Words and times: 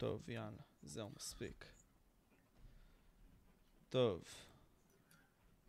טוב, 0.00 0.30
יאללה, 0.30 0.62
זהו, 0.82 1.10
מספיק. 1.16 1.64
טוב. 3.88 4.22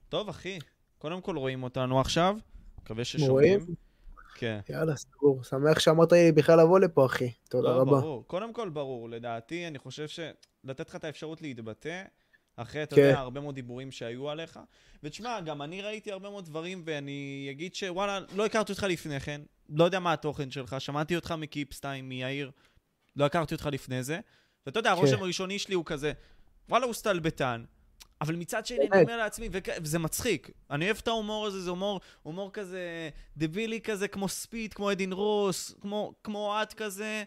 טוב, 0.10 0.30
אחי, 0.30 0.60
קודם 0.98 1.22
כל 1.22 1.38
רואים 1.38 1.64
אותנו 1.64 2.00
עכשיו, 2.00 2.38
מקווה 2.82 3.06
ששומעים. 3.06 3.32
רואים? 3.32 3.76
כן. 4.36 4.60
יאללה, 4.70 4.96
סגור. 4.96 5.44
שמח 5.44 5.80
שאמרת 5.80 6.12
לי 6.12 6.32
בכלל 6.32 6.60
לבוא 6.60 6.80
לפה, 6.80 7.06
אחי. 7.06 7.32
תודה 7.50 7.70
לא, 7.70 7.82
רבה. 7.82 7.92
ברור. 7.92 8.28
קודם 8.28 8.54
כל, 8.54 8.70
ברור. 8.70 9.10
לדעתי, 9.10 9.68
אני 9.68 9.80
חושב 9.80 10.08
שלתת 10.08 10.90
לך 10.90 10.96
את 10.96 11.04
האפשרות 11.04 11.42
להתבטא, 11.42 12.04
אחרי, 12.56 12.84
אתה 12.84 12.96
כן. 12.96 13.02
יודע, 13.02 13.20
הרבה 13.20 13.42
מאוד 13.42 13.56
דיבורים 13.56 13.92
שהיו 13.92 14.30
עליך. 14.30 14.60
ותשמע, 15.04 15.42
גם 15.42 15.62
אני 15.62 15.82
ראיתי 15.82 16.12
הרבה 16.12 16.30
מאוד 16.30 16.46
דברים, 16.46 16.82
ואני 16.86 17.48
אגיד 17.52 17.76
שוואלה, 17.76 18.20
לא 18.36 18.46
הכרתי 18.46 18.72
אותך 18.72 18.84
לפני 18.84 19.20
כן, 19.20 19.42
לא 19.70 19.84
יודע 19.84 20.00
מה 20.00 20.14
התוכן 20.14 20.52
שלך, 20.52 20.76
שמעתי 20.80 21.16
אותך 21.16 21.32
מקיפסטיים, 21.38 22.10
מיאיר, 22.10 22.52
לא 23.16 23.26
הכרתי 23.26 23.56
אותך 23.56 23.70
לפני 23.72 24.04
זה. 24.04 24.20
ואתה 24.66 24.80
יודע, 24.80 24.92
הרושם 24.92 25.16
כן. 25.16 25.22
הראשוני 25.22 25.60
שלי 25.60 25.76
הוא 25.76 25.86
כזה, 25.86 26.12
וואלה, 26.70 26.86
הוא 26.86 26.94
סטלבטן. 26.94 27.64
אבל 28.22 28.36
מצד 28.36 28.66
שני, 28.66 28.88
אני. 28.92 29.02
אומר 29.02 29.18
לעצמי, 29.18 29.50
וזה 29.82 30.00
מצחיק. 30.00 30.50
אני 30.72 30.86
אוהב 30.86 30.98
את 31.04 31.08
ההומור 31.08 31.46
הזה, 31.46 31.62
זה 31.62 31.70
הומור, 31.70 32.02
הומור 32.24 32.52
כזה 32.54 33.10
דבילי 33.38 33.82
כזה, 33.82 34.08
כמו 34.08 34.30
ספיד, 34.30 34.74
כמו 34.74 34.92
אדין 34.92 35.14
רוס, 35.14 35.76
כמו, 35.82 36.14
כמו 36.24 36.56
את 36.64 36.74
כזה, 36.74 37.24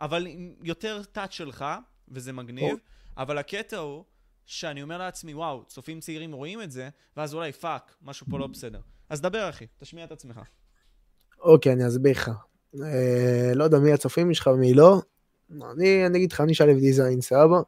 אבל 0.00 0.26
עם 0.26 0.54
יותר 0.62 1.02
טאט 1.02 1.32
שלך, 1.32 1.64
וזה 2.08 2.32
מגניב. 2.32 2.70
טוב. 2.70 2.80
אבל 3.16 3.38
הקטע 3.38 3.76
הוא, 3.76 4.04
שאני 4.46 4.82
אומר 4.82 4.98
לעצמי, 4.98 5.34
וואו, 5.34 5.64
צופים 5.64 6.00
צעירים 6.00 6.32
רואים 6.32 6.62
את 6.62 6.70
זה, 6.70 6.88
ואז 7.16 7.34
אולי 7.34 7.52
fuck, 7.52 7.96
משהו 8.02 8.26
פה 8.30 8.38
לא 8.38 8.46
בסדר. 8.46 8.80
אז 9.08 9.20
דבר, 9.20 9.48
אחי, 9.48 9.66
תשמיע 9.76 10.04
את 10.04 10.12
עצמך. 10.12 10.40
אוקיי, 11.40 11.72
אני 11.72 11.86
אסביר 11.86 12.12
לך. 12.12 12.30
אה, 12.84 13.52
לא 13.54 13.64
יודע 13.64 13.78
מי 13.78 13.92
הצופים 13.92 14.34
שלך 14.34 14.46
ומי 14.46 14.74
לא. 14.74 15.02
אני, 15.50 16.06
אני 16.06 16.18
אגיד 16.18 16.32
לך, 16.32 16.40
אני 16.40 16.54
שלו 16.54 16.78
דיזיין, 16.78 17.20
סבבה? 17.20 17.60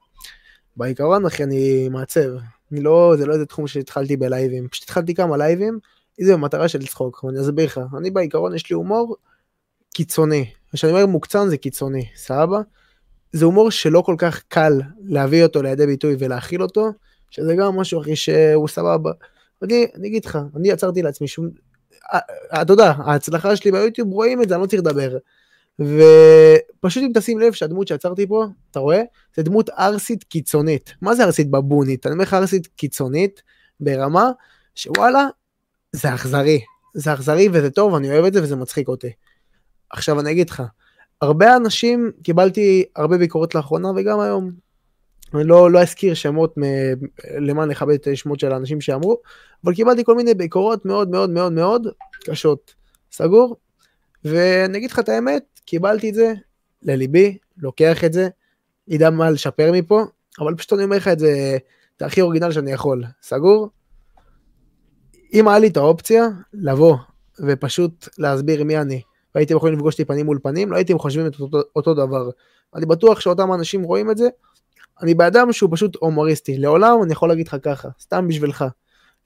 בעיקרון, 0.76 1.26
אחי, 1.26 1.44
אני 1.44 1.88
מעצב. 1.88 2.28
אני 2.72 2.80
לא, 2.80 3.14
זה 3.18 3.26
לא 3.26 3.34
איזה 3.34 3.46
תחום 3.46 3.66
שהתחלתי 3.66 4.16
בלייבים. 4.16 4.68
פשוט 4.68 4.84
התחלתי 4.84 5.14
כמה 5.14 5.36
לייבים, 5.36 5.78
זה 6.20 6.32
במטרה 6.32 6.68
של 6.68 6.86
צחוק. 6.86 7.24
ואני 7.24 7.40
אסביר 7.40 7.66
לך. 7.66 7.80
אני 7.98 8.10
בעיקרון, 8.10 8.54
יש 8.54 8.70
לי 8.70 8.74
הומור 8.74 9.16
קיצוני. 9.94 10.50
כשאני 10.72 10.92
אומר 10.92 11.06
מוקצן 11.06 11.48
זה 11.48 11.56
קיצוני, 11.56 12.04
סבבה? 12.16 12.60
זה 13.32 13.44
הומור 13.44 13.70
שלא 13.70 14.00
כל 14.00 14.14
כך 14.18 14.42
קל 14.48 14.72
להביא 15.04 15.42
אותו 15.42 15.62
לידי 15.62 15.86
ביטוי 15.86 16.16
ולהכיל 16.18 16.62
אותו, 16.62 16.90
שזה 17.30 17.54
גם 17.54 17.76
משהו, 17.76 18.00
אחי, 18.00 18.16
שהוא 18.16 18.68
סבבה. 18.68 19.12
אני, 19.62 19.86
אני 19.94 20.08
אגיד 20.08 20.24
לך, 20.24 20.38
אני 20.56 20.68
יצרתי 20.68 21.02
לעצמי 21.02 21.28
שום... 21.28 21.48
אה, 22.12 22.62
אתה 22.62 22.72
יודע, 22.72 22.92
ההצלחה 22.98 23.56
שלי 23.56 23.72
ביוטיוב 23.72 24.12
רואים 24.12 24.42
את 24.42 24.48
זה, 24.48 24.54
אני 24.54 24.62
לא 24.62 24.66
צריך 24.66 24.82
לדבר. 24.82 25.16
ופשוט 26.78 27.02
אם 27.02 27.10
תשים 27.14 27.38
לב 27.38 27.52
שהדמות 27.52 27.88
שיצרתי 27.88 28.26
פה, 28.26 28.46
אתה 28.70 28.80
רואה? 28.80 29.02
זה 29.36 29.42
דמות 29.42 29.68
ערסית 29.68 30.24
קיצונית. 30.24 30.94
מה 31.02 31.14
זה 31.14 31.24
ערסית 31.24 31.50
בבונית? 31.50 32.06
אני 32.06 32.12
אומר 32.12 32.22
לך 32.22 32.34
ערסית 32.34 32.66
קיצונית 32.66 33.42
ברמה 33.80 34.30
שוואלה, 34.74 35.26
זה 35.92 36.14
אכזרי. 36.14 36.60
זה 36.94 37.14
אכזרי 37.14 37.48
וזה 37.52 37.70
טוב, 37.70 37.94
אני 37.94 38.10
אוהב 38.10 38.24
את 38.24 38.32
זה 38.32 38.42
וזה 38.42 38.56
מצחיק 38.56 38.88
אותי. 38.88 39.10
עכשיו 39.90 40.20
אני 40.20 40.30
אגיד 40.30 40.50
לך, 40.50 40.62
הרבה 41.20 41.56
אנשים, 41.56 42.12
קיבלתי 42.22 42.84
הרבה 42.96 43.18
ביקורות 43.18 43.54
לאחרונה 43.54 43.88
וגם 43.96 44.20
היום. 44.20 44.50
אני 45.34 45.44
לא, 45.44 45.70
לא 45.70 45.82
אזכיר 45.82 46.14
שמות 46.14 46.58
מ... 46.58 46.62
למען 47.40 47.68
לכבד 47.68 47.94
את 47.94 48.08
השמות 48.12 48.40
של 48.40 48.52
האנשים 48.52 48.80
שאמרו, 48.80 49.16
אבל 49.64 49.74
קיבלתי 49.74 50.04
כל 50.04 50.14
מיני 50.14 50.34
ביקורות 50.34 50.84
מאוד 50.84 51.10
מאוד 51.10 51.30
מאוד 51.30 51.52
מאוד 51.52 51.86
קשות. 52.24 52.74
סגור? 53.12 53.56
ואני 54.24 54.78
אגיד 54.78 54.90
לך 54.90 54.98
את 54.98 55.08
האמת, 55.08 55.42
קיבלתי 55.64 56.08
את 56.08 56.14
זה 56.14 56.34
לליבי, 56.82 57.38
לוקח 57.56 58.04
את 58.04 58.12
זה, 58.12 58.28
ידע 58.88 59.10
מה 59.10 59.30
לשפר 59.30 59.70
מפה, 59.72 60.02
אבל 60.40 60.54
פשוט 60.54 60.72
אני 60.72 60.84
אומר 60.84 60.96
לך 60.96 61.08
את 61.08 61.18
זה, 61.18 61.58
את 61.96 62.02
הכי 62.02 62.20
אורגינל 62.20 62.52
שאני 62.52 62.72
יכול. 62.72 63.04
סגור? 63.22 63.68
אם 65.32 65.48
היה 65.48 65.58
לי 65.58 65.66
את 65.68 65.76
האופציה 65.76 66.28
לבוא 66.54 66.96
ופשוט 67.40 68.08
להסביר 68.18 68.64
מי 68.64 68.78
אני, 68.78 69.02
והייתם 69.34 69.56
יכולים 69.56 69.74
לפגוש 69.74 69.94
אותי 69.94 70.04
פנים 70.04 70.26
מול 70.26 70.38
פנים, 70.42 70.70
לא 70.70 70.76
הייתם 70.76 70.98
חושבים 70.98 71.26
את 71.26 71.40
אותו, 71.40 71.58
אותו 71.76 71.94
דבר. 71.94 72.30
אני 72.74 72.86
בטוח 72.86 73.20
שאותם 73.20 73.52
אנשים 73.52 73.82
רואים 73.82 74.10
את 74.10 74.16
זה. 74.16 74.28
אני 75.02 75.14
באדם 75.14 75.52
שהוא 75.52 75.70
פשוט 75.72 75.96
הומוריסטי. 76.00 76.58
לעולם 76.58 77.02
אני 77.02 77.12
יכול 77.12 77.28
להגיד 77.28 77.48
לך 77.48 77.56
ככה, 77.62 77.88
סתם 78.00 78.28
בשבילך. 78.28 78.64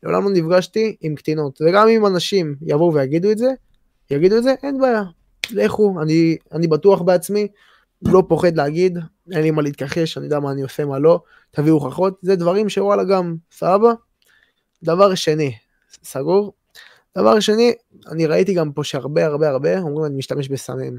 לעולם 0.02 0.24
לא 0.24 0.30
נפגשתי 0.30 0.96
עם 1.00 1.14
קטינות, 1.14 1.60
וגם 1.60 1.88
אם 1.88 2.06
אנשים 2.06 2.54
יבואו 2.62 2.94
ויגידו 2.94 3.30
את 3.30 3.38
זה, 3.38 3.50
יגידו 4.10 4.36
את 4.36 4.42
זה, 4.42 4.54
אין 4.62 4.80
בעיה. 4.80 5.02
לכו, 5.52 5.94
אני, 6.02 6.36
אני 6.52 6.66
בטוח 6.66 7.02
בעצמי, 7.02 7.48
לא 8.02 8.22
פוחד 8.28 8.56
להגיד, 8.56 8.98
אין 9.32 9.42
לי 9.42 9.50
מה 9.50 9.62
להתכחש, 9.62 10.18
אני 10.18 10.24
יודע 10.26 10.40
מה 10.40 10.50
אני 10.50 10.62
עושה, 10.62 10.84
מה 10.84 10.98
לא, 10.98 11.20
תביאו 11.50 11.74
הוכחות, 11.74 12.18
זה 12.22 12.36
דברים 12.36 12.68
שוואלה 12.68 13.04
גם, 13.04 13.36
סבבה? 13.52 13.92
דבר 14.82 15.14
שני, 15.14 15.52
סגור? 16.04 16.52
דבר 17.18 17.40
שני, 17.40 17.72
אני 18.06 18.26
ראיתי 18.26 18.54
גם 18.54 18.72
פה 18.72 18.84
שהרבה 18.84 19.26
הרבה 19.26 19.48
הרבה 19.48 19.78
אומרים 19.78 20.06
אני 20.06 20.16
משתמש 20.16 20.48
בסמים. 20.48 20.98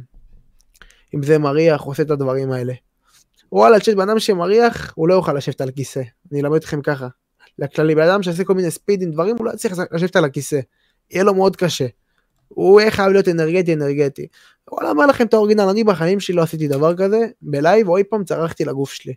אם 1.15 1.23
זה 1.23 1.37
מריח, 1.37 1.81
עושה 1.81 2.03
את 2.03 2.11
הדברים 2.11 2.51
האלה. 2.51 2.73
וואלה, 3.51 3.79
תשמע, 3.79 3.95
בן 3.95 4.09
אדם 4.09 4.19
שמריח, 4.19 4.93
הוא 4.95 5.07
לא 5.07 5.13
יוכל 5.13 5.33
לשבת 5.33 5.61
על 5.61 5.71
כיסא. 5.71 6.01
אני 6.31 6.41
אלמד 6.41 6.55
אתכם 6.55 6.81
ככה. 6.81 7.07
לכללי, 7.59 7.95
בן 7.95 8.01
אדם 8.01 8.23
שעושה 8.23 8.43
כל 8.43 8.53
מיני 8.53 8.71
ספידים, 8.71 9.11
דברים, 9.11 9.35
הוא 9.37 9.45
לא 9.45 9.51
יצליח 9.51 9.73
לשבת 9.91 10.15
על 10.15 10.25
הכיסא. 10.25 10.59
יהיה 11.11 11.23
לו 11.23 11.33
מאוד 11.33 11.55
קשה. 11.55 11.85
הוא 12.55 12.81
יהיה 12.81 12.91
חייב 12.91 13.11
להיות 13.11 13.27
אנרגטי 13.27 13.73
אנרגטי. 13.73 14.27
וואלה, 14.71 14.89
אומר 14.89 15.05
לכם 15.05 15.25
את 15.25 15.33
האורגינל, 15.33 15.61
אני 15.61 15.83
בחיים 15.83 16.19
שלי 16.19 16.35
לא 16.35 16.41
עשיתי 16.41 16.67
דבר 16.67 16.95
כזה, 16.95 17.27
בלייב 17.41 17.89
אי 17.89 18.03
פעם 18.03 18.23
צרחתי 18.23 18.65
לגוף 18.65 18.93
שלי. 18.93 19.13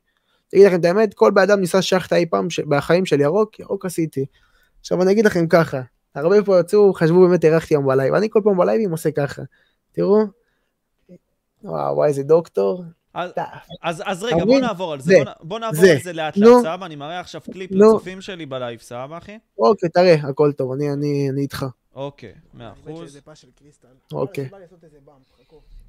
אגיד 0.55 0.67
לכם 0.67 0.81
את 0.81 0.85
האמת, 0.85 1.15
כל 1.15 1.31
בן 1.31 1.43
אדם 1.43 1.61
ניסה 1.61 1.83
שאכטה 1.83 2.17
אי 2.17 2.27
פעם 2.27 2.51
ש... 2.51 2.61
בחיים 2.61 3.07
של 3.07 3.21
ירוק, 3.21 3.61
ירוק 3.61 3.85
עשיתי. 3.85 4.27
עכשיו 4.81 5.03
אני 5.03 5.13
אגיד 5.13 5.27
לכם 5.27 5.47
ככה, 5.47 5.81
הרבה 6.15 6.43
פה 6.43 6.61
יצאו, 6.61 6.95
חשבו 6.95 7.21
באמת 7.21 7.45
הרחתי 7.45 7.75
היום 7.75 7.87
בלייב, 7.87 8.15
אני 8.15 8.29
כל 8.31 8.41
פעם 8.45 8.57
בלייבים 8.57 8.91
עושה 8.91 9.11
ככה. 9.11 9.43
תראו. 9.93 10.25
וואו, 11.65 11.97
וואי, 11.97 12.09
איזה 12.09 12.23
דוקטור. 12.23 12.85
אז. 13.15 13.31
אז, 13.83 14.03
אז 14.07 14.23
רגע, 14.23 14.45
בוא? 14.45 14.61
נעבור 14.61 14.93
על 14.93 15.01
זה. 15.01 15.13
זה, 15.13 15.25
בוא, 15.25 15.33
בוא 15.43 15.59
נעבור 15.59 15.81
זה. 15.81 15.93
על 15.93 15.99
זה 15.99 16.13
לאט. 16.13 16.37
לאט, 16.37 16.63
סבבה? 16.63 16.87
אני 16.87 16.97
מראה 16.97 17.21
עכשיו 17.21 17.41
קליפ. 17.53 17.71
לצופים 17.73 18.21
שלי 18.21 18.47
בלייב, 18.47 18.81
סבבה, 18.81 19.19
אחי? 19.19 19.39
אוקיי, 19.59 19.89
תראה, 19.89 20.15
הכל 20.15 20.53
טוב, 20.53 20.73
אני, 20.73 20.93
אני, 20.93 21.31
אני 21.31 21.41
איתך. 21.41 21.67
אוקיי, 21.97 22.33
מאה 22.55 22.73
אחוז. 22.73 23.09
שזה 23.11 23.21
פס 23.21 23.39
של 23.39 23.49
קריסטל. 23.59 23.89
אוקיי. 24.13 24.49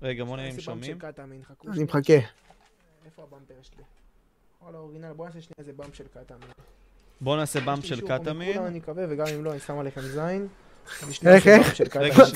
רגע, 0.01 0.23
בוא 0.23 0.37
נראה 0.37 0.49
אם 0.49 0.55
נעשה 0.55 0.71
באמפ 0.71 0.83
שומעים. 0.85 0.99
קטאמין, 0.99 1.41
אני. 1.67 1.83
מחכה. 1.83 2.13
איפה 3.05 3.23
הבמפר 3.23 3.53
שלי? 3.61 3.83
וואלה, 4.63 4.77
אורגינל, 4.77 5.13
בוא 5.13 5.25
נעשה 5.25 5.41
שנייה 5.41 5.55
איזה 5.59 5.73
באמפ 5.73 5.95
של 5.95 6.03
קטאמין. 6.13 6.47
בוא 7.21 7.37
נעשה 7.37 7.59
באמפ 7.59 7.85
של. 7.85 7.95
מכולם, 8.53 8.65
אני 8.65 8.77
מקווה, 8.79 9.05
וגם 9.09 9.25
אם 9.35 9.43
לא, 9.45 9.51
אני 9.51 9.59
שם 9.59 9.79
עליכם 9.79 10.01
זין. 10.01 10.47
איך, 11.25 11.47
איך? 11.47 11.75
של 11.75 11.83
רגע, 11.95 12.13
קטאמין. 12.15 12.25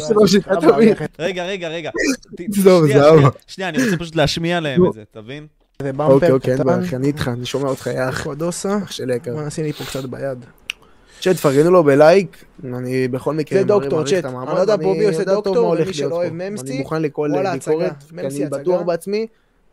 זה 0.00 0.14
לא 0.14 0.24
רגע, 0.24 0.58
זה 0.60 0.66
לא. 0.66 0.76
רגע. 1.66 1.90
ת- 1.90 2.64
טוב, 2.64 2.84
שנייה, 3.46 3.68
אני 3.68 3.84
רוצה 3.84 3.96
פשוט 3.98 4.14
להשמיע 4.16 4.60
להם. 4.60 4.86
את 4.88 4.92
זה, 4.92 5.04
תבין? 5.10 5.46
זה 5.82 5.88
אוקיי, 5.88 5.92
באמפר 5.92 6.32
אוקיי, 6.32 6.54
אין 6.54 6.64
בעיה, 6.64 6.76
קטן. 6.78 6.86
אחי, 6.86 6.96
אני 6.96 7.06
איתך, 7.06 7.28
אני 7.28 7.46
שומע 7.46 7.68
אותך, 7.68 7.86
יא 7.86 8.08
אח. 8.08 8.22
קודוסה. 8.24 8.78
אח 8.78 8.90
של 8.90 9.10
יקר. 9.10 9.32
בוא 9.32 9.42
נשים 9.46 9.64
לי 9.64 9.72
פה 9.72 9.84
קצת 9.84 10.04
ביד. 10.04 10.44
צ'אט, 11.22 11.36
תפרגנו 11.36 11.70
לו 11.70 11.84
בלייק, 11.84 12.44
אני 12.64 13.08
בכל 13.08 13.34
מקרה 13.34 13.58
זה 13.58 13.64
דוקטור, 13.64 14.04
צ'אט. 14.04 14.24
אני 14.24 14.34
לא 14.46 14.60
יודע 14.60 14.76
פה 14.76 14.94
מי 14.98 15.04
עושה 15.06 15.24
דוקטור, 15.24 15.68
ומי 15.68 15.94
שלא 15.94 16.14
אוהב 16.14 16.28
פה. 16.28 16.34
ממסטי, 16.34 16.70
אני 16.70 16.78
מוכן 16.78 17.02
לכל 17.02 17.30
ביקורת. 17.52 18.02
כי 18.08 18.14
ממסי 18.14 18.42
אני 18.42 18.50
בטוח. 18.50 18.82
בעצמי, 18.82 19.26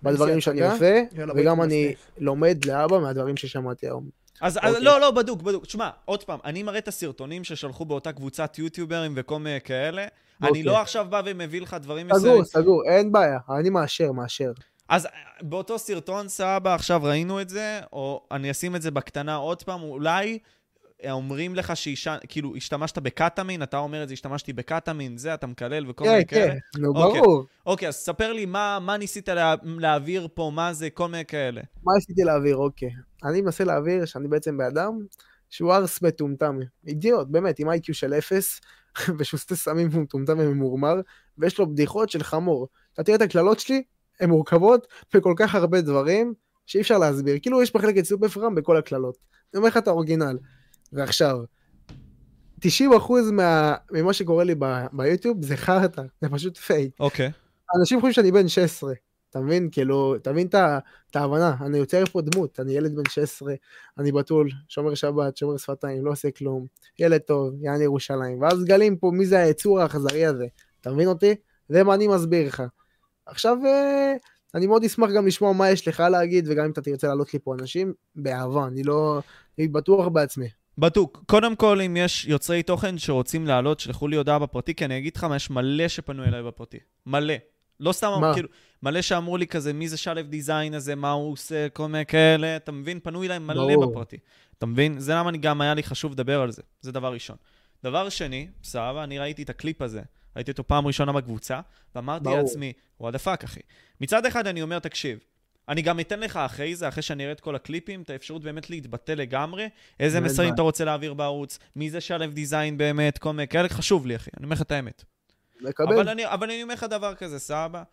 בדברים 0.03 0.41
שאני. 0.41 0.71
עושה, 0.71 1.03
וגם 1.35 1.61
אני. 1.61 1.93
לומד 2.17 2.65
לאבא 2.65 2.99
מהדברים 2.99 3.37
ששמעתי 3.37 3.85
היום. 3.85 4.03
אז, 4.41 4.57
אז 4.61 4.73
אוקיי. 4.73 4.83
לא, 4.85 5.01
לא, 5.01 5.11
בדוק, 5.11 5.41
בדוק. 5.41 5.65
תשמע, 5.65 5.89
עוד 6.05 6.23
פעם, 6.23 6.39
אני 6.45 6.63
מראה 6.63 6.77
את 6.77 6.87
הסרטונים 6.87 7.43
ששלחו 7.43 7.85
באותה 7.85 8.11
קבוצת 8.11 8.59
יוטיוברים 8.59 9.13
וכל 9.15 9.39
מיני 9.39 9.61
כאלה. 9.63 10.05
אני 10.41 10.49
אוקיי. 10.49 10.63
לא 10.63 10.81
עכשיו 10.81 11.05
בא 11.09 11.21
ומביא 11.25 11.61
לך 11.61 11.77
דברים 11.81 12.07
סגור, 12.07 12.19
מסוימים. 12.19 12.43
סגור, 12.43 12.83
אין 12.89 13.11
בעיה, 13.11 13.37
אני 13.49 13.69
מאשר, 13.69 14.11
מאשר. 14.11 14.51
אז 14.89 15.05
אה, 15.05 15.11
באותו 15.41 15.79
סרטון, 15.79 16.27
סבא, 16.27 16.75
עכשיו 16.75 17.03
ראינו 17.03 17.41
את 17.41 17.49
זה, 17.49 17.79
או 17.93 18.23
אני 18.31 18.51
אשים 18.51 18.75
את 18.75 18.81
זה 18.81 18.91
בקטנה 18.91 19.35
עוד 19.35 19.63
פעם, 19.63 19.81
אולי 19.81 20.39
אומרים 21.09 21.55
לך 21.55 21.77
שאישה, 21.77 22.17
כאילו, 22.27 22.55
השתמשת 22.55 22.97
בקטמין, 22.97 23.63
אתה 23.63 23.77
אומר 23.77 24.03
את 24.03 24.07
זה, 24.07 24.13
השתמשתי 24.13 24.53
בקטמין, 24.53 25.17
זה, 25.17 25.33
אתה 25.33 25.47
מקלל 25.47 25.89
וכל 25.89 26.05
כן, 26.05 26.11
מיני 26.11 26.25
כאלה. 26.25 26.51
כן, 26.51 26.81
נו 26.81 26.89
אוקיי. 26.95 27.21
ברור. 27.21 27.45
אוקיי, 27.65 27.87
אז 27.87 27.95
ספר 27.95 28.33
לי 28.33 28.45
מה, 28.45 28.79
מה 28.81 28.97
ניסית 28.97 29.29
לה, 29.29 29.55
להעביר 29.63 30.27
פה, 30.33 30.51
מה 30.53 30.73
זה, 30.73 30.89
כל 30.89 31.07
מיני 31.07 31.25
כאלה. 31.25 31.61
מה 31.83 31.93
עשיתי 31.97 32.21
להעביר? 32.23 32.57
אוקיי. 32.57 32.89
אני 33.23 33.41
מנסה 33.41 33.63
להעביר 33.63 34.05
שאני 34.05 34.27
בעצם 34.27 34.57
בן 34.57 34.71
אדם 34.71 34.91
שהוא 35.49 35.73
ערס 35.73 36.01
מטומטם. 36.01 36.59
אידיוט, 36.87 37.27
באמת, 37.27 37.59
עם 37.59 37.69
IQ 37.69 37.93
של 37.95 38.13
אפס, 38.13 38.61
ושהוא 39.17 39.39
סטה 39.39 39.55
סמים 39.55 39.87
והוא 39.91 40.03
מטומטם 40.03 40.39
וממורמר, 40.39 40.95
ויש 41.37 41.59
לו 41.59 41.69
בדיחות 41.69 42.09
של 42.09 42.23
חמור. 42.23 42.67
אתה 42.93 43.03
תראה 43.03 43.15
את 43.15 43.21
הקללות 43.21 43.59
שלי, 43.59 43.83
הן 44.19 44.29
מורכבות 44.29 44.87
בכל 45.13 45.33
כך 45.37 45.55
הרבה 45.55 45.81
דברים, 45.81 46.33
שאי 46.65 46.81
אפשר 46.81 46.97
להסביר. 46.97 47.37
כאילו 47.41 47.63
יש 47.63 47.75
מחלקת 47.75 48.03
סופר 48.03 48.27
פארם 48.27 48.55
בכל 48.55 48.77
הקללות. 48.77 49.17
אני 49.53 49.57
אומר 49.57 49.67
לך 49.67 49.77
את 49.77 49.87
ה 49.87 49.92
original. 49.92 50.37
ועכשיו, 50.93 51.39
90% 52.61 52.65
מה, 53.31 53.75
ממה 53.91 54.13
שקורה 54.13 54.43
לי 54.43 54.55
ב, 54.59 54.65
ביוטיוב 54.93 55.45
זה 55.45 55.57
חרטא, 55.57 56.01
זה 56.21 56.29
פשוט 56.29 56.57
פייק. 56.57 56.91
אוקיי. 56.99 57.31
אנשים 57.79 57.99
חושבים 57.99 58.13
שאני 58.13 58.31
בן 58.31 58.47
16. 58.47 58.93
אתה 59.29 59.39
מבין? 59.39 59.69
כאילו, 59.71 60.15
תבין 60.23 60.47
את 60.47 60.55
ה- 60.55 60.79
את 61.11 61.15
ההבנה, 61.15 61.55
אני 61.61 61.77
יוצר 61.77 62.05
פה 62.05 62.21
דמות, 62.21 62.59
אני 62.59 62.73
ילד 62.73 62.95
בן 62.95 63.09
16, 63.09 63.53
אני 63.97 64.11
בתול, 64.11 64.49
שומר 64.67 64.95
שבת, 64.95 65.37
שומר 65.37 65.57
שפתיים, 65.57 66.05
לא 66.05 66.11
עושה 66.11 66.31
כלום, 66.31 66.65
ילד 66.99 67.17
טוב, 67.21 67.53
יעני 67.61 67.83
ירושלים, 67.83 68.41
ואז 68.41 68.63
גלים 68.63 68.97
פה 68.97 69.11
מי 69.13 69.25
זה 69.25 69.39
היצור 69.39 69.79
האכזרי 69.79 70.25
הזה, 70.25 70.45
אתה 70.81 70.91
מבין 70.91 71.07
אותי? 71.07 71.35
זה 71.69 71.83
מה 71.83 71.93
אני 71.93 72.07
מסביר 72.07 72.47
לך. 72.47 72.63
עכשיו, 73.25 73.57
אה, 73.65 74.13
אני 74.55 74.67
מאוד 74.67 74.83
אשמח 74.83 75.09
גם 75.11 75.27
לשמוע 75.27 75.53
מה 75.53 75.69
יש 75.69 75.87
לך 75.87 75.99
להגיד, 75.99 76.45
וגם 76.49 76.65
אם 76.65 76.71
אתה 76.71 76.81
תרצה 76.81 77.07
להעלות 77.07 77.33
לי 77.33 77.39
פה 77.39 77.55
אנשים, 77.55 77.93
באהבה, 78.15 78.67
אני 78.67 78.83
לא... 78.83 79.21
אני 79.59 79.67
בטוח 79.67 80.07
בעצמי. 80.07 80.47
בדוק. 80.79 81.23
קודם 81.27 81.55
כל, 81.55 81.81
אם 81.81 81.97
יש 81.97 82.25
יוצרי 82.25 82.63
תוכן 82.63 82.97
שרוצים 82.97 83.47
לעלות, 83.47 83.79
שלחו 83.79 84.07
לי 84.07 84.15
הודעה 84.15 84.39
בפרטי, 84.39 84.75
כי 84.75 84.85
אני 84.85 84.97
אגיד 84.97 85.15
לך 85.15 85.23
מה, 85.23 85.35
יש 85.35 85.49
מלא 85.49 85.87
שפנו 85.87 86.23
אליי 86.23 86.43
בפרטי. 86.43 86.77
מלא. 87.05 87.33
לא 87.79 87.91
סתם, 87.91 88.11
מה? 88.21 88.33
כאילו, 88.33 88.49
מלא 88.83 89.01
שאמרו 89.01 89.37
לי 89.37 89.47
כזה, 89.47 89.73
מי 89.73 89.87
זה 89.87 89.97
שלו 89.97 90.21
דיזיין 90.21 90.73
הזה, 90.73 90.95
מה 90.95 91.11
הוא 91.11 91.31
עושה, 91.31 91.69
כל 91.69 91.87
מיני 91.87 92.05
כאלה, 92.05 92.55
אתה 92.55 92.71
מבין? 92.71 92.99
פנו 92.99 93.23
אליי 93.23 93.39
מלא 93.39 93.75
ברור. 93.75 93.91
בפרטי. 93.91 94.17
אתה 94.57 94.65
מבין? 94.65 94.99
זה 94.99 95.13
למה 95.13 95.29
אני 95.29 95.37
גם 95.37 95.61
היה 95.61 95.73
לי 95.73 95.83
חשוב 95.83 96.11
לדבר 96.11 96.41
על 96.41 96.51
זה. 96.51 96.61
זה 96.81 96.91
דבר 96.91 97.13
ראשון. 97.13 97.35
דבר 97.83 98.09
שני, 98.09 98.47
סבבה, 98.63 99.03
אני 99.03 99.19
ראיתי 99.19 99.43
את 99.43 99.49
הקליפ 99.49 99.81
הזה, 99.81 100.01
ראיתי 100.35 100.51
אותו 100.51 100.67
פעם 100.67 100.87
ראשונה 100.87 101.11
בקבוצה, 101.11 101.59
ואמרתי 101.95 102.23
ברור. 102.23 102.37
לעצמי, 102.37 102.73
what 102.99 103.13
the 103.13 103.19
fuck, 103.19 103.43
אחי. 103.43 103.59
מצד 104.01 104.25
אחד 104.25 104.47
אני 104.47 104.61
אומר, 104.61 104.79
תקשיב, 104.79 105.19
אני 105.69 105.81
גם 105.81 105.99
אתן 105.99 106.19
לך 106.19 106.37
אחרי 106.37 106.75
זה, 106.75 106.87
אחרי 106.87 107.03
שאני 107.03 107.23
אראה 107.23 107.33
את 107.33 107.39
כל 107.39 107.55
הקליפים, 107.55 108.01
את 108.01 108.09
האפשרות 108.09 108.43
באמת 108.43 108.69
להתבטא 108.69 109.11
לגמרי, 109.11 109.69
איזה 109.99 110.19
מסרים. 110.21 110.53
אתה 110.53 110.61
רוצה 110.61 110.85
להעביר 110.85 111.13
בערוץ, 111.13 111.59
מי 111.75 111.89
זה 111.89 112.01
שלו 112.01 112.27
דיזיין 112.27 112.77
באמת, 112.77 113.17
כל 113.17 113.31
מיני 113.31 113.47
כאלה, 113.47 113.69
חשוב 113.69 114.05
לי, 114.05 114.15
אחי, 114.15 114.29
אני 114.37 114.43
אומר 114.43 114.55
לך 114.55 114.61
את 114.61 114.71
האמת. 114.71 115.03
מקבל. 115.61 115.93
אבל 115.93 116.09
אני, 116.09 116.27
אבל 116.27 116.51
אני 116.51 116.63
אומר 116.63 116.73
לך 116.73 116.83
דבר 116.83 117.15
כזה, 117.15 117.39
סבא, 117.39 117.83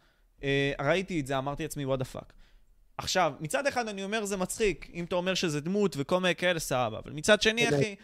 אה, 0.43 0.73
ראיתי 0.81 1.20
את 1.20 1.26
זה, 1.26 1.38
אמרתי 1.38 1.62
לעצמי, 1.62 1.84
what 1.84 1.98
the 1.98 2.04
fuck. 2.04 2.32
עכשיו, 2.99 3.32
מצד 3.40 3.67
אחד 3.67 3.88
אני 3.88 4.05
אומר, 4.05 4.25
זה 4.25 4.37
מצחיק, 4.37 4.90
אם 4.94 5.05
אתה 5.05 5.14
אומר 5.14 5.34
שזה 5.34 5.61
דמות 5.61 5.96
וכל 5.99 6.20
מיני 6.20 6.34
כאלה, 6.34 6.58
סבבה, 6.58 6.99
אבל 6.99 7.12
מצד 7.12 7.43
שני. 7.43 7.69
אחי, 7.69 7.94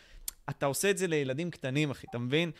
אתה 0.50 0.66
עושה 0.66 0.90
את 0.90 0.98
זה 0.98 1.06
לילדים 1.06 1.50
קטנים, 1.50 1.90
אחי, 1.90 2.06
אתה 2.10 2.18
מבין? 2.18 2.50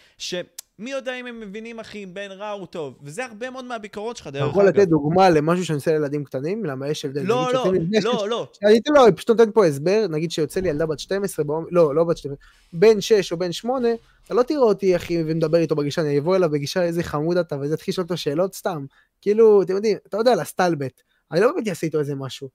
שמי 0.82 0.90
יודע 0.90 1.14
אם 1.20 1.26
הם 1.26 1.40
מבינים, 1.40 1.81
אחי, 1.81 2.06
בין 2.06 2.31
רע 2.31 2.50
לטוב, 2.50 2.94
וזה 3.02 3.25
הרבה 3.25 3.50
מאוד 3.50 3.64
מהביקורות 3.64 4.17
שלך, 4.17 4.26
אתה 4.26 4.38
דרך 4.38 4.50
יכול 4.50 4.69
אגב. 4.69 4.76
לתת 4.76 4.88
דוגמה 4.88 5.31
למשהו 5.31 5.64
שאני 5.64 5.75
עושה 5.76 5.90
לילדים 5.93 6.25
קטנים? 6.25 6.64
למה 6.64 6.88
יש 6.88 7.05
הבדל? 7.05 7.23
לא, 7.23 7.52
לא, 7.52 7.64
לא, 7.73 8.00
שש- 8.00 8.05
לא. 8.29 8.49
אני 8.64 8.79
אתן 8.79 8.93
לו, 8.94 9.17
פשוט 9.17 9.31
נותן 9.31 9.50
פה 9.52 9.67
הסבר, 9.67 10.06
נגיד 10.11 10.31
שיוצא 10.31 10.61
לי 10.61 10.69
ילדה 10.69 10.87
בת 10.87 10.99
12, 10.99 11.44
בעומר- 11.44 11.69
לא, 11.70 11.94
לא 11.94 12.05
בת 12.05 12.17
12, 12.17 12.38
בן 12.73 13.00
6 13.00 13.32
או 13.32 13.37
בן 13.37 13.52
8, 13.52 13.88
אתה 14.26 14.34
לא 14.34 14.43
תראה 14.43 14.61
אותי, 14.61 14.96
אחי, 14.96 15.23
ומדבר 15.26 15.58
איתו 15.58 15.75
בגישה, 15.76 16.02
אני 16.02 16.19
אבוא 16.19 16.37
אליו 16.37 16.50
בגישה, 16.50 16.82
איזה 16.82 17.02
חמוד 17.02 17.37
אתה, 17.37 17.56
וזה 17.61 17.75
התחיל 17.75 17.93
לשאול 17.93 18.05
אותו 18.05 18.17
שאלות 18.17 18.55
סתם. 18.55 18.85
כאילו, 19.20 19.62
אתם 19.62 19.75
יודעים, 19.75 19.96
אתה 20.08 20.17
יודע, 20.17 20.35
לסטלבט. 20.35 21.00
אני 21.32 21.40
לא 21.40 21.52
באמת 21.52 21.69
אעשה 21.69 21.87
איתו 21.87 21.99
איזה 21.99 22.14
משהו. 22.14 22.49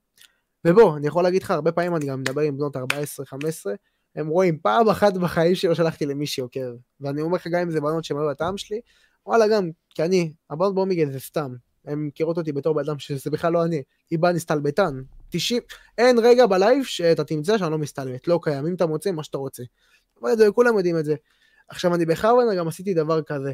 ובוא, 0.65 0.97
אני 0.97 1.07
יכול 1.07 1.23
להגיד 1.23 1.43
לך, 1.43 1.51
הרבה 1.51 1.71
פעמים 1.71 1.95
אני 1.95 2.05
גם 2.05 2.19
מדבר 2.21 2.41
עם 2.41 2.57
בנות 2.57 2.75
14-15, 2.77 2.79
הם 4.17 4.27
רואים 4.27 4.57
פעם 4.59 4.89
אחת 4.89 5.13
בחיים 5.13 5.55
שלא 5.55 5.75
שלחתי 5.75 6.05
למישהי 6.05 6.41
עוקב. 6.41 6.59
ואני 7.01 7.21
אומר 7.21 7.35
לך, 7.35 7.47
גם 7.47 7.61
אם 7.61 7.71
זה 7.71 7.81
בנות 7.81 8.03
שהן 8.03 8.17
היו 8.17 8.29
הטעם 8.29 8.57
שלי, 8.57 8.79
וואלה 9.25 9.47
גם, 9.47 9.69
כי 9.89 10.03
אני, 10.03 10.33
הבנות 10.49 10.75
באומיגל 10.75 11.11
זה 11.11 11.19
סתם. 11.19 11.55
הן 11.85 11.99
מכירות 11.99 12.37
אותי 12.37 12.51
בתור 12.51 12.75
בן 12.75 12.81
אדם 12.81 12.99
שזה 12.99 13.29
בכלל 13.29 13.53
לא 13.53 13.63
אני. 13.65 13.81
היא 14.09 14.19
באה 14.19 14.31
נסתלבטן. 14.31 15.01
90, 15.29 15.61
אין 15.97 16.19
רגע 16.19 16.45
בלייב 16.45 16.83
שאתה 16.83 17.23
תמצא 17.23 17.57
שאני 17.57 17.71
לא 17.71 17.77
מסתלבט, 17.77 18.27
לא 18.27 18.39
קיים. 18.43 18.67
אם 18.67 18.73
אתה 18.73 18.85
מוצא, 18.85 19.11
מה 19.11 19.23
שאתה 19.23 19.37
רוצה. 19.37 19.63
אבל 20.21 20.37
זה, 20.37 20.51
כולם 20.51 20.77
יודעים 20.77 20.97
את 20.97 21.05
זה. 21.05 21.15
עכשיו, 21.67 21.95
אני 21.95 22.05
בכוונה 22.05 22.55
גם 22.55 22.67
עשיתי 22.67 22.93
דבר 22.93 23.21
כזה. 23.21 23.53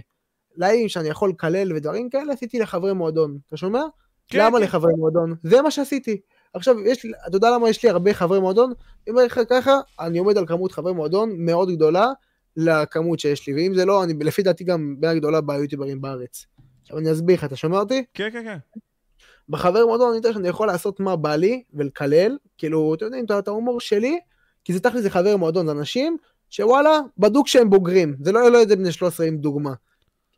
לייבים 0.55 0.89
שאני 0.89 1.09
יכול 1.09 1.29
לקלל 1.29 1.73
ודברים 1.73 2.09
כאלה, 2.09 2.33
עשיתי 2.33 2.59
לחברי 2.59 2.93
מועדון. 2.93 3.37
אתה 3.47 3.57
שומע? 3.57 3.81
כן, 4.27 4.39
למה 4.39 4.57
כן. 4.57 4.63
לחברי 4.63 4.93
מועדון? 4.97 5.35
זה 5.43 5.61
מה 5.61 5.71
שעשיתי. 5.71 6.21
עכשיו, 6.53 6.79
יש 6.85 7.05
אתה 7.27 7.37
יודע 7.37 7.51
למה 7.51 7.69
יש 7.69 7.83
לי 7.83 7.89
הרבה 7.89 8.13
חברי 8.13 8.39
מועדון? 8.39 8.73
אני 9.03 9.11
אומר 9.11 9.25
לך 9.25 9.39
ככה, 9.49 9.79
אני 9.99 10.17
עומד 10.19 10.37
על 10.37 10.47
כמות 10.47 10.71
חברי 10.71 10.93
מועדון 10.93 11.31
מאוד 11.37 11.69
גדולה 11.69 12.11
לכמות 12.57 13.19
שיש 13.19 13.47
לי, 13.47 13.53
ואם 13.53 13.75
זה 13.75 13.85
לא, 13.85 14.03
אני 14.03 14.13
לפי 14.13 14.41
דעתי 14.41 14.63
גם 14.63 14.95
בין 14.99 15.09
הגדולה 15.09 15.41
ביוטיוברים 15.41 16.01
בארץ. 16.01 16.45
עכשיו 16.81 16.97
אני 16.97 17.11
אסביר 17.11 17.35
לך, 17.35 17.43
אתה 17.43 17.55
שומע 17.55 17.79
אותי? 17.79 18.03
כן, 18.13 18.29
כן, 18.31 18.43
כן. 18.43 18.57
בחבר 19.49 19.85
מועדון 19.85 20.07
אני 20.07 20.17
יודע 20.17 20.33
שאני 20.33 20.47
יכול 20.47 20.67
לעשות 20.67 20.99
מה 20.99 21.15
בא 21.15 21.35
לי 21.35 21.63
ולקלל, 21.73 22.37
כאילו, 22.57 22.93
אתם 22.93 23.05
יודעים, 23.05 23.25
את 23.39 23.47
ההומור 23.47 23.79
שלי, 23.79 24.19
כי 24.65 24.73
זה 24.73 24.79
תכל'ס 24.79 25.01
זה 25.01 25.09
חבר 25.09 25.37
מועדון, 25.37 25.65
זה 25.65 25.71
אנשים 25.71 26.17
שוואלה, 26.49 26.99
בדוק 27.17 27.47
שהם 27.47 27.69
בוגרים, 27.69 28.15
זה 28.21 28.31
לא 28.31 28.51
לא 28.51 28.59
איזה 28.59 28.75
בני 28.75 28.91
13 28.91 29.25
עם 29.25 29.37
דוגמה. 29.37 29.73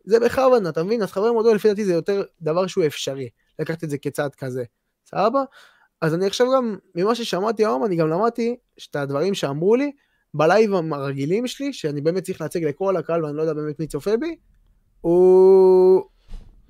זה 0.03 0.19
בכוונה, 0.19 0.69
אתה 0.69 0.83
מבין? 0.83 1.01
אז 1.01 1.11
חבר 1.11 1.31
מועדון 1.31 1.55
לפי 1.55 1.67
דעתי 1.67 1.85
זה 1.85 1.93
יותר 1.93 2.23
דבר 2.41 2.67
שהוא 2.67 2.85
אפשרי, 2.85 3.29
לקחת 3.59 3.83
את 3.83 3.89
זה 3.89 3.97
כצעד 3.97 4.35
כזה, 4.35 4.63
סבבה? 5.05 5.43
אז 6.01 6.13
אני 6.13 6.25
עכשיו 6.27 6.47
גם, 6.55 6.75
ממה 6.95 7.15
ששמעתי 7.15 7.63
היום, 7.65 7.85
אני 7.85 7.95
גם 7.95 8.09
למדתי 8.09 8.55
את 8.89 8.95
הדברים 8.95 9.33
שאמרו 9.33 9.75
לי, 9.75 9.91
בלייב 10.33 10.71
הרגילים 10.91 11.47
שלי, 11.47 11.73
שאני 11.73 12.01
באמת 12.01 12.23
צריך 12.23 12.41
להציג 12.41 12.63
לכל 12.65 12.97
הקהל 12.97 13.25
ואני 13.25 13.37
לא 13.37 13.41
יודע 13.41 13.53
באמת 13.53 13.79
מי 13.79 13.87
צופה 13.87 14.17
בי, 14.17 14.35
הוא 15.01 16.03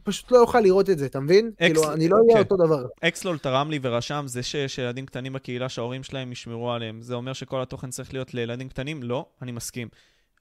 פשוט 0.04 0.31
לא 0.31 0.38
יוכל 0.38 0.60
לראות 0.60 0.89
את 0.89 0.98
זה, 1.00 1.06
אתה 1.06 1.19
מבין? 1.19 1.48
אקס- 1.48 1.57
כאילו, 1.60 1.94
אני 1.94 2.07
לא 2.10 2.18
אהיה 2.18 2.33
כן. 2.33 2.39
אותו 2.44 2.66
דבר. 2.66 2.86
אקסלול 3.01 3.38
תרם 3.38 3.72
לי 3.72 3.80
ורשם, 3.81 4.24
זה 4.27 4.44
שיש 4.44 4.77
ילדים 4.77 5.06
קטנים 5.06 5.33
בקהילה 5.33 5.69
שההורים 5.69 6.04
שלהם 6.04 6.31
ישמרו 6.31 6.72
עליהם. 6.72 7.01
זה 7.01 7.13
אומר 7.16 7.33
שכל 7.33 7.62
התוכן 7.62 7.89
צריך 7.89 8.13
להיות 8.13 8.33
לילדים 8.33 8.69
קטנים? 8.69 9.04
לא, 9.04 9.25
אני 9.42 9.51
מסכים. 9.51 9.88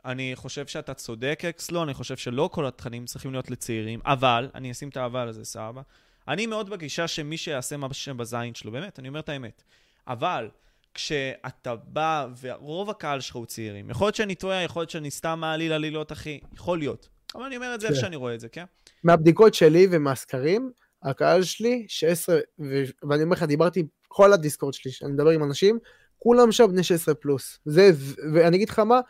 אני 0.05 0.33
חושב 0.35 0.67
שאתה 0.67 0.95
צודק, 0.95 1.43
אקסלו, 1.49 1.83
אני 1.83 1.95
חושב 1.95 2.17
שלא 2.17 2.51
כל 2.53 2.67
התכנים 2.67 3.05
צריכים 3.05 3.33
להיות 3.33 3.51
לצעירים, 3.51 4.01
אבל, 4.05 4.49
אני 4.55 4.71
אשים 4.71 4.89
את 4.89 4.97
האבל 4.97 5.29
הזה, 5.29 5.45
סבבה. 5.45 5.83
אני 6.29 6.47
מאוד 6.47 6.71
בגישה 6.71 7.09
שמי 7.09 7.37
שיעשה 7.37 7.77
מה 7.77 7.95
שם 7.95 8.17
בזין 8.17 8.55
שלו, 8.55 8.73
באמת, 8.73 8.99
אני 8.99 9.09
אומר 9.09 9.21
את 9.21 9.29
האמת. 9.29 9.63
אבל, 10.07 10.49
כשאתה 10.95 11.77
בא, 11.77 12.27
ורוב 12.43 12.91
הקהל 12.91 13.21
שלך 13.21 13.37
הוא 13.37 13.47
צעירים, 13.47 13.91
יכול 13.91 14.07
להיות 14.07 14.15
שאני 14.15 14.35
טועה, 14.35 14.63
יכול 14.63 14.81
להיות 14.81 14.91
שאני 14.91 15.11
סתם 15.11 15.39
מעליל 15.41 15.73
עלילות, 15.73 16.13
אחי, 16.13 16.41
יכול 16.55 16.79
להיות. 16.79 17.09
אבל 17.35 17.43
אני 17.45 17.57
אומר 17.57 17.75
את 17.75 17.81
זה 17.81 17.87
איך 17.87 17.95
כן. 17.95 18.01
שאני 18.01 18.17
רואה 18.17 18.35
את 18.35 18.41
זה, 18.41 18.49
כן? 18.49 18.65
מהבדיקות 19.05 19.55
שלי 19.55 19.87
ומהסקרים, 19.91 20.71
הקהל 21.03 21.43
שלי, 21.43 21.85
16, 21.89 22.37
ו... 22.61 22.83
ואני 23.09 23.23
אומר 23.23 23.33
לך, 23.33 23.43
דיברתי 23.43 23.81
עם 23.81 23.87
כל 24.09 24.33
הדיסקורד 24.33 24.75
שלי, 24.75 24.93
שאני 24.93 25.13
מדבר 25.13 25.31
עם 25.31 25.45
אנשים, 25.45 25.79
כולם 26.19 26.53
שם 26.53 26.67
בני 26.69 26.83
16 26.83 27.15
פלוס. 27.15 27.59
זה, 27.65 27.91
ואני 28.35 28.57
אגיד 28.57 28.69
לך 28.69 28.79
מה, 28.79 29.01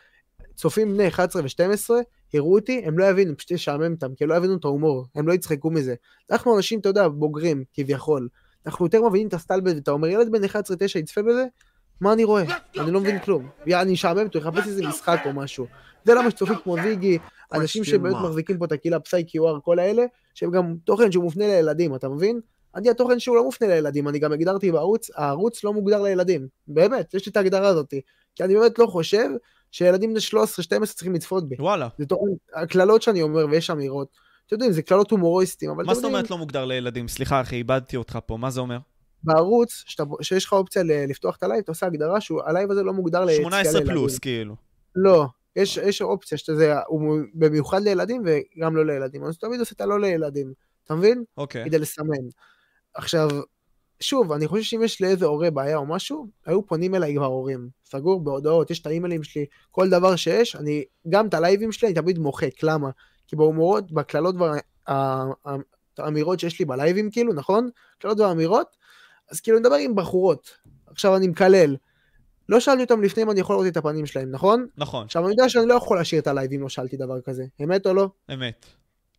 צופים 0.55 0.95
בני 0.95 1.09
11 1.09 1.43
ו-12, 1.43 1.91
יראו 2.35 2.55
אותי, 2.55 2.83
הם 2.85 2.99
לא 2.99 3.05
יבינו, 3.05 3.37
פשוט 3.37 3.51
ישעמם 3.51 3.93
אותם, 3.93 4.15
כי 4.15 4.25
הם 4.25 4.31
לא 4.31 4.35
יבינו 4.35 4.57
את 4.57 4.65
ההומור, 4.65 5.07
הם 5.15 5.29
לא 5.29 5.33
יצחקו 5.33 5.71
מזה. 5.71 5.95
אנחנו 6.31 6.57
אנשים, 6.57 6.81
אתה 6.81 6.89
יודע, 6.89 7.09
בוגרים, 7.09 7.65
כביכול. 7.73 8.29
אנחנו 8.67 8.87
יותר 8.87 9.09
מבינים 9.09 9.29
את 9.29 9.35
הסטלבט, 9.35 9.75
ואתה 9.75 9.91
אומר, 9.91 10.09
ילד 10.09 10.33
בן 10.33 10.45
11-9 10.45 10.49
יצפה 10.99 11.23
בזה, 11.23 11.45
מה 12.01 12.13
אני 12.13 12.25
רואה? 12.25 12.45
אני 12.79 12.91
לא 12.91 13.01
מבין 13.01 13.19
כלום. 13.19 13.49
אני 13.67 13.95
אשעמם 13.95 14.27
אותו, 14.27 14.39
יחפש 14.39 14.67
איזה 14.67 14.87
משחק 14.87 15.19
או 15.27 15.33
משהו. 15.33 15.67
זה 16.05 16.15
למה 16.15 16.31
שצופים 16.31 16.57
כמו 16.63 16.77
ויגי, 16.85 17.19
אנשים 17.53 17.85
שבאמת 17.85 18.17
מחזיקים 18.25 18.59
פה 18.59 18.65
את 18.65 18.73
הקהילה 18.73 19.01
פסאי 19.01 19.25
QR, 19.29 19.61
כל 19.61 19.79
האלה, 19.79 20.05
שהם 20.35 20.51
גם 20.51 20.75
תוכן 20.85 21.13
שהוא 21.13 21.25
מופנה 21.25 21.47
לילדים, 21.47 21.95
אתה 21.95 22.09
מבין? 22.09 22.41
אני 22.75 22.91
התוכן 22.91 23.19
שהוא 23.19 23.37
לא 23.37 23.45
מופנה 23.45 23.69
לילדים, 23.69 24.09
אני 24.09 24.19
גם 24.19 24.33
הגדרתי 24.33 24.73
בערוץ, 24.73 25.11
הערוץ 25.15 25.65
לא 25.65 25.73
מוגדר 25.73 26.03
לילדים. 26.03 26.49
באמת, 26.69 27.15
יש 27.15 27.27
לי 27.27 27.31
את 27.31 27.37
ההגדרה 27.37 27.69
הזאת. 27.69 27.95
כי 28.35 28.45
אני 28.45 28.55
באמת 28.55 28.79
לא 28.79 28.87
חושב 28.87 29.29
שילדים 29.75 30.11
בני 30.11 30.21
13-12 30.83 30.87
צריכים 30.87 31.15
לצפות 31.15 31.49
בי. 31.49 31.57
וואלה. 31.59 31.89
זה 31.99 32.07
תוכן, 32.07 32.31
הקללות 32.55 33.03
שאני 33.03 33.23
אומר, 33.23 33.47
ויש 33.51 33.71
אמירות, 33.71 34.09
אתם 34.47 34.55
יודעים, 34.55 34.73
זה 34.73 34.83
קללות 34.83 35.11
הומוריסטים, 35.11 35.71
אבל 35.71 35.85
מה 35.85 35.95
זאת 35.95 36.05
אומרת 36.05 36.31
לא 36.31 36.39
מוגדר 36.39 36.65
לילדים? 36.65 37.09
סליחה, 37.09 37.41
אחי, 37.41 37.57
איבדתי 37.57 37.97
אותך 37.97 38.19
פה, 38.27 38.37
מה 38.37 38.51
זה 38.51 38.61
אומר? 38.61 38.79
בערוץ, 39.23 39.83
שאתה, 39.87 40.05
שיש 40.23 40.45
לך 40.45 40.53
אופציה 40.53 40.83
לפתוח 41.09 41.37
את 41.37 41.43
הלייב, 41.43 41.61
אתה 41.63 41.73
עושה 41.73 41.87
הגדרה 41.87 42.21
שהלייב 42.21 42.71
הזה 42.71 42.83
לא 42.83 42.93
מוגדר 42.93 43.27
18 43.37 43.73
לילדים. 43.73 43.87
פלוס, 43.87 44.19
כאילו. 44.19 44.57
לא, 44.97 45.27
יש, 45.57 45.77
יש 45.77 46.03
אופציה 46.03 46.39
שזה, 46.39 46.75
הוא 46.87 47.19
במיוחד 47.35 47.83
לילדים 47.83 48.23
וגם 48.27 48.77
לא 48.77 48.87
לילדים, 48.87 49.25
אז 49.25 49.39
תמיד 49.39 49.61
עושה 49.61 49.75
את 49.75 49.81
הלא 49.81 50.01
לילדים, 50.01 50.53
אתה 50.85 50.95
מבין? 50.95 51.25
אוקיי. 51.37 51.65
כדי 51.65 51.79
לסמן. 51.79 52.25
עכשיו, 52.95 53.29
שוב, 54.01 54.33
אני 54.33 54.47
חושב 54.47 54.63
שאם 54.63 54.83
יש 54.83 55.03
לאיזה 55.03 55.27
הורה 55.27 55.51
בעיה 55.51 55.77
או 55.77 55.87
משהו, 55.87 56.27
היו 56.47 56.67
פונים 56.67 56.95
אליי 56.95 57.15
כבר 57.17 57.27
הורים. 57.27 57.69
סגור 57.85 58.21
בהודעות, 58.21 58.71
יש 58.71 58.81
את 58.81 58.87
האימיילים 58.87 59.23
שלי, 59.23 59.47
כל 59.71 59.91
דבר 59.91 60.17
שיש, 60.17 60.57
אני, 60.57 60.85
גם 61.09 61.27
את 61.27 61.35
הלייבים 61.35 61.73
שלי 61.73 61.89
אני 61.89 61.95
תמיד 61.95 62.19
מוחק, 62.19 62.63
למה? 62.63 62.91
כי 63.27 63.37
בהומור, 63.37 63.93
בקללות 63.93 64.35
והאמירות 65.99 66.41
שיש 66.41 66.59
לי 66.59 66.65
בלייבים, 66.65 67.11
כאילו, 67.11 67.33
נכון? 67.33 67.69
קללות 67.99 68.21
ואמירות, 68.21 68.77
אז 69.31 69.41
כאילו 69.41 69.57
אני 69.57 69.63
מדבר 69.63 69.77
עם 69.77 69.95
בחורות. 69.95 70.51
עכשיו 70.87 71.17
אני 71.17 71.29
מקלל. 71.29 71.77
לא 72.49 72.61
שאלתי 72.61 72.83
אותם 72.83 73.03
לפני 73.03 73.23
אם 73.23 73.31
אני 73.31 73.41
יכול 73.41 73.57
לראות 73.57 73.67
את 73.67 73.77
הפנים 73.77 74.07
שלהם, 74.07 74.31
נכון? 74.31 74.67
נכון, 74.77 75.05
עכשיו 75.05 75.23
אני 75.23 75.31
יודע 75.31 75.49
שאני 75.49 75.67
לא 75.67 75.75
יכול 75.75 75.97
להשאיר 75.97 76.21
את 76.21 76.27
הלייב 76.27 76.53
אם 76.53 76.61
לא 76.61 76.69
שאלתי 76.69 76.97
דבר 76.97 77.21
כזה. 77.21 77.45
אמת 77.65 77.87
או 77.87 77.95
לא? 77.95 78.09
אמת. 78.35 78.67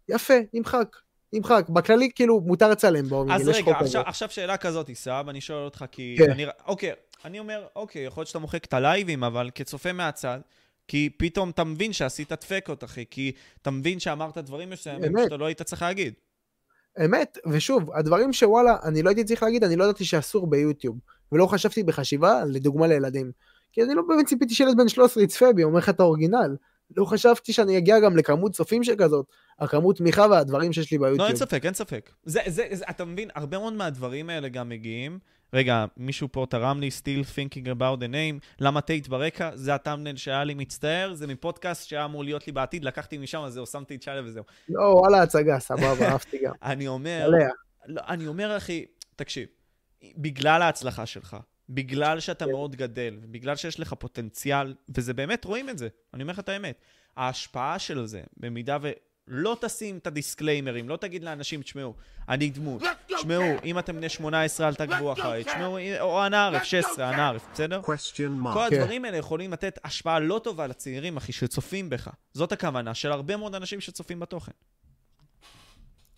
יפה, 0.09 0.33
נמחק. 0.53 0.95
נמחק. 1.33 1.65
בכללי 1.69 2.09
כאילו 2.15 2.41
מותר 2.41 2.69
לצלם 2.69 3.05
בו. 3.05 3.25
אז 3.31 3.47
רגע. 3.47 3.71
עכשיו, 3.79 4.03
עכשיו 4.05 4.29
שאלה 4.29 4.57
כזאת, 4.57 4.89
סבא, 4.93 5.29
אני 5.29 5.41
שואל 5.41 5.65
אותך 5.65 5.85
כי... 5.91 6.15
כן. 6.17 6.31
אני, 6.31 6.45
אוקיי, 6.67 6.91
אני 7.25 7.39
אומר, 7.39 7.65
אוקיי, 7.75 8.05
יכול 8.05 8.21
להיות 8.21 8.27
שאתה 8.27 8.39
מוחק 8.39 8.65
את 8.65 8.73
הלייבים, 8.73 9.23
אבל 9.23 9.49
כצופה 9.55 9.93
מהצד, 9.93 10.39
כי 10.87 11.09
פתאום 11.17 11.49
אתה 11.49 11.63
מבין 11.63 11.93
שעשית 11.93 12.31
דפקט, 12.31 12.83
אחי, 12.83 13.05
כי 13.11 13.31
אתה 13.61 13.71
מבין 13.71 13.99
שאמרת 13.99 14.37
דברים 14.37 14.69
מסוימים. 14.69 15.11
שאתה 15.23 15.37
לא 15.37 15.45
היית 15.45 15.61
צריך 15.61 15.81
להגיד. 15.81 16.13
אמת, 17.05 17.37
ושוב, 17.47 17.91
הדברים 17.93 18.33
שוואלה, 18.33 18.77
אני 18.83 19.03
לא 19.03 19.09
הייתי 19.09 19.23
צריך 19.23 19.43
להגיד, 19.43 19.63
אני 19.63 19.75
לא 19.75 19.83
ידעתי 19.83 20.05
שאסור 20.05 20.49
ביוטיוב, 20.49 20.97
ולא 21.31 21.45
חשבתי 21.45 21.83
בחשיבה, 21.83 22.43
לדוגמה 22.45 22.87
לילדים. 22.87 23.31
כי 23.71 23.83
אני 23.83 23.93
לא 23.93 24.01
באמת 24.07 24.25
ציפיתי 24.25 24.55
שילד 24.55 24.77
בן 24.77 24.87
13 24.87 25.23
יצפה 25.23 25.53
בי, 25.53 25.63
אומר 25.63 25.77
לך 25.77 25.89
את 25.89 25.99
האורגינל. 25.99 26.55
לא 26.97 27.05
חשבתי 27.05 27.53
שאני 27.53 27.77
אגיע 27.77 27.99
גם 27.99 28.17
לכמות 28.17 28.51
צופים 28.51 28.83
שכזאת, 28.83 29.25
הכמות 29.59 29.97
תמיכה 29.97 30.27
והדברים 30.31 30.73
שיש 30.73 30.91
לי 30.91 30.97
ביוטיוב. 30.97 31.21
לא, 31.21 31.27
אין 31.27 31.35
ספק, 31.35 31.65
אין 31.65 31.73
ספק. 31.73 32.11
זה, 32.23 32.39
זה, 32.45 32.67
זה, 32.71 32.85
אתה 32.89 33.05
מבין, 33.05 33.29
הרבה 33.35 33.59
מאוד 33.59 33.73
מהדברים 33.73 34.29
האלה 34.29 34.49
גם 34.49 34.69
מגיעים. 34.69 35.19
רגע, 35.53 35.85
מישהו 35.97 36.27
פה 36.31 36.45
תרם 36.49 36.79
לי 36.79 36.89
still 37.01 37.23
thinking 37.23 37.65
about 37.65 37.99
the 37.99 38.07
name, 38.07 38.45
למה 38.59 38.81
טייט 38.81 39.07
ברקע? 39.07 39.49
זה 39.53 39.75
הטאמנל 39.75 40.15
שהיה 40.15 40.43
לי 40.43 40.53
מצטער, 40.53 41.13
זה 41.13 41.27
מפודקאסט 41.27 41.87
שהיה 41.87 42.05
אמור 42.05 42.23
להיות 42.23 42.47
לי 42.47 42.53
בעתיד, 42.53 42.85
לקחתי 42.85 43.17
משם, 43.17 43.41
אז 43.41 43.53
זהו, 43.53 43.65
שמתי 43.65 43.95
את 43.95 44.01
שלו 44.01 44.25
וזהו. 44.25 44.43
לא, 44.69 44.81
וואלה, 44.81 45.21
הצגה, 45.21 45.59
סבבה, 45.59 46.07
אהבתי 46.11 46.37
גם. 46.43 46.53
אני 46.63 46.87
אומר. 46.87 47.29
לא, 47.87 48.01
אני 48.07 48.27
אומר, 48.27 48.57
אחי, 48.57 48.85
תקשיב, 49.15 49.47
בגלל 50.17 50.61
ההצלחה 50.61 51.05
שלך, 51.05 51.37
בגלל 51.69 52.19
שאתה 52.19 52.45
מאוד 52.47 52.75
גדל, 52.75 53.17
ובגלל 53.21 53.55
שיש 53.55 53.79
לך 53.79 53.93
פוטנציאל, 53.93 54.73
וזה 54.95 55.13
באמת, 55.13 55.45
רואים 55.45 55.69
את 55.69 55.77
זה, 55.77 55.87
אני 56.13 56.23
אומר 56.23 56.33
לך 56.33 56.39
את 56.39 56.49
האמת. 56.49 56.81
ההשפעה 57.17 57.79
של 57.79 58.05
זה, 58.05 58.21
במידה 58.37 58.77
ולא 59.27 59.57
תשים 59.61 59.97
את 59.97 60.07
הדיסקליימרים, 60.07 60.89
לא 60.89 60.97
תגיד 60.97 61.23
לאנשים, 61.23 61.61
תשמעו, 61.61 61.93
אני 62.29 62.49
דמות, 62.49 62.83
תשמעו, 63.07 63.43
אם 63.63 63.79
אתם 63.79 63.95
בני 63.95 64.09
18 64.09 64.67
אל 64.67 64.75
תעקבו 64.75 65.13
אחריי, 65.13 65.43
תשמעו, 65.43 65.77
או 65.99 66.25
אנא 66.25 66.35
ערף, 66.35 66.63
16, 66.63 67.09
אנא 67.09 67.21
ערף, 67.21 67.45
בסדר? 67.53 67.81
כל 67.81 67.95
mark. 68.43 68.59
הדברים 68.59 69.05
האלה 69.05 69.17
יכולים 69.17 69.51
לתת 69.51 69.79
השפעה 69.83 70.19
לא 70.19 70.41
טובה 70.43 70.67
לצעירים, 70.67 71.17
אחי, 71.17 71.31
שצופים 71.31 71.89
בך. 71.89 72.09
זאת 72.33 72.51
הכוונה 72.51 72.93
של 72.93 73.11
הרבה 73.11 73.37
מאוד 73.37 73.55
אנשים 73.55 73.81
שצופים 73.81 74.19
בתוכן. 74.19 74.51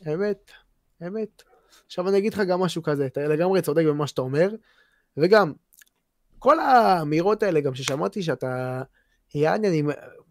אמת, 0.08 0.52
אמת. 1.08 1.44
עכשיו 1.86 2.10
אני 2.10 2.18
אגיד 2.18 2.34
לך 2.34 2.40
גם 2.40 2.60
משהו 2.60 2.84
כזה, 2.84 3.06
אתה 3.06 3.28
לגמרי 3.28 3.62
צודק 3.62 3.84
במה 3.88 4.08
שאתה 4.08 4.22
אומר, 4.22 4.50
וגם, 5.18 5.54
כל 6.40 6.60
האמירות 6.60 7.44
האלה 7.44 7.62
גם 7.62 7.76
ששמעתי 7.76 8.24
שאתה, 8.24 8.82
יעני, 9.36 9.68
אני 9.68 9.84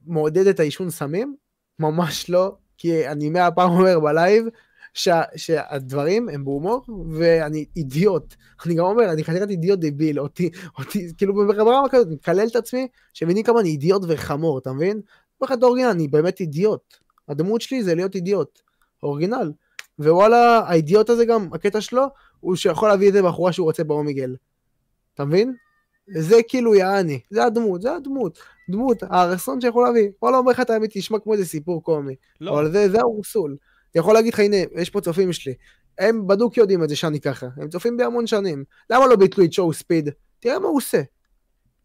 מעודד 0.06 0.47
את 0.47 0.61
העישון 0.61 0.90
סמים, 0.90 1.37
ממש 1.78 2.30
לא, 2.30 2.56
כי 2.78 3.09
אני 3.09 3.30
מאה 3.30 3.50
פעם 3.50 3.71
אומר 3.71 4.00
בלייב, 4.00 4.47
שה, 4.95 5.23
שהדברים 5.37 6.28
הם 6.28 6.45
בהומור, 6.45 6.85
ואני 7.12 7.64
אידיוט. 7.76 8.35
אני 8.66 8.75
גם 8.75 8.85
אומר, 8.85 9.12
אני 9.12 9.25
חתיכת 9.25 9.50
אידיוט 9.50 9.78
דביל, 9.78 10.21
אותי, 10.21 10.50
אותי, 10.78 11.09
כאילו 11.18 11.35
ברמה 11.35 11.88
כזאת, 11.90 12.06
אני 12.06 12.14
מקלל 12.14 12.47
את 12.50 12.56
עצמי, 12.56 12.88
שמבינים 13.12 13.45
כמה 13.45 13.61
אני 13.61 13.68
אידיוט 13.68 14.02
וחמור, 14.09 14.59
אתה 14.59 14.73
מבין? 14.73 15.00
אומר 15.40 15.52
לך 15.52 15.52
את 15.52 15.62
האורגינל, 15.62 15.88
אני 15.88 16.09
באמת 16.09 16.40
אידיוט. 16.40 16.97
הדמות 17.28 17.61
שלי 17.61 17.83
זה 17.83 17.95
להיות 17.95 18.14
אידיוט. 18.14 18.61
אורגינל. 19.02 19.52
ווואלה, 19.99 20.59
האידיוט 20.66 21.11
הזה 21.11 21.25
גם, 21.25 21.49
הקטע 21.52 21.80
שלו, 21.80 22.02
הוא 22.40 22.56
שיכול 22.56 22.88
להביא 22.88 23.09
איזה 23.09 23.23
בחורה 23.23 23.52
שהוא 23.52 23.64
רוצה 23.64 23.85
באומיגל. 23.85 24.37
אתה 25.14 25.25
מבין? 25.25 25.54
זה 26.08 26.36
כאילו 26.48 26.75
יעני, 26.75 27.20
זה 27.30 27.44
הדמות, 27.44 27.82
זה 27.82 27.94
הדמות. 27.94 28.38
דמות, 28.70 29.02
הארסון 29.02 29.60
שיכול 29.60 29.84
להביא. 29.86 30.08
וואלה, 30.22 30.38
אומר 30.38 30.52
לך 30.52 30.60
את 30.60 30.70
האמת, 30.70 30.90
תשמע 30.92 31.18
כמו 31.18 31.32
איזה 31.32 31.46
סיפור 31.46 31.82
קומי. 31.82 32.14
לא, 32.40 32.50
אבל 32.50 32.72
זה, 32.72 32.90
זה 32.90 33.00
האורסול. 33.00 33.50
אני 33.50 34.00
יכול 34.00 34.14
להגיד 34.14 34.32
לך, 34.32 34.40
הנה, 34.40 34.56
יש 34.75 34.90
פה 34.90 35.00
צופים 35.00 35.32
שלי. 35.32 35.54
הם 35.98 36.26
בדוק 36.26 36.56
יודעים 36.56 36.84
את 36.84 36.88
זה 36.88 36.96
שאני 36.96 37.20
ככה. 37.20 37.46
הם 37.56 37.68
צופים 37.68 37.96
בי 37.96 38.04
המון 38.04 38.26
שנים. 38.26 38.64
למה 38.90 39.06
לא 39.06 39.16
ביטלו 39.16 39.44
את 39.44 39.52
שואו 39.52 39.72
ספיד? 39.72 40.10
תראה 40.40 40.58
מה 40.58 40.68
הוא 40.68 40.76
עושה. 40.76 41.02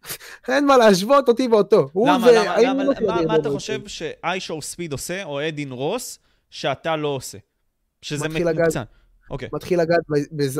אין 0.47 0.65
מה 0.65 0.77
להשוות 0.77 1.29
אותי 1.29 1.47
ואותו. 1.47 1.89
למה, 1.95 2.27
ו- 2.27 2.31
למה, 2.35 2.61
למה, 2.61 2.83
לא 2.83 2.93
מה, 3.07 3.21
מה 3.21 3.35
אתה 3.35 3.49
חושב 3.49 3.87
שאיישור 3.87 4.61
ספיד 4.61 4.91
עושה, 4.91 5.23
או 5.23 5.47
אדין 5.47 5.71
רוס, 5.71 6.19
שאתה 6.49 6.95
לא 6.95 7.07
עושה? 7.07 7.37
שזה. 8.01 8.27
מוקצן. 8.29 8.83
אוקיי. 9.31 9.49
מתחיל 9.53 9.81
לגעת 9.81 10.01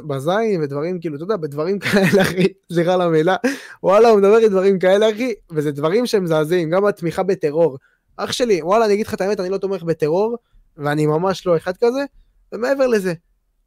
בזין 0.07 0.61
ודברים 0.61 0.99
כאילו, 0.99 1.15
אתה 1.15 1.23
יודע, 1.23 1.37
בדברים 1.37 1.79
כאלה, 1.79 2.21
אחי, 2.21 2.47
סליחה 2.73 2.93
על 2.93 3.01
המילה, 3.01 3.35
וואלה, 3.83 4.09
הוא 4.09 4.19
מדבר 4.19 4.37
עם 4.37 4.49
דברים 4.49 4.79
כאלה, 4.79 5.11
אחי, 5.11 5.33
וזה 5.51 5.71
דברים 5.71 6.05
שהם 6.05 6.23
מזעזעים, 6.23 6.69
גם 6.69 6.85
התמיכה 6.85 7.23
בטרור. 7.23 7.77
אח 8.17 8.31
שלי, 8.31 8.61
וואלה, 8.63 8.85
אני 8.85 8.93
אגיד 8.93 9.07
לך 9.07 9.13
את 9.13 9.21
האמת, 9.21 9.39
אני 9.39 9.49
לא 9.49 9.57
תומך 9.57 9.83
בטרור, 9.83 10.37
ואני 10.77 11.05
ממש 11.05 11.45
לא 11.45 11.57
אחד 11.57 11.77
כזה, 11.77 12.05
ומעבר 12.51 12.87
לזה, 12.87 13.13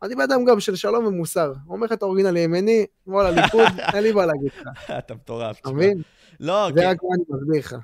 אני 0.03 0.15
בן 0.15 0.21
אדם 0.21 0.45
גם 0.45 0.61
של 0.61 0.77
שלום 0.77 1.07
ומוסר. 1.07 1.53
אומר 1.69 1.87
לך 1.87 1.93
את 1.93 2.03
האורגינל 2.03 2.37
ימני, 2.37 2.87
וואלה, 3.07 3.31
ליכוד, 3.31 3.69
אין 3.95 4.03
לי 4.03 4.13
מה 4.13 4.27
להגיד 4.27 4.51
לך, 4.61 4.91
אתה 4.99 5.15
מטורף. 5.15 5.61
אתה. 5.61 5.71
מבין? 5.71 6.03
לא, 6.41 6.69
זה 6.75 6.81
כן. 6.81 6.89
רק 6.89 6.97
מה 7.03 7.09
אני 7.15 7.25
מסביר 7.29 7.59
לך. 7.59 7.77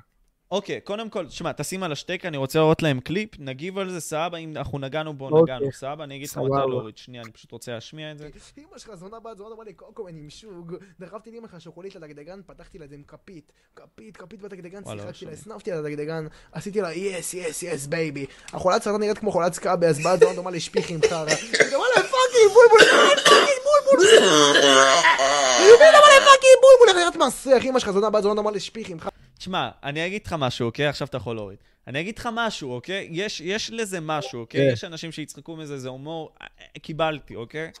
אוקיי, 0.51 0.81
קודם 0.81 1.09
כל, 1.09 1.29
שמע, 1.29 1.51
תשים 1.51 1.83
על 1.83 1.91
השטק, 1.91 2.25
אני 2.25 2.37
רוצה 2.37 2.59
לראות 2.59 2.81
להם 2.81 2.99
קליפ, 2.99 3.29
נגיב 3.39 3.77
על 3.77 3.89
זה, 3.89 3.99
סבבה, 3.99 4.37
אם 4.37 4.57
אנחנו 4.57 4.79
נגענו 4.79 5.13
בו, 5.13 5.25
אוקיי. 5.25 5.41
נגענו, 5.41 5.71
סבבה, 5.71 6.03
אני 6.03 6.15
אגיד 6.15 6.29
לך. 6.29 6.37
מתי 6.37 6.49
להוריד, 6.49 6.97
שנייה, 6.97 7.23
אני 7.23 7.31
פשוט 7.31 7.51
רוצה 7.51 7.71
להשמיע 7.71 8.11
את 8.11 8.17
זה. 8.17 8.29
אמא 8.57 8.77
שלך 8.77 8.95
זונה 8.95 9.19
בת 9.19 9.37
זונה 9.37 9.55
אמרה 9.55 9.65
לי 9.65 9.73
קוקו 9.73 10.07
אני 10.07 10.19
עם 10.19 10.29
שוג 10.29 10.75
דחפתי 10.99 11.31
לאמא 11.31 11.47
שלך 11.47 11.61
שוקולית 11.61 11.95
לדגדגן 11.95 12.41
פתחתי 12.45 12.77
לה 12.77 12.85
את 12.85 12.89
זה 12.89 12.95
עם 12.95 13.03
כפית 13.07 13.51
כפית 13.75 14.17
כפית 14.17 14.41
בדגדגן 14.41 14.83
שיחקתי 14.83 14.97
לה 14.97 15.09
רשום. 15.09 15.29
הסנפתי 15.29 15.71
לה 15.71 15.79
את 15.79 15.85
הדגדגן 15.85 16.27
עשיתי 16.51 16.81
לה 16.81 16.93
יס 16.93 17.33
יס 17.33 17.63
יס 17.63 17.87
בייבי 17.87 18.25
החולת 18.53 18.83
סרטן 18.83 18.99
נראית 18.99 19.17
כמו 19.17 19.31
חולת 19.31 19.53
סקאבה 19.53 19.87
אז 19.87 19.99
בת 19.99 20.19
זונה 20.19 20.35
דומה 20.35 20.51
לשפיך 20.51 20.89
עם 20.89 20.99
חרא 21.09 21.25
וואלה 21.25 21.95
פאקינג 21.95 22.51
בולבול 22.53 22.79
פאקינג 23.23 23.57
בולבול 23.63 24.07
וואלה 25.79 25.99
fucking 26.01 26.57
בולבול 26.61 26.87
איך 26.89 26.97
נראית 26.97 27.15
מסריח 27.15 27.65
אמא 27.65 27.79
שלך 27.79 27.91
זונה 27.91 28.09
בת 28.09 28.23
זונה 28.23 28.35
דומה 28.35 28.51
לשפיך 28.51 28.89
עם 28.89 28.99
חרא 28.99 29.20
תשמע, 29.41 29.69
אני 29.83 30.07
אגיד 30.07 30.21
לך 30.25 30.35
משהו, 30.39 30.65
אוקיי? 30.65 30.87
עכשיו 30.87 31.07
אתה 31.07 31.17
יכול 31.17 31.35
להוריד. 31.35 31.57
אני 31.87 31.99
אגיד 31.99 32.17
לך 32.17 32.29
משהו, 32.33 32.73
אוקיי? 32.73 33.07
יש, 33.11 33.41
יש 33.41 33.71
לזה 33.71 33.99
משהו, 34.01 34.39
אוקיי? 34.39 34.67
כן. 34.67 34.73
יש 34.73 34.83
אנשים 34.83 35.11
שיצחקו 35.11 35.55
מזה, 35.55 35.77
זה 35.77 35.89
הומור, 35.89 36.31
אה, 36.41 36.47
אה, 36.61 36.79
קיבלתי, 36.81 37.35
אוקיי? 37.35 37.71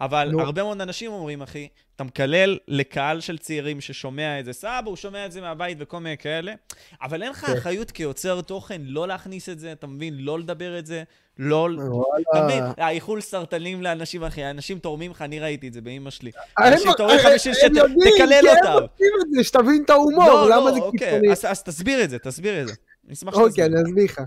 אבל 0.00 0.28
נו. 0.32 0.40
הרבה 0.40 0.62
מאוד 0.62 0.80
אנשים 0.80 1.12
אומרים, 1.12 1.42
אחי, 1.42 1.68
אתה 1.96 2.04
מקלל 2.04 2.58
לקהל 2.68 3.20
של 3.20 3.38
צעירים 3.38 3.80
ששומע 3.80 4.40
את 4.40 4.44
זה, 4.44 4.52
סבא, 4.52 4.82
הוא 4.84 4.96
שומע 4.96 5.26
את 5.26 5.32
זה 5.32 5.40
מהבית 5.40 5.78
וכל 5.80 5.98
מיני 5.98 6.16
כאלה, 6.18 6.52
אבל 7.02 7.22
אין 7.22 7.30
לך 7.30 7.44
כן. 7.46 7.52
אחריות 7.52 7.90
כיוצר 7.90 8.40
תוכן 8.40 8.80
לא 8.84 9.08
להכניס 9.08 9.48
את 9.48 9.58
זה, 9.58 9.72
אתה 9.72 9.86
מבין? 9.86 10.14
לא 10.18 10.38
לדבר 10.38 10.78
את 10.78 10.86
זה, 10.86 11.02
לא... 11.38 11.68
אתה 12.32 12.44
מבין? 12.44 12.64
האיחולי 12.76 13.20
סרטנים 13.20 13.82
לאנשים, 13.82 14.24
אחי, 14.24 14.50
אנשים 14.50 14.78
תורמים 14.78 15.10
לך, 15.10 15.22
אני 15.22 15.40
ראיתי 15.40 15.68
את 15.68 15.72
זה 15.72 15.80
באמא 15.80 16.10
שלי. 16.10 16.30
הם- 16.58 16.72
אנשים 16.72 16.92
תורמים 16.96 17.16
לך 17.18 17.24
הם- 17.24 17.34
בשביל 17.34 17.54
הם 17.62 17.76
יודעים, 17.76 17.98
שתקלל 18.16 18.40
כי 18.42 18.48
הם 18.48 18.56
אותם. 18.56 18.72
עושים 18.72 19.12
את 19.22 19.34
זה, 19.34 19.44
שתבין 19.44 19.82
את 19.84 19.90
ההומור, 19.90 20.24
לא, 20.28 20.46
למה 20.50 20.56
לא, 20.64 20.72
זה 20.72 20.78
אוקיי, 20.80 20.98
קיצוני. 21.10 21.32
אז, 21.32 21.44
אז 21.44 21.62
תסביר 21.62 22.04
את 22.04 22.10
זה, 22.10 22.18
תסביר 22.18 22.62
את 22.62 22.68
זה. 22.68 22.74
אני 23.06 23.14
אשמח 23.14 23.34
אוקיי, 23.34 23.50
שתסביר. 23.50 23.66
אני 23.66 23.82
אסביר 23.90 24.04
לך. 24.04 24.20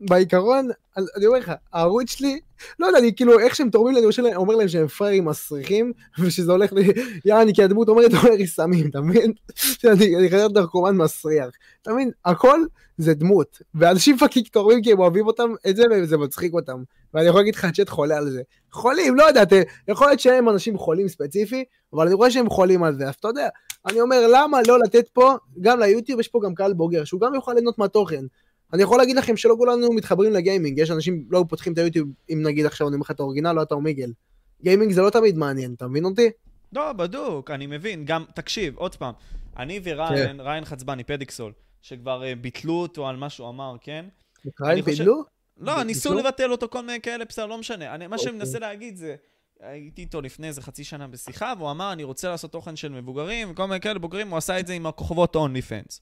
בעיקרון, 0.00 0.68
אני 1.16 1.26
אומר 1.26 1.38
לך, 1.38 1.52
הערוץ 1.72 2.10
שלי, 2.10 2.40
לא 2.78 2.86
יודע, 2.86 2.98
אני 2.98 3.14
כאילו, 3.14 3.38
איך 3.40 3.54
שהם 3.54 3.70
תורמים 3.70 3.94
לי, 3.94 4.00
אני 4.00 4.08
אומר- 4.18 4.36
אומר 4.36 4.54
להם 4.56 4.68
שהם 4.68 4.86
פראיירים 4.88 5.24
מסריחים, 5.24 5.92
ושזה 6.18 6.52
הולך 6.52 6.72
ל... 6.72 6.76
יעני, 7.24 7.54
כי 7.54 7.62
הדמות 7.62 7.88
אומרת, 7.88 8.12
הולך 8.12 8.24
לי 8.24 8.46
סמים, 8.46 8.90
אתה 8.90 9.00
מבין? 9.00 9.32
אני 10.18 10.30
חייב 10.30 10.52
נרקומן 10.52 10.96
מסריח. 10.96 11.48
אתה 11.82 11.92
מבין? 11.92 12.10
הכל 12.24 12.60
זה 12.98 13.14
דמות. 13.14 13.58
ואנשים 13.74 14.18
fucking 14.18 14.46
תורמים 14.46 14.82
כי 14.82 14.92
הם 14.92 14.98
אוהבים 14.98 15.26
אותם, 15.26 15.50
את 15.68 15.76
זה, 15.76 15.82
וזה 16.02 16.16
מצחיק 16.18 16.52
אותם. 16.52 16.82
ואני 17.14 17.26
יכול 17.28 17.40
להגיד 17.40 17.54
לך, 17.54 17.64
הצ'אט 17.64 17.88
חולה 17.88 18.16
על 18.16 18.30
זה. 18.30 18.42
חולים, 18.72 19.16
לא 19.16 19.24
יודע, 19.24 19.42
יכול 19.88 20.06
להיות 20.06 20.20
שהם 20.20 20.48
אנשים 20.48 20.78
חולים 20.78 21.08
ספציפי, 21.08 21.64
אבל 21.92 22.06
אני 22.06 22.14
רואה 22.14 22.30
שהם 22.30 22.50
חולים 22.50 22.82
על 22.82 22.94
זה, 22.94 23.08
אז 23.08 23.14
אתה 23.20 23.28
יודע, 23.28 23.48
אני 23.86 24.00
אומר, 24.00 24.26
למה 24.32 24.58
לא 24.68 24.78
לתת 24.78 25.08
פה, 25.12 25.34
גם 25.60 25.80
ליוטיוב 25.80 26.20
יש 26.20 26.28
פה 26.28 26.40
גם 26.44 26.54
קהל 26.54 26.72
בוגר, 26.72 27.04
שהוא 27.04 27.20
גם 27.20 27.34
יוכל 27.34 27.52
ליהנות 27.52 27.78
מהתוכן. 27.78 28.24
אני 28.72 28.82
יכול 28.82 28.98
להגיד 28.98 29.16
לכם 29.16 29.36
שלא 29.36 29.54
כולנו 29.58 29.92
מתחברים 29.92 30.32
לגיימינג, 30.32 30.78
יש 30.78 30.90
אנשים 30.90 31.24
לא 31.30 31.44
פותחים 31.48 31.72
את 31.72 31.78
היוטיוב, 31.78 32.08
אם 32.30 32.42
נגיד 32.42 32.66
עכשיו 32.66 32.88
אני 32.88 32.94
אומר 32.94 33.02
לך 33.04 33.10
את 33.10 33.20
האורגינל, 33.20 33.52
לא 33.52 33.62
את 33.62 33.72
האומיגל. 33.72 34.12
גיימינג 34.62 34.92
זה 34.92 35.02
לא 35.02 35.10
תמיד 35.10 35.36
מעניין, 35.36 35.74
אתה 35.74 35.86
מבין 35.86 36.04
אותי? 36.04 36.30
לא, 36.72 36.92
בדוק, 36.92 37.50
אני 37.50 37.66
מבין. 37.66 38.04
גם, 38.04 38.24
תקשיב, 38.34 38.76
עוד 38.76 38.96
פעם, 38.96 39.14
אני 39.56 39.80
וריין, 39.84 40.40
ריין 40.40 40.64
חצבני, 40.64 41.04
פדיקסול, 41.04 41.52
שכבר 41.82 42.22
uh, 42.22 42.38
ביטלו 42.40 42.72
אותו 42.74 43.08
על 43.08 43.16
מה 43.16 43.30
שהוא 43.30 43.48
אמר, 43.48 43.76
כן? 43.80 44.06
חושב- 44.58 44.84
פידלו? 44.84 45.22
לא, 45.56 45.82
ניסו 45.82 46.08
ביטלו? 46.08 46.24
לבטל 46.24 46.52
אותו, 46.52 46.68
כל 46.68 46.80
מיני 46.80 47.00
כאלה, 47.00 47.24
בסדר, 47.24 47.46
לא 47.46 47.58
משנה. 47.58 48.08
מה 48.08 48.18
שאני 48.18 48.30
אוקיי. 48.30 48.32
מנסה 48.32 48.58
להגיד 48.58 48.96
זה, 48.96 49.16
הייתי 49.60 50.02
איתו 50.02 50.20
לפני 50.20 50.48
איזה 50.48 50.62
חצי 50.62 50.84
שנה 50.84 51.06
בשיחה, 51.06 51.52
והוא 51.58 51.70
אמר, 51.70 51.92
אני 51.92 52.04
רוצה 52.04 52.28
לעשות 52.28 52.52
תוכן 52.52 52.76
של 52.76 52.92
מבוגרים, 52.92 53.50
וכל 53.50 53.66
מיני 53.66 53.80
כאלה 53.80 53.98
בוגרים, 53.98 54.30
הוא 54.30 54.38
עשה 54.38 54.60
את 54.60 54.66
זה 54.66 54.72
עם 54.72 54.86
הכוכבות 54.86 55.36
אונלי 55.36 55.62
פנס. 55.62 56.00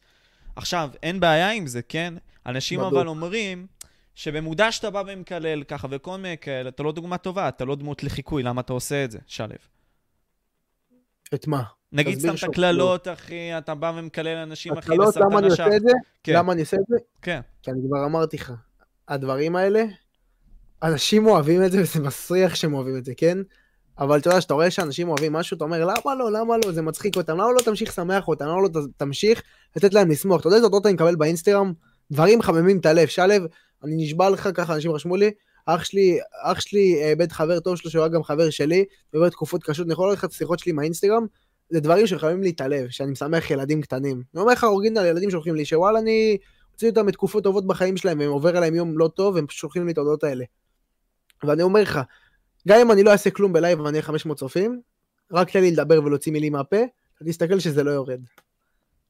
עכשיו, 0.57 0.91
אין 1.03 1.21
בעיה 1.21 1.51
עם 1.51 1.67
זה, 1.67 1.83
כן? 1.83 2.15
אנשים 2.47 2.81
בדוק. 2.81 2.93
אבל 2.93 3.09
אומרים, 3.09 3.67
שבמודע 4.15 4.73
שאתה 4.73 4.91
בא 4.91 5.03
ומקלל 5.07 5.63
ככה, 5.63 5.89
וכל 5.91 6.17
מיני 6.17 6.39
כאלה, 6.39 6.69
אתה 6.69 6.83
לא 6.83 6.93
דוגמה 6.93 7.19
טובה, 7.19 7.49
אתה 7.49 7.65
לא 7.65 7.77
דמות 7.77 8.05
לחיקוי, 8.05 8.43
למה 8.43 8.61
אתה 8.61 8.73
עושה 8.73 9.05
את 9.05 9.11
זה, 9.11 9.19
שלו? 9.27 9.55
את 11.35 11.47
מה? 11.47 11.63
נגיד 11.93 12.19
סתם 12.19 12.35
את. 12.35 12.43
הקללות, 12.43 13.09
אחי, 13.09 13.59
אתה 13.59 13.75
בא 13.75 13.93
ומקלל 13.97 14.37
אנשים, 14.37 14.73
אחי, 14.73 14.93
הקללות, 14.93 15.17
למה 15.17 15.39
אני 15.39 15.47
עושה 15.47 15.67
את 15.77 15.83
זה? 15.83 15.93
כן, 16.23 16.33
למה 16.33 16.53
אני 16.53 16.61
עושה 16.61 16.77
את 16.77 16.87
זה? 16.89 16.97
כן. 17.23 17.41
כי 17.63 17.71
אני 17.71 17.81
כבר 17.89 18.05
אמרתי 18.05 18.37
לך, 18.37 18.53
הדברים 19.09 19.57
האלה, 19.57 19.85
אנשים 20.83 21.27
אוהבים 21.27 21.65
את 21.65 21.73
זה 21.73 21.83
וזה 21.83 22.01
מסריח 22.01 22.55
שהם 22.55 22.75
אוהבים 22.75 22.97
את 22.97 23.05
זה, 23.05 23.13
כן? 23.17 23.39
אבל 23.99 24.19
אתה 24.19 24.29
יודע, 24.29 24.39
כשאתה 24.39 24.55
רואה 24.55 24.71
שאנשים 24.71 25.09
אוהבים 25.09 25.33
משהו, 25.33 25.57
אתה 25.57 25.65
אומר, 25.65 25.85
למה 25.85 26.15
לא, 26.19 26.33
למה 26.33 26.57
לא, 26.65 26.73
זה 26.73 26.83
מצחיק 26.83 27.17
אותם, 27.17 27.33
למה 27.33 27.53
לא 27.53 27.61
תמשיך 27.65 27.89
לשמח 27.89 28.29
אותם, 28.29 28.45
למה 28.45 28.63
לא 28.63 28.69
תמשיך 28.97 29.43
לתת 29.77 29.95
להם 29.95 30.11
לשמוח. 30.11 30.41
אתה 30.41 30.47
יודע 30.47 30.57
איזה 30.57 30.67
אותות 30.67 30.87
אני 30.87 30.95
מקבל 30.95 31.17
באינסטגרם? 31.17 31.73
דברים 32.11 32.39
מחממים 32.39 32.79
את 32.79 32.87
הלב. 32.87 33.09
שלו, 33.09 33.35
אני 33.85 33.97
נשבע 33.97 34.31
לך 34.31 34.49
ככה, 34.55 34.75
אנשים 34.75 34.91
רשמו 34.93 35.17
לי, 35.17 35.31
אח 35.67 35.85
שלי, 35.85 36.19
אח 36.43 36.61
שלי 36.61 37.03
אה, 37.03 37.11
איבד 37.11 37.33
חבר 37.33 37.61
טוב 37.61 37.77
שלו, 37.77 37.91
שהוא 37.91 38.03
היה 38.03 38.09
גם 38.09 38.23
חבר 38.23 38.51
שלי, 38.51 38.85
ועובר 39.13 39.29
תקופות 39.29 39.65
קשות, 39.65 39.87
אני 39.87 39.93
יכול 39.93 40.13
את 40.13 40.25
השיחות 40.25 40.59
שלי 40.59 40.73
מהאינסטגרם, 40.73 41.27
זה 41.71 41.81
דברים 41.81 42.07
שחייבים 42.07 42.43
לי 42.43 42.51
את 42.51 42.61
הלב, 42.61 42.89
שאני 42.89 43.13
משמח 43.13 43.51
ילדים 43.51 43.83
קטנים. 43.83 44.23
אני 44.35 44.43
אומר 44.43 44.53
לך, 44.53 44.65
אורגינל, 44.65 45.05
ילדים 45.07 45.31
שולחים 45.31 45.55
לי, 45.55 45.65
שוואלה, 45.65 45.99
אני 45.99 46.37
הוציא 46.73 46.91
אותם 46.91 47.07
מתקופות 47.07 47.45
טובות 47.45 47.67
בחיים 47.67 47.97
שלהם, 47.97 48.19
והם 48.19 48.31
עובר 48.31 48.57
עליהם 48.57 48.75
יום 48.75 48.99
לא 48.99 49.09
טוב, 49.09 49.47
פשוט 49.47 49.61
שולחים 49.61 49.87
לי 49.87 49.93
את 49.93 49.99
ההודעות 49.99 50.25
האלה. 50.25 50.45
ואני 51.45 51.63
אומר 51.63 51.83
לך, 51.83 52.01
גם 52.69 52.81
אם 52.81 52.93
אני 52.93 53.03
לא 53.03 53.11
אעשה 53.13 53.31
כלום 53.31 53.53
בלייב 53.53 53.81
ואני 53.81 53.91
אהיה 53.91 54.03
500 54.03 54.39
צופים, 54.39 54.81
רק 55.33 55.51
תן 55.51 55.61
לי 55.61 55.71
לדבר 55.71 56.05
ולהוציא 56.05 56.33
מילים 56.33 56.53
מהפה, 56.53 56.77
תסתכל 57.27 57.59
שזה 57.59 57.83
לא 57.83 57.91
יורד. 57.91 58.21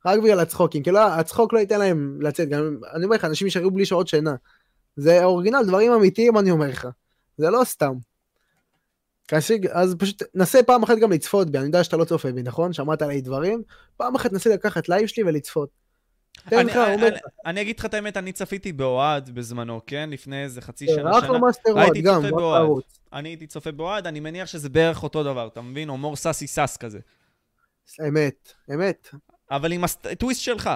רק 0.07 0.21
בגלל 0.21 0.41
הצחוקים, 0.41 0.83
כאילו 0.83 0.99
הצחוק 0.99 1.53
לא 1.53 1.59
ייתן 1.59 1.79
להם 1.79 2.19
לצאת, 2.21 2.49
גם 2.49 2.79
אני 2.95 3.05
אומר 3.05 3.17
לך, 3.17 3.25
אנשים 3.25 3.47
יישארו 3.47 3.71
בלי 3.71 3.87
שעות 3.87 4.09
שינה. 4.09 4.35
זה 4.97 5.25
אורגינל, 5.25 5.65
דברים 5.67 5.93
אמיתיים 5.93 6.39
אני 6.39 6.51
אומר 6.51 6.69
לך. 6.69 6.89
זה 7.39 7.51
לא 7.51 7.65
סתם. 7.65 7.95
כאשר, 9.29 9.55
אז 9.71 9.95
פשוט 9.99 10.23
נסה 10.35 10.63
פעם 10.63 10.83
אחת 10.83 10.99
גם 10.99 11.13
לצפות 11.13 11.51
בי, 11.51 11.59
אני 11.59 11.67
יודע 11.67 11.85
שאתה 11.85 11.97
לא 11.97 12.05
צופה 12.05 12.33
בי, 12.33 12.43
נכון? 12.43 12.73
שמעת 12.73 13.03
עליי 13.03 13.21
דברים? 13.21 13.63
פעם 13.97 14.15
אחת 14.15 14.33
נסה 14.33 14.51
לקחת 14.51 14.89
לייב 14.89 15.07
שלי 15.07 15.25
ולצפות. 15.25 15.84
אני- 16.53 16.71
לך, 16.71 16.77
אני- 16.77 17.07
אני- 17.09 17.17
אני 17.47 17.61
אגיד 17.61 17.79
לך 17.79 17.85
את 17.85 17.95
האמת, 17.95 18.17
אני 18.17 18.33
צפיתי 18.33 18.73
באוהד 18.73 19.31
בזמנו, 19.35 19.81
כן? 19.87 20.11
לפני 20.13 20.43
איזה 20.45 20.61
חצי 20.61 20.87
שנה, 20.87 21.11
לך, 21.11 21.17
אחלה 21.17 21.29
שנה. 21.29 21.39
מאסטר 21.39 21.71
וואט, 21.73 21.85
הייתי 21.85 22.01
גם, 22.03 22.23
באוהד. 22.31 22.63
תרוץ. 22.65 22.85
אני 23.13 23.29
הייתי 23.29 23.47
צופה 23.47 23.73
באוהד, 23.73 24.07
אני 24.07 24.21
מניח 24.21 24.47
שזה 24.49 24.69
בערך 24.69 25.03
אותו 25.03 25.23
דבר, 25.23 25.47
אתה 25.47 25.61
מבין? 25.61 25.89
הומור 25.89 26.17
סאסי 26.17 26.47
סאס 26.47 26.77
כזה. 26.77 26.99
אמת, 28.09 28.53
אמת. 28.75 29.09
אבל 29.51 29.73
עם 29.73 29.85
הטוויסט 29.85 30.41
שלך. 30.41 30.71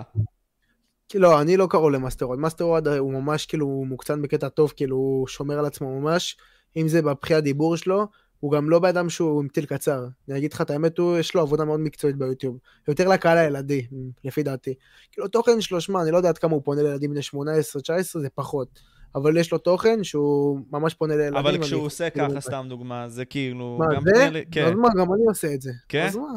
לא, 1.15 1.41
אני 1.41 1.57
לא 1.57 1.67
קרוב 1.71 1.91
למאסטרוד. 1.91 2.39
מאסטרוד 2.39 2.89
הוא 2.89 3.13
ממש 3.13 3.47
כאילו 3.47 3.85
מוקצן 3.87 4.23
בקטע 4.23 4.49
טוב, 4.49 4.73
כאילו 4.77 4.97
הוא 4.97 5.27
שומר 5.27 5.59
על 5.59 5.67
עצמו 5.67 6.01
ממש, 6.01 6.37
אם 6.77 6.89
זה 6.89 7.03
בבחי 7.03 7.35
הדיבור 7.35 7.77
שלו, 7.77 8.07
הוא 8.41 8.53
גם 8.53 8.71
לא 8.71 8.79
באדם 8.79 9.11
שהוא 9.11 9.41
עם 9.43 9.49
טיל 9.49 9.67
קצר. 9.67 10.07
אני 10.29 10.39
אגיד 10.39 10.53
לך 10.53 10.61
את 10.61 10.71
האמת, 10.71 10.99
הוא, 10.99 11.19
יש 11.19 11.35
לו 11.35 11.41
עבודה 11.41 11.65
מאוד 11.65 11.81
מקצועית 11.81 12.17
ביוטיוב. 12.17 12.59
יותר 12.89 13.09
לקהל 13.09 13.39
הילדי, 13.39 13.87
לפי 14.25 14.43
דעתי. 14.43 14.75
כאילו 15.13 15.29
תוכן 15.29 15.61
שלו, 15.61 15.81
שמע, 15.81 16.03
אני 16.03 16.11
לא 16.11 16.17
יודע 16.17 16.29
עד 16.29 16.39
כמה 16.39 16.53
הוא 16.53 16.63
פונה 16.65 16.83
לילדים 16.83 17.11
בני 17.11 17.21
18-19, 17.21 18.19
זה 18.21 18.29
פחות. 18.35 18.81
אבל 19.15 19.37
יש 19.37 19.53
לו 19.53 19.59
תוכן 19.59 20.05
שהוא 20.05 20.61
ממש 20.71 20.95
פונה 20.95 21.17
לילדים. 21.17 21.37
אבל 21.37 21.63
כשהוא 21.63 21.83
עושה 21.83 22.11
כאילו, 22.11 22.31
ככה, 22.31 22.41
סתם 22.41 22.67
דוגמה, 22.69 23.09
זה 23.09 23.25
כאילו... 23.25 23.77
מה, 23.79 23.87
גם 23.95 24.03
זה? 24.05 24.27
פונה 24.27 24.41
כן. 24.51 24.67
אז 24.67 24.73
מה, 24.73 24.89
גם 24.99 25.13
אני 25.13 25.23
עושה 25.29 25.55
את 25.55 25.63
זה. 25.63 25.73
כן? 25.89 26.07
אז 26.07 26.17
מה, 26.17 26.29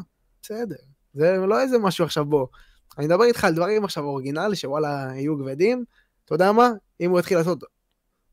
בסדר. 0.42 0.76
זה 1.14 1.38
לא 1.48 1.62
איזה 1.62 1.78
משהו 1.78 2.06
עכשיו 2.06 2.26
בוא. 2.26 2.48
אני 2.98 3.06
מדבר 3.06 3.24
איתך 3.24 3.44
על 3.44 3.54
דברים 3.54 3.84
עכשיו 3.84 4.04
אורגינל, 4.04 4.56
שוואלה, 4.56 5.12
יהיו 5.16 5.38
כבדים. 5.38 5.84
אתה 6.26 6.36
יודע 6.36 6.52
מה? 6.52 6.70
אם 7.02 7.12
הוא 7.12 7.20
יתחיל 7.20 7.38
לעשות, 7.38 7.64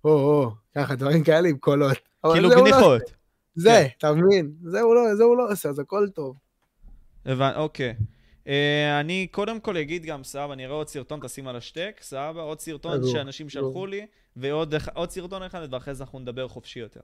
או, 0.05 0.11
או, 0.11 0.51
ככה, 0.75 0.95
דברים 0.95 1.25
כאלה 1.25 1.49
עם 1.49 1.59
קולות. 1.59 1.97
כאילו 2.33 2.51
גניחות. 2.51 3.18
זה, 3.61 3.71
כן. 3.71 3.87
אתה 3.99 4.13
מבין? 4.13 4.53
זה 4.63 4.81
הוא 4.81 4.95
לא- 4.95 5.15
זה 5.15 5.25
הוא 5.25 5.37
לא 5.37 5.53
עושה, 5.53 5.69
אז 5.69 5.79
הכל 5.79 6.09
טוב. 6.15 6.37
הבנ- 7.27 7.57
אוקיי. 7.57 7.95
אה, 8.49 9.01
אני 9.01 9.27
קודם 9.31 9.61
כל 9.61 9.77
אגיד 9.77 10.05
גם, 10.05 10.25
סבבה, 10.25 10.53
אני 10.53 10.65
אראה 10.67 10.75
עוד 10.75 10.89
סרטון, 10.89 11.21
תשים 11.23 11.49
על 11.49 11.57
השטק, 11.57 11.99
סבבה, 12.03 12.43
עוד 12.43 12.61
סרטון 12.61 12.93
שאנשים 13.13 13.49
שלחו. 13.49 13.87
לי, 13.87 14.07
ועוד 14.37 14.75
סרטון 15.11 15.43
אחד, 15.43 15.69
ואחרי 15.71 15.95
זה 15.95 16.05
אנחנו 16.05 16.19
נדבר 16.19 16.49
חופשי 16.49 16.81
יותר. 16.81 17.01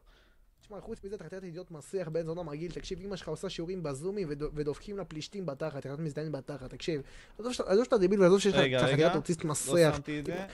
תשמע, 0.66 0.80
חוץ 0.80 0.99
מזה, 1.04 1.14
אתה 1.16 1.25
חתיכת 1.25 1.44
אידיוט 1.44 1.71
מסריח 1.71 2.09
בן 2.09 2.26
זונה 2.26 2.42
מגעיל, 2.42 2.71
תקשיב, 2.71 2.99
אמא 3.04 3.16
שלך 3.16 3.28
עושה 3.28 3.49
שיעורים 3.49 3.83
בזומים 3.83 4.26
ודו- 4.30 4.49
ודופקים 4.54 4.97
לה 4.99 5.04
פלישתים 5.04 5.47
בתחת, 5.47 5.76
חתיכת 5.76 5.99
מזדיין 5.99 6.33
בתחת, 6.33 6.71
תקשיב. 6.71 7.00
עזוב 7.38 7.52
שאתה- 7.85 7.99
דביל 7.99 8.23
ועזוב 8.23 8.38
שיש 8.40 8.54
לך 8.54 8.61
אתה. 8.61 8.87
חתיכת 8.87 9.14
אוטיסט 9.16 9.44
לא 9.44 9.50
מסריח. 9.50 10.00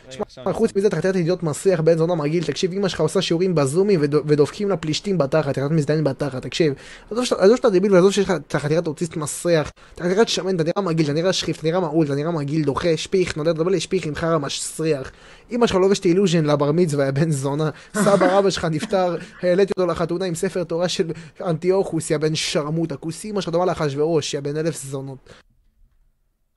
תשמע, 0.08 0.52
חוץ. 0.52 0.76
מזה, 0.76 0.86
אתה 0.88 0.96
חתיכת 0.96 1.16
אידיוט 1.16 1.42
מסריח 1.42 1.80
בן 1.80 1.98
זונה 1.98 2.14
מגעיל, 2.14 2.44
תקשיב, 2.44 2.72
אמא 2.72 2.88
שלך 2.88 3.00
עושה 3.00 3.22
שיעורים 3.22 3.54
בזומים 3.54 4.00
ודו- 4.02 4.22
ודופקים 4.26 4.68
לה 4.68 4.76
פלישתים 4.76 5.18
בתחת, 5.18 5.48
חתיכת 5.48 5.70
מזדיין 5.70 6.04
בתחת, 6.04 6.42
תקשיב. 6.42 6.74
עזוב 7.10 7.24
שאתה- 7.56 7.70
דביל 7.70 7.94
ועזוב 7.94 8.10
שיש 8.12 8.24
לך 8.24 8.30
אתה 8.46 8.58
חתיכת 8.58 8.86
אוטיסט 8.86 9.16
מסריח, 9.16 9.72
אתה 9.94 10.04
חתיכת 10.04 10.28
שמן, 10.28 10.56
אתה 10.56 10.64
נראה 10.64 10.82
מגעיל, 10.82 11.06
אתה 11.06 11.14
נראה 11.14 11.32
שחיף, 11.32 11.58
אתה 11.58 11.66
נראה 11.66 11.80
מעול, 11.80 12.06
אתה 12.06 12.14
נראה 12.14 12.30
מגעיל, 12.30 12.64
דוחה, 12.64 12.96
שפיך, 12.96 13.36
נודד, 13.36 13.56
דבר 13.56 13.68
לי 13.70 13.80
שפיך 13.80 14.06
עם 14.06 14.14
חרא 14.14 14.38
מסריח. 14.38 15.10
אמא 15.50 15.66
שלך 15.66 15.76
לובשת 15.76 16.04
אילוז'ן 16.04 16.44
לבר 16.44 16.72
מצווה, 16.72 17.06
יא 17.06 17.10
בן 17.10 17.30
זונה. 17.30 17.70
סבא 17.94 18.38
רבא 18.38 18.50
שלך 18.50 18.64
נפטר, 18.64 19.16
העליתי 19.42 19.72
אותו 19.78 19.86
לחתונה 20.00 20.24
עם 20.24 20.34
ספר 20.34 20.64
תורה 20.64 20.88
של 20.88 21.12
אנטיוכוס, 21.40 22.10
יא 22.10 22.18
בן 22.18 22.34
שרמוטה. 22.34 22.96
כוס 22.96 23.24
אמא 23.24 23.40
שלך 23.40 23.52
דומה 23.52 23.66
לאחשוורוש, 23.66 24.34
יא 24.34 24.40
בן 24.40 24.56
אלף 24.56 24.76
זונות. 24.76 25.30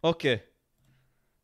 אוקיי. 0.03 0.37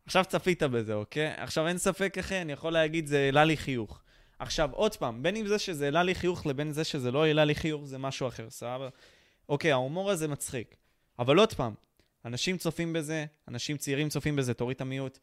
עכשיו 0.05 0.25
צפית 0.27 0.63
בזה, 0.63 0.93
אוקיי? 0.93 1.27
עכשיו 1.37 1.67
אין 1.67 1.77
ספק 1.77 2.17
אחי, 2.17 2.41
אני 2.41 2.51
יכול 2.53 2.73
להגיד, 2.73 3.07
זה 3.07 3.17
העלה 3.17 3.43
לי 3.43 3.57
חיוך. 3.57 4.01
עכשיו, 4.39 4.69
עוד 4.71 4.95
פעם, 4.95 5.23
בין 5.23 5.35
אם 5.35 5.47
זה 5.47 5.59
שזה 5.59 5.85
העלה 5.85 6.03
לי 6.03 6.15
חיוך 6.15 6.45
לבין 6.45 6.71
זה 6.71 6.83
שזה 6.83 7.11
לא 7.11 7.25
העלה 7.25 7.45
לי 7.45 7.55
חיוך, 7.55 7.85
זה 7.85 7.97
משהו 7.97 8.27
אחר, 8.27 8.49
סבבה? 8.49 8.89
אוקיי, 9.49 9.71
ההומור 9.71 10.11
הזה 10.11 10.27
מצחיק. 10.27 10.75
אבל 11.19 11.37
עוד 11.37 11.53
פעם, 11.53 11.73
אנשים 12.25 12.57
צופים 12.57 12.93
בזה, 12.93 13.25
אנשים 13.47 13.77
צעירים 13.77 14.09
צופים 14.09 14.35
בזה, 14.35 14.53
תוריד 14.53 14.75
את 14.75 14.81
המיעוט. 14.81 15.19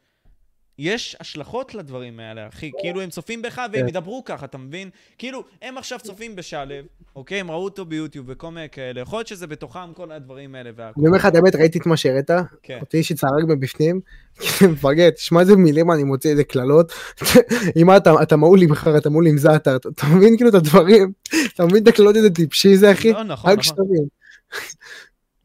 יש 0.79 1.17
השלכות 1.21 1.75
לדברים 1.75 2.21
האלה, 2.21 2.49
אחי. 2.49 2.71
כאילו, 2.79 3.01
הם 3.01 3.11
צופים 3.11 3.43
בך 3.43 3.63
והם 3.73 3.83
כן. 3.83 3.89
ידברו 3.89 4.23
ככה, 4.25 4.45
אתה 4.45 4.59
מבין? 4.59 4.91
כאילו, 5.19 5.45
הם 5.63 5.79
עכשיו 5.79 5.99
צופים 6.03 6.37
בשלב, 6.37 6.85
אוקיי? 7.17 7.41
הם 7.41 7.51
ראו 7.51 7.65
אותו 7.65 7.85
ביוטיוב 7.85 8.27
וכל 8.29 8.51
מיני 8.51 8.69
כאלה. 8.73 9.01
יכול 9.01 9.19
להיות 9.19 9.27
שזה 9.27 9.47
בתוכם 9.47 9.93
כל 9.95 10.13
הדברים 10.13 10.55
האלה 10.55 10.71
והכל. 10.77 11.01
אני 11.01 11.07
אומר 11.07 11.19
לך 11.19 11.27
את 11.27 11.35
האמת, 11.35 11.55
ראיתי 11.55 11.79
את 11.79 11.87
מה 11.87 11.97
שהראית, 11.97 12.31
כן. 12.63 12.79
אותי 12.81 13.03
שצערק 13.03 13.45
מבפנים, 13.49 14.01
מפגר, 14.73 15.11
תשמע 15.11 15.41
איזה 15.41 15.57
מילים 15.57 15.91
אני 15.91 16.05
מוציא, 16.05 16.31
איזה 16.31 16.45
קללות. 16.45 16.93
אם 17.77 17.97
אתה, 17.97 18.15
אתה 18.23 18.37
מעול 18.37 18.63
עם 18.63 18.75
חרא, 18.75 18.99
אתה 18.99 19.11
מעול 19.11 19.27
עם 19.27 19.39
זעתר, 19.39 19.77
אתה 19.77 20.07
מבין 20.07 20.37
כאילו 20.37 20.51
את 20.51 20.55
הדברים, 20.55 21.13
אתה 21.55 21.65
מבין 21.65 21.83
את 21.83 21.89
הקללות 21.89 22.17
איזה 22.17 22.31
טיפשי 22.31 22.77
זה 22.77 22.93
אחי? 22.93 23.13
לא, 23.13 23.23
נכון, 23.23 23.53
נכון. 23.59 23.85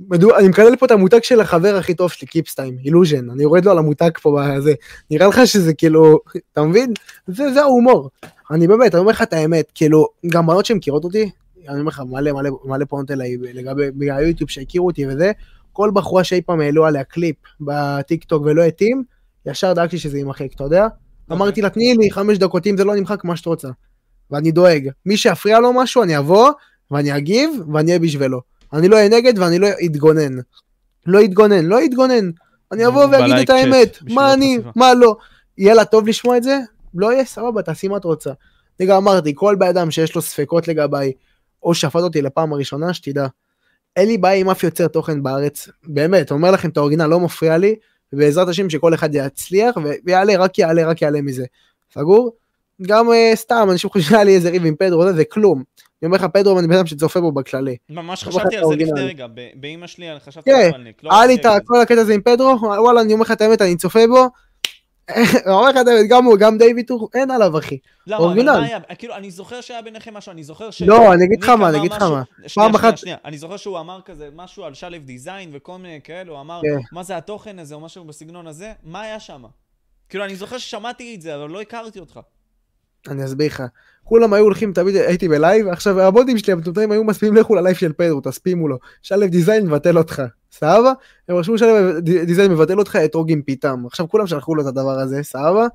מדוע, 0.10 0.40
אני 0.40 0.48
מקלל 0.48 0.76
פה 0.76 0.86
את 0.86 0.92
המותג 0.92 1.24
של 1.24 1.42
החבר 1.42 1.76
הכי 1.76 1.94
טוב 1.94 2.12
שלי, 2.12 2.28
קיפסטיים, 2.28 2.78
אילוז'ן, 2.84 3.30
אני 3.30 3.44
יורד 3.44 3.66
לו 3.66 3.72
על 3.72 3.78
המותג 3.78 4.10
פה 4.22 4.40
בזה, 4.40 4.74
נראה 5.12 5.28
לך 5.28 5.48
שזה 5.48 5.74
כאילו, 5.74 6.20
אתה 6.54 6.64
מבין? 6.64 6.94
זה, 7.28 7.54
זה 7.54 7.62
ההומור. 7.62 8.10
אני 8.52 8.68
באמת, 8.68 8.96
אני 8.96 9.00
אומר 9.00 9.12
לך 9.12 9.22
את 9.22 9.34
האמת, 9.34 9.72
כאילו, 9.76 10.08
גם 10.32 10.48
בנות 10.48 10.66
שמכירות 10.66 11.04
אותי, 11.04 11.30
אני 11.68 11.80
אומר 11.80 11.90
לך, 11.90 12.02
מלא 12.10 12.32
מלא 12.32 12.50
מלא 12.66 12.86
פונות 12.86 13.12
אליי 13.12 13.38
לגבי, 13.38 14.12
היוטיוב 14.12 14.50
שהכירו 14.50 14.88
אותי 14.88 15.08
וזה, 15.08 15.32
כל 15.74 15.92
בחורה 15.94 16.24
שאי 16.24 16.42
פעם 16.42 16.62
העלו 16.62 16.86
עליה 16.86 17.04
קליפ 17.04 17.36
בטיק 17.62 18.24
טוק 18.24 18.44
ולא 18.46 18.64
התאים, 18.64 19.04
ישר 19.46 19.74
דאגתי 19.74 19.98
שזה 19.98 20.18
יימחק, 20.18 20.54
אתה 20.56 20.64
יודע? 20.64 20.88
אמרתי 21.32 21.62
לה, 21.62 21.70
תני 21.70 21.96
לי 21.98 22.12
חמש 22.12 22.38
דקות, 22.38 22.68
אם 22.68 22.78
זה 22.78 22.84
לא 22.84 22.96
נמחק, 22.96 23.24
מה 23.24 23.36
שאת 23.36 23.46
רוצה. 23.46 23.70
ואני 24.32 24.52
דואג. 24.52 24.90
מי 25.06 25.18
שיפריע 25.18 25.60
לו 25.60 25.74
משהו, 25.74 26.04
אני 26.04 26.18
אבוא, 26.18 26.52
ואני 26.92 27.18
אגיב, 27.18 27.50
ואני 27.74 27.88
אהיה 27.88 28.00
בשבילו. 28.00 28.51
אני 28.74 28.88
לא 28.88 28.96
אהיה 28.96 29.10
נגד 29.10 29.40
ואני 29.40 29.60
לא 29.60 29.68
אתגונן. 29.86 30.38
לא 31.06 31.24
אתגונן, 31.24 31.66
לא 31.66 31.86
אתגונן. 31.86 32.32
אני 32.72 32.88
אבוא 32.88 33.06
ואגיד 33.06 33.36
את 33.36 33.50
האמת, 33.50 33.98
מה 34.10 34.34
אני. 34.34 34.58
מה 34.76 34.94
לא. 34.94 35.16
יהיה 35.58 35.74
לה 35.74 35.86
טוב 35.86 36.08
לשמוע 36.08 36.38
את 36.38 36.44
זה? 36.44 36.60
לא 36.96 37.14
יהיה, 37.14 37.26
סבבה, 37.26 37.62
תעשי 37.62 37.88
מה 37.88 37.98
את 37.98 38.04
רוצה. 38.04 38.32
אני 38.80 38.88
גם 38.88 38.98
אמרתי, 38.98 39.32
כל 39.36 39.56
בן 39.60 39.68
אדם 39.68 39.92
שיש 39.92 40.16
לו 40.16 40.22
ספקות 40.22 40.68
לגביי, 40.68 41.12
או 41.64 41.74
שפט 41.74 42.02
אותי 42.02 42.22
לפעם 42.22 42.54
הראשונה, 42.54 42.94
שתדע. 42.94 43.28
אין 43.96 44.08
לי 44.08 44.18
בעיה 44.18 44.40
עם 44.40 44.50
אף 44.50 44.64
יוצר 44.64 44.88
תוכן 44.88 45.24
בארץ, 45.24 45.70
באמת, 45.84 46.32
אומר 46.32 46.52
לכם 46.52 46.70
את 46.70 46.78
האורגינל, 46.78 47.06
לא 47.06 47.20
מפריע 47.20 47.58
לי, 47.58 47.76
ובעזרת 48.14 48.48
השם 48.48 48.70
שכל 48.70 48.94
אחד 48.94 49.10
יצליח, 49.16 49.76
ויעלה, 50.06 50.38
רק 50.38 50.58
יעלה, 50.60 50.88
רק 50.88 51.02
יעלה 51.02 51.22
מזה. 51.22 51.46
סגור? 51.94 52.36
גם 52.82 53.10
uh, 53.10 53.36
סתם, 53.36 53.68
אנשים 53.72 53.90
חושבים 53.90 54.10
שהיה 54.10 54.24
לי 54.24 54.36
איזה 54.36 54.50
ריב 54.50 54.66
עם 54.66 54.76
פדרו, 54.76 55.14
זה 55.14 55.26
כלום. 55.26 55.64
אני 56.04 56.08
אומר 56.08 56.18
לך, 56.18 56.26
פדרו, 56.26 56.60
אני 56.60 56.68
בן 56.68 56.74
אדם 56.76 56.86
שצופה 56.86 57.22
בו 57.22 57.32
בכללי. 57.32 57.78
ממש 57.90 58.24
לא 58.24 58.32
חשבתי 58.32 58.58
על 58.58 58.64
זה 58.68 58.76
לפני. 58.76 59.02
רגע, 59.02 59.28
ב- 59.34 59.50
באמא 59.56 59.88
שלי, 59.88 60.12
אני 60.12 60.20
חשבתי 60.20 60.52
כן, 60.52 60.58
על 60.66 60.72
סמלניק. 60.72 61.04
לא 61.04 61.14
היה 61.14 61.26
לי 61.26 61.36
את 61.36 61.46
כל 61.66 61.82
הקטע 61.82 62.02
הזה 62.02 62.14
עם 62.14 62.22
פדרו, 62.22 62.58
וואלה, 62.62 63.02
אני 63.02 63.14
אומר 63.14 63.22
לך 63.24 63.32
את 63.32 63.42
האמת, 63.42 63.62
אני 63.62 63.78
צופה 63.78 64.00
בו. 64.08 64.28
אני 65.10 65.24
אומר 65.54 65.70
לך 65.70 65.78
את 65.82 65.88
האמת, 65.88 66.06
גם 66.10 66.26
הוא, 66.26 66.38
גם 66.38 66.58
דיוויד 66.58 66.88
טור, 66.88 67.10
אין 67.14 67.32
עליו, 67.32 67.58
אחי. 67.58 67.78
למה, 68.08 68.18
אבל 68.18 68.26
אורגינל. 68.26 68.52
מה 68.60 68.64
היה? 68.66 68.80
כאילו, 68.80 69.16
אני 69.16 69.32
זוכר 69.32 69.62
שהיה 69.62 69.82
ביניכם 69.82 70.14
משהו, 70.14 70.32
אני 70.32 70.44
זוכר 70.44 70.72
ש... 70.72 70.82
לא, 70.82 71.14
אני 71.14 71.26
אגיד 71.26 71.44
לך 71.44 71.50
מה, 71.50 71.70
אני 71.70 71.78
אגיד 71.78 71.92
לך 71.94 72.02
מה. 72.02 72.24
פעם 72.56 72.76
אחת- 72.76 72.98
שנייה. 72.98 73.18
אני 73.26 73.38
זוכר 73.38 73.58
שהוא 73.58 73.80
אמר 73.80 74.00
כזה 74.06 74.30
משהו 74.36 74.64
על 74.64 74.74
שליו 74.74 74.98
די 75.00 75.16
זיין 75.16 75.50
וכל 75.54 75.78
מיני 75.78 76.00
כאלו, 76.04 76.34
הוא 76.34 76.42
אמר, 76.42 76.62
כן. 76.64 76.80
מה 76.92 77.04
זה 77.04 77.18
התוכן 77.18 77.60
הזה, 77.60 77.76
או 77.76 77.80
משהו 77.80 78.04
בסגנון 78.04 78.48
הזה, 78.48 78.74
מה 78.84 79.02
היה 79.02 79.20
שם? 79.20 79.44
כאילו, 80.10 80.26
אני 80.26 80.36
זוכר 80.36 80.58
ששמעתי 80.58 81.16
את 81.16 81.22
זה, 81.22 81.36
אבל 81.36 81.50
לא 81.50 81.62
הכרתי 81.62 82.00
אותך. 82.00 82.20
אני 83.08 83.26
אסביר 83.26 83.48
לך. 83.48 83.64
כולם 84.04 84.34
היו 84.34 84.44
הולכים, 84.44 84.74
תמיד 84.74 84.96
הייתי 84.96 85.28
בלייב, 85.28 85.68
עכשיו 85.68 86.02
הבוטים 86.02 86.38
שלי 86.38 86.54
המטומטמים 86.54 86.92
היו 86.92 87.04
מספיקים 87.04 87.36
לכו 87.36 87.56
ללייב 87.56 87.76
של 87.76 87.94
פדרו, 87.94 88.22
תספימו 88.22 88.68
לו. 88.68 88.78
שליו 89.02 89.28
די 89.28 89.40
זיין 89.40 89.66
מבטל 89.66 89.98
אותך, 89.98 90.22
סבבה? 90.52 90.94
הם 91.30 91.36
רשמו 91.36 91.58
שליו 91.58 92.02
די 92.02 92.18
זיין 92.18 92.52
מבטל 92.52 92.80
אותך, 92.80 92.96
אתרוג 92.96 93.32
עם 93.32 93.42
פיתם. 93.42 93.84
עכשיו 93.86 94.10
כולם 94.10 94.28
שלחו 94.28 94.56
לו 94.56 94.62
את 94.62 94.68
הדבר 94.68 95.00
הזה, 95.00 95.24
סבבה? 95.24 95.68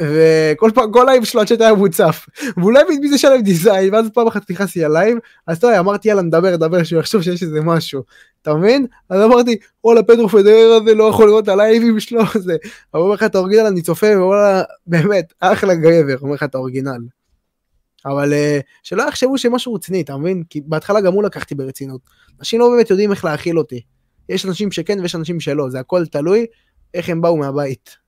וכל 0.00 0.70
פעם, 0.74 0.92
כל 0.92 1.04
לייב 1.08 1.24
שלו 1.24 1.42
הצ'אט 1.42 1.60
היה 1.60 1.74
מוצף. 1.74 2.26
והוא 2.56 2.72
לא 2.72 2.80
הבין 2.80 3.00
מי 3.00 3.08
זה 3.08 3.18
שליו 3.18 3.42
די 3.42 3.57
זיין, 3.57 3.94
ואז 3.94 4.06
פעם 4.14 4.26
אחת 4.26 4.50
נכנסתי 4.50 4.80
ללייב, 4.80 5.18
אז 5.46 5.58
אתה 5.58 5.66
יודע, 5.66 5.78
אמרתי 5.80 6.08
יאללה 6.08 6.22
נדבר, 6.22 6.50
נדבר, 6.50 6.82
שהוא 6.82 7.00
יחשוב 7.00 7.22
שיש 7.22 7.42
איזה 7.42 7.60
משהו. 7.60 8.02
אתה 8.42 8.54
מבין? 8.54 8.86
אז 9.10 9.22
אמרתי, 9.22 9.56
וואלה 9.84 10.02
פדרו 10.02 10.28
פדרר 10.28 10.78
הזה 10.82 10.94
לא 10.94 11.04
יכול 11.04 11.26
לראות 11.26 11.44
את 11.44 11.48
הלייבים 11.48 12.00
שלו, 12.00 12.20
זה. 12.38 12.56
אבל 12.94 13.02
אומר 13.02 13.14
לך 13.14 13.22
את 13.22 13.34
האורגינל, 13.34 13.66
אני 13.66 13.82
צופה, 13.82 14.06
ווואלה, 14.16 14.62
באמת, 14.86 15.32
אחלה 15.40 15.74
גבר, 15.74 16.16
אומר 16.22 16.34
לך 16.34 16.42
את 16.42 16.54
האורגינל. 16.54 17.00
אבל 18.06 18.32
אה, 18.32 18.60
שלא 18.82 19.02
יחשבו 19.02 19.38
שמשהו 19.38 19.74
רציני, 19.74 20.00
אתה 20.00 20.16
מבין? 20.16 20.42
כי 20.50 20.60
בהתחלה 20.64 21.00
גם 21.00 21.12
הוא 21.12 21.22
לקחתי 21.22 21.54
ברצינות. 21.54 22.00
אנשים 22.38 22.60
לא 22.60 22.70
באמת 22.70 22.90
יודעים 22.90 23.10
איך 23.10 23.24
להכיל 23.24 23.58
אותי. 23.58 23.80
יש 24.28 24.46
אנשים 24.46 24.72
שכן 24.72 25.00
ויש 25.00 25.14
אנשים 25.14 25.40
שלא, 25.40 25.70
זה 25.70 25.80
הכל 25.80 26.06
תלוי 26.06 26.46
איך 26.94 27.08
הם 27.08 27.20
באו 27.20 27.36
מהבית. 27.36 28.01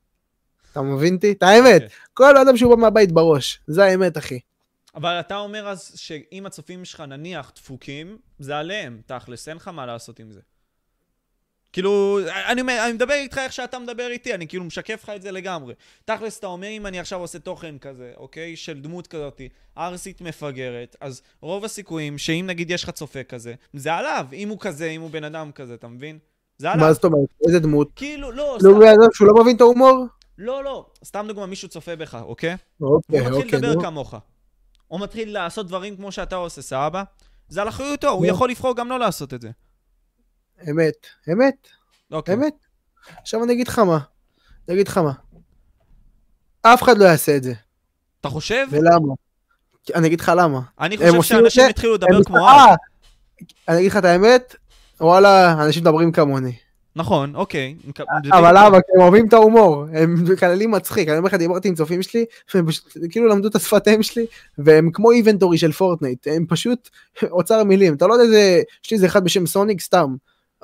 אתה 0.74 0.82
מבין 0.82 1.14
אותי? 1.14 1.32
את 1.32 1.42
האמת, 1.42 1.80
כן. 1.82 1.86
כל 2.14 2.36
אדם 2.36 2.56
שהוא 2.56 2.74
בא 2.74 2.80
מהבית 2.80 3.12
בראש, 3.12 3.60
זה 3.66 3.84
האמת, 3.84 4.18
אחי. 4.18 4.38
אבל 4.94 5.20
אתה 5.20 5.36
אומר 5.36 5.68
אז 5.68 5.92
שאם 5.96 6.46
הצופים 6.46 6.84
שלך 6.84 7.00
נניח 7.00 7.52
דפוקים, 7.56 8.18
זה 8.38 8.58
עליהם, 8.58 9.00
תכלס, 9.06 9.48
אין 9.48 9.56
לך 9.56 9.68
מה 9.68 9.86
לעשות 9.86 10.20
עם 10.20 10.30
זה. 10.30 10.40
כאילו, 11.72 12.18
אני, 12.50 12.62
אני 12.62 12.92
מדבר 12.92 13.14
איתך 13.14 13.38
איך 13.38 13.52
שאתה 13.52 13.78
מדבר 13.78 14.06
איתי, 14.06 14.34
אני 14.34 14.48
כאילו 14.48 14.64
משקף 14.64 15.00
לך 15.02 15.10
את 15.16 15.22
זה 15.22 15.30
לגמרי. 15.30 15.74
תכלס, 16.04 16.38
אתה 16.38 16.46
אומר, 16.46 16.68
אם 16.68 16.86
אני 16.86 17.00
עכשיו 17.00 17.20
עושה 17.20 17.38
תוכן 17.38 17.78
כזה, 17.78 18.12
אוקיי? 18.16 18.56
של 18.56 18.80
דמות 18.80 19.06
כזאת, 19.06 19.40
ערסית 19.76 20.20
מפגרת, 20.20 20.96
אז 21.00 21.22
רוב 21.40 21.64
הסיכויים 21.64 22.18
שאם 22.18 22.44
נגיד 22.46 22.70
יש 22.70 22.84
לך 22.84 22.90
צופה 22.90 23.22
כזה, 23.22 23.54
זה 23.72 23.94
עליו, 23.94 24.26
אם 24.32 24.48
הוא 24.48 24.58
כזה, 24.60 24.86
אם 24.86 25.00
הוא 25.00 25.10
בן 25.10 25.24
אדם 25.24 25.52
כזה, 25.52 25.74
אתה 25.74 25.88
מבין? 25.88 26.18
זה 26.58 26.70
עליו. 26.70 26.86
מה 26.86 26.92
זאת 26.92 27.04
אומרת? 27.04 27.28
איזה 27.46 27.60
דמות? 27.60 27.88
כאילו, 27.96 28.32
לא, 28.32 28.36
לא 28.36 28.58
סתם, 28.58 28.80
בן 28.80 28.86
אדם 28.86 29.08
שהוא 29.12 29.28
לא 29.28 29.42
מבין 29.42 29.56
את 29.56 29.60
ההומור? 29.60 30.06
לא, 30.38 30.64
לא, 30.64 30.86
סתם 31.04 31.24
דוגמה, 31.28 31.46
מישהו 31.46 31.68
צופה 31.68 31.96
בך, 31.96 32.14
אוקיי? 32.14 32.56
אוקיי, 32.80 33.20
והוא 33.20 33.30
מתחיל 33.30 33.44
אוקיי, 33.44 33.58
לדבר 33.58 33.74
נו. 33.74 33.82
כמוך. 33.82 34.14
הוא 34.88 35.00
מתחיל 35.00 35.32
לעשות 35.32 35.66
דברים 35.66 35.96
כמו 35.96 36.12
שאתה 36.12 36.36
עושה, 36.36 36.62
סבבה? 36.62 37.02
זה 37.48 37.62
על 37.62 37.68
אחריותו, 37.68 38.08
הוא. 38.08 38.26
יכול 38.26 38.50
לבחור 38.50 38.76
גם 38.76 38.88
לא 38.88 38.98
לעשות 38.98 39.34
את 39.34 39.40
זה. 39.40 39.50
אמת, 40.70 41.06
אמת, 41.32 41.68
אוקיי. 42.12 42.34
אמת. 42.34 42.54
עכשיו 43.16 43.44
אני 43.44 43.52
אגיד 43.52 43.68
לך 43.68 43.78
מה, 43.78 43.98
אני 44.68 44.74
אגיד 44.74 44.88
לך 44.88 44.98
מה. 44.98 45.12
אף 46.62 46.82
אחד 46.82 46.98
לא 46.98 47.04
יעשה 47.04 47.36
את 47.36 47.42
זה, 47.42 47.52
אתה 48.20 48.28
חושב? 48.28 48.66
ולמה? 48.70 49.14
אני 49.94 50.06
אגיד 50.06 50.20
לך 50.20 50.32
למה. 50.36 50.60
אני 50.80 50.96
חושב 50.96 51.22
שאנשים 51.22 51.64
התחילו 51.70 51.94
לדבר 51.94 52.24
כמו 52.24 52.48
אה. 52.48 52.74
אני 53.68 53.78
אגיד 53.78 53.90
לך 53.90 53.96
את 53.96 54.04
האמת, 54.04 54.56
וואלה, 55.00 55.64
אנשים 55.64 55.82
מדברים 55.82 56.12
כמוני. 56.12 56.52
נכון, 56.96 57.34
אוקיי. 57.36 57.74
זה 58.24 58.30
אבל 58.32 58.54
למה? 58.58 58.80
כי 58.80 58.92
הם 58.94 59.00
אוהבים 59.00 59.26
את 59.26 59.32
ההומור, 59.32 59.86
הם 59.92 60.14
מקללים 60.32 60.70
מצחיק, 60.70 61.08
אני 61.08 61.18
אומר 61.18 61.28
לך, 61.28 61.34
דיברתי 61.34 61.68
עם 61.68 61.74
צופים 61.74 62.02
שלי, 62.02 62.24
והם 62.54 62.66
פשוט 62.66 62.96
כאילו 63.10 63.28
למדו 63.28 63.48
את 63.48 63.54
השפת 63.54 63.88
אם 63.88 64.02
שלי, 64.02 64.26
והם 64.58 64.90
כמו 64.92 65.10
איבנטורי 65.10 65.58
של 65.58 65.72
פורטנייט, 65.72 66.26
הם 66.30 66.46
פשוט 66.48 66.90
אוצר 67.22 67.64
מילים, 67.64 67.94
אתה 67.94 68.06
לא 68.06 68.12
יודע 68.12 68.24
איזה, 68.24 68.62
יש 68.84 68.90
לי 68.90 68.94
איזה 68.94 69.06
אחד 69.06 69.24
בשם 69.24 69.46
סוניק, 69.46 69.80
סתם, 69.80 70.14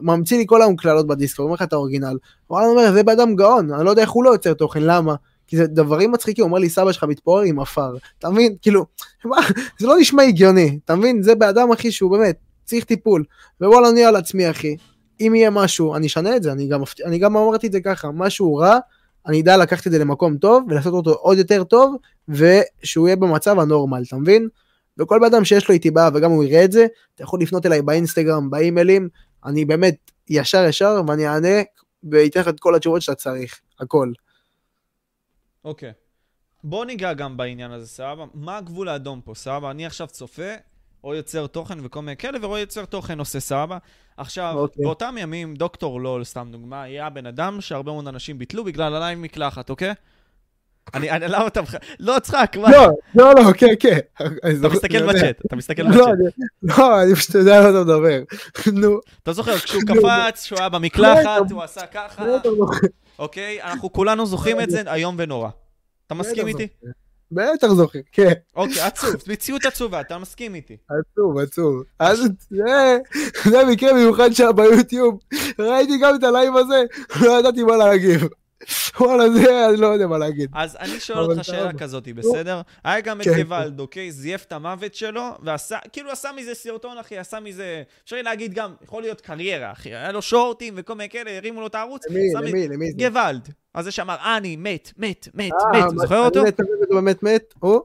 ממציא 0.01 0.39
לי 0.39 0.45
כל 0.47 0.63
היום 0.63 0.77
קללות 0.77 1.07
בדיסקו, 1.07 1.43
אומר 1.43 1.55
לך 1.55 1.63
את 1.63 1.73
האורגינל, 1.73 2.17
וואלה, 2.51 2.67
אני 2.67 2.75
אומר, 2.75 2.93
זה 2.93 3.03
בן 3.03 3.13
אדם 3.13 3.37
גאון, 3.37 3.73
אני 3.73 3.85
לא 3.85 3.91
יודע 3.91 4.03
איך 4.03 4.11
הוא 4.11 4.25
לא 4.25 4.31
יוצר 4.31 4.55
תוכן, 4.55 4.83
למה? 4.83 5.15
כי 5.47 5.57
זה 5.57 5.67
דברים 5.67 6.13
מצחיקים, 6.13 6.43
הוא 6.43 6.49
אומר 6.49 6.59
לי, 6.59 6.69
סבא 6.69 6.93
שלך 6.93 7.05
מתפורר 7.05 7.43
עם 7.43 7.61
עפר, 7.61 7.95
אתה 8.19 8.31
מבין? 8.31 8.55
כאילו, 8.63 8.87
מה, 9.25 9.37
זה 9.79 9.87
לא 9.87 9.95
נשמע 9.99 10.23
הגיוני, 10.23 10.79
אתה 10.85 10.97
מבין? 10.97 11.23
זה 11.23 11.35
בן 11.35 11.49
אדם, 11.49 11.73
אחי, 11.73 11.93
שהוא 11.93 12.11
באמת, 12.11 12.37
צריך 12.65 12.85
טיפול, 12.85 13.25
ווואלה, 13.61 13.89
אני 13.89 14.05
על 14.05 14.17
עצמי, 14.17 14.51
אחי. 14.51 14.77
אם 15.21 15.35
יהיה 15.35 15.51
משהו, 15.51 15.97
אני 15.97 16.07
אשנה 16.07 16.37
את 16.37 16.43
זה, 16.43 16.53
אני 16.53 16.69
גם, 16.69 16.83
אני 17.05 17.19
גם 17.19 17.37
אמרתי 17.37 17.67
את 17.67 17.73
זה 17.73 17.81
ככה, 17.81 18.11
משהו 18.11 18.57
רע, 18.57 18.79
אני 19.27 19.41
אדע 19.41 19.57
לקחת 19.57 19.87
את 19.87 19.93
זה 19.93 19.99
למקום 19.99 20.37
טוב, 20.37 20.65
ולעשות 20.69 20.93
אותו 20.93 21.11
עוד 21.13 21.39
יותר 21.39 21.65
טוב, 21.65 21.97
ושהוא 22.29 23.09
יהיה 23.09 23.17
במצב 23.17 23.59
הנורמל, 23.59 24.03
אתה 24.09 24.17
מבין? 24.17 24.49
וכל 24.99 25.19
בן 25.19 25.27
אדם 25.27 25.45
שיש 25.45 25.69
לו 25.69 25.75
איתי 25.75 25.91
בעיה, 25.91 26.11
וגם 26.15 26.31
הוא 26.31 26.45
יראה 26.45 26.65
את 26.65 26.73
זה, 26.73 26.87
אתה 27.15 27.23
יכול 27.23 27.41
לפנות 27.41 27.67
אליי 27.67 27.83
באינסטגרם, 27.83 28.51
באימיילים, 28.51 29.09
אני 29.45 29.65
באמת 29.65 30.11
ישר 30.29 30.65
ישר, 30.69 31.01
ואני 31.07 31.29
אענה, 31.29 31.63
ואתן 32.11 32.41
לך 32.41 32.49
את 32.49 32.61
כל 32.61 32.75
התשובות 32.75 33.03
שאתה 33.03 33.15
צריך, 33.15 33.61
הכל. 33.81 34.13
אוקיי. 35.65 35.93
בוא 36.65 36.85
ניגע 36.85 37.13
גם 37.13 37.37
בעניין 37.37 37.71
הזה, 37.71 37.87
סבבה? 37.87 38.25
מה 38.35 38.57
הגבול 38.57 38.89
האדום 38.89 39.21
פה, 39.25 39.35
סבבה? 39.35 39.71
אני 39.71 39.87
עכשיו 39.87 40.07
צופה, 40.07 40.55
או 41.05 41.15
יוצר 41.15 41.47
תוכן 41.47 41.79
וכל 41.83 42.01
מיני 42.01 42.17
כאלה, 42.17 42.39
ורועי 42.43 42.61
יוצר 42.61 42.85
תוכן 42.85 43.19
עושה, 43.19 43.41
סבבה? 43.41 43.79
עכשיו, 44.17 44.55
אוקיי. 44.57 44.85
באותם 44.85 45.15
ימים, 45.19 45.55
דוקטור 45.55 46.01
לול, 46.01 46.25
סתם 46.25 46.49
דוגמה, 46.53 46.83
היה 46.83 47.11
בן 47.11 47.27
אדם 47.27 47.61
שהרבה 47.61 47.93
מאוד 47.93 48.09
אנשים 48.09 48.39
ביטלו 48.39 48.65
בגלל 48.65 48.95
עליי 48.95 49.13
עם 49.13 49.23
מקלחת, 49.23 49.71
אוקיי? 49.71 49.95
אני, 50.95 51.11
אני, 51.11 51.29
למה 51.29 51.47
אתה... 51.47 51.61
לא, 52.01 52.19
צחק, 52.19 52.57
מה? 52.61 52.71
לא, 52.71 52.87
לא, 53.15 53.35
לא, 53.35 53.53
כן, 53.53 53.75
כן. 53.81 53.99
אתה 54.61 54.69
מסתכל 54.69 55.07
בצ'אט, 55.07 55.41
אתה 55.47 55.57
מסתכל 55.57 55.83
לא, 55.83 55.89
בצ'אט. 55.91 56.35
לא, 56.63 57.03
אני 57.03 57.15
פשוט 57.15 57.35
יודע 57.35 57.57
על 57.59 57.63
מה 57.63 57.71
אתה 57.71 57.81
מדבר. 57.81 58.23
נו, 58.73 59.01
אתה 59.23 59.33
זוכר, 59.33 59.59
כשהוא 59.65 59.83
קפץ, 59.87 60.45
שהוא 60.45 60.59
היה 60.59 60.69
במקלחת, 60.69 61.51
לא, 61.51 61.55
הוא 61.55 61.63
עשה 61.63 61.87
ככה, 61.87 62.27
לא, 62.27 62.37
לא, 62.45 62.67
אוקיי? 63.19 63.63
אנחנו 63.63 63.93
כולנו 63.93 64.27
זוכרים 64.27 64.61
את 64.61 64.71
זה 64.71 64.83
איום 64.95 65.15
ונורא. 65.19 65.49
אתה 66.07 66.15
מסכים 66.15 66.47
איתי? 66.47 66.69
בטח 67.33 67.69
זוכר, 67.69 67.99
כן. 68.13 68.33
אוקיי, 68.57 68.81
עצוב, 68.81 69.15
מציאות 69.29 69.67
עצובה, 69.67 70.01
אתה 70.01 70.19
מסכים 70.19 70.55
איתי. 70.55 70.77
עצוב, 70.89 71.39
עצוב. 71.39 71.83
אז 71.99 72.19
זה, 72.51 72.99
זה 73.45 73.65
מקרה 73.65 73.93
מיוחד 73.93 74.33
שהיה 74.33 74.53
ביוטיוב. 74.53 75.19
ראיתי 75.59 75.99
גם 76.03 76.15
את 76.15 76.25
הלייב 76.25 76.57
הזה, 76.57 76.83
לא 77.21 77.39
ידעתי 77.39 77.63
מה 77.63 77.77
להגיב. 77.77 78.29
וואלה, 79.01 79.31
זה, 79.31 79.69
אני 79.69 79.77
לא 79.77 79.87
יודע 79.87 80.07
מה 80.07 80.19
להגיד. 80.19 80.51
אז 80.55 80.77
אני 80.81 81.01
שואל 81.01 81.19
אותך 81.19 81.45
שאלה. 81.45 81.73
כזאת, 81.73 82.09
בסדר? 82.09 82.61
היה 82.85 83.01
גם 83.01 83.21
את 83.21 83.27
כן, 83.27 83.43
גוואלד, 83.43 83.81
אוקיי? 83.81 84.13
זייף 84.13 84.45
את 84.45 84.53
המוות 84.53 84.95
שלו, 84.95 85.23
ועשה, 85.43 85.79
כאילו 85.93 86.11
עשה 86.11 86.31
מזה 86.37 86.55
סרטון, 86.55 86.99
אחי, 86.99 87.19
עשה 87.19 87.41
מזה, 87.41 87.83
אפשר 88.05 88.17
להגיד 88.23 88.55
גם, 88.55 88.75
יכול 88.83 89.03
להיות 89.03 89.21
קריירה, 89.21 89.73
אחי. 89.73 89.89
היה 89.89 90.13
לו 90.13 90.23
שורטים 90.23 90.75
וכל 90.77 90.95
מיני 90.95 91.09
כאלה, 91.09 91.37
הרימו 91.37 91.61
לו 91.61 91.67
את 91.67 91.75
הערוץ. 91.75 92.03
למי, 92.11 92.49
למי, 92.49 92.69
למי? 92.69 92.93
גוואלד. 92.93 93.49
אז 93.75 93.85
זה 93.85 93.91
שאמר, 93.91 94.17
אני 94.37 94.57
מת, 94.57 94.93
מת, 94.97 95.29
מת, 95.35 95.53
אה, 95.53 95.79
מת, 95.79 95.93
מה, 95.93 96.03
זוכר 96.03 96.25
אותו? 96.25 96.41
אני 96.41 96.49
מת 96.49 96.61
לא 96.91 97.01
באמת 97.01 97.23
מת? 97.23 97.55
הוא? 97.59 97.81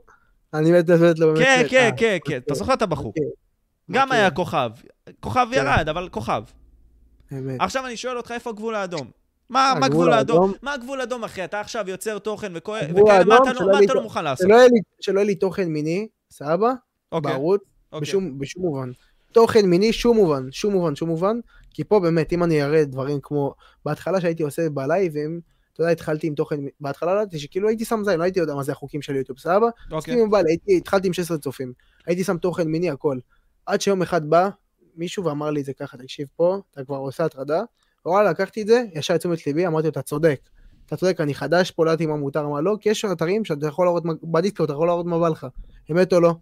אני 0.54 0.72
מת 0.72 0.90
למת 0.90 1.20
לא 1.20 1.28
באמת 1.28 1.40
מת. 1.40 1.46
כן, 1.46 1.66
כן, 1.70 1.90
אה, 1.92 1.98
כן, 1.98 2.18
כן, 2.26 2.38
אתה 2.38 2.54
זוכר 2.54 2.74
את 2.74 2.82
הבחור. 2.82 3.06
אוקיי. 3.06 3.24
גם 3.92 4.08
אוקיי. 4.08 4.20
היה 4.20 4.32
כוכב. 4.32 4.70
כוכב 5.20 5.48
כן. 5.52 5.58
ירד, 5.58 5.90
אבל 5.90 6.10
כוכב. 6.10 6.44
עכשיו 7.60 7.86
אני 7.86 7.98
שואל 7.98 8.18
אותך 8.18 8.32
איפה 8.32 8.50
הגבול 8.50 8.76
האדום. 8.76 9.25
מה 9.50 9.74
מה 9.80 9.86
הגבול 9.86 9.86
הגבול 9.86 10.14
האדום? 10.14 10.42
האדום? 10.42 10.54
מה 10.62 10.74
הגבול 10.74 11.00
האדום, 11.02 11.24
אחי? 11.24 11.44
אתה 11.46 11.60
עכשיו 11.60 11.86
יוצר 11.90 12.20
תוכן 12.20 12.54
וכאלה, 12.56 12.94
מה 13.26 13.38
אתה 13.38 13.54
לא- 13.54 13.72
מה 13.72 13.94
לא 13.94 14.04
מוכן 14.04 14.24
לעשות? 14.24 14.48
שלא 14.48 14.56
יהיה 14.56 14.68
לי- 14.68 14.80
שלא 15.02 15.20
יהיה 15.20 15.26
לי 15.28 15.36
תוכן 15.36 15.68
מיני, 15.68 16.08
סבבה? 16.32 16.74
אוקיי, 17.12 17.32
בערוץ, 17.32 17.62
אוקיי. 17.92 18.02
בשום 18.02 18.40
בשום 18.40 18.64
מובן. 18.64 18.92
תוכן 19.32 19.66
מיני, 19.66 19.94
שום 19.94 20.18
מובן, 20.18 20.52
שום 20.52 20.74
מובן, 20.74 20.96
שום 20.96 21.10
מובן. 21.10 21.40
כי 21.72 21.84
פה 21.84 22.00
באמת, 22.00 22.34
אם 22.34 22.44
אני 22.44 22.64
אראה 22.64 22.86
דברים 22.86 23.20
כמו, 23.24 23.54
בהתחלה 23.86 24.22
שהייתי 24.22 24.44
עושה 24.44 24.70
בלייבים, 24.70 25.40
אתה 25.74 25.82
יודע, 25.82 25.92
התחלתי 25.92 26.28
עם 26.28 26.36
תוכן, 26.36 26.56
בהתחלה 26.80 27.16
לא 27.16 27.20
ידעתי 27.22 27.40
שכאילו 27.40 27.68
הייתי 27.68 27.86
שם 27.86 28.02
זין, 28.06 28.20
לא 28.20 28.24
הייתי 28.24 28.40
יודע 28.40 28.56
מה 28.56 28.64
זה 28.64 28.72
החוקים 28.72 29.02
של 29.02 29.16
יוטיוב, 29.16 29.40
סבבה? 29.40 29.68
אוקיי. 29.92 30.14
התחלתי 30.78 31.08
עם 31.08 31.14
16 31.14 31.38
צופים, 31.38 31.74
הייתי 32.08 32.24
שם 32.24 32.38
תוכן 32.38 32.68
מיני 32.68 32.90
הכל. 32.90 33.18
עד 33.66 33.82
שיום 33.82 34.02
אחד 34.02 34.30
בא 34.30 34.50
מישהו 34.96 35.26
ואמר 35.26 35.50
לי 35.52 35.60
את 35.62 35.66
זה 35.66 35.74
ככה, 35.74 35.98
תקשיב 35.98 36.28
פה, 36.36 36.58
אתה 36.72 36.84
כבר 36.84 36.96
עושה 36.98 37.26
הטרדה, 37.26 37.64
וואלה, 38.06 38.30
לקחתי 38.30 38.62
את 38.62 38.68
זה, 38.68 38.84
ישר 38.94 39.13
לתשומת 39.13 39.48
ליבי, 39.48 39.68
אמרתי 39.68 39.88
לו, 39.88 39.91
אתה 39.91 40.02
צודק. 40.02 40.39
אתה 40.86 40.96
צודק, 40.96 41.22
אני 41.22 41.34
חדש 41.34 41.72
פה, 41.72 41.86
לא 41.86 41.91
יודעת 41.91 42.08
מה 42.08 42.15
מותר, 42.15 42.48
מה 42.48 42.62
לא, 42.62 42.78
כי 42.82 42.89
יש 42.89 43.06
אתרים 43.06 43.46
שאתה 43.46 43.68
יכול 43.68 43.86
להראות, 43.86 44.04
בדיסקורד, 44.24 44.70
אתה 44.70 44.78
יכול 44.78 44.88
להראות 44.88 45.06
מה 45.06 45.20
בא 45.20 45.30
לך. 45.30 45.48
אמת 45.91 46.13
או 46.13 46.20
לא? 46.20 46.34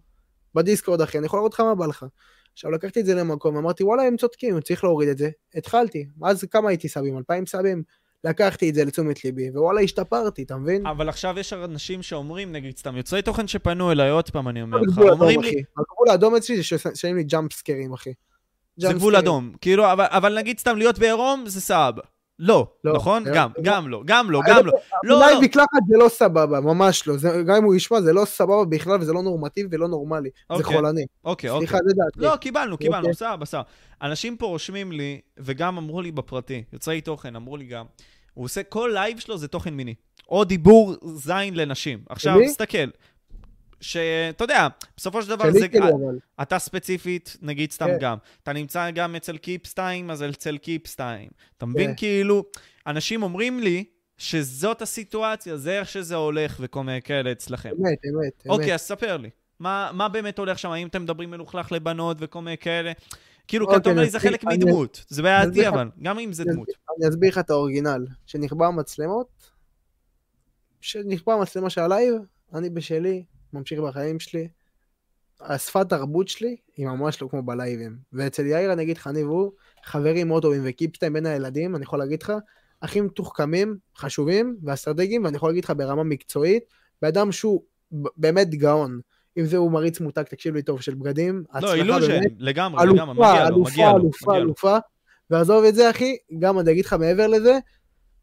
בדיסקורד, 0.54 1.00
אחי, 1.00 1.18
אני 1.18 1.26
יכול 1.26 1.38
להראות 1.38 1.54
לך 1.54 1.60
מה 1.60 1.74
בא 1.74 1.86
לך. 1.86 2.06
עכשיו 2.52 2.70
לקחתי 2.70 3.00
את 3.00 3.06
זה 3.06 3.14
למקום, 3.14 3.56
אמרתי, 3.56 3.84
וואלה, 3.84 4.02
הם 4.02 4.16
צודקים, 4.16 4.60
צריך 4.60 4.84
להוריד 4.84 5.08
את 5.08 5.18
זה. 5.18 5.30
התחלתי, 5.54 6.06
אז 6.22 6.44
כמה 6.44 6.68
הייתי 6.68 6.88
סאבים? 6.88 7.18
2,000 7.18 7.46
סאבים? 7.46 7.82
לקחתי 8.24 8.70
את 8.70 8.74
זה 8.74 8.84
לתשומת 8.84 9.24
ליבי, 9.24 9.50
ווואלה, 9.50 9.80
השתפרתי, 9.80 10.42
אתה 10.42 10.56
מבין? 10.56 10.86
אבל 10.86 11.08
עכשיו 11.08 11.34
יש 11.38 11.52
אנשים 11.52 12.02
שאומרים, 12.02 12.52
נגיד, 12.52 12.78
סתם 12.78 12.96
יוצרי 12.96 13.22
תוכן 13.22 13.46
שפנו 13.46 13.92
אליי, 13.92 14.10
עוד 14.10 14.30
פעם 14.30 14.48
אני 14.48 14.62
אומר 14.62 14.80
לך, 14.80 14.98
אומרים 14.98 15.40
לי. 15.40 15.62
הגבול 15.78 16.08
האדום 16.10 16.36
אצלי 16.36 16.56
זה 16.56 16.62
ששמים 16.62 17.16
לי 17.16 17.24
ג'אמפ 17.24 17.52
סקרים, 17.52 17.92
אחי. 17.92 18.12
זה 18.76 18.92
גבול. 18.92 19.16
אדום. 19.16 19.52
כאילו, 19.60 19.92
אבל- 19.92 20.06
אבל 20.08 20.36
נגיד 20.38 20.58
סתם 20.58 20.76
להיות 20.76 20.98
בעירום, 20.98 21.44
זה 21.46 21.60
סבבה. 21.60 22.02
לא, 22.38 22.66
לא, 22.84 22.92
נכון? 22.94 23.24
זה- 23.24 23.30
גם, 23.34 23.50
זה- 23.56 23.62
גם 23.64 23.88
לא, 23.88 24.02
גם 24.04 24.30
לא, 24.30 24.40
גם 24.46 24.66
לא. 24.66 24.72
לא, 25.04 25.16
אולי 25.16 25.34
לא. 25.34 25.40
מקלחת 25.40 25.68
זה 25.88 25.96
לא 25.98 26.08
סבבה, 26.08 26.60
ממש 26.60 27.06
לא. 27.08 27.16
זה- 27.16 27.42
גם 27.46 27.54
אם 27.56 27.64
הוא 27.64 27.74
ישמע, 27.74 28.00
זה 28.00 28.12
לא 28.12 28.24
סבבה 28.24 28.64
בכלל, 28.64 29.00
וזה 29.00 29.12
לא 29.12 29.22
נורמטיבי 29.22 29.76
ולא 29.76 29.88
נורמלי. 29.88 30.28
זה 30.48 30.54
אוקיי. 30.54 30.76
חולני. 30.76 31.04
אוקיי, 31.24 31.50
אוקיי. 31.50 31.66
סליחה, 31.66 31.78
זה 31.88 31.94
דעתי. 31.96 32.20
לא, 32.20 32.36
קיבלנו, 32.36 32.78
קיבלנו, 32.78 33.00
אוקיי. 33.02 33.14
סבבה, 33.14 33.44
סבבה. 33.46 33.62
אנשים 34.02 34.36
פה 34.36 34.46
רושמים 34.46 34.92
לי, 34.92 35.20
וגם 35.38 35.78
אמרו 35.78 36.00
לי 36.02 36.12
בפרטי, 36.12 36.62
יוצרי 36.72 37.00
תוכן, 37.00 37.36
אמרו 37.36 37.56
לי 37.56 37.64
גם, 37.64 37.84
הוא 38.34 38.44
עושה, 38.44 38.62
כל 38.62 38.90
לייב 38.94 39.18
שלו 39.18 39.38
זה 39.38 39.48
תוכן 39.48 39.74
מיני. 39.74 39.94
או 40.28 40.44
דיבור 40.44 40.94
זין 41.04 41.54
לנשים. 41.54 41.98
עכשיו? 42.08 42.36
תסתכל. 42.46 42.88
שאתה 43.84 44.44
יודע, 44.44 44.68
בסופו 44.96 45.22
של 45.22 45.28
דבר 45.28 45.50
זה... 45.52 45.68
כאילו, 45.68 45.88
אבל. 45.88 46.18
אתה 46.42 46.58
ספציפית, 46.58 47.36
נגיד 47.42 47.72
סתם 47.72 47.86
כן. 47.86 47.96
גם, 48.00 48.16
אתה 48.42 48.52
נמצא 48.52 48.90
גם 48.90 49.16
אצל 49.16 49.36
קיפסטיים, 49.36 50.10
אז 50.10 50.22
אצל 50.22 50.56
קיפסטיים. 50.58 51.28
אתה 51.56 51.66
מבין? 51.66 51.90
כן. 51.90 51.96
כאילו, 51.96 52.44
אנשים 52.86 53.22
אומרים 53.22 53.60
לי 53.60 53.84
שזאת 54.18 54.82
הסיטואציה, 54.82 55.56
זה 55.56 55.78
איך 55.78 55.88
שזה 55.88 56.14
הולך 56.14 56.56
וכל 56.60 56.82
מיני 56.84 57.02
כאלה 57.02 57.32
אצלכם. 57.32 57.70
אמת, 57.70 57.98
אמת, 58.04 58.42
אוקיי, 58.48 58.66
אמת. 58.66 58.74
אז 58.74 58.80
ספר 58.80 59.16
לי. 59.16 59.30
מה, 59.60 59.90
מה 59.94 60.08
באמת 60.08 60.38
הולך 60.38 60.58
שם? 60.58 60.70
האם 60.70 60.86
אתם 60.88 61.02
מדברים 61.02 61.30
מלוכלך 61.30 61.72
לבנות 61.72 62.16
וכל 62.20 62.40
מיני 62.42 62.58
כאלה? 62.58 62.92
כאילו, 63.48 63.66
כי 63.66 63.70
אתה 63.72 63.78
אוקיי, 63.78 63.92
אומר 63.92 64.02
לי, 64.02 64.10
זה 64.10 64.20
חלק 64.20 64.44
אני- 64.44 64.56
מדמות. 64.56 65.04
זה 65.08 65.22
בעייתי, 65.22 65.68
אבל, 65.68 65.88
גם 66.02 66.18
אם 66.18 66.32
זה 66.32 66.42
אני 66.42 66.52
דמות. 66.52 66.68
אני 67.00 67.08
אסביר 67.08 67.30
לך 67.30 67.38
את 67.38 67.50
האורגינל. 67.50 68.06
כשנכבה 68.26 68.66
המצלמות, 68.66 69.50
כשנכבה 70.80 71.34
המצלמה 71.34 71.70
של 71.70 71.80
הלייב, 71.80 72.14
אני 72.54 72.70
בשלי, 72.70 73.24
ממשיך 73.54 73.80
בחיים 73.80 74.20
שלי, 74.20 74.48
השפת 75.40 75.88
תרבות 75.88 76.28
שלי 76.28 76.56
היא 76.76 76.86
ממש 76.86 77.22
לא 77.22 77.28
כמו 77.28 77.42
בלייבים. 77.42 77.96
ואצל 78.12 78.46
יאיר 78.46 78.72
אני 78.72 78.82
אגיד 78.82 78.96
לך, 78.96 79.06
אני 79.06 79.24
והוא 79.24 79.52
חברים 79.84 80.28
מאוד 80.28 80.42
טובים, 80.42 80.62
וקיפטיים 80.64 81.12
בין 81.12 81.26
הילדים, 81.26 81.76
אני 81.76 81.82
יכול 81.82 81.98
להגיד 81.98 82.22
לך, 82.22 82.32
הכי 82.82 83.00
מתוחכמים, 83.00 83.76
חשובים 83.96 84.56
ואסטרטגיים, 84.62 85.24
ואני 85.24 85.36
יכול 85.36 85.48
להגיד 85.48 85.64
לך 85.64 85.72
ברמה 85.76 86.02
מקצועית, 86.02 86.64
באדם 87.02 87.32
שהוא 87.32 87.62
באמת 88.16 88.54
גאון. 88.54 89.00
אם 89.38 89.46
זה 89.46 89.56
הוא 89.56 89.70
מריץ 89.72 90.00
מותג, 90.00 90.22
תקשיב 90.22 90.54
לי 90.54 90.62
טוב, 90.62 90.80
של 90.80 90.94
בגדים, 90.94 91.44
לא, 91.60 91.74
אילוז'ן, 91.74 92.20
לגמרי, 92.38 92.86
לגמרי, 92.86 93.16
אלופה, 93.16 93.32
מגיע 93.32 93.50
לו, 93.50 93.62
מגיע 93.62 93.92
לו, 93.92 93.96
אלופה. 93.96 94.36
אלופה. 94.36 94.78
ועזוב 95.30 95.64
את 95.64 95.74
זה, 95.74 95.90
אחי, 95.90 96.16
גם 96.38 96.58
אני 96.58 96.70
אגיד 96.70 96.84
לך 96.84 96.92
מעבר 96.92 97.26
לזה, 97.26 97.58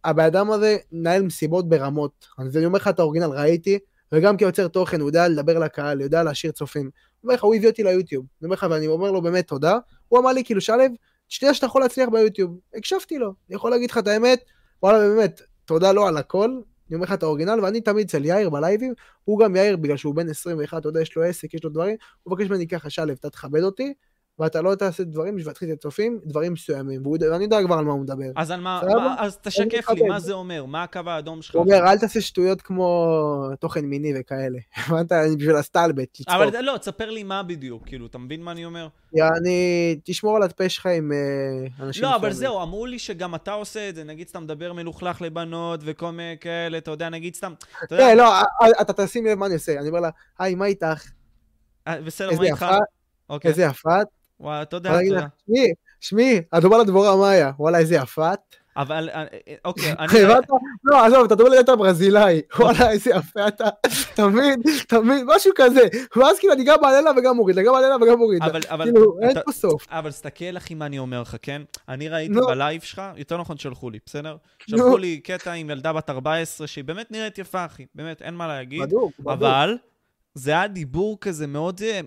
הבן 0.04 0.24
אדם 0.24 0.52
הזה 0.52 0.78
מנהל 0.91 1.22
מסיבות 1.22 1.70
ברמות. 1.70 2.28
אז 2.38 2.58
אני 2.58 2.65
אומר 2.65 2.78
לך 2.78 2.88
את 2.88 3.00
האורגינל, 3.00 3.26
ראיתי, 3.26 3.80
וגם 4.12 4.38
כיוצר 4.38 4.67
תוכן, 4.67 5.02
הוא 5.02 5.10
יודע 5.10 5.28
לדבר 5.28 5.60
לקהל, 5.60 6.02
יודע 6.02 6.24
להשאיר 6.24 6.52
צופים. 6.52 6.82
אני 6.82 7.24
אומר 7.24 7.34
לך, 7.34 7.43
הוא 7.43 7.56
הביא 7.56 7.69
אותי 7.69 7.84
ליוטיוב. 7.84 8.26
אני 8.41 8.45
אומר 8.45 8.54
לך, 8.54 8.65
ואני 8.69 8.88
אומר 8.88 9.12
לו 9.12 9.21
באמת 9.21 9.47
תודה. 9.47 9.78
הוא 10.08 10.19
אמר 10.19 10.32
לי, 10.32 10.43
כאילו, 10.43 10.62
שלו, 10.62 10.84
שתדע 11.30 11.54
שאתה 11.54 11.65
יכול 11.65 11.82
להצליח 11.82 12.10
ביוטיוב. 12.10 12.60
הקשבתי 12.76 13.17
לו. 13.17 13.34
אני 13.50 13.56
יכול 13.56 13.71
להגיד 13.71 13.91
לך 13.91 13.97
את 13.97 14.08
האמת, 14.08 14.39
וואלה, 14.84 15.00
באמת, 15.00 15.41
תודה 15.65 15.91
לו 15.91 16.08
על 16.08 16.17
הכל. 16.17 16.50
אני 16.91 16.95
אומר 16.95 17.06
לך 17.06 17.13
את 17.13 17.24
האורגינל, 17.24 17.60
ואני 17.63 17.82
תמיד 17.82 18.06
אצל 18.06 18.26
יאיר 18.26 18.50
בלייבים, 18.50 18.93
הוא 19.24 19.39
גם 19.39 19.56
יאיר, 19.56 19.78
בגלל 19.78 19.97
שהוא 19.97 20.15
בן 20.15 20.30
21, 20.30 20.78
אתה 20.78 20.89
יודע, 20.89 21.02
יש 21.02 21.15
לו 21.15 21.24
עסק, 21.24 21.54
יש 21.54 21.63
לו 21.63 21.69
דברים, 21.69 21.95
הוא 22.24 22.34
מבקש 22.34 22.50
ממני 22.50 22.67
ככה, 22.67 22.89
שלו, 22.89 23.13
אתה 23.13 23.30
תכבד 23.30 23.63
אותי, 23.63 23.93
ואתה 24.41 24.62
לא 24.62 24.75
תעשה 24.75 25.04
דברים 25.04 25.36
בשביל 25.36 25.49
להתחיל 25.49 25.71
את 25.71 25.77
הצופים, 25.77 26.19
דברים 26.25 26.54
מסוימים, 26.54 27.04
ואני 27.06 27.43
יודע 27.43 27.63
כבר 27.65 27.75
על 27.75 27.86
מה 27.86 27.91
הוא 27.91 28.01
מדבר. 28.01 28.25
אז 28.36 28.51
על 28.51 28.62
מה? 28.62 28.82
מה- 28.93 29.15
אז 29.19 29.38
תשקף 29.41 29.89
לי. 29.89 30.01
מה 30.08 30.19
זה 30.19 30.34
אומר? 30.34 30.65
מה 30.65 30.84
הקו 30.84 30.99
האדום 31.06 31.41
שלך? 31.41 31.56
הוא 31.56 31.63
אומר, 31.63 31.88
אל 31.91 31.97
תעשה 31.97 32.21
שטויות 32.21 32.62
כמו 32.62 33.49
תוכן 33.60 33.86
מיני 33.86 34.13
וכאלה. 34.19 34.60
הבנת? 34.77 35.12
אני 35.12 35.36
בשביל 35.36 35.56
הסטלבט, 35.56 36.19
לצחוק. 36.19 36.36
אבל 36.36 36.62
לא, 36.62 36.77
תספר 36.77 37.10
לי 37.10 37.23
מה 37.23 37.43
בדיוק, 37.43 37.86
כאילו, 37.86 38.06
אתה 38.06 38.17
מבין 38.17 38.43
מה 38.43 38.51
אני 38.51 38.65
אומר? 38.65 38.88
יעני, 39.13 39.99
תשמור 40.04 40.36
על 40.36 40.43
הפה 40.43 40.69
שלך 40.69 40.86
עם 40.86 41.12
אה, 41.12 41.86
אנשים 41.86 42.04
לא, 42.04 42.15
אבל. 42.15 42.34
זהו, 42.34 42.62
אמרו 42.62 42.86
לי 42.86 42.99
שגם 42.99 43.36
אתה 43.36 43.51
עושה 43.51 43.89
את 43.89 43.95
זה, 43.95 44.04
נגיד 44.04 44.27
סתם 44.27 44.43
מדבר 44.43 44.73
מלוכלך 44.73 45.21
לבנות 45.21 45.80
וכל 45.84 46.12
מיני 46.12 46.36
כאלה, 46.41 46.77
אתה 46.77 46.91
יודע, 46.91 47.10
נגיד 47.10 47.36
סתם, 47.36 47.54
אתה 47.84 47.95
יודע, 47.95 48.08
כן, 48.08 48.17
לא, 48.17 48.34
אה, 48.34 48.43
אה, 48.62 48.82
אתה 48.82 48.93
תשים 48.93 49.25
לב 49.25 49.38
מה 49.38 49.45
אני 49.45 49.54
עושה. 49.54 49.80
אני 49.80 49.88
אומר 49.89 49.99
לה, 49.99 50.10
היי, 50.39 50.56
מה 50.56 50.65
איתך? 50.65 51.12
בסדר, 51.89 52.38
מה 52.38 52.43
איתך? 52.43 52.65
אוקיי, 53.30 53.49
איזה 53.51 53.63
יפה 53.63 54.01
את. 54.01 54.08
וואלה, 54.41 54.65
תודה. 54.65 55.01
לה, 55.01 55.27
שמי, 55.47 55.67
שמי, 55.99 56.41
את 56.58 56.63
לדבורה 56.63 57.15
מאיה. 57.15 57.51
וואלה, 57.60 57.77
איזה 57.77 57.95
יפה 57.95 58.34
את. 58.34 58.39
אבל, 58.77 59.10
אה, 59.10 59.21
אה, 59.47 59.56
אוקיי, 59.65 59.91
אני... 59.99 60.21
הבנת? 60.23 60.43
לא, 60.84 61.06
עזוב, 61.06 61.23
אתה 61.25 61.36
דומה 61.36 61.49
לדעת 61.49 61.77
ברזילאי. 61.77 62.41
וואלה, 62.60 62.91
איזה 62.91 63.10
יפה 63.10 63.47
אתה. 63.47 63.67
אתה? 63.67 63.88
אתה 64.13 64.27
מבין? 64.27 64.62
משהו 65.36 65.51
כזה. 65.56 65.82
ואז 66.15 66.39
כאילו, 66.39 66.54
אני 66.54 66.63
גם 66.63 66.77
מעלה 66.82 67.01
לה 67.01 67.12
וגם 67.17 67.36
מוריד 67.36 67.56
לה, 67.56 67.63
גם 67.63 67.73
מעלה 67.73 67.89
לה 67.89 67.95
וגם 67.95 68.17
מוריד 68.17 68.43
לה. 68.43 68.60
כאילו, 68.84 69.17
אין 69.21 69.32
אתה- 69.32 69.41
פה 69.45 69.51
סוף. 69.51 69.86
אבל 69.89 70.10
תסתכל 70.10 70.58
אחי 70.58 70.73
מה 70.73 70.86
אני 70.86 70.99
אומר 70.99 71.21
לך, 71.21 71.36
כן? 71.41 71.62
אני 71.89 72.10
ראיתי. 72.10 72.34
בלייב 72.47 72.82
שלך, 72.82 73.01
יותר 73.15 73.38
נכון 73.38 73.58
שלחו 73.58 73.89
לי, 73.89 73.99
בסדר? 74.06 74.36
שלחו 74.67 74.97
לי 74.97 75.19
קטע 75.19 75.51
עם 75.51 75.69
ילדה 75.69 75.93
בת 75.93 76.10
14 76.10 76.67
שהיא 76.67 76.84
באמת 76.84 77.12
נראית 77.12 77.38
יפה, 77.38 77.65
אחי. 77.65 77.86
באמת, 77.95 78.21
אין 78.21 78.34
מה 78.34 78.47
להגיד. 78.47 78.82
בדוק, 78.82 79.12
בדוק. 79.19 79.32
אבל 79.32 79.77
זה 80.34 80.51
היה 80.51 80.67
דיבור 80.67 81.17
כזה 81.21 81.47
מאוד, 81.47 81.82
אה, 81.84 81.99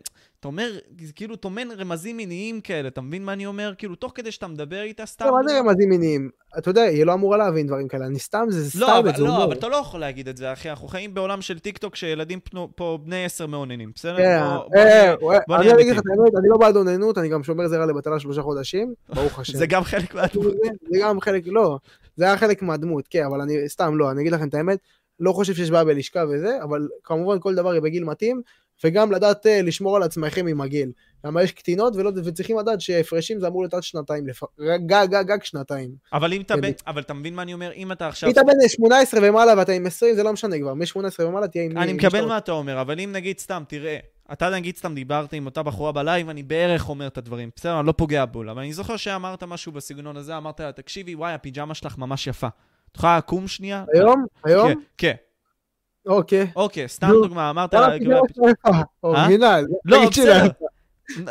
אתה 0.44 0.48
אומר, 0.48 0.70
כאילו 1.14 1.36
טומן 1.36 1.68
רמזים 1.78 2.16
מיניים 2.16 2.60
כאלה, 2.60 2.88
אתה 2.88 3.00
מבין 3.00 3.24
מה 3.24 3.32
אני 3.32 3.46
אומר? 3.46 3.72
כאילו, 3.78 3.94
תוך 3.94 4.12
כדי 4.14 4.30
שאתה 4.32 4.46
מדבר 4.46 4.82
איתה 4.82 5.06
סתם... 5.06 5.24
לא, 5.24 5.32
מה 5.32 5.38
זה 5.48 5.58
רמזים 5.58 5.88
מיניים? 5.88 6.30
אתה 6.58 6.70
יודע, 6.70 6.82
היא 6.82 7.04
לא 7.04 7.12
אמורה 7.12 7.36
להבין 7.36 7.66
דברים 7.66 7.88
כאלה. 7.88 8.06
אני 8.06 8.18
סתם, 8.18 8.46
זה 8.48 8.80
לא, 8.80 8.86
סתם, 8.86 8.96
אבל, 8.98 9.16
זה 9.16 9.22
לא, 9.22 9.28
הומור. 9.28 9.44
אבל 9.44 9.52
אתה 9.52 9.68
לא 9.68 9.76
יכול 9.76 10.00
להגיד 10.00 10.28
את 10.28 10.36
זה, 10.36 10.52
אחי. 10.52 10.70
אנחנו 10.70 10.88
חיים 10.88 11.14
בעולם 11.14 11.42
של 11.42 11.58
טיק 11.58 11.78
טוק 11.78 11.96
שילדים 11.96 12.40
פנו- 12.40 12.68
פה 12.74 12.98
בני 13.04 13.24
עשר 13.24 13.46
מאוננים, 13.46 13.92
בסדר? 13.94 14.16
כן, 14.16 14.38
אה, 14.42 14.58
אה, 14.76 15.14
בוא 15.48 15.56
אני 15.56 15.72
אגיד 15.72 15.92
לך 15.92 15.98
את. 15.98 16.04
האמת, 16.10 16.32
אני 16.38 16.48
לא 16.48 16.56
בעד 16.56 16.76
אוננות, 16.76 17.18
אני 17.18 17.28
גם 17.28 17.42
שומר 17.42 17.68
זרע 17.68 17.86
לבטלה 17.86 18.20
שלושה 18.20 18.42
חודשים, 18.42 18.94
ברוך 19.14 19.38
השם. 19.38 19.58
זה 19.58 19.66
גם 19.66 19.84
חלק 19.84 20.14
מהדמות. 20.14 20.52
זה 20.90 20.98
גם 21.00 21.20
חלק, 21.20 21.42
לא, 21.46 21.78
זה 22.16 22.24
היה 22.24 22.36
חלק 22.36 22.62
מהדמות, 22.62 23.08
כן, 23.10 23.24
אבל 23.24 23.40
אני, 23.40 23.68
סתם 23.68 23.96
לא, 23.96 24.10
אני 24.10 24.20
אגיד 24.20 24.32
לכם 24.32 24.48
את 24.48 24.54
האמת, 24.54 24.78
לא 25.20 25.32
חושב 25.32 25.54
שיש 25.54 25.70
בעיה 25.70 25.84
בלשכה 25.84 26.24
וזה, 26.30 26.62
אבל 26.62 26.88
כמובן 27.04 27.40
כל 27.40 27.54
דבר 27.54 27.80
בגיל 27.80 28.04
מתאים, 28.04 28.42
וגם 28.84 29.12
לדעת 29.12 29.46
אה, 29.46 29.62
לשמור 29.62 29.96
על 29.96 30.02
עצמכם 30.02 30.46
עם 30.46 30.60
הגיל. 30.60 30.92
למה 31.24 31.42
יש 31.42 31.52
קטינות 31.52 31.96
ולא, 31.96 32.10
וצריכים 32.24 32.58
לדעת 32.58 32.80
שהפרשים 32.80 33.40
זה 33.40 33.46
אמור 33.46 33.62
להיות 33.62 33.74
עד 33.74 33.82
שנתיים, 33.82 34.26
לפ... 34.26 34.40
גג, 34.60 35.06
גג, 35.10 35.22
גג 35.26 35.44
שנתיים. 35.44 35.90
אבל 36.12 36.32
אם 36.32 36.40
אתה... 36.40 36.54
כן. 36.54 36.60
בן- 36.60 36.70
אבל 36.86 37.02
אתה 37.02 37.14
מבין 37.14 37.34
מה 37.34 37.42
אני 37.42 37.54
אומר? 37.54 37.72
אם 37.72 37.92
אתה 37.92 38.08
עכשיו... 38.08 38.28
אם 38.28 38.32
אתה 38.32 38.42
בן 38.42 38.68
18 38.68 39.20
ומעלה 39.22 39.52
ואתה 39.58 39.72
עם 39.72 39.86
20, 39.86 40.14
זה 40.14 40.22
לא 40.22 40.32
משנה 40.32 40.58
כבר, 40.58 40.74
מ-18 40.74 41.22
ומעלה 41.22 41.48
תהיה 41.48 41.64
עם... 41.64 41.78
אני 41.78 41.92
מקבל 41.92 42.24
מה 42.26 42.38
אתה 42.38 42.52
אומר, 42.52 42.80
אבל 42.80 43.00
אם 43.00 43.12
נגיד 43.12 43.38
סתם, 43.38 43.62
תראה, 43.68 43.96
אתה 44.32 44.50
נגיד 44.50 44.76
סתם 44.76 44.94
דיברת 44.94 45.32
עם 45.32 45.46
אותה 45.46 45.62
בחורה 45.62 45.92
בלייב, 45.92 46.28
אני 46.28 46.42
בערך 46.42 46.88
אומר 46.88 47.06
את 47.06 47.18
הדברים, 47.18 47.50
בסדר, 47.56 47.78
אני 47.78 47.86
לא 47.86 47.92
פוגע 47.92 48.24
בול, 48.24 48.50
אבל 48.50 48.60
אני 48.60 48.72
זוכר 48.72 48.96
שאמרת 48.96 49.42
משהו 49.42 49.72
בסגנון 49.72 50.16
הזה, 50.16 50.36
אמרת 50.36 50.60
לה, 50.60 50.72
תקשיבי, 50.72 51.14
וואי, 51.14 51.32
הפיג'מה 51.32 51.74
שלך 51.74 51.98
ממש 51.98 52.26
יפה. 52.26 52.48
את 52.92 52.96
יכולה 52.96 53.18
לקום 53.18 53.48
שנייה? 53.48 53.84
היום? 53.94 54.24
היום? 54.44 54.68
כן, 54.68 54.78
כן. 54.98 55.14
אוקיי. 56.06 56.50
אוקיי, 56.56 56.88
סתם. 56.88 57.08
דוגמה, 57.08 57.50
אמרת 57.50 57.74
יפה, 57.74 58.70
אורגינל. 59.02 59.64
לא, 59.84 59.96
תגיד 59.96 60.12
שהיא 60.12 60.26
בסדר. 60.26 60.48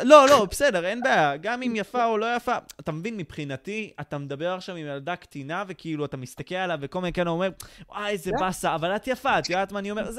לא, 0.02 0.26
לא, 0.28 0.46
בסדר, 0.50 0.86
אין 0.86 1.00
בעיה. 1.00 1.36
גם 1.36 1.62
אם 1.62 1.72
יפה 1.76 2.06
או 2.06 2.18
לא 2.18 2.26
יפה, 2.36 2.52
אתה 2.80 2.92
מבין, 2.92 3.16
מבחינתי, 3.16 3.92
אתה 4.00 4.18
מדבר 4.18 4.52
עכשיו 4.52 4.76
עם 4.76 4.86
ילדה 4.86 5.16
קטינה, 5.16 5.64
וכאילו, 5.68 6.04
אתה 6.04 6.16
מסתכל 6.16 6.54
עליו, 6.54 6.78
וכל 6.80 7.00
מיני 7.00 7.12
כאלה 7.12 7.30
אומר, 7.30 7.50
וואי, 7.88 8.10
איזה 8.10 8.30
באסה, 8.40 8.74
אבל 8.74 8.96
את 8.96 9.08
יפה, 9.08 9.38
את 9.38 9.50
יודעת 9.50 9.72
מה 9.72 9.78
אני 9.78 9.90
אומר? 9.90 10.10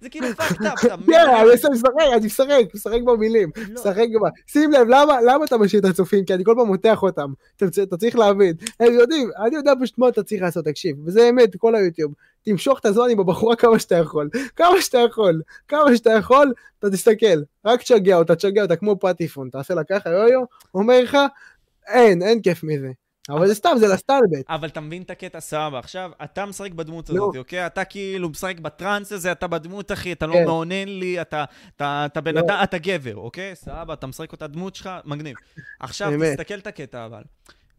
זה 0.00 0.08
כאילו 0.10 0.26
פאקד 0.36 0.66
אפ, 0.66 0.84
אתה 0.84 0.96
מבין? 0.96 1.14
כן, 1.14 1.30
אני 1.30 1.74
משחק, 1.74 1.90
אני 2.16 2.26
משחק, 2.26 2.74
משחק 2.74 3.00
במילים. 3.06 3.50
לא. 3.56 3.74
משחק 3.74 3.96
ב... 3.96 4.50
שים 4.52 4.72
לב, 4.72 4.88
למה, 4.88 5.44
אתה 5.44 5.58
משאיר 5.58 5.80
את 5.80 5.86
הצופים? 5.86 6.24
כי 6.24 6.34
אני 6.34 6.44
כל 6.44 6.54
פעם 6.56 6.66
מותח 6.66 7.02
אותם. 7.02 7.32
אתה 7.56 7.96
צריך 7.96 8.16
להבין. 8.16 8.54
הם 8.80 8.92
יודעים, 8.92 9.30
אני 9.46 9.56
יודע 9.56 9.72
פשוט 9.82 9.98
מה 9.98 10.08
אתה 10.08 10.22
צריך 10.22 10.42
לעשות, 10.42 10.64
תקשיב. 10.64 10.96
וזה 11.06 11.28
אמת, 11.28 11.56
כל 11.56 11.74
היוטיוב. 11.74 12.12
תמשוך 12.44 12.78
את 12.78 12.86
הזמן 12.86 13.04
עם 13.10 13.20
הבחורה 13.20 13.56
כמה 13.56 13.78
שאתה 13.78 13.94
יכול. 13.96 14.30
כמה 14.56 14.80
שאתה 14.82 14.98
יכול. 14.98 15.42
כמה 15.68 15.96
שאתה 15.96 16.10
יכול, 16.10 16.52
אתה 16.78 16.90
תסתכל. 16.90 17.42
רק 17.64 17.80
תשגע 17.82 18.16
אותה, 18.16 18.36
תשגע 18.36 18.62
אותה 18.62 18.76
כמו 18.76 18.96
פטיפון. 19.00 19.50
תעשה 19.50 19.74
לה 19.74 19.84
ככה, 19.84 20.10
יו-יו, 20.10 20.42
אומר 20.74 21.02
לך, 21.02 21.18
אין, 21.88 22.22
אין 22.22 22.42
כיף 22.42 22.64
מזה. 22.64 22.90
אבל 23.28 23.46
זה 23.46 23.54
סתם, 23.54 23.76
זה 23.78 23.88
לסטלבט. 23.88 24.44
אבל 24.48 24.68
אתה 24.68 24.80
מבין 24.80 25.02
את 25.02 25.10
הקטע, 25.10 25.40
סבבה. 25.40 25.78
עכשיו, 25.78 26.10
אתה 26.24 26.46
משחק 26.46 26.72
בדמות 26.72 27.10
לא. 27.10 27.14
הזאת, 27.14 27.36
אוקיי? 27.36 27.66
אתה 27.66 27.84
כאילו 27.84 28.28
משחק 28.28 28.60
בטראנס 28.60 29.12
הזה, 29.12 29.32
אתה 29.32 29.46
בדמות, 29.46 29.92
אחי, 29.92 30.12
אתה 30.12 30.26
לא 30.26 30.32
כן. 30.32 30.44
מעונן 30.44 30.88
לי, 30.88 31.20
אתה- 31.20 31.44
בן 32.24 32.34
לא. 32.34 32.40
אדם, 32.40 32.60
אתה 32.62 32.78
גבר, 32.78 33.16
אוקיי? 33.16 33.54
סבבה, 33.54 33.94
אתה 33.94 34.06
משחק 34.06 34.32
אותה 34.32 34.46
דמות 34.46 34.74
שלך, 34.74 34.90
מגניב. 35.04 35.36
עכשיו. 35.80 36.12
תסתכל 36.32 36.58
את 36.58 36.66
הקטע 36.66 37.04
אבל. 37.06 37.22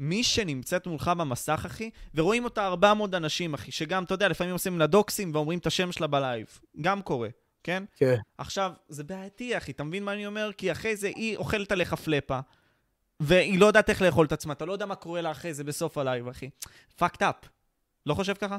מי 0.04 0.24
שנמצאת 0.24 0.88
מולך 0.88 1.12
במסך, 1.18 1.64
אחי, 1.66 1.90
ורואים 2.16 2.44
אותה 2.44 2.68
400 2.68 3.14
אנשים, 3.14 3.54
אחי, 3.54 3.72
שגם, 3.72 4.04
אתה 4.04 4.14
יודע, 4.14 4.28
לפעמים 4.28 4.54
עושים 4.54 4.80
לה 4.80 4.88
דוקסים 4.88 5.36
ואומרים 5.36 5.60
את 5.60 5.68
השם 5.68 5.92
שלה 5.92 6.08
בלייב. 6.08 6.60
גם 6.82 7.02
קורה, 7.02 7.30
כן? 7.64 7.84
כן. 7.96 8.16
עכשיו, 8.38 8.72
זה 8.90 9.04
בעייתי, 9.04 9.58
אחי, 9.58 9.72
אתה 9.72 9.84
מבין 9.84 10.04
מה 10.04 10.14
אני 10.14 10.28
אומר? 10.28 10.52
כי 10.58 10.72
אחרי 10.72 10.96
זה 10.96 11.08
היא 11.08 11.38
אוכלת 11.38 11.72
עליך 11.72 11.94
פלאפה, 11.94 12.40
והיא 13.20 13.60
לא 13.60 13.66
יודעת 13.66 13.90
איך 13.90 14.02
לאכול 14.02 14.26
את 14.26 14.32
עצמה, 14.32 14.54
אתה 14.54 14.66
לא 14.66 14.74
יודע 14.74 14.86
מה 14.86 14.96
קורה 14.96 15.22
לה 15.22 15.32
אחרי 15.32 15.54
זה 15.54 15.64
בסוף 15.64 15.98
הלייב, 15.98 16.28
אחי. 16.28 16.50
fucked 17.00 17.22
up. 17.22 17.48
לא 18.06 18.14
חושב 18.14 18.34
ככה? 18.34 18.58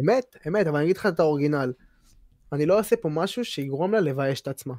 אמת, 0.00 0.36
אמת, 0.48 0.66
אבל 0.66 0.76
אני 0.76 0.84
אגיד 0.84 0.96
לך 0.96 1.06
את 1.06 1.20
ה 1.20 1.25
original. 1.25 1.72
אני 2.52 2.66
לא 2.66 2.78
אעשה 2.78 2.96
פה 2.96 3.08
משהו 3.08 3.44
שיגרום 3.44 3.92
לה 3.92 4.00
לבייש 4.00 4.40
את 4.40 4.48
עצמה. 4.48 4.74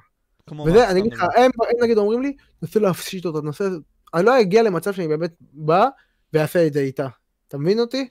כמו 0.48 0.64
וזה, 0.64 0.90
אני 0.90 1.00
אגיד 1.00 1.14
לך, 1.14 1.24
הם 1.38 1.52
נגיד 1.84 1.98
אומרים 1.98 2.22
לי, 2.22 2.36
נסה 2.62 2.80
להפשיט 2.80 3.26
אותה, 3.26 3.48
נסה... 3.48 3.64
אני 4.16 4.26
לא 4.26 4.42
אגיע 4.42 4.64
למצב 4.64 4.94
שאני 4.94 5.08
באמת 5.08 5.32
בא 5.54 5.86
ואעשה 6.34 6.68
את 6.68 6.74
זה 6.74 6.80
איתה. 6.80 7.08
אתה 7.48 7.58
מבין 7.58 7.80
אותי? 7.80 8.08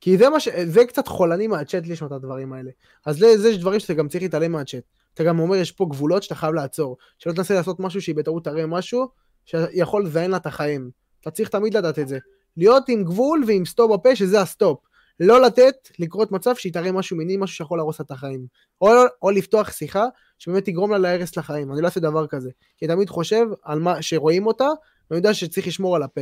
כי 0.00 0.18
זה 0.18 0.28
מה 0.28 0.40
ש... 0.40 0.48
זה 0.48 0.84
קצת 0.84 1.08
חולני 1.08 1.46
מהצ'אט 1.46 1.86
לשמוע 1.86 2.06
את 2.06 2.12
הדברים 2.12 2.52
האלה. 2.52 2.70
אז 3.06 3.18
זה, 3.18 3.38
זה 3.38 3.48
יש 3.48 3.58
דברים 3.58 3.80
שאתה 3.80 3.94
גם 3.94 4.08
צריך 4.08 4.22
להתעלם 4.22 4.52
מהצ'אט. 4.52 4.82
אתה 5.14 5.24
גם 5.24 5.38
אומר, 5.38 5.56
יש 5.56 5.72
פה 5.72 5.86
גבולות 5.90 6.22
שאתה 6.22 6.34
חייב 6.34 6.54
לעצור. 6.54 6.96
שלא 7.18 7.32
תנסה 7.32 7.54
לעשות 7.54 7.80
משהו 7.80 8.02
שהיא 8.02 8.14
בטעות 8.14 8.44
תראה 8.44 8.66
משהו 8.66 9.08
שיכול 9.44 10.04
לזיין 10.04 10.30
לה 10.30 10.36
את 10.36 10.46
החיים. 10.46 10.90
אתה 11.20 11.30
צריך 11.30 11.48
תמיד 11.48 11.76
לדעת 11.76 11.98
את 11.98 12.08
זה. 12.08 12.18
להיות 12.56 12.88
עם 12.88 13.04
גבול 13.04 13.44
ועם 13.46 13.64
סטופ 13.64 13.90
בפה, 13.92 14.16
שזה 14.16 14.40
הסטופ. 14.40 14.78
לא 15.20 15.40
לתת 15.40 15.74
לקרות 15.98 16.32
מצב 16.32 16.54
שהיא 16.54 16.72
תראה 16.72 16.92
משהו 16.92 17.16
מיני, 17.16 17.36
משהו 17.36 17.56
שיכול 17.56 17.78
להרוס 17.78 18.00
לה 18.00 18.04
את 18.06 18.10
החיים. 18.10 18.46
או, 18.80 18.88
או 19.22 19.30
לפתוח 19.30 19.72
שיחה 19.72 20.06
שבאמת 20.38 20.64
תגרום 20.64 20.90
לה 20.90 20.98
להרס 20.98 21.36
לחיים. 21.36 21.72
אני 21.72 21.80
לא 21.80 21.86
אעשה 21.86 22.00
דבר 22.00 22.26
כזה. 22.26 22.50
כי 22.76 22.86
תמיד 22.86 23.10
חושב 23.10 23.46
על 23.62 23.78
מה 23.78 24.02
שרואים 24.02 24.46
אותה, 24.46 24.68
ואני 25.12 25.18
יודע 25.18 25.34
שצריך 25.34 25.66
לשמור 25.66 25.96
על 25.96 26.02
הפה. 26.02 26.20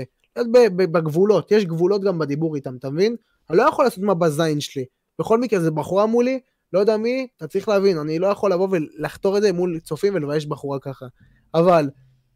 בגבולות, 0.77 1.53
יש 1.53 1.65
גבולות 1.65 2.03
גם 2.03 2.19
בדיבור 2.19 2.57
איתם, 2.57 2.77
אתה 2.77 2.91
מבין? 2.91 3.17
אני 3.51 3.59
לא 3.59 3.63
יכול 3.63 3.85
לעשות 3.85 4.05
מה 4.05 4.15
בזין 4.15 4.61
שלי. 4.61 4.85
בכל 5.19 5.41
מקרה, 5.41 5.61
זה 5.61 5.71
בחורה 5.71 6.07
מולי, 6.07 6.41
לא 6.73 6.79
יודע 6.79 6.97
מי, 6.97 7.27
אתה 7.37 7.47
צריך 7.47 7.69
להבין, 7.69 7.99
אני 7.99 8.19
לא 8.19 8.27
יכול 8.27 8.53
לבוא 8.53 8.69
ולחתור 8.71 9.37
את 9.37 9.43
זה 9.43 9.53
מול 9.53 9.81
צופים 9.81 10.15
ולבייש 10.15 10.47
בחורה 10.47 10.79
ככה. 10.81 11.07
אבל, 11.55 11.91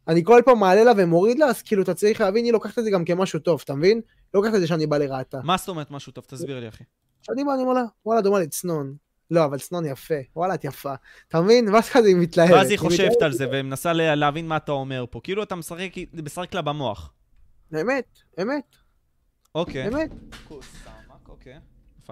אני 0.07 0.23
כל 0.23 0.41
פעם 0.45 0.59
מעלה 0.59 0.83
לה 0.83 0.91
ומוריד 0.97 1.39
לה, 1.39 1.45
אז 1.45 1.61
כאילו 1.61 1.83
אתה 1.83 1.93
צריך 1.93 2.21
להבין, 2.21 2.45
היא 2.45 2.53
לוקחת 2.53 2.79
את 2.79 2.83
זה 2.83 2.89
גם 2.89 3.05
כמשהו 3.05 3.39
טוב, 3.39 3.61
אתה 3.63 3.75
מבין? 3.75 4.01
לא 4.33 4.41
לוקחת 4.41 4.55
את 4.55 4.59
זה 4.59 4.67
שאני 4.67 4.87
בא 4.87 4.97
לרעתה. 4.97 5.39
מה 5.43 5.57
זאת 5.57 5.69
אומרת 5.69 5.91
משהו 5.91 6.11
טוב? 6.11 6.23
תסביר 6.27 6.59
לי, 6.59 6.67
אחי. 6.67 6.83
שאני 7.21 7.43
בא, 7.43 7.53
אני 7.53 7.61
אומר 7.61 7.73
לה, 7.73 7.83
וואלה, 8.05 8.21
דומה 8.21 8.39
לי 8.39 8.47
צנון. 8.47 8.95
לא, 9.31 9.45
אבל 9.45 9.57
סנון 9.57 9.85
יפה. 9.85 10.13
וואלה, 10.35 10.53
את 10.55 10.63
יפה. 10.63 10.93
אתה 11.27 11.41
מבין? 11.41 11.69
ואז 11.73 11.89
כזה 11.89 12.07
היא 12.07 12.15
מתלהבת. 12.15 12.51
ואז 12.51 12.69
היא 12.69 12.71
היא 12.71 12.79
חושבת. 12.79 13.21
על 13.21 13.31
זה 13.31 13.45
ומנסה 13.51 13.93
לה- 13.93 14.15
להבין 14.15 14.47
מה 14.47 14.57
אתה 14.57 14.71
אומר 14.71 15.05
פה. 15.11 15.19
כאילו 15.23 15.43
אתה 15.43 15.55
משחק 15.55 16.53
לה 16.53 16.61
במוח. 16.61 17.13
אמת, 17.81 18.19
אמת, 18.41 18.75
אוקיי. 19.55 19.87
אמת. 19.87 20.09
אוקיי. 21.29 21.59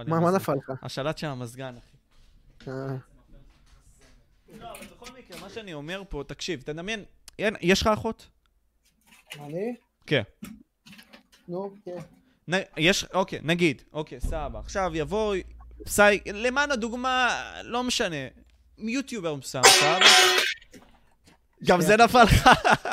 מה 0.07 0.19
מה. 0.19 0.31
נפל 0.31 0.53
לך? 0.53 0.71
השלט 0.81 1.17
של 1.17 1.27
המזגן, 1.27 1.75
אחי. 1.77 1.97
אה, 2.71 2.73
לא, 4.59 4.71
אבל 4.71 4.85
בכל 4.85 5.13
מקרה, 5.19 5.41
מה 5.41 5.49
שאני 5.49 5.73
אומר 5.73 6.03
פה, 6.09 6.23
תקשיב, 6.27 6.61
תדמיין, 6.61 7.03
יש 7.39 7.81
לך 7.81 7.87
אחות? 7.87 8.27
אני? 9.39 9.75
כן. 10.05 10.21
נו, 11.47 11.73
כן. 11.85 11.97
יש, 12.77 13.05
אוקיי, 13.13 13.39
נגיד, 13.43 13.81
אוקיי, 13.93 14.19
סבבה. 14.21 14.59
עכשיו 14.59 14.91
יבוא, 14.95 15.35
פסי, 15.85 16.01
למען 16.33 16.71
הדוגמה, 16.71 17.41
לא 17.63 17.83
משנה, 17.83 18.15
יוטיובר 18.77 19.35
מסוים, 19.35 19.63
סבבה? 19.67 20.05
גם 21.65 21.81
זה 21.81 21.97
נפל 21.97 22.23
לך? 22.23 22.49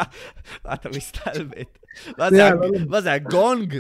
אתה 0.75 0.89
מסתלבט. 0.89 1.79
מה 2.19 2.31
זה, 2.31 2.37
לא, 2.37 2.51
לא. 2.51 2.69
מה 2.89 3.01
זה, 3.01 3.13
הגונג? 3.13 3.79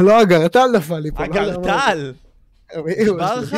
לא, 0.00 0.20
הגרטל 0.20 0.66
נפל 0.74 0.98
לי 0.98 1.10
פה. 1.10 1.18
לא. 1.18 1.24
הגרטל? 1.24 2.12
נשבר 2.76 3.34
לך? 3.34 3.56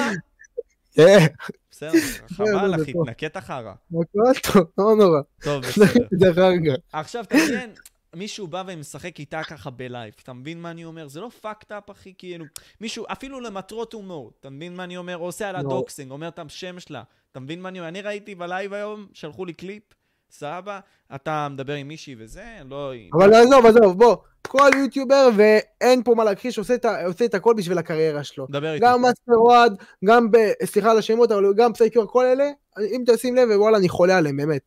כן, 0.95 1.27
בסדר, 1.71 1.93
לא, 1.93 2.37
חבל, 2.37 2.83
אחי. 2.83 2.93
תנקה 2.93 3.27
את 3.27 3.37
החרא. 3.37 3.73
הכל 3.91 4.41
טוב, 4.53 4.67
לא 4.79 4.97
נורא. 4.97 5.21
טוב, 5.43 5.63
בסדר. 5.65 6.75
עכשיו 6.93 7.25
תדמיין, 7.25 7.71
מישהו 8.17 8.47
בא 8.47 8.63
ומשחק 8.67 9.19
איתה 9.19 9.45
ככה 9.45 9.71
בלייב, 9.71 10.15
אתה 10.23 10.33
מבין 10.33 10.61
מה 10.63 10.71
אני 10.71 10.85
אומר? 10.85 11.09
זה 11.09 11.21
לא 11.21 11.29
fucked 11.41 11.73
up, 11.73 11.91
אחי, 11.91 12.13
כאילו, 12.19 12.45
מישהו, 12.81 13.05
אפילו 13.13 13.41
למטרות 13.41 13.93
הומור, 13.93 14.31
אתה 14.41 14.51
מבין 14.51 14.77
מה 14.77 14.85
אני 14.85 14.97
אומר? 14.97 15.17
או 15.17 15.25
עושה 15.25 15.49
על 15.49 15.55
לא. 15.55 15.61
הדוקסינג, 15.61 16.11
אומר 16.11 16.29
את 16.29 16.39
השם 16.39 16.81
שלה, 16.81 17.03
אתה 17.33 17.41
מבין 17.41 17.63
מה 17.63 17.69
אני 17.69 17.79
אומר? 17.79 17.89
אני 17.89 18.01
ראיתי 18.01 18.35
בלייב 18.35 18.73
היום, 18.73 19.07
שלחו 19.13 19.45
לי 19.45 19.53
קליפ, 19.53 19.83
סבבה, 20.31 20.81
אתה 21.15 21.49
מדבר 21.51 21.75
עם 21.75 21.89
מישהי 21.89 22.15
וזה, 22.19 22.45
לא... 22.71 22.93
אבל 23.13 23.35
עזוב, 23.35 23.67
עזוב, 23.67 23.99
בוא. 23.99 24.17
כל 24.49 24.71
יוטיובר 24.79 25.29
ואין 25.37 26.03
פה 26.03 26.15
מה 26.15 26.25
להכחיש, 26.25 26.59
עושה 26.59 26.75
את 26.75 26.85
ה- 26.85 27.07
עושה 27.07 27.25
את 27.25 27.35
הכל 27.35 27.55
בשביל 27.57 27.79
הקריירה 27.79 28.25
שלו. 28.25 28.47
דבר 28.51 28.75
איתי. 28.75 28.85
גם 28.85 29.03
מאסטר 29.03 29.37
אוהד, 29.37 29.73
גם 30.05 30.31
ב... 30.31 30.37
סליחה 30.65 30.91
על 30.91 30.99
השמות, 30.99 31.33
אבל 31.33 31.55
גם 31.57 31.73
פסייקור, 31.73 32.07
כל 32.07 32.25
אלה, 32.25 32.51
אם 32.79 33.03
תשים 33.07 33.37
לב, 33.37 33.49
וואלה, 33.61 33.79
אני 33.79 33.89
חולה 33.89 34.19
עליהם, 34.19 34.37
באמת. 34.37 34.63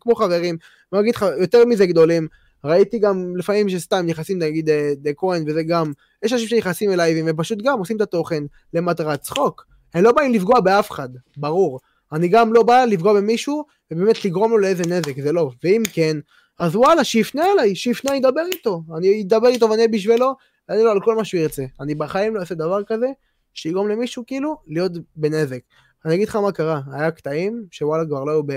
כמו 0.00 0.14
חברים. 0.14 0.56
אני 0.92 1.00
אגיד 1.00 1.14
לך, 1.14 1.26
יותר 1.40 1.64
מזה 1.64 1.86
גדולים. 1.86 2.28
ראיתי 2.64 2.98
גם 2.98 3.36
לפעמים 3.36 3.68
שסתם 3.68 4.06
נכנסים, 4.06 4.38
נגיד, 4.38 4.70
אה, 4.70 4.92
דה 4.96 5.10
כהן 5.16 5.44
וזה 5.46 5.62
גם, 5.62 5.92
יש 6.22 6.32
אנשים 6.32 6.48
שנכנסים 6.48 6.92
אליי 6.92 7.22
והם 7.22 7.36
פשוט 7.36 7.58
גם 7.62 7.78
עושים 7.78 7.96
את 7.96 8.00
התוכן 8.00 8.44
למטרת 8.74 9.20
צחוק. 9.20 9.66
הם 9.94 10.04
לא 10.04 10.12
באים 10.12 10.32
לפגוע 10.32 10.60
באף 10.60 10.90
אחד, 10.90 11.08
ברור. 11.36 11.80
אני 12.12 12.28
גם 12.28 12.52
לא 12.52 12.62
בא 12.62 12.84
לפגוע 12.84 13.14
במישהו, 13.14 13.64
ובאמת 13.90 14.24
לגרום 14.24 14.50
לו 14.50 14.58
לאיזה 14.58 14.82
נזק, 14.88 15.20
זה 15.22 15.32
לא. 15.32 15.50
ואם 15.64 15.82
כן, 15.92 16.16
אז 16.58 16.76
וואלה, 16.76 17.04
שיפנה 17.04 17.44
אליי, 17.52 17.74
שיפנה, 17.74 18.16
ידבר 18.16 18.46
איתו. 18.52 18.82
אני 18.96 19.22
אדבר 19.22 19.48
איתו 19.48 19.70
ואני 19.70 19.76
אהיה 19.76 19.88
בשבילו, 19.88 20.34
אני 20.68 20.82
לא, 20.82 20.92
על 20.92 21.00
כל 21.04 21.16
מה 21.16 21.24
שהוא 21.24 21.40
ירצה. 21.40 21.64
אני 21.80 21.94
בחיים 21.94 22.34
לא 22.34 22.40
אעשה 22.40 22.54
דבר 22.54 22.84
כזה, 22.84 23.06
שיגרום 23.54 23.88
למישהו 23.88 24.24
כאילו 24.26 24.56
להיות 24.66 24.92
בנזק. 25.16 25.60
אני 26.04 26.14
אגיד 26.14 26.28
לך 26.28 26.36
מה 26.36 26.52
קרה, 26.52 26.80
היה 26.92 27.10
קטעים 27.10 27.64
שוואלה 27.70 28.06
כבר 28.06 28.24
לא 28.24 28.30
היו 28.30 28.42
ב... 28.46 28.52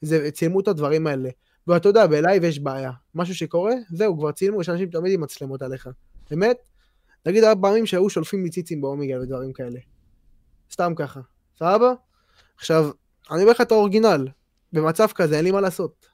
זה, 0.00 0.30
צילמו 0.30 0.60
את 0.60 0.68
הדברים 0.68 1.06
האלה. 1.06 1.28
ואתה 1.66 1.88
יודע, 1.88 2.06
בלייב 2.06 2.44
יש 2.44 2.58
בעיה. 2.58 2.90
משהו 3.14 3.34
שקורה, 3.34 3.74
זהו, 3.90 4.18
כבר 4.18 4.32
צילמו, 4.32 4.60
יש 4.60 4.68
אנשים 4.68 4.90
תמיד 4.90 5.12
עם 5.12 5.20
מצלמות 5.20 5.62
עליך. 5.62 5.88
באמת? 6.30 6.56
נגיד 7.26 7.44
היה 7.44 7.56
פעמים 7.56 7.86
שהיו 7.86 8.10
שולפים 8.10 8.44
לי 8.44 8.50
ציצים 8.50 8.80
באומיגל 8.80 9.20
ודברים 9.20 9.52
כאלה. 9.52 9.80
סתם 10.72 10.92
ככה. 10.96 11.20
סבבה? 11.58 11.92
עכשיו, 12.56 12.90
אני 13.30 13.40
אומר 13.42 13.52
לך 13.52 13.60
את 13.60 13.72
האורגינל. 13.72 14.28
במצב 14.72 15.06
כזה 15.14 15.36
אין 15.36 15.44
לי 15.44 15.50
מה 15.50 15.60
לעשות. 15.60 16.06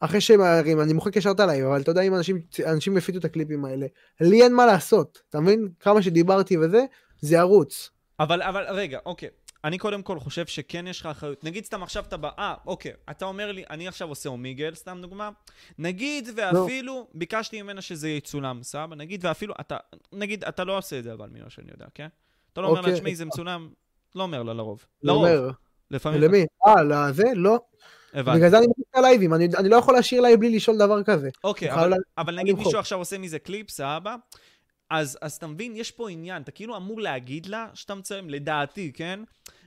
אחרי 0.00 0.20
שהם 0.20 0.40
מעירים, 0.40 0.80
אני 0.80 0.92
מוחק 0.92 1.16
ישר 1.16 1.30
את 1.30 1.40
הלייב, 1.40 1.66
אבל 1.66 1.80
אתה 1.80 1.90
יודע 1.90 2.00
אם 2.00 2.14
אנשים, 2.14 2.42
אנשים 2.66 2.96
הפיצו 2.96 3.18
את 3.18 3.24
הקליפים 3.24 3.64
האלה, 3.64 3.86
לי 4.20 4.42
אין 4.42 4.54
מה 4.54 4.66
לעשות, 4.66 5.22
אתה 5.28 5.40
מבין? 5.40 5.68
כמה 5.80 6.02
שדיברתי 6.02 6.58
וזה, 6.58 6.84
זה 7.20 7.38
ערוץ. 7.40 7.90
אבל, 8.20 8.42
אבל, 8.42 8.64
רגע, 8.68 8.98
אוקיי. 9.06 9.28
אני 9.64 9.78
קודם 9.78 10.02
כל 10.02 10.20
חושב 10.20 10.46
שכן 10.46 10.86
יש 10.86 11.00
לך 11.00 11.06
אחריות. 11.06 11.44
נגיד 11.44 11.64
סתם 11.64 11.82
עכשיו 11.82 12.04
אתה 12.08 12.16
בא, 12.16 12.30
אה, 12.38 12.54
אוקיי, 12.66 12.92
אתה 13.10 13.24
אומר 13.24 13.52
לי, 13.52 13.64
אני 13.70 13.88
עכשיו 13.88 14.08
עושה 14.08 14.28
אומיגל, 14.28 14.74
סתם 14.74 14.98
דוגמה. 15.02 15.30
נגיד 15.78 16.28
ואפילו, 16.36 17.06
ביקשתי 17.14 17.62
ממנה 17.62 17.80
שזה 17.80 18.08
יצולם, 18.08 18.62
סבבה? 18.62 18.96
נגיד 18.96 19.24
ואפילו, 19.24 19.54
אתה, 19.60 19.76
נגיד, 20.12 20.44
אתה 20.44 20.64
לא 20.64 20.78
עושה 20.78 20.98
את 20.98 21.04
זה 21.04 21.12
אבל, 21.12 21.28
ממה 21.32 21.50
שאני 21.50 21.70
יודע, 21.70 21.86
כן? 21.94 22.08
אתה 22.52 22.60
לא 22.60 22.66
אומר 22.66 22.80
לה, 22.80 22.86
אוקיי. 22.86 22.94
תשמעי, 22.94 23.14
זה 23.14 23.24
מצולם, 23.24 23.68
לא 24.14 24.22
אומר 24.22 24.42
לה 24.42 24.54
לרוב. 24.54 24.84
לרוב, 25.02 25.26
אומר, 25.26 25.50
לפעמים. 25.90 26.20
למי? 26.20 26.46
אה, 26.66 26.82
לזה? 26.82 27.24
לא. 27.34 27.60
הבנתי. 28.14 28.38
בגלל 28.38 28.50
זה 28.50 28.58
אני 28.58 28.66
מבין 28.66 28.84
את 28.90 28.96
הלייבים, 28.96 29.34
אני, 29.34 29.48
אני 29.58 29.68
לא 29.68 29.76
יכול 29.76 29.94
להשאיר 29.94 30.20
לייב 30.20 30.40
בלי 30.40 30.56
לשאול 30.56 30.78
דבר 30.78 31.02
כזה. 31.02 31.28
אוקיי, 31.44 31.72
אבל, 31.72 31.80
חייב 31.80 32.02
אבל 32.18 32.36
נגיד. 32.36 32.56
מישהו 32.56 32.78
עכשיו 32.78 32.98
עושה 32.98 33.18
מזה 33.18 33.38
קליפ, 33.38 33.70
סבבה? 33.70 34.16
אז, 34.92 35.18
אז 35.22 35.32
אתה 35.32 35.46
מבין, 35.46 35.76
יש 35.76 35.90
פה 35.90 36.10
עניין, 36.10 36.42
אתה 36.42 36.50
כאילו 36.50 36.76
אמור 36.76 37.00
להגיד 37.00 37.46
לה 37.46 37.66
שאתה 37.74 37.94
מצלם, 37.94 38.30
לדעתי, 38.30 38.92
כן? 38.94 39.20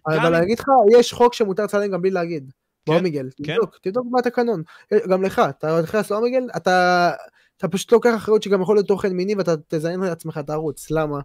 אבל 0.07 0.35
אני 0.35 0.45
אגיד 0.45 0.59
לך, 0.59 0.65
יש 0.99 1.13
חוק 1.13 1.33
שמותר 1.33 1.63
לצלם 1.63 1.91
גם 1.91 2.01
בלי 2.01 2.11
להגיד. 2.11 2.51
כן? 2.85 2.93
באומיגל, 2.93 3.29
כן? 3.43 3.55
תבדוק, 3.55 3.77
תבדוק 3.81 4.05
מה 4.11 4.19
התקנון. 4.19 4.63
גם 5.09 5.23
לך, 5.23 5.41
אתה 5.49 5.81
נכנס 5.83 6.11
לאומיגל, 6.11 6.47
אתה, 6.57 7.11
אתה 7.57 7.67
פשוט 7.67 7.91
לוקח 7.91 8.15
אחריות 8.15 8.43
שגם 8.43 8.61
יכול 8.61 8.75
להיות 8.75 8.87
תוכן 8.87 9.13
מיני 9.13 9.35
ואתה 9.35 9.51
תזיין 9.67 9.99
לעצמך 9.99 10.37
את 10.37 10.49
הערוץ. 10.49 10.91
למה? 10.91 11.19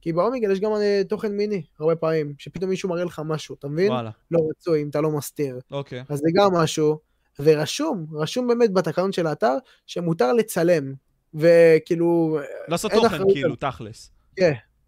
כי 0.00 0.12
באומיגל 0.12 0.50
יש 0.50 0.60
גם 0.60 0.72
אה, 0.72 1.02
תוכן 1.08 1.32
מיני, 1.32 1.62
הרבה 1.80 1.96
פעמים, 1.96 2.34
שפתאום 2.38 2.70
מישהו 2.70 2.88
מראה 2.88 3.04
לך 3.04 3.22
משהו, 3.24 3.54
אתה 3.58 3.68
מבין? 3.68 3.92
וואלה, 3.92 4.10
לא 4.30 4.38
רצוי, 4.50 4.82
אם 4.82 4.88
אתה 4.88 5.00
לא 5.00 5.10
מסתיר. 5.10 5.60
אוקיי. 5.70 6.04
אז 6.08 6.18
זה 6.18 6.28
גם 6.34 6.54
משהו, 6.54 6.98
ורשום, 7.40 8.06
רשום 8.12 8.48
באמת 8.48 8.72
בתקנון 8.72 9.12
של 9.12 9.26
האתר, 9.26 9.56
שמותר 9.86 10.32
לצלם. 10.32 10.94
וכאילו, 11.34 12.38
לעשות 12.68 12.92
תוכן, 12.92 13.18
כאילו, 13.32 13.56
תכלס. 13.56 14.10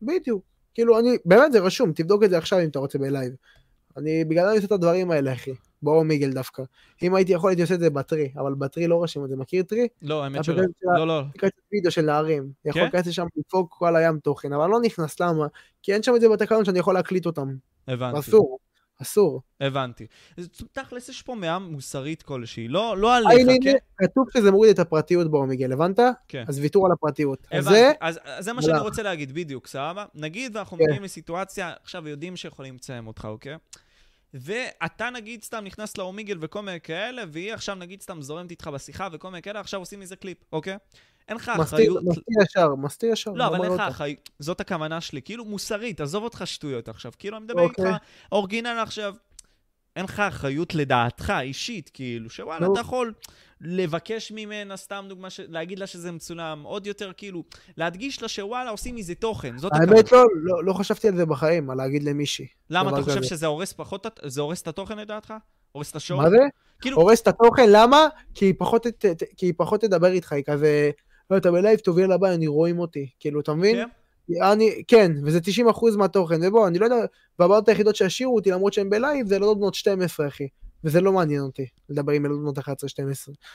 בדיוק. 0.02 0.44
כאילו, 0.74 0.98
אני, 0.98 1.08
באמת 1.24 1.52
זה 1.52 1.60
רשום, 1.60 1.92
תבדוק 1.92 2.24
את 2.24 2.30
זה 2.30 2.38
עכשיו 2.38 2.60
אם 2.60 2.68
אתה 2.68 2.78
רוצה 2.78 2.98
בלייב. 2.98 3.32
אני, 3.96 4.24
בגלל 4.24 4.46
אני 4.46 4.56
עושה 4.56 4.66
את 4.66 4.72
הדברים 4.72 5.10
האלה, 5.10 5.32
אחי. 5.32 5.52
באומיגל 5.82 6.32
דווקא. 6.32 6.62
אם 7.02 7.14
הייתי 7.14 7.32
יכול, 7.32 7.50
הייתי 7.50 7.62
עושה 7.62 7.74
את 7.74 7.80
זה 7.80 7.90
בטרי, 7.90 8.32
אבל 8.36 8.54
בטרי 8.54 8.86
לא 8.86 9.02
רשום 9.02 9.24
את 9.24 9.30
זה. 9.30 9.36
מכיר 9.36 9.62
טרי? 9.62 9.88
לא, 10.02 10.24
האמת 10.24 10.44
שלא. 10.44 10.62
לא, 10.82 11.06
לא. 11.06 11.20
אפליקציית 11.20 11.54
וידאו 11.72 11.90
של 11.90 12.02
נערים. 12.02 12.50
יכול 12.64 12.80
כן? 12.80 12.84
להיכנס 12.84 13.06
לשם 13.06 13.26
לדפוק 13.36 13.74
כל 13.78 13.96
הים 13.96 14.18
תוכן, 14.18 14.52
אבל 14.52 14.66
לא 14.66 14.80
נכנס, 14.80 15.20
למה? 15.20 15.46
כי 15.82 15.92
אין 15.92 16.02
שם 16.02 16.16
את 16.16 16.20
זה 16.20 16.28
בתקנון 16.28 16.64
שאני 16.64 16.78
יכול 16.78 16.94
להקליט 16.94 17.26
אותם. 17.26 17.54
הבנתי. 17.88 18.18
אסור. 18.18 18.58
אסור. 19.02 19.42
הבנתי. 19.60 20.06
אז 20.38 20.48
תכלס 20.72 21.08
יש 21.08 21.22
פה 21.22 21.34
מאה 21.34 21.58
מוסרית 21.58 22.22
כלשהי, 22.22 22.68
לא 22.68 22.96
לא 22.98 23.16
עליך, 23.16 23.48
כן? 23.64 23.76
כתוב 23.96 24.26
שזה 24.34 24.50
מוריד 24.50 24.70
את 24.70 24.78
הפרטיות 24.78 25.30
באומיגל, 25.30 25.72
הבנת? 25.72 25.98
כן. 26.28 26.44
אז 26.48 26.58
ויתור 26.58 26.86
על 26.86 26.92
הפרטיות. 26.92 27.46
אז 27.50 27.66
הבנתי. 27.66 27.80
זה, 27.80 27.92
אז 28.00 28.20
אז 28.24 28.44
זה 28.44 28.52
מה. 28.52 28.62
שאני 28.62 28.78
רוצה 28.78 29.02
להגיד, 29.02 29.32
בדיוק, 29.32 29.66
סבבה? 29.66 30.04
נגיד 30.14 30.56
ואנחנו 30.56 30.76
כן. 30.76 30.84
מגיעים 30.84 31.02
לסיטואציה, 31.02 31.72
עכשיו 31.82 32.08
יודעים 32.08 32.36
שיכולים 32.36 32.74
לציין 32.74 33.06
אותך, 33.06 33.24
אוקיי? 33.24 33.56
ואתה 34.34 35.10
נגיד 35.10 35.42
סתם 35.42 35.64
נכנס 35.64 35.98
לאומיגל 35.98 36.38
וכל 36.40 36.62
מיני 36.62 36.80
כאלה, 36.80 37.22
והיא 37.28 37.52
עכשיו 37.54 37.74
נגיד 37.74 38.02
סתם 38.02 38.22
זורמת 38.22 38.50
איתך 38.50 38.66
בשיחה 38.66 39.08
וכל 39.12 39.30
מיני 39.30 39.42
כאלה, 39.42 39.60
עכשיו 39.60 39.80
עושים 39.80 40.00
מזה 40.00 40.16
קליפ, 40.16 40.38
אוקיי? 40.52 40.76
אין 41.28 41.36
לך 41.36 41.48
אחריות. 41.48 42.02
מסתיר 42.04 42.42
ישר, 42.42 42.74
מסתיר 42.74 43.12
ישר. 43.12 43.30
לא, 43.30 43.46
אבל 43.46 43.64
אין 43.64 43.72
לך. 43.72 43.80
אחריות, 43.80 44.30
זאת 44.38 44.60
הכוונה 44.60 45.00
שלי, 45.00 45.22
כאילו 45.22 45.44
מוסרית, 45.44 46.00
עזוב 46.00 46.24
אותך 46.24 46.42
שטויות 46.44 46.88
עכשיו, 46.88 47.12
כאילו 47.18 47.36
אני 47.36 47.44
מדבר 47.44 47.62
אוקיי. 47.62 47.86
איתך, 47.86 47.96
אורגינל 48.32 48.78
עכשיו, 48.82 49.14
אין 49.96 50.04
לך 50.04 50.20
אחריות 50.20 50.74
לדעתך, 50.74 51.32
אישית, 51.40 51.90
כאילו, 51.94 52.30
שוואלה. 52.30 52.66
אתה 52.72 52.80
יכול 52.80 53.12
לבקש 53.60 54.32
ממנה, 54.32 54.76
סתם 54.76 55.04
דוגמה, 55.08 55.30
ש... 55.30 55.40
להגיד 55.48 55.78
לה 55.78 55.86
שזה 55.86 56.12
מצולם, 56.12 56.62
עוד 56.62 56.86
יותר 56.86 57.12
כאילו, 57.16 57.44
להדגיש 57.76 58.22
לה 58.22 58.28
שוואלה, 58.28 58.70
עושים 58.70 58.94
מזה 58.94 59.14
תוכן, 59.14 59.58
זאת 59.58 59.72
הכוונה. 59.72 59.92
האמת 59.92 60.12
לא, 60.12 60.24
לא, 60.34 60.64
לא 60.64 60.72
חשבתי 60.72 61.08
על 61.08 61.16
זה 61.16 61.26
בחיים, 61.26 61.70
על 61.70 61.76
להגיד 61.76 62.02
למישהי. 62.02 62.46
למה, 62.70 62.90
אתה 62.90 63.02
חושב 63.02 63.18
כזה. 63.18 63.26
שזה 63.26 63.46
הורס 63.46 63.72
פחות, 63.72 64.06
זה 64.24 64.40
הורס 64.40 64.62
את 64.62 64.68
התוכן 64.68 64.98
לדעתך? 64.98 65.34
הורס 65.72 65.90
את 65.90 65.96
השואו? 65.96 66.18
מה 66.18 66.30
זה? 66.30 66.38
כאילו, 66.80 66.96
הורס 66.96 67.20
את 67.20 67.28
התוכן, 67.28 67.66
למה? 67.68 68.06
כי 68.34 68.44
היא 68.44 68.54
פחות, 68.58 68.86
כי 69.36 69.46
היא 69.46 69.54
פחות 69.56 69.80
תדבר 69.80 70.12
איתך, 70.12 70.32
היא 70.32 70.44
כזה, 70.44 70.90
לא, 71.30 71.36
אתה 71.36 71.52
בלייב, 71.52 71.78
תוביל 71.78 72.12
לבא, 72.12 72.34
אני 72.34 72.46
רואים 72.46 72.78
אותי. 72.78 73.08
כאילו, 73.20 73.40
אתה 73.40 73.54
מבין? 73.54 73.76
כן? 73.76 73.88
אני, 74.42 74.82
כן, 74.88 75.12
וזה 75.24 75.38
90% 75.38 75.96
מהתוכן, 75.96 76.40
ובוא, 76.42 76.68
אני 76.68 76.78
לא 76.78 76.84
יודע, 76.84 76.96
והבנות 77.38 77.68
היחידות 77.68 77.96
שהשאירו 77.96 78.36
אותי, 78.36 78.50
למרות 78.50 78.72
שהן 78.72 78.90
בלייב, 78.90 79.26
זה 79.26 79.38
לא 79.38 79.54
בנות 79.54 79.74
12, 79.74 80.28
אחי. 80.28 80.48
וזה 80.84 81.00
לא 81.00 81.12
מעניין 81.12 81.40
אותי, 81.40 81.66
לדבר 81.90 82.12
עם 82.12 82.24
ילדות 82.24 82.40
בנות 82.40 82.58
11-12. 82.58 82.62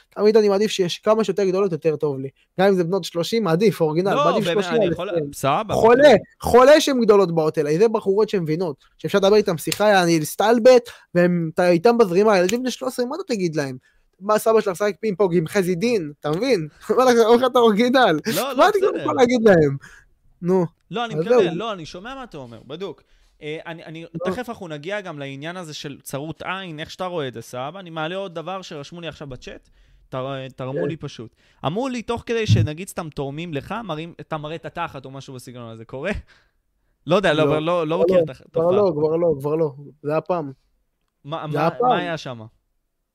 תמיד 0.09 0.37
אני 0.37 0.49
מעדיף 0.49 0.71
שיש 0.71 0.99
כמה 0.99 1.23
שיותר 1.23 1.45
גדולות, 1.45 1.71
יותר 1.71 1.95
טוב 1.95 2.19
לי. 2.19 2.29
גם 2.59 2.67
אם 2.67 2.73
זה 2.73 2.83
בנות 2.83 3.03
30, 3.03 3.43
מעדיף, 3.43 3.81
original, 3.81 4.13
לא, 4.13 4.25
מעדיף 4.25 4.45
באמת, 4.45 4.63
30 4.63 4.75
אני 4.75 4.85
לא 4.85 4.91
יכול... 4.91 5.09
20. 5.09 5.33
סבבה. 5.33 5.73
חולה, 5.73 6.13
חולה 6.41 6.81
שהן 6.81 7.01
גדולות 7.01 7.35
באות 7.35 7.57
אליי, 7.57 7.77
זה 7.77 7.87
בחורות 7.87 8.29
שהן 8.29 8.43
מבינות, 8.43 8.75
שאפשר 8.97 9.17
לדבר 9.17 9.35
איתן 9.35 9.57
שיחה, 9.57 10.03
אני 10.03 10.25
סטלבט, 10.25 10.89
ואתה 11.15 11.69
איתם 11.69 11.97
בזרימה, 11.97 12.37
ילדים 12.37 12.59
בני 12.61 12.71
13, 12.71 13.05
מה 13.05 13.15
אתה 13.15 13.33
תגיד 13.33 13.55
להם? 13.55 13.77
מה 14.21 14.39
סבא 14.39 14.61
שלך 14.61 14.71
משחק 14.71 14.95
פינג 14.99 15.17
פונג 15.17 15.37
עם 15.37 15.47
חזי 15.47 15.75
דין, 15.75 16.11
אתה 16.19 16.31
מבין? 16.31 16.67
מה 16.97 17.05
לך, 17.05 17.17
אומר 17.25 17.35
לך 17.35 17.51
אתה 17.51 17.59
אורגינל, 17.59 18.19
לא, 18.35 18.43
מה 18.43 18.53
לא, 18.53 18.69
אתה 18.69 18.77
גם 18.81 18.91
בסדר. 18.93 19.01
יכול 19.01 19.15
להגיד 19.15 19.41
להם? 19.43 19.77
נו, 20.41 20.65
לא, 20.91 21.05
אני 21.05 21.15
מקבל. 21.15 21.49
לא, 21.53 21.73
אני 21.73 21.85
שומע 21.85 22.15
מה 22.15 22.23
אתה 22.23 22.37
אומר, 22.37 22.59
בדוק. 22.67 23.03
אה, 23.41 23.57
אני, 23.65 23.83
אני, 23.83 24.03
לא. 24.03 24.31
תכף 24.31 24.49
אנחנו 24.49 24.67
נגיע 24.67 25.01
גם 25.01 25.19
לעניין 25.19 25.57
הזה 25.57 25.73
של 25.73 26.01
צרות 26.01 26.41
עין, 26.45 26.79
איך 26.79 26.91
שאתה 26.91 27.05
רואה 27.05 27.27
את 27.27 27.33
זה, 27.33 27.41
סבבה? 27.41 27.79
אני 27.79 27.89
מעלה 27.89 28.15
עוד 28.15 28.35
דבר 28.35 28.61
שרשמו 28.61 29.01
לי 29.01 29.07
עכשיו 29.07 29.27
בצ'אט, 29.27 29.69
תר, 30.09 30.47
תרמו 30.55 30.81
כן. 30.81 30.87
לי 30.87 30.97
פשוט. 30.97 31.35
אמרו 31.65 31.87
לי, 31.89 32.01
תוך 32.01 32.23
כדי 32.25 32.47
שנגיד 32.47 32.87
סתם 32.87 33.09
תורמים 33.09 33.53
לך, 33.53 33.75
מראים, 33.83 34.13
אתה 34.21 34.37
מראה 34.37 34.55
את 34.55 34.65
התחת 34.65 35.05
או 35.05 35.11
משהו 35.11 35.33
בסגנון 35.33 35.69
הזה, 35.69 35.85
קורה? 35.85 36.11
לא 37.07 37.15
יודע, 37.15 37.33
לא, 37.33 37.43
כבר 37.43 38.01
מכיר 38.01 38.19
את 38.19 38.23
כבר 38.23 38.33
התופעה. 38.45 38.71
לא, 38.71 38.91
כבר 38.95 39.15
לא, 39.15 39.33
כבר 39.39 39.55
לא. 39.55 39.73
זה 40.03 40.11
היה 40.11 40.21
פעם. 40.21 40.51
מה, 41.23 41.47
מה. 41.47 41.69
מה 41.81 41.97
היה 41.97 42.17
שם? 42.17 42.41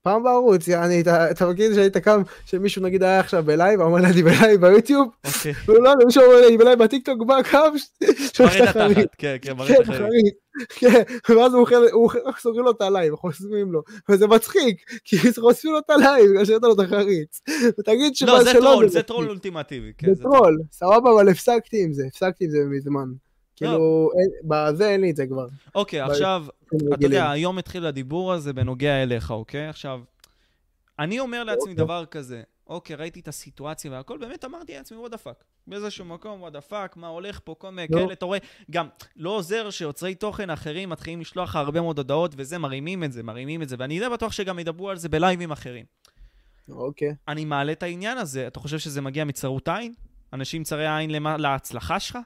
פעם 0.06 0.22
בערוץ, 0.22 0.68
יעני, 0.68 1.00
אתה 1.00 1.30
אתה 1.30 1.46
מכיר 1.46 1.74
שהיית 1.74 1.96
קם, 1.96 2.22
שמישהו 2.44 2.82
נגיד 2.82 3.02
היה 3.02 3.20
עכשיו 3.20 3.44
בלייב, 3.44 3.80
אמר 3.80 3.98
לי, 4.14 4.22
בלייב 4.22 4.60
ביוטיוב, 4.60 5.08
אוקיי. 5.24 5.52
והוא 5.66 5.78
לא, 5.78 5.92
מישהו 6.06 6.22
אומר 6.24 6.46
לי, 6.46 6.58
בלייב 6.58 6.78
בטיקטוק, 6.78 7.26
בא, 7.26 7.42
קם, 7.42 7.72
שולח. 8.34 8.76
התחת, 8.76 9.14
כן, 9.18 9.36
כן, 9.42 9.52
מראה 9.56 9.76
כן. 9.76 9.84
חריץ. 9.84 10.34
כן, 10.68 11.02
ואז 11.34 11.54
הוא 11.92 12.10
סוגרים 12.38 12.64
לו 12.64 12.70
את 12.70 12.80
הלייב, 12.80 13.14
חוסמים 13.14 13.72
לו, 13.72 13.82
וזה 14.08 14.26
מצחיק, 14.26 14.76
כי 15.04 15.16
חוסמים 15.40 15.74
לו 15.74 15.78
את 15.78 15.90
הלייב, 15.90 16.30
בגלל 16.30 16.44
שנתן 16.44 16.66
לו 16.66 16.74
את 16.74 16.80
החריץ. 16.80 17.40
ותגיד 17.78 18.16
שבא 18.16 18.32
לא, 18.32 18.44
זה 18.44 18.50
שלא, 18.50 18.60
טרול, 18.60 18.88
זה 18.88 18.98
מצחיק. 18.98 19.06
טרול 19.06 19.28
אולטימטיבי. 19.28 19.92
כן, 19.98 20.14
זה 20.14 20.22
טרול, 20.22 20.58
סבבה, 20.72 21.12
אבל 21.12 21.28
הפסקתי 21.28 21.84
עם 21.84 21.92
זה, 21.92 22.02
הפסקתי 22.06 22.44
עם 22.44 22.50
זה 22.50 22.58
מזמן. 22.70 23.25
כאילו, 23.56 24.10
אין- 24.18 24.48
בזה 24.48 24.88
אין 24.90 25.00
לי 25.00 25.10
את 25.10 25.16
זה 25.16 25.26
כבר. 25.26 25.46
אוקיי, 25.74 26.00
עכשיו, 26.00 26.46
אתה. 26.68 26.76
יודע, 27.00 27.30
היום 27.30 27.58
התחיל 27.58 27.86
הדיבור 27.86 28.32
הזה 28.32 28.52
בנוגע 28.52 29.02
אליך, 29.02 29.30
אוקיי? 29.30 29.68
עכשיו, 29.68 30.00
אני 30.98 31.20
אומר 31.20 31.44
לעצמי 31.44 31.60
אוקיי. 31.70 31.74
דבר 31.74 32.06
כזה, 32.06 32.42
אוקיי, 32.66 32.96
ראיתי 32.96 33.20
את 33.20 33.28
הסיטואציה 33.28 33.90
והכל, 33.90 34.18
באמת 34.18 34.44
אמרתי 34.44 34.74
לעצמי, 34.74 34.98
what 34.98 35.10
the 35.10 35.18
fuck. 35.18 35.44
באיזשהו 35.66 36.04
מקום, 36.04 36.40
what 36.42 36.52
the 36.52 36.60
fuck, 36.60 36.96
מה 36.96 37.06
הולך 37.06 37.40
פה, 37.44 37.54
כל 37.58 37.70
מיני 37.70 37.88
לא. 37.90 37.98
כאלה, 38.00 38.12
אתה 38.12 38.24
רואה, 38.24 38.38
גם 38.70 38.88
לא 39.16 39.30
עוזר 39.30 39.70
שיוצרי 39.70 40.14
תוכן 40.14 40.50
אחרים 40.50 40.90
מתחילים 40.90 41.20
לשלוח 41.20 41.48
לך 41.48 41.56
הרבה 41.56 41.80
מאוד 41.80 41.98
הודעות, 41.98 42.34
וזה, 42.36 42.58
מרימים 42.58 43.04
את 43.04 43.12
זה, 43.12 43.22
מרימים 43.22 43.62
את 43.62 43.68
זה, 43.68 43.76
ואני 43.78 43.98
די 44.00 44.08
בטוח 44.08 44.32
שגם 44.32 44.58
ידברו 44.58 44.90
על 44.90 44.96
זה 44.96 45.08
בלייבים 45.08 45.50
אחרים. 45.50 45.84
אוקיי. 46.68 47.14
אני 47.28 47.44
מעלה 47.44 47.72
את 47.72 47.82
העניין 47.82 48.18
הזה, 48.18 48.46
אתה 48.46 48.60
חושב 48.60 48.78
שזה 48.78 49.00
מגיע 49.00 49.24
מצרות 49.24 49.68
עין? 49.68 49.94
אנשים 50.32 50.62
צרי 50.64 50.96
עין 50.96 51.10
להצלחה 51.38 52.00
שלך? 52.00 52.18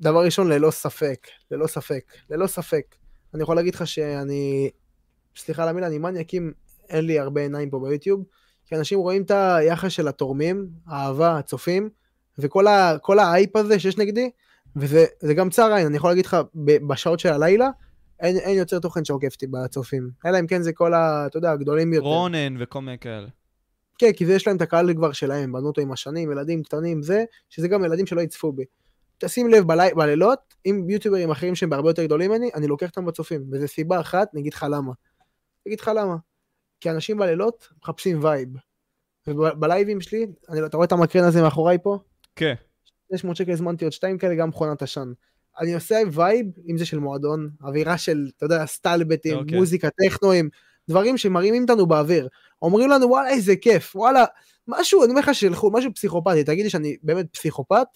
דבר 0.00 0.24
ראשון, 0.24 0.48
ללא 0.48 0.70
ספק, 0.70 1.26
ללא 1.50 1.66
ספק, 1.66 2.12
ללא 2.30 2.46
ספק. 2.46 2.94
אני 3.34 3.42
יכול 3.42 3.56
להגיד 3.56 3.74
לך 3.74 3.86
שאני, 3.86 4.70
סליחה 5.36 5.62
על 5.62 5.68
המילה, 5.68 5.86
אני 5.86 5.98
מניאקים, 5.98 6.52
אין 6.88 7.04
לי 7.04 7.18
הרבה 7.18 7.40
עיניים 7.40 7.70
פה 7.70 7.78
ביוטיוב, 7.78 8.24
כי 8.66 8.76
אנשים 8.76 8.98
רואים 8.98 9.22
את 9.22 9.30
היחס 9.30 9.92
של 9.92 10.08
התורמים, 10.08 10.68
האהבה, 10.86 11.38
הצופים, 11.38 11.88
וכל 12.38 12.66
ה, 12.66 12.96
האייפ 13.18 13.56
הזה 13.56 13.78
שיש 13.78 13.98
נגדי, 13.98 14.30
וזה 14.76 15.06
זה 15.20 15.34
גם 15.34 15.50
צער 15.50 15.72
עין, 15.72 15.86
אני 15.86 15.96
יכול 15.96 16.10
להגיד 16.10 16.26
לך, 16.26 16.36
בשעות 16.88 17.20
של 17.20 17.28
הלילה, 17.28 17.68
אין, 18.20 18.36
אין 18.36 18.58
יוצר 18.58 18.78
תוכן 18.78 19.04
שעוקף 19.04 19.32
אותי 19.32 19.46
בצופים. 19.46 20.10
אלא 20.26 20.40
אם 20.40 20.46
כן 20.46 20.62
זה 20.62 20.72
כל 20.72 20.94
ה... 20.94 21.26
אתה 21.26 21.38
יודע, 21.38 21.52
הגדולים 21.52 21.92
יותר. 21.92 22.06
רונן 22.06 22.62
וכל 22.62 22.80
מיני 22.80 22.98
כאלה. 22.98 23.28
כן, 23.98 24.12
כי 24.12 24.26
זה 24.26 24.34
יש 24.34 24.46
להם 24.46 24.56
את 24.56 24.62
הקהל 24.62 24.94
כבר 24.94 25.12
שלהם, 25.12 25.52
בנו 25.52 25.66
אותו 25.66 25.80
עם 25.80 25.92
השנים, 25.92 26.32
ילדים 26.32 26.62
קטנים, 26.62 27.02
זה, 27.02 27.24
שזה 27.48 27.68
גם 27.68 27.84
ילדים 27.84 28.06
שלא 28.06 28.20
יצפו 28.20 28.52
בי. 28.52 28.64
תשים 29.18 29.48
לב 29.48 29.64
בלי, 29.66 29.94
בלילות, 29.94 30.54
עם 30.64 30.90
יוטיוברים 30.90 31.30
אחרים 31.30 31.54
שהם 31.54 31.70
בהרבה 31.70 31.90
יותר 31.90 32.04
גדולים 32.04 32.30
ממני, 32.30 32.50
אני 32.54 32.66
לוקח 32.66 32.88
אותם 32.88 33.06
בצופים, 33.06 33.44
וזו 33.52 33.68
סיבה 33.68 34.00
אחת, 34.00 34.28
אני 34.32 34.40
אגיד 34.40 34.54
לך 34.54 34.66
למה. 34.70 34.92
אני 35.66 35.66
אגיד 35.66 35.80
לך 35.80 35.90
למה. 35.94 36.16
כי 36.80 36.90
אנשים 36.90 37.18
בלילות 37.18 37.68
מחפשים 37.82 38.24
וייב. 38.24 38.48
ובלייבים 39.26 40.00
שלי, 40.00 40.26
אני, 40.48 40.66
אתה 40.66 40.76
רואה 40.76 40.86
את 40.86 40.92
המקרן 40.92 41.24
הזה 41.24 41.42
מאחוריי 41.42 41.78
פה? 41.82 41.98
כן. 42.36 42.54
600 43.12 43.36
שקל 43.36 43.52
הזמנתי 43.52 43.84
עוד 43.84 43.92
שתיים 43.92 44.18
כאלה, 44.18 44.34
גם 44.34 44.48
מכונת 44.48 44.82
עשן. 44.82 45.12
אני 45.60 45.74
עושה 45.74 45.96
וייב, 46.12 46.46
אם 46.70 46.78
זה 46.78 46.86
של 46.86 46.98
מועדון, 46.98 47.50
אווירה 47.62 47.98
של, 47.98 48.30
אתה 48.36 48.44
יודע, 48.44 48.66
סטלבטים, 48.66 49.38
אוקיי. 49.38 49.58
מוזיקה, 49.58 49.88
טכנואים, 49.90 50.48
דברים 50.88 51.18
שמרימים 51.18 51.62
אותנו 51.62 51.86
באוויר. 51.86 52.28
אומרים 52.62 52.90
לנו, 52.90 53.08
וואלה, 53.08 53.28
איזה 53.28 53.56
כיף, 53.56 53.96
וואלה, 53.96 54.24
משהו, 54.68 55.04
אני 55.04 55.10
אומר 55.10 55.20
לך 55.20 55.34
שילכו, 55.34 55.70
משהו 55.70 55.94
פסיכופתי, 55.94 56.44
תגיד 56.44 56.64
לי 56.64 56.70
שאני 56.70 56.96
באמת 57.02 57.26
פסיכופת, 57.32 57.86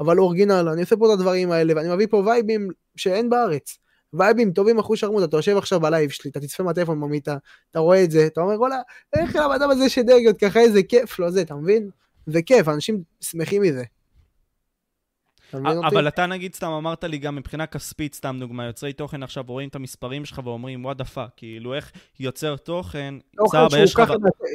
אבל 0.00 0.18
אורגינל, 0.18 0.68
אני 0.72 0.80
עושה 0.80 0.96
פה 0.96 1.06
את 1.06 1.18
הדברים 1.18 1.50
האלה, 1.50 1.72
ואני 1.76 1.94
מביא 1.94 2.06
פה 2.10 2.22
וייבים 2.26 2.68
שאין 2.96 3.30
בארץ. 3.30 3.78
וייבים 4.12 4.52
טובים 4.52 4.78
אחושרמוטה, 4.78 5.24
אתה 5.24 5.36
יושב 5.36 5.56
עכשיו 5.56 5.80
בלייב 5.80 6.10
שלי, 6.10 6.30
אתה 6.30 6.40
תצפה 6.40 6.62
מהטלפון 6.62 7.00
במיטה, 7.00 7.36
אתה 7.70 7.78
רואה 7.78 8.04
את 8.04 8.10
זה, 8.10 8.26
אתה 8.26 8.40
אומר, 8.40 8.60
וואלה, 8.60 8.76
איך 9.16 9.36
הבן 9.36 9.54
אדם 9.54 9.70
הזה 9.70 9.88
שדרג 9.88 10.22
להיות 10.22 10.38
ככה, 10.38 10.60
איזה 10.60 10.82
כיף 10.82 11.18
לו 11.18 11.30
זה, 11.30 11.42
אתה 11.42 11.54
מבין? 11.54 11.90
זה 12.26 12.42
כיף, 12.42 12.68
אנשים 12.68 13.02
שמחים 13.20 13.62
מזה. 13.62 13.84
אתה? 15.48 15.58
אבל 15.88 16.08
אתה 16.08 16.26
נגיד 16.26 16.54
סתם 16.54 16.66
אמרת 16.66 17.04
לי 17.04 17.18
גם 17.18 17.36
מבחינה 17.36 17.66
כספית, 17.66 18.14
סתם 18.14 18.36
דוגמה, 18.40 18.66
יוצרי 18.66 18.92
תוכן 18.92 19.22
עכשיו 19.22 19.44
רואים 19.46 19.68
את 19.68 19.74
המספרים 19.74 20.24
שלך 20.24 20.40
ואומרים, 20.44 20.84
what 20.84 20.96
the 20.96 21.04
fuck, 21.04 21.30
כאילו 21.36 21.74
איך 21.74 21.92
יוצר 22.20 22.56
תוכן, 22.56 23.14
תוכן 23.36 23.58
שהוא. 23.86 24.04
ככה, 24.06 24.14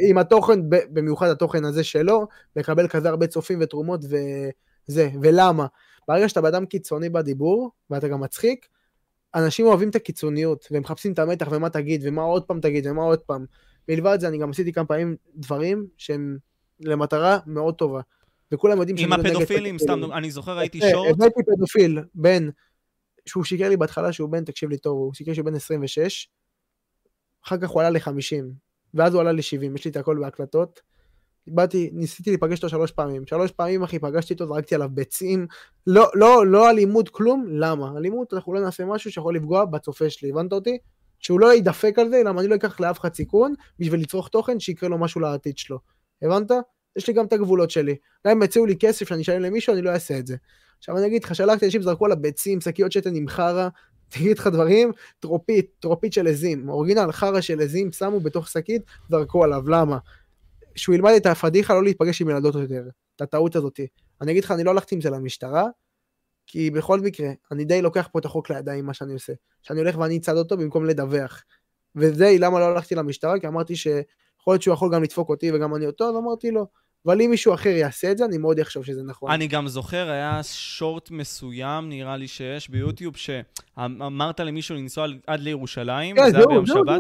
עם 0.09 0.17
התוכן, 0.17 0.59
במיוחד 0.69 1.29
התוכן 1.29 1.65
הזה 1.65 1.83
שלו, 1.83 2.27
לקבל 2.55 2.87
כזה 2.87 3.09
הרבה 3.09 3.27
צופים 3.27 3.59
ותרומות 3.61 3.99
וזה, 4.89 5.09
ולמה? 5.21 5.65
ברגע 6.07 6.29
שאתה 6.29 6.41
בן 6.41 6.65
קיצוני 6.65 7.09
בדיבור, 7.09 7.71
ואתה 7.89 8.07
גם 8.07 8.21
מצחיק, 8.21 8.67
אנשים 9.35 9.65
אוהבים 9.65 9.89
את 9.89 9.95
הקיצוניות, 9.95 10.67
והם 10.71 10.81
מחפשים 10.81 11.13
את 11.13 11.19
המתח 11.19 11.47
ומה 11.51 11.69
תגיד, 11.69 12.01
ומה 12.03 12.21
עוד 12.21 12.43
פעם 12.43 12.59
תגיד, 12.59 12.87
ומה 12.87 13.03
עוד 13.03 13.19
פעם. 13.19 13.45
מלבד 13.89 14.17
זה, 14.19 14.27
אני 14.27 14.37
גם 14.37 14.49
עשיתי 14.49 14.73
כמה 14.73 14.85
פעמים 14.85 15.15
דברים 15.35 15.87
שהם 15.97 16.37
למטרה 16.79 17.39
מאוד 17.45 17.75
טובה. 17.75 18.01
וכולם 18.51 18.79
יודעים 18.79 18.97
עם 18.97 19.03
שאני 19.03 19.11
לא 19.11 19.17
נגד 19.17 19.35
הפדופילים, 19.35 19.79
סתם 19.79 20.11
אני 20.13 20.31
זוכר 20.31 20.57
ראיתי 20.57 20.81
אה, 20.81 20.91
שורט, 20.91 21.09
הבאתי 21.11 21.39
פדופיל, 21.55 21.99
בן, 22.15 22.49
שהוא 23.25 23.43
שיקר 23.43 23.69
לי 23.69 23.77
בהתחלה 23.77 24.13
שהוא 24.13 24.29
בן, 24.29 24.43
תקשיב 24.43 24.69
לי 24.69 24.77
טוב, 24.77 24.97
הוא 24.97 25.13
שיקר 25.13 25.33
שהוא 25.33 25.45
בן 25.45 25.55
26, 25.55 26.27
אחר 27.45 27.57
כך 27.57 27.69
הוא 27.69 27.81
עלה 27.81 27.89
ל-50, 27.89 28.45
ואז 28.93 29.13
הוא 29.13 29.21
עלה 29.21 29.31
ל-70, 29.31 29.75
יש 29.75 29.85
לי 29.85 29.91
את 29.91 29.97
הכל 29.97 30.17
בהקלטות. 30.21 30.81
באתי, 31.47 31.89
ניסיתי 31.93 32.29
להיפגש 32.29 32.57
איתו 32.57 32.69
שלוש 32.69 32.91
פעמים, 32.91 33.27
שלוש 33.27 33.51
פעמים 33.51 33.83
אחי, 33.83 33.99
פגשתי 33.99 34.33
אותו, 34.33 34.47
זרקתי 34.47 34.75
עליו 34.75 34.89
ביצים, 34.93 35.47
לא, 35.87 36.07
לא, 36.13 36.47
לא 36.47 36.69
אלימות 36.69 37.09
כלום, 37.09 37.45
למה? 37.49 37.97
אלימות, 37.97 38.33
אנחנו 38.33 38.53
לא 38.53 38.61
נעשה 38.61 38.85
משהו 38.85 39.11
שיכול 39.11 39.35
לפגוע 39.35 39.65
בצופה 39.65 40.09
שלי, 40.09 40.29
הבנת 40.29 40.53
אותי? 40.53 40.77
שהוא 41.19 41.39
לא 41.39 41.53
יידפק 41.53 41.99
על 41.99 42.09
זה, 42.09 42.21
למה 42.25 42.41
אני 42.41 42.49
לא 42.49 42.55
אקח 42.55 42.79
לאף 42.79 42.99
אחד 42.99 43.13
סיכון 43.13 43.53
בשביל 43.79 44.01
לצרוך 44.01 44.27
תוכן 44.27 44.59
שיקרה 44.59 44.89
לו 44.89 44.97
משהו 44.97 45.21
לעתיד 45.21 45.57
שלו, 45.57 45.79
הבנת? 46.21 46.51
יש 46.95 47.07
לי 47.07 47.13
גם 47.13 47.25
את 47.25 47.33
הגבולות 47.33 47.71
שלי. 47.71 47.95
גם 48.27 48.31
אם 48.31 48.43
יציעו 48.43 48.65
לי 48.65 48.75
כסף 48.79 49.09
שאני 49.09 49.21
אשלם 49.21 49.41
למישהו, 49.41 49.73
אני 49.73 49.81
לא 49.81 49.89
אעשה 49.89 50.19
את 50.19 50.27
זה. 50.27 50.35
עכשיו 50.77 50.97
אני 50.97 51.07
אגיד 51.07 51.23
לך, 51.23 51.35
שלחתי 51.35 51.65
אנשים 51.65 51.81
זרקו 51.81 52.05
עליו 52.05 52.17
ביצים, 52.21 52.61
שקיות 52.61 52.91
שתן 52.91 53.15
עם 53.15 53.27
חרא, 53.27 53.69
תגיד 54.09 54.39
לך 54.39 54.47
דברים, 54.47 54.91
טרופית, 55.19 55.65
טרופית 55.79 56.13
של 56.13 56.27
עזים, 56.27 56.69
אורגינל 56.69 57.11
חרא 57.11 57.41
של 57.41 57.61
עזים, 57.61 57.91
שמו 57.91 58.19
בתוך 58.19 58.47
שקית, 58.47 58.81
זרקו 59.09 59.43
עליו, 59.43 59.69
למה? 59.69 59.97
שהוא 60.75 60.95
ילמד 60.95 61.11
את 61.17 61.25
הפדיחה 61.25 61.73
לא 61.73 61.83
להיפגש 61.83 62.21
עם 62.21 62.29
ילדות 62.29 62.55
יותר, 62.55 62.83
את 63.15 63.21
הטעות 63.21 63.55
הזאתי. 63.55 63.87
אני 64.21 64.31
אגיד 64.31 64.43
לך, 64.43 64.51
אני 64.51 64.63
לא 64.63 64.71
הלכתי 64.71 64.95
עם 64.95 65.01
זה 65.01 65.09
למשטרה, 65.09 65.65
כי 66.47 66.71
בכל 66.71 66.99
מקרה, 66.99 67.29
אני 67.51 67.65
די 67.65 67.81
לוקח 67.81 68.09
פה 68.11 68.19
את 68.19 68.25
החוק 68.25 68.49
לידיים, 68.49 68.85
מה 68.85 68.93
שאני 68.93 69.13
עושה. 69.13 69.33
שאני 69.61 69.79
הולך 69.79 69.97
ואני 69.97 70.17
אצעד 70.17 70.37
אותו 70.37 70.57
במקום 70.57 70.85
לדווח. 70.85 71.43
וזה 71.95 72.35
למה 72.39 72.59
לא 72.59 72.65
הלכתי 72.65 72.95
למשטרה, 72.95 73.39
כי 73.39 73.47
אמרתי 73.47 73.75
שיכול 73.75 74.53
להיות 74.53 74.61
שהוא 74.61 74.73
יכול 74.73 74.93
גם 74.93 75.03
לדפוק 75.03 75.29
אותי 75.29 75.51
וגם 75.51 75.75
אני 75.75 75.87
אותו, 75.87 76.09
אז 76.09 76.15
אמרתי 76.15 76.51
לו, 76.51 76.67
אבל 77.05 77.21
אם 77.21 77.29
מישהו 77.29 77.53
אחר 77.53 77.69
יעשה 77.69 78.11
את 78.11 78.17
זה, 78.17 78.25
אני 78.25 78.37
מאוד 78.37 78.59
אחשוב 78.59 78.85
שזה 78.85 79.03
נכון. 79.03 79.31
אני 79.31 79.47
גם 79.47 79.67
זוכר, 79.67 80.09
היה 80.09 80.39
שורט 80.43 81.11
מסוים, 81.11 81.89
נראה 81.89 82.17
לי 82.17 82.27
שיש 82.27 82.69
ביוטיוב, 82.69 83.13
שאמרת 83.17 84.39
למישהו 84.39 84.75
לנסוע 84.75 85.07
עד 85.27 85.39
לירושלים, 85.39 86.15
כן, 86.15 86.31
זה 86.31 86.37
היה 86.37 86.45
ביום 86.47 86.65
שבת, 86.65 86.99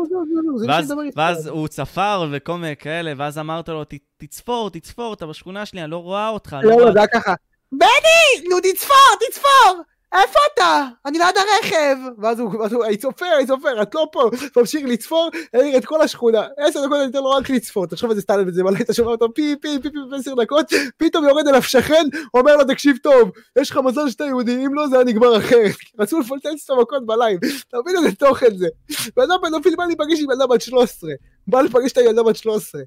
ואז, 1.15 1.47
הוא 1.47 1.67
צפר 1.67 2.27
וכל 2.31 2.57
מיני 2.57 2.75
כאלה, 2.75 3.13
ואז 3.17 3.37
אמרת 3.37 3.69
לו, 3.69 3.83
"ת- 3.83 3.93
תצפור, 4.17 4.69
תצפור, 4.69 5.13
אתה 5.13 5.25
בשכונה 5.25 5.65
שלי, 5.65 5.81
אני 5.83 5.91
לא 5.91 5.97
רואה 5.97 6.29
אותך. 6.29 6.55
לא, 6.63 6.73
רואה 6.73 6.85
לא, 6.85 6.91
זה 6.91 6.99
היה 6.99 7.07
ככה. 7.07 7.33
בני, 7.71 8.49
נו 8.49 8.55
תצפור, 8.59 8.95
תצפור! 9.29 9.81
איפה 10.23 10.39
אתה? 10.53 10.87
אני 11.05 11.17
ליד 11.17 11.27
הרכב! 11.37 11.97
ואז 12.17 12.39
הוא, 12.39 12.65
הוא, 12.71 12.85
אני 12.85 12.97
צופר, 12.97 13.25
אני 13.37 13.47
צופר, 13.47 13.81
את 13.81 13.95
לא 13.95 14.07
פה! 14.11 14.29
ממשיך 14.57 14.85
לצפור, 14.85 15.29
העיר 15.53 15.77
את 15.77 15.85
כל 15.85 16.01
השכונה. 16.01 16.47
עשר 16.57 16.85
דקות 16.85 16.97
אני 17.01 17.09
אתן 17.09 17.17
לו 17.17 17.29
רק 17.29 17.49
לצפור. 17.49 17.85
תחשוב 17.85 18.09
איזה 18.09 18.21
סטלם 18.21 18.51
זה 18.51 18.63
מלא, 18.63 18.77
אתה 18.81 18.93
שומע 18.93 19.11
אותו 19.11 19.33
פי 19.33 19.55
פי 19.61 19.79
פי 19.81 19.89
פי 19.89 19.97
בעשר 20.11 20.33
דקות, 20.35 20.65
פתאום 20.97 21.25
יורד 21.25 21.47
אליו 21.47 21.63
שכן, 21.63 22.05
אומר 22.33 22.55
לו 22.55 22.63
תקשיב 22.63 22.97
טוב, 23.03 23.31
יש 23.59 23.71
לך 23.71 23.77
מזל 23.77 24.09
שאתה 24.09 24.25
יהודי, 24.25 24.65
אם 24.65 24.73
לא 24.73 24.87
זה 24.87 24.95
היה 24.95 25.05
נגמר 25.05 25.37
אחרת. 25.37 25.75
רצו 25.99 26.19
לפוצץ 26.19 26.45
את 26.65 26.69
המכות 26.69 27.05
בלייב, 27.05 27.39
אתה 27.69 27.77
מבין 27.79 27.97
איזה 27.97 28.15
תוכן 28.15 28.57
זה. 28.57 28.67
בן 29.15 29.23
אדם 29.23 29.37
פדופיל 29.41 29.75
בא 29.75 29.85
להיפגש 29.85 30.19
עם 30.19 30.31
ילדה 30.31 30.47
בת 30.47 30.61
13, 30.61 31.11
בא 31.47 31.61
לפגש 31.61 31.91
את 31.91 31.97
הילדה 31.97 32.23
בת 32.23 32.35
13. 32.35 32.81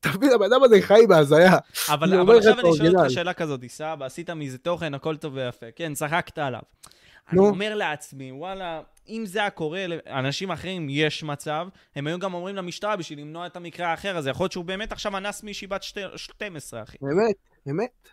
אתה 0.00 0.08
מבין, 0.16 0.30
הבן 0.32 0.52
אדם 0.52 0.62
הזה 0.62 0.76
חי 0.82 1.00
בהזיה. 1.08 1.58
אבל, 1.88 2.36
עכשיו 2.36 2.60
אני 2.60 2.76
שואל 2.76 2.96
אותך. 2.96 3.10
שאלה 3.10 3.32
כזאת, 3.32 3.60
סבא, 3.68 4.04
עשית 4.06 4.30
מזה 4.30 4.58
תוכן, 4.58 4.94
הכל 4.94 5.16
טוב 5.16 5.34
ויפה. 5.34 5.66
כן, 5.76 5.94
צחקת 5.94 6.38
עליו. 6.38 6.60
אני. 7.32 7.38
אומר 7.38 7.74
לעצמי, 7.74 8.32
וואלה, 8.32 8.80
אם 9.08 9.24
זה 9.26 9.38
היה 9.40 9.50
קורה 9.50 9.84
לאנשים 9.86 10.50
אחרים, 10.50 10.86
יש 10.90 11.22
מצב, 11.22 11.66
הם 11.96 12.06
היו 12.06 12.18
גם 12.18 12.34
אומרים 12.34 12.56
למשטרה 12.56 12.96
בשביל 12.96 13.20
למנוע 13.20 13.46
את 13.46 13.56
המקרה 13.56 13.86
האחר 13.88 14.16
הזה. 14.16 14.30
יכול 14.30 14.44
להיות 14.44 14.52
שהוא 14.52 14.64
באמת 14.64 14.92
עכשיו 14.92 15.16
אנס 15.16 15.42
מישהי 15.42 15.66
בת 15.66 15.82
שתי- 15.82 16.00
12, 16.16 16.82
אחי. 16.82 16.96
אמת, 17.02 17.36
אמת, 17.70 18.08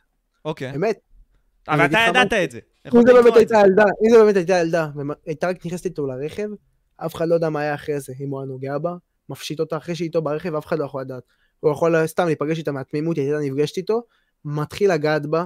אוקיי. 0.46 0.76
אמת. 0.76 1.00
אבל 1.68 1.86
אתה 1.86 1.98
ידעת. 2.10 2.34
את 2.34 2.52
זה. 2.52 2.60
אם 2.96 3.02
זה 3.08 3.14
באמת. 3.14 3.36
הייתה 3.36 3.56
ילדה, 3.66 3.84
אם 4.06 4.10
זה 4.10 4.18
באמת 4.24 4.36
הייתה 4.36 4.54
ילדה, 4.54 4.88
והייתה 5.26 5.48
רק 5.50 5.66
נכנסת 5.66 5.86
איתו 5.86 6.08
לרכב, 6.08 6.48
אף 6.98 7.16
אחד 7.16 7.28
לא 7.28 7.36
יודע 7.36 7.50
מה 7.50 7.60
היה 7.60 7.76
אחרי 7.76 8.00
זה, 8.00 8.14
אם 8.20 8.30
הוא 8.30 8.40
היה 8.40 8.48
נוגע 8.48 8.78
בה, 8.78 8.94
מפשיט 9.30 9.60
אותה 9.60 9.78
אחרי 9.78 9.96
שהיא 9.96 10.06
איתו 10.06 10.22
ברכב, 10.22 10.56
אף 10.56 10.66
אחד 10.66 10.80
לא 10.80 10.86
יכול 10.86 11.02
לדעת. 11.02 11.24
הוא 11.60 11.72
יכול 11.72 12.08
סתם 12.08 12.26
להיפגש 12.26 12.58
איתה 12.58 12.72
מהתמימות, 12.72 13.18
היא 13.18 13.26
הייתה 13.26 13.40
נפגשת 13.40 13.78
איתו, 13.78 14.04
מתחיל 14.46 14.94
לגעת 14.94 15.26
בה, 15.26 15.46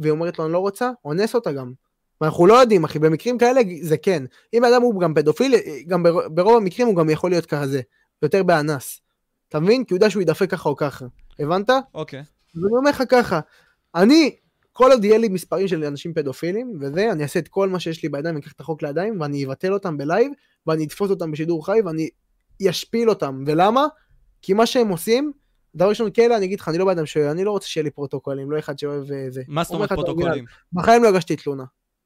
והיא 0.00 0.10
אומרת 0.10 0.38
לו 0.38 0.44
אני 0.44 0.52
לא 0.52 0.58
רוצה, 0.58 0.90
אונס 1.04 1.34
אותה 1.34 1.52
גם. 1.52 1.72
ואנחנו 2.20 2.46
לא 2.46 2.54
יודעים, 2.54 2.84
אחי, 2.84 2.98
במקרים 2.98 3.38
כאלה 3.38 3.60
זה 3.82 3.96
כן. 3.96 4.22
אם 4.54 4.64
האדם 4.64 4.82
הוא 4.82 5.00
גם 5.00 5.14
פדופיל, 5.14 5.54
גם 5.86 6.02
בר- 6.02 6.28
ברוב 6.28 6.56
המקרים 6.56 6.88
הוא 6.88 6.96
גם 6.96 7.10
יכול 7.10 7.30
להיות 7.30 7.46
כזה, 7.46 7.80
יותר 8.22 8.42
באנס. 8.42 9.00
אתה 9.48 9.60
מבין? 9.60 9.84
כי 9.84 9.94
הוא 9.94 9.96
יודע 9.96 10.10
שהוא 10.10 10.20
יידפק 10.20 10.50
ככה 10.50 10.68
או 10.68 10.76
ככה. 10.76 11.06
הבנת? 11.38 11.70
אוקיי. 11.94 12.20
אז 12.20 12.24
אני 12.64 12.76
אומר 12.78 12.90
לך 12.90 13.02
ככה, 13.08 13.40
אני, 13.94 14.36
כל 14.72 14.92
עוד 14.92 15.04
יהיה 15.04 15.18
לי 15.18 15.28
מספרים 15.28 15.68
של 15.68 15.84
אנשים 15.84 16.14
פדופילים, 16.14 16.78
וזה, 16.80 17.12
אני 17.12 17.22
אעשה 17.22 17.38
את 17.38 17.48
כל 17.48 17.68
מה 17.68 17.80
שיש 17.80 18.02
לי 18.02 18.08
בידיים, 18.08 18.34
אני 18.34 18.42
אקח 18.42 18.52
את 18.52 18.60
החוק 18.60 18.82
לידיים, 18.82 19.20
ואני 19.20 19.46
אבטל 19.46 19.72
אותם 19.72 19.98
בלייב, 19.98 20.32
ואני 20.66 20.84
אתפוס 20.84 21.10
אותם 21.10 21.30
בשידור 21.32 21.66
חי, 21.66 21.78
ואני 21.84 22.08
אשפיל 22.70 23.08
אותם. 23.10 23.44
ולמה? 23.46 23.86
כי 24.42 24.52
מה 24.52 24.66
שהם 24.66 24.88
עושים, 24.88 25.32
דבר 25.74 25.88
ראשון, 25.88 26.10
כאלה, 26.10 26.36
אני 26.36 26.44
אגיד 26.46 26.60
לך, 26.60 26.68
אני 26.68 26.78
לא 26.78 26.84
באדם 26.84 27.06
שואל, 27.06 27.24
אני 27.26 27.44
לא 27.44 27.50
רוצה 27.50 27.68
שיהיה 27.68 27.84
לי 27.84 27.90
פרוטוקולים, 27.90 28.50
לא 28.50 28.58
אחד 28.58 28.78
שאוהב 28.78 29.12
אה, 29.12 29.30
זה. 29.30 29.42
מה 29.48 29.62
זאת 29.62 29.70
אומר 29.72 29.78
אומרת. 29.78 29.92
פרוטוקולים? 29.92 30.44
בחיים 30.72 31.02
לא 31.02 31.08
הגשתי 31.08 31.36
תלונה. 31.36 31.64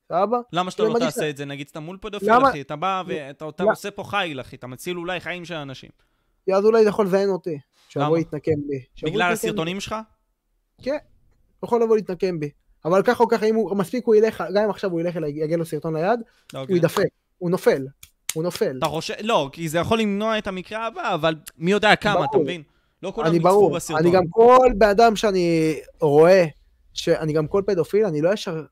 סבבה? 0.08 0.38
למה 0.52 0.70
שאתה 0.70 0.82
לא. 0.82 0.98
תעשה 0.98 1.30
את 1.30 1.36
זה, 1.36 1.44
נגיד 1.44 1.68
סתם 1.68 1.82
מול 1.82 1.98
פדופיל, 2.00 2.34
למה- 2.34 2.48
אחי? 2.50 2.60
אתה 2.60 2.76
בא 2.76 3.02
ואתה 3.06 3.48
אתה 3.48 3.62
למה- 3.62 3.72
עושה 3.72 3.90
פה 3.90 4.04
חיל, 4.04 4.40
אחי, 4.40 4.56
אתה 4.56 4.66
מציל 4.66 4.96
אולי 4.98 5.20
חיים 5.20 5.44
של 5.44 5.54
אנשים. 5.54 5.90
אז 6.54 6.64
אולי 6.64 6.82
זה 6.82 6.88
יכול 6.88 7.06
לזיין 7.06 7.28
אותי. 7.28 7.58
שיבוא? 7.88 8.16
להתנקם 8.18 8.52
בי. 8.68 9.08
בגלל. 9.10 9.32
הסרטונים 9.32 9.80
שלך? 9.80 9.94
יכול 11.64 11.82
לבוא 11.82 11.96
להתנקם 11.96 12.40
בי. 12.40 12.50
אבל 12.84 13.02
ככה 13.02 13.22
או 13.22 13.28
ככה, 13.28 13.46
אם 13.46 13.54
הוא, 13.54 13.76
מספיק 13.76 14.06
הוא 14.06 14.14
ילך, 14.14 14.44
גם 14.54 14.64
אם 14.64 14.70
עכשיו 14.70 14.90
הוא 14.90 15.00
ילך, 15.00 15.16
יגיע 15.28 15.56
לו 15.56 15.64
סרטון 15.64 15.96
ליד, 15.96 16.20
הוא 16.52 16.60
אוקיי. 16.60 16.74
יידפק. 16.74 17.02
הוא 17.38 17.50
נופל. 17.50 17.86
הוא 18.34 18.42
נופל. 18.42 18.76
אתה 18.78 18.86
חושב, 18.86 19.14
לא, 19.22 19.48
כי 19.52 19.68
זה 19.68 19.78
יכול 19.78 19.98
למנוע 20.00 20.38
את 20.38 20.46
המקרה 20.46 20.86
הבא, 20.86 21.14
אבל 21.14 21.34
מי 21.58 21.70
יודע 21.70 21.96
כמה, 21.96 22.24
אתה. 22.24 22.38
מבין? 22.38 22.62
לא 23.05 23.12
כולם 23.14 23.26
אני 23.26 23.36
יצפו 23.36 23.48
ברור, 23.48 23.74
בסרטון. 23.74 24.07
אני 24.07 24.14
גם 24.14 24.22
כל 24.30 24.68
בן 24.78 24.88
אדם 24.88 25.16
שאני 25.16 25.76
רואה, 26.00 26.44
שאני 26.92 27.32
גם 27.32 27.46
כל 27.46 27.62
פדופיל, 27.66 28.05
אני 28.05 28.20
לא 28.20 28.32
ישר 28.32 28.64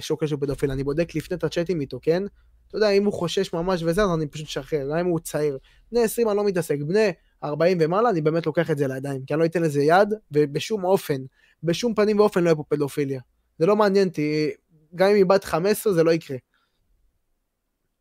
שוקל 0.00 0.26
שהוא 0.26 0.40
פדופיל, 0.40 0.70
אני 0.70 0.84
בודק 0.84 1.14
לפני 1.14 1.36
את 1.36 1.44
הצ'אטים 1.44 1.80
איתו, 1.80 1.98
כן? 2.02 2.22
אתה 2.68 2.76
יודע, 2.76 2.90
אם 2.90 3.04
הוא 3.04 3.12
חושש 3.12 3.52
ממש 3.52 3.82
וזה, 3.82 4.02
אז 4.02 4.08
אני 4.14 4.26
פשוט 4.26 4.46
משחרר, 4.46 5.00
אם 5.00 5.06
הוא 5.06 5.20
צעיר. 5.20 5.58
בני 5.92 6.02
20 6.02 6.28
אני 6.28 6.36
לא 6.36 6.44
מתעסק, 6.44 6.78
בני 6.86 7.12
40 7.44 7.78
ומעלה, 7.80 8.10
אני 8.10 8.20
באמת 8.20 8.46
לוקח 8.46 8.70
את 8.70 8.78
זה 8.78 8.86
לידיים, 8.88 9.24
כי 9.26 9.34
אני 9.34 9.40
לא 9.40 9.44
אתן 9.44 9.62
לזה 9.62 9.82
יד, 9.82 10.08
ובשום 10.30 10.84
אופן, 10.84 11.22
בשום 11.62 11.94
פנים 11.94 12.20
ואופן 12.20 12.40
לא 12.40 12.48
יהיה 12.48 12.56
פה 12.56 12.64
פדופיליה. 12.68 13.20
זה 13.58 13.66
לא 13.66 13.76
מעניין 13.76 14.08
אותי, 14.08 14.50
גם 14.94 15.08
אם 15.08 15.14
היא 15.14 15.26
בת 15.26 15.44
15 15.44 15.92
זה 15.92 16.04
לא 16.04 16.10
יקרה. 16.10 16.36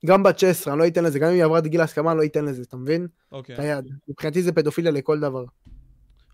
גם 0.05 0.23
בת 0.23 0.39
16, 0.39 0.73
אני 0.73 0.81
לא 0.81 0.87
אתן 0.87 1.03
לזה, 1.03 1.19
גם 1.19 1.27
אם 1.27 1.33
היא 1.33 1.43
עברה 1.43 1.59
את 1.59 1.67
גיל 1.67 1.81
ההסכמה, 1.81 2.11
אני 2.11 2.19
לא 2.19 2.25
אתן 2.25 2.45
לזה, 2.45 2.61
אתה 2.61 2.77
מבין? 2.77 3.07
אוקיי. 3.31 3.55
את 3.55 3.59
היד. 3.59 3.89
מבחינתי 4.07 4.41
זה 4.41 4.51
פדופיליה 4.51 4.91
לכל 4.91 5.19
דבר. 5.19 5.43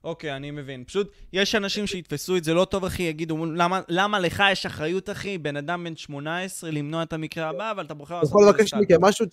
אוקיי, 0.08 0.36
אני 0.36 0.52
מבין. 0.52 0.84
פשוט, 0.84 1.12
יש 1.34 1.56
אנשים 1.56 1.88
שיתפסו 1.88 2.38
את 2.38 2.44
זה 2.44 2.54
לא 2.54 2.66
טוב, 2.66 2.86
אחי, 2.86 3.04
יגידו, 3.04 3.46
למה, 3.46 3.82
למה 3.88 4.20
לך 4.20 4.44
יש 4.52 4.66
אחריות, 4.66 5.10
אחי, 5.10 5.38
בן 5.38 5.58
אדם 5.58 5.84
בן 5.84 5.96
18, 5.96 6.72
למנוע 6.72 7.04
את 7.04 7.14
המקרה 7.14 7.50
הבא, 7.50 7.72
אבל 7.72 7.86
אתה 7.86 7.94
בוחר 7.94 8.16
לעשות 8.16 8.30
יכול 8.30 8.42
את 8.42 8.46
זה 8.48 8.52
לבקש 8.52 8.68
סתם. 8.68 8.80
מכם 8.80 8.96
משהו, 9.02 9.26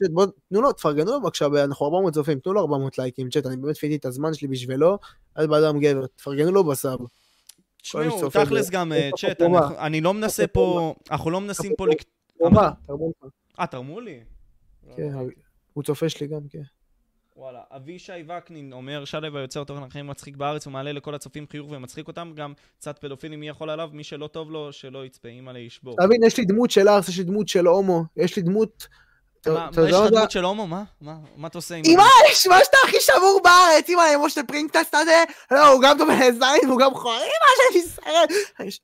תנו 0.48 0.62
לו, 0.62 0.72
תפרגנו 0.72 1.12
לו 1.12 1.20
בבקשה, 1.20 1.46
אנחנו 1.64 1.86
400 1.86 2.14
צופים, 2.14 2.38
תנו 2.38 2.52
לו 2.52 2.60
400 2.60 2.98
לייקים, 2.98 3.30
צ'אט, 3.30 3.46
אני 3.46 3.56
באמת 3.56 3.76
פיניתי 3.76 3.96
את 3.96 4.04
הזמן 4.04 4.34
שלי 4.34 4.48
בשבילו, 4.48 4.98
אז 5.34 5.46
באדם 5.46 5.80
גבר, 5.80 6.06
תפרגנו 6.06 6.52
לו 6.52 6.64
בסאב. 6.64 6.98
תשמעו, 7.82 8.30
תכלס 8.30 8.70
גם, 8.70 8.92
אה, 8.92 9.10
צ'אט, 9.16 9.42
אני 9.78 10.00
לא 10.00 10.14
מנסה 10.14 10.46
פה 10.46 10.94
אנחנו 11.10 11.30
לא 11.30 11.40
מנסים 11.40 11.72
פה... 11.78 11.86
תרמו 12.86 13.08
לך. 13.08 13.30
אה, 13.60 13.66
תרמו 13.66 14.00
לי? 14.00 14.20
כן, 14.96 15.12
הוא 15.72 15.84
צופה 15.84 16.08
שלי 16.08 16.26
גם, 16.26 16.40
כן. 16.50 16.62
וואלה, 17.36 17.60
אבישי 17.76 18.12
וקנין 18.28 18.72
אומר, 18.72 19.04
שלו 19.04 19.38
היוצר 19.38 19.64
תוכן 19.64 19.82
החיים 19.82 20.06
מצחיק 20.06 20.36
בארץ, 20.36 20.66
הוא 20.66 20.72
מעלה 20.72 20.92
לכל 20.92 21.14
הצופים 21.14 21.46
חיוך 21.50 21.70
ומצחיק 21.70 22.08
אותם, 22.08 22.32
גם 22.36 22.52
קצת 22.78 22.98
פדופילים, 22.98 23.40
מי 23.40 23.48
יכול 23.48 23.70
עליו? 23.70 23.88
מי 23.92 24.04
שלא 24.04 24.26
טוב 24.26 24.50
לו, 24.50 24.72
שלא 24.72 25.04
יצפה, 25.04 25.28
אימא 25.28 25.50
לישבור. 25.50 25.96
תבין, 25.96 26.20
יש 26.26 26.38
לי 26.38 26.44
דמות 26.44 26.70
של 26.70 26.88
ארס, 26.88 27.08
יש 27.08 27.18
לי 27.18 27.24
דמות 27.24 27.48
של 27.48 27.66
הומו, 27.66 28.04
יש 28.16 28.36
לי 28.36 28.42
דמות... 28.42 28.86
מה, 29.46 29.68
יש 29.88 29.92
לך 29.92 30.10
דמות 30.10 30.30
של 30.30 30.44
הומו? 30.44 30.66
מה? 30.66 30.82
מה? 31.00 31.46
אתה 31.46 31.58
עושה 31.58 31.74
עם... 31.74 31.82
אמא, 31.86 32.02
יש 32.30 32.46
מה 32.46 32.58
שאתה 32.64 32.76
הכי 32.84 32.96
שבור 33.00 33.40
בארץ, 33.44 33.88
אמא, 33.88 34.26
משה 34.26 34.40
פרינקטסט 34.42 34.94
הזה, 34.94 35.24
לא, 35.50 35.68
הוא 35.68 35.82
גם 35.82 35.98
טוב 35.98 36.08
זין, 36.30 36.68
והוא 36.68 36.80
גם 36.80 36.94
חור, 36.94 37.16
אמא 37.16 37.72
שאני 37.72 37.82
שרד. 37.82 38.28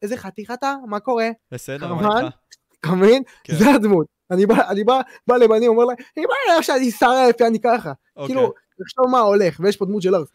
איזה 0.02 0.16
חתיך 0.16 0.50
אתה? 0.50 0.74
מה 0.86 1.00
קורה? 1.00 1.28
בסדר, 1.52 1.94
מה. 1.94 2.20
איתך? 2.20 2.36
אתה 2.80 2.88
מבין? 2.88 3.22
כן. 3.44 3.54
זה 3.54 3.70
הדמות. 3.70 4.19
אני 4.30 4.46
בא, 4.46 4.68
אני 4.68 4.84
בא, 4.84 5.00
בא 5.26 5.36
לבנים, 5.36 5.70
אומר 5.70 5.84
להם, 5.84 5.96
אמא, 6.18 6.54
לא 6.56 6.62
שאני 6.62 6.90
שרף, 6.90 7.42
אני 7.42 7.60
ככה. 7.60 7.92
אוקיי. 8.16 8.34
כאילו, 8.34 8.52
תחשוב 8.82 9.06
מה 9.10 9.18
הולך, 9.18 9.60
ויש 9.60 9.76
פה 9.76 9.84
דמות 9.84 10.02
של 10.02 10.14
ארס. 10.14 10.28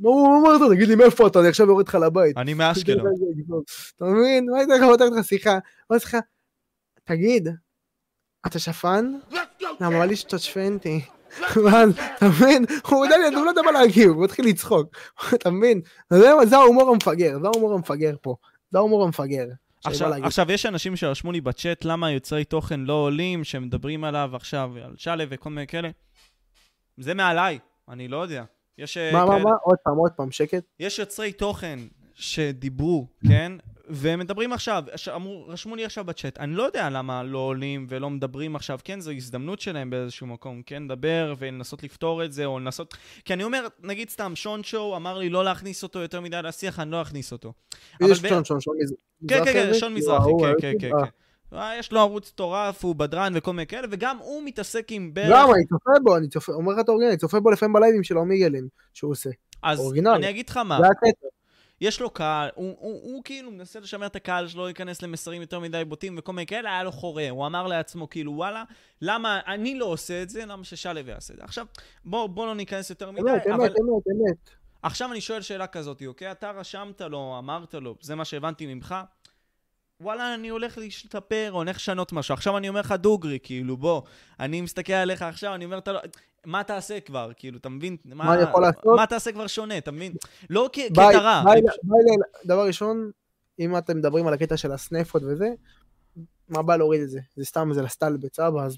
נו, 0.00 0.10
הוא 0.10 0.36
אומר 0.36 0.52
לך, 0.52 0.62
תגיד 0.74 0.88
לי 0.88 0.94
מאיפה 0.94 1.26
אתה, 1.26 1.40
אני 1.40 1.48
עכשיו 1.48 1.66
יורד 1.66 1.88
לך 1.88 1.94
לבית. 1.94 2.36
אני 2.36 2.54
מאשקלון. 2.54 3.06
אתה 3.96 4.04
מבין? 4.04 4.50
מה 4.50 4.58
הייתה 4.58 4.74
לך 4.74 4.82
פותחת 4.82 5.12
לך 5.18 5.24
שיחה? 5.24 5.58
אמרתי 5.90 6.04
לך, 6.04 6.16
תגיד, 7.04 7.48
אתה 8.46 8.58
שפן? 8.58 9.14
למה 9.80 10.06
לי 10.06 10.16
שאתה 10.16 10.38
שפנתי? 10.38 11.00
ואז, 11.64 11.90
אתה 12.16 12.26
מבין? 12.28 12.64
הוא 12.88 13.06
יודע 13.06 13.16
הוא 13.36 13.44
לא 13.44 13.50
יודע 13.50 13.62
מה 13.62 13.72
להגיב, 13.72 14.10
הוא 14.10 14.24
מתחיל 14.24 14.46
לצחוק. 14.46 14.96
אתה 15.34 15.50
מבין? 15.50 15.80
זה 16.10 16.56
ההומור 16.56 16.90
המפגר, 16.90 17.38
זה 17.42 17.46
ההומור 17.46 17.74
המפגר 17.74 18.16
פה. 18.22 18.36
זה 18.70 18.78
ההומור 18.78 19.04
המפגר. 19.04 19.46
עכשיו. 19.84 20.12
עכשיו, 20.24 20.52
יש 20.52 20.66
אנשים 20.66 20.96
שרשמו 20.96 21.32
לי 21.32 21.40
בצ'אט 21.40 21.84
למה 21.84 22.10
יוצרי 22.10 22.44
תוכן 22.44 22.80
לא 22.80 22.92
עולים, 22.92 23.44
שמדברים 23.44 24.04
עליו 24.04 24.30
עכשיו, 24.34 24.70
על 24.84 24.94
שלו 24.96 25.24
וכל 25.28 25.50
מיני 25.50 25.66
כאלה. 25.66 25.90
זה 26.98 27.14
מעליי, 27.14 27.58
אני 27.88 28.08
לא 28.08 28.16
יודע. 28.22 28.44
יש, 28.78 28.96
אה, 28.96 29.12
מה, 29.12 29.24
מה, 29.24 29.32
כאלה- 29.32 29.44
מה? 29.44 29.50
עוד 29.62 29.76
פעם, 29.84 29.96
עוד 29.96 30.10
פעם, 30.16 30.30
שקט. 30.30 30.64
יש 30.80 30.98
יוצרי 30.98 31.32
תוכן 31.32 31.78
שדיברו, 32.14 33.06
כן? 33.28 33.52
והם 33.90 34.18
מדברים 34.18 34.52
עכשיו, 34.52 34.82
אמרו, 35.14 35.44
רשמו 35.48 35.76
לי 35.76 35.84
עכשיו 35.84 36.04
בצ'אט, 36.04 36.38
אני 36.38 36.54
לא 36.54 36.62
יודע 36.62 36.90
למה 36.90 37.22
לא 37.22 37.38
עולים 37.38 37.86
ולא 37.88 38.10
מדברים 38.10 38.56
עכשיו, 38.56 38.78
כן? 38.84 39.00
זו 39.00 39.10
הזדמנות 39.10 39.60
שלהם 39.60 39.90
באיזשהו 39.90 40.26
מקום, 40.26 40.62
כן? 40.66 40.82
לדבר 40.82 41.34
ולנסות 41.38 41.82
לפתור 41.82 42.24
את 42.24 42.32
זה, 42.32 42.44
או 42.44 42.58
לנסות... 42.58 42.96
כי 43.24 43.32
אני 43.32 43.44
אומר, 43.44 43.66
נגיד 43.82 44.10
סתם, 44.10 44.32
שון 44.36 44.62
שואו 44.62 44.96
אמר 44.96 45.18
לי 45.18 45.28
לא 45.28 45.44
להכניס 45.44 45.82
אותו 45.82 45.98
יותר 45.98 46.20
מדי 46.20 46.40
לשיח, 46.44 46.80
אני 46.80 46.90
לא 46.90 47.02
אכניס 47.02 47.32
אותו. 47.32 47.52
יש 48.00 48.18
שון, 48.18 48.44
שון, 48.44 48.60
שון 48.60 48.76
מז- 48.82 48.94
כן, 49.28 49.34
מזרחי 49.34 49.52
כן, 49.52 49.52
כן, 49.52 49.68
הזה? 49.68 49.78
שון 49.78 49.94
מזרחי, 49.94 50.30
כן, 50.40 50.52
כן, 50.60 50.72
כן. 50.80 50.90
כן. 50.90 51.56
יש 51.78 51.92
לו 51.92 52.00
ערוץ 52.00 52.30
מטורף, 52.32 52.84
הוא 52.84 52.94
בדרן 52.94 53.32
וכל 53.36 53.52
מיני 53.52 53.66
כאלה, 53.66 53.88
וגם 53.90 54.18
הוא 54.18 54.42
מתעסק 54.44 54.86
עם 54.90 55.14
בערך... 55.14 55.30
למה? 55.30 55.54
אני 55.54 55.66
צופה 55.66 55.90
בו, 56.04 56.16
אני 56.16 56.28
צופה, 56.28 56.52
אומר 56.52 56.72
לך 56.72 56.78
את 56.80 56.88
האורגינל, 56.88 57.10
אני 57.10 57.18
צופה 57.18 57.40
בו 57.40 57.50
לפעמים 57.50 57.72
בלייבים 57.72 58.02
של 58.02 58.18
המיגלים, 58.18 58.68
שהוא 58.94 59.10
עושה. 59.10 59.30
אז. 59.62 59.92
אני 60.14 60.30
אגיד 60.30 60.48
לך 60.48 60.56
מה. 60.56 60.78
יש 61.80 62.00
לו 62.00 62.10
קהל, 62.10 62.50
הוא, 62.54 62.76
הוא, 62.78 63.00
הוא 63.02 63.24
כאילו 63.24 63.50
מנסה 63.50 63.80
לשמר 63.80 64.06
את 64.06 64.16
הקהל 64.16 64.48
שלו, 64.48 64.62
לא 64.62 64.68
ייכנס 64.68 65.02
למסרים 65.02 65.40
יותר 65.40 65.60
מדי 65.60 65.84
בוטים 65.84 66.14
וכל 66.18 66.32
מיני 66.32 66.46
כאלה, 66.46 66.70
היה 66.70 66.82
לו 66.82 66.92
חורה. 66.92 67.30
הוא 67.30 67.46
אמר 67.46 67.66
לעצמו, 67.66 68.10
כאילו, 68.10 68.32
וואלה, 68.32 68.64
למה 69.02 69.40
אני 69.46 69.74
לא 69.74 69.84
עושה 69.84 70.22
את 70.22 70.30
זה, 70.30 70.46
למה 70.46 70.64
ששלו 70.64 71.00
יעשה 71.06 71.34
את 71.34 71.38
זה. 71.38 71.44
עכשיו, 71.44 71.66
בוא, 72.04 72.26
בוא 72.26 72.46
לא 72.46 72.54
ניכנס 72.54 72.90
יותר 72.90 73.10
מדי, 73.10 73.20
אמת, 73.20 73.46
אבל 73.46 73.54
אמת, 73.54 73.60
אמת, 73.60 74.02
אמת. 74.08 74.50
עכשיו 74.82 75.12
אני 75.12 75.20
שואל 75.20 75.42
שאלה 75.42 75.66
כזאת, 75.66 76.02
אוקיי? 76.06 76.30
אתה 76.30 76.50
רשמת 76.50 77.00
לו, 77.00 77.34
אמרת 77.38 77.74
לו, 77.74 77.94
זה 78.00 78.14
מה 78.14 78.24
שהבנתי 78.24 78.74
ממך, 78.74 78.94
וואלה, 80.00 80.34
אני 80.34 80.48
הולך 80.48 80.78
להשתפר, 80.78 81.48
הולך 81.52 81.76
לשנות 81.76 82.12
משהו. 82.12 82.34
עכשיו 82.34 82.56
אני 82.56 82.68
אומר 82.68 82.80
לך 82.80 82.92
דוגרי, 82.92 83.38
כאילו, 83.42 83.76
בוא, 83.76 84.02
אני 84.40 84.60
מסתכל 84.60 84.92
עליך 84.92 85.22
עכשיו, 85.22 85.54
אני 85.54 85.64
אומר, 85.64 85.78
אתה 85.78 85.92
לא... 85.92 86.00
מה 86.44 86.64
תעשה 86.64 87.00
כבר? 87.00 87.30
כאילו, 87.36 87.58
אתה 87.58 87.68
מבין? 87.68 87.96
מה 88.04 88.34
אני 88.34 88.42
יכול 88.42 88.62
לעשות? 88.62 88.84
מה 88.96 89.06
תעשה 89.06 89.32
כבר 89.32 89.46
שונה, 89.46 89.78
אתה 89.78 89.90
מבין? 89.90 90.12
לא 90.50 90.70
כ- 90.72 90.78
ביי, 90.78 90.90
קטע 90.90 91.18
רע. 91.18 91.42
ביי, 91.44 91.60
ביי, 91.62 92.16
דבר 92.44 92.66
ראשון, 92.66 93.10
אם 93.58 93.76
אתם 93.78 93.96
מדברים 93.98 94.26
על 94.26 94.34
הקטע 94.34 94.56
של 94.56 94.72
הסנפות 94.72 95.22
וזה, 95.22 95.48
מה 96.48 96.62
בא 96.62 96.76
להוריד 96.76 97.00
את 97.02 97.10
זה? 97.10 97.20
זה 97.36 97.44
סתם, 97.44 97.68
זה 97.72 97.82
לסטלבט, 97.82 98.34
סבבה, 98.34 98.64
אז 98.64 98.76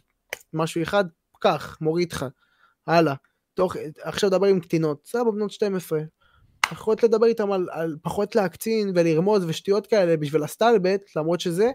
משהו 0.55 0.83
אחד, 0.83 1.05
קח, 1.39 1.79
מוריד 1.81 2.13
לך, 2.13 2.27
הלאה. 2.87 3.15
תוך, 3.55 3.77
עכשיו 4.03 4.31
דבר 4.31 4.47
עם 4.47 4.61
קטינות, 4.61 5.07
סבבה, 5.07 5.31
בנות 5.31 5.51
12. 5.51 6.01
פחות 6.71 7.03
לדבר 7.03 7.27
איתם 7.27 7.53
על, 7.53 7.69
על 7.71 7.97
פחות 8.03 8.37
להקצין 8.37 8.93
ולרמוז 8.95 9.45
ושטויות 9.47 9.87
כאלה 9.87 10.17
בשביל 10.17 10.43
הסטלבט, 10.43 11.01
למרות 11.17 11.41
שזה, 11.41 11.71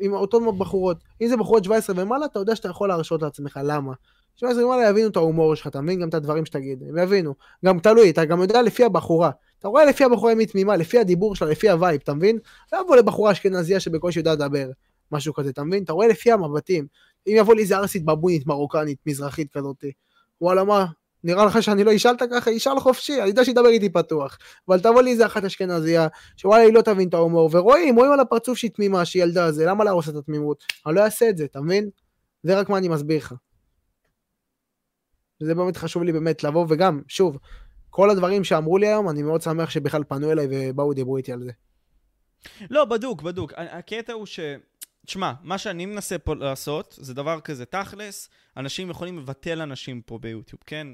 עם 0.00 0.12
אותו 0.12 0.52
בחורות. 0.52 0.96
אם 1.20 1.28
זה 1.28 1.36
בחורות 1.36 1.64
17 1.64 2.02
ומעלה, 2.02 2.26
אתה 2.26 2.38
יודע 2.38 2.56
שאתה 2.56 2.68
יכול 2.68 2.88
להרשות 2.88 3.22
לעצמך, 3.22 3.60
למה? 3.64 3.92
17 4.36 4.66
ומעלה 4.66 4.88
יבינו 4.88 5.08
את 5.08 5.16
ההומור 5.16 5.54
שלך, 5.54 5.66
אתה 5.66 5.80
מבין 5.80 6.00
גם 6.00 6.08
את 6.08 6.14
הדברים 6.14 6.46
שתגיד, 6.46 6.82
הם 6.88 6.98
יבינו. 6.98 7.34
גם 7.64 7.78
תלוי, 7.78 8.10
אתה 8.10 8.24
גם 8.24 8.40
יודע 8.40 8.62
לפי 8.62 8.84
הבחורה. 8.84 9.30
אתה 9.58 9.68
רואה 9.68 9.84
לפי 9.84 10.04
הבחורה 10.04 10.32
אם 10.32 10.38
היא 10.38 10.48
תמימה, 10.48 10.76
לפי 10.76 10.98
הדיבור 10.98 11.36
שלה, 11.36 11.48
לפי 11.48 11.70
הווייב, 11.70 12.00
אתה 12.04 12.14
מבין? 12.14 12.38
לא 12.72 12.78
יבוא 12.84 12.96
לבחורה 12.96 13.32
אשכנזיה 13.32 13.80
שבקושי 13.80 14.18
יודעת 14.18 14.38
לדבר, 14.38 14.70
משהו 15.12 15.34
כזה, 15.34 15.50
אתה 15.50 15.64
מבין? 15.64 15.82
אתה 15.82 15.92
רואה 15.92 16.08
לפי 16.08 16.32
המבטים. 16.32 16.86
אם 17.26 17.32
יבוא 17.36 17.54
לי 17.54 17.62
איזה 17.62 17.76
ערסית 17.76 18.04
בבונית, 18.04 18.46
מרוקאית, 18.46 18.98
מזרחית 19.06 19.52
כזאת, 19.52 19.84
וואלה 20.40 20.64
מה, 20.64 20.86
נראה 21.24 21.44
לך 21.44 21.62
שאני 21.62 21.84
לא 21.84 21.96
אשאל 21.96 22.10
אותה 22.10 22.24
ככה? 22.32 22.50
ישאל 22.50 22.80
חופשי, 22.80 23.20
אני 23.20 23.28
יודע 23.28 23.44
שידבר 23.44 23.68
איתי 23.68 23.88
פתוח. 23.88 24.38
אבל 24.68 24.80
תבוא 24.80 25.02
לי 25.02 25.10
איזה 25.10 25.26
אחת 25.26 25.44
אשכנזייה, 25.44 26.08
שוואלה 26.36 26.62
היא 26.62 26.74
לא 26.74 26.82
תבין 26.82 27.08
את 27.08 27.14
ההומור, 27.14 27.50
ורואים, 27.52 27.96
רואים 27.96 28.12
על 28.12 28.20
הפרצוף 28.20 28.58
שהיא 28.58 28.70
תמימה, 28.70 29.04
שהיא 29.04 29.22
ילדה, 29.22 29.52
זה 29.52 29.66
למה 29.66 29.84
להרוס 29.84 30.08
את 30.08 30.14
התמימות? 30.14 30.64
אני 30.86 30.94
לא 30.94 31.04
אעשה 31.04 31.28
את 31.28 31.36
זה, 31.36 31.44
אתה 31.44 31.60
מבין? 31.60 31.90
זה 32.42 32.58
רק 32.58 32.68
מה 32.68 32.78
אני 32.78 32.88
מסביר 32.88 33.16
לך. 33.16 33.34
וזה 35.42 35.54
באמת 35.54 35.76
חשוב 35.76 36.02
לי 36.02 36.12
באמת 36.12 36.44
לבוא, 36.44 36.66
וגם, 36.68 37.02
שוב, 37.08 37.38
כל 37.90 38.10
הדברים 38.10 38.44
שאמרו 38.44 38.78
לי 38.78 38.86
היום, 38.86 39.08
אני 39.08 39.22
מאוד 39.22 39.42
שמח 39.42 39.70
שבכלל 39.70 40.04
פנו 40.08 40.32
אליי 40.32 40.46
ובאו 40.50 40.92
דיברו 40.92 41.16
איתי 41.16 41.32
על 41.32 41.42
זה. 41.42 41.50
לא, 42.70 42.84
בדוק, 42.84 43.22
בדוק. 43.22 43.52
הקטע 43.56 44.12
הוא 44.12 44.26
ש... 44.26 44.40
תשמע, 45.06 45.32
מה 45.42 45.58
שאני 45.58 45.86
מנסה 45.86 46.18
פה 46.18 46.34
לעשות, 46.34 46.98
זה 47.00 47.14
דבר 47.14 47.40
כזה, 47.40 47.64
תכלס, 47.64 48.28
אנשים 48.56 48.90
יכולים 48.90 49.18
לבטל 49.18 49.60
אנשים 49.60 50.02
פה 50.02 50.18
ביוטיוב, 50.18 50.62
כן? 50.66 50.86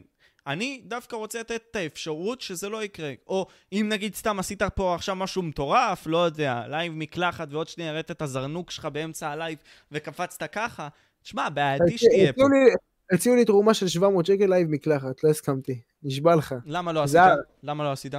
אני 0.47 0.80
דווקא 0.84 1.16
רוצה 1.16 1.40
לתת 1.40 1.61
את 1.70 1.76
האפשרות 1.76 2.40
שזה 2.40 2.68
לא 2.68 2.82
יקרה. 2.84 3.12
או 3.26 3.47
אם 3.72 3.86
נגיד 3.88 4.14
סתם 4.14 4.38
עשית 4.38 4.62
פה 4.62 4.94
עכשיו 4.94 5.16
משהו 5.16 5.42
מטורף, 5.42 6.07
לא 6.07 6.18
יודע, 6.18 6.62
לייב 6.68 6.92
מקלחת 6.97 7.49
ועוד 7.51 7.68
שנייה 7.68 7.90
הראת 7.92 8.11
את 8.11 8.22
הזרנוק 8.22 8.70
שלך 8.70 8.84
באמצע 8.84 9.28
הלייב 9.28 9.59
וקפצת 9.92 10.42
ככה, 10.53 10.88
תשמע, 11.22 11.49
בעייתי 11.49 11.99
שתהיה 11.99 12.32
פה. 12.32 12.42
הציעו 12.42 12.49
לי- 12.49 12.74
הציעו 13.12 13.36
לי 13.36 13.44
תרומה 13.44 13.74
של 13.74 13.88
700 13.88 14.26
שקל 14.26 14.47
לייב 14.47 14.68
מקלחת, 14.70 15.24
לא 15.24 15.30
הסכמתי. 15.30 15.80
נשבע 16.03 16.36
לך. 16.36 16.55
למה 16.66 16.92
לא 16.92 17.03
עשית? 17.03 17.20
למה 17.62 17.84
לא 17.84 17.92
עשית? 17.92 18.14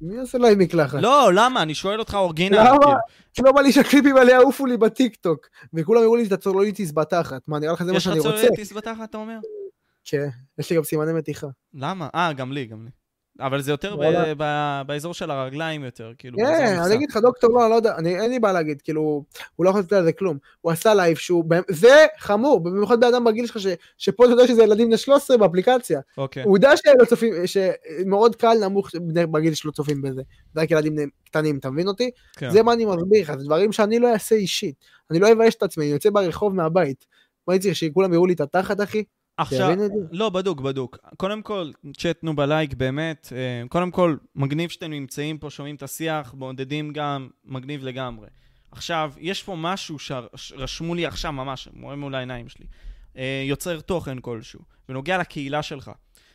מי 0.00 0.16
עושה 0.18 0.38
לייב 0.38 0.58
מקלחת? 0.58 0.98
לא, 1.02 1.30
למה? 1.34 1.62
אני 1.62 1.74
שואל 1.74 1.98
אותך 1.98 2.14
אורגינל. 2.14 2.58
למה? 2.60 2.78
כאילו. 2.78 2.92
כי 3.34 3.42
לא 3.42 3.52
בא 3.52 3.60
לי 3.60 3.72
שהקליפים 3.72 4.16
האלה 4.16 4.32
יעופו 4.32 4.66
לי 4.66 4.76
בטיקטוק. 4.76 5.46
וכולם 5.74 6.02
אמרו 6.02 6.16
לי 6.16 6.24
שאתה 6.24 6.36
צלוליטיס 6.36 6.92
בתחת. 6.92 7.42
מה, 7.48 7.58
נראה 7.58 7.72
לך 7.72 7.82
זה 7.82 7.92
מה 7.92 7.96
יש 7.98 8.06
לך 8.06 8.12
שאני 8.14 8.26
רוצה? 8.26 8.42
צלוליטיס 8.42 8.72
בתחת, 8.72 9.10
אתה 9.10 9.18
אומר? 9.18 9.38
כן, 10.04 10.28
יש 10.58 10.70
לי 10.70 10.76
גם 10.76 10.84
סימני 10.84 11.12
מתיחה. 11.12 11.46
למה? 11.74 12.08
אה, 12.14 12.32
גם 12.32 12.52
לי, 12.52 12.64
גם 12.66 12.84
לי. 12.84 12.90
אבל 13.40 13.60
זה 13.62 13.70
יותר 13.70 13.96
ב-. 13.96 14.32
ב- 14.38 14.82
באזור 14.86 15.14
של 15.14 15.30
הרגליים 15.30 15.84
יותר, 15.84 16.12
כאילו. 16.18 16.38
כן, 16.38 16.76
אני. 16.86 16.94
אגיד 16.94 17.10
לך, 17.10 17.16
דוקטור, 17.16 17.50
לא, 17.60 17.70
לא 17.70 17.74
יודע, 17.74 17.96
אני- 17.96 18.20
אין 18.20 18.30
לי 18.30 18.38
בעיה 18.40 18.52
להגיד, 18.54 18.82
כאילו, 18.82 19.24
הוא 19.56 19.64
לא 19.64 19.70
יכול 19.70 19.80
לתת 19.80 19.92
על 19.92 20.04
זה 20.04 20.12
כלום. 20.12 20.38
הוא 20.60 20.72
עשה 20.72 20.94
לייב 20.94 21.16
שהוא, 21.16 21.44
זה 21.70 22.06
חמור, 22.18 22.60
במיוחד 22.60 23.00
באדם 23.00 23.24
בגיל 23.24 23.46
שלך, 23.46 23.60
ש- 23.60 23.66
שפה 23.98 24.24
אתה 24.24 24.32
יודע 24.32 24.46
שזה 24.46 24.62
ילדים 24.62 24.86
בני 24.88 24.96
13 24.96 25.36
באפליקציה. 25.36 26.00
אוקיי. 26.18 26.42
הוא 26.42 26.56
יודע 26.56 26.76
שלא 26.76 27.04
צופים, 27.04 27.32
שמאוד 27.46 28.36
קל 28.36 28.54
נמוך 28.68 28.90
בגיל 29.30 29.54
שלו 29.54 29.72
צופים 29.72 30.02
בזה. 30.02 30.22
זה 30.54 30.60
רק 30.60 30.70
ילדים 30.70 30.94
קטנים, 31.24 31.58
אתה 31.58 31.70
מבין 31.70 31.88
אותי? 31.88 32.10
כן. 32.36 32.50
זה 32.50 32.62
מה 32.62 32.72
אני 32.72 32.84
מסביר 32.84 33.22
לך, 33.22 33.32
זה 33.38 33.44
דברים 33.44 33.72
שאני 33.72 33.98
לא 33.98 34.12
אעשה 34.12 34.34
אישית. 34.34 34.74
אני 35.10 35.18
לא 35.18 35.32
אבייש 35.32 35.54
את 35.54 35.62
עצמי, 35.62 35.84
אני 35.84 35.92
יוצא 35.92 36.10
ברחוב 36.10 36.54
מהבית. 36.54 37.04
מה 37.48 37.54
אני 37.54 37.62
צריך, 37.62 37.76
שכולם 37.76 38.12
יראו 38.12 38.26
לי 38.26 38.34
את 38.34 38.40
התחת, 38.40 38.80
אחי? 38.80 39.04
עכשיו? 39.36 39.76
לא, 40.10 40.30
בדוק, 40.30 40.60
בדוק. 40.60 40.98
קודם 41.16 41.42
כל, 41.42 41.70
צ'טנו 41.96 42.36
בלייק, 42.36 42.74
באמת. 42.74 43.32
אה, 43.32 43.68
קודם 43.68 43.90
כל, 43.90 44.16
מגניב 44.36 44.70
שאתם 44.70 44.90
נמצאים 44.90 45.38
פה, 45.38 45.50
שומעים 45.50 45.74
את 45.74 45.82
השיח, 45.82 46.34
מעודדים 46.34 46.92
גם, 46.92 47.28
מגניב 47.44 47.84
לגמרי. 47.84 48.28
עכשיו, 48.70 49.12
יש 49.18 49.42
פה 49.42 49.56
משהו 49.58 49.96
שרשמו 50.34 50.94
לי 50.94 51.06
עכשיו 51.06 51.32
ממש, 51.32 51.68
רואה 51.82 51.96
מול 51.96 52.14
העיניים 52.14 52.48
שלי. 52.48 52.66
אה, 53.16 53.44
יוצר 53.48 53.80
תוכן 53.80 54.18
כלשהו, 54.20 54.60
בנוגע 54.88 55.18
לקהילה 55.18 55.62
שלך. 55.62 55.90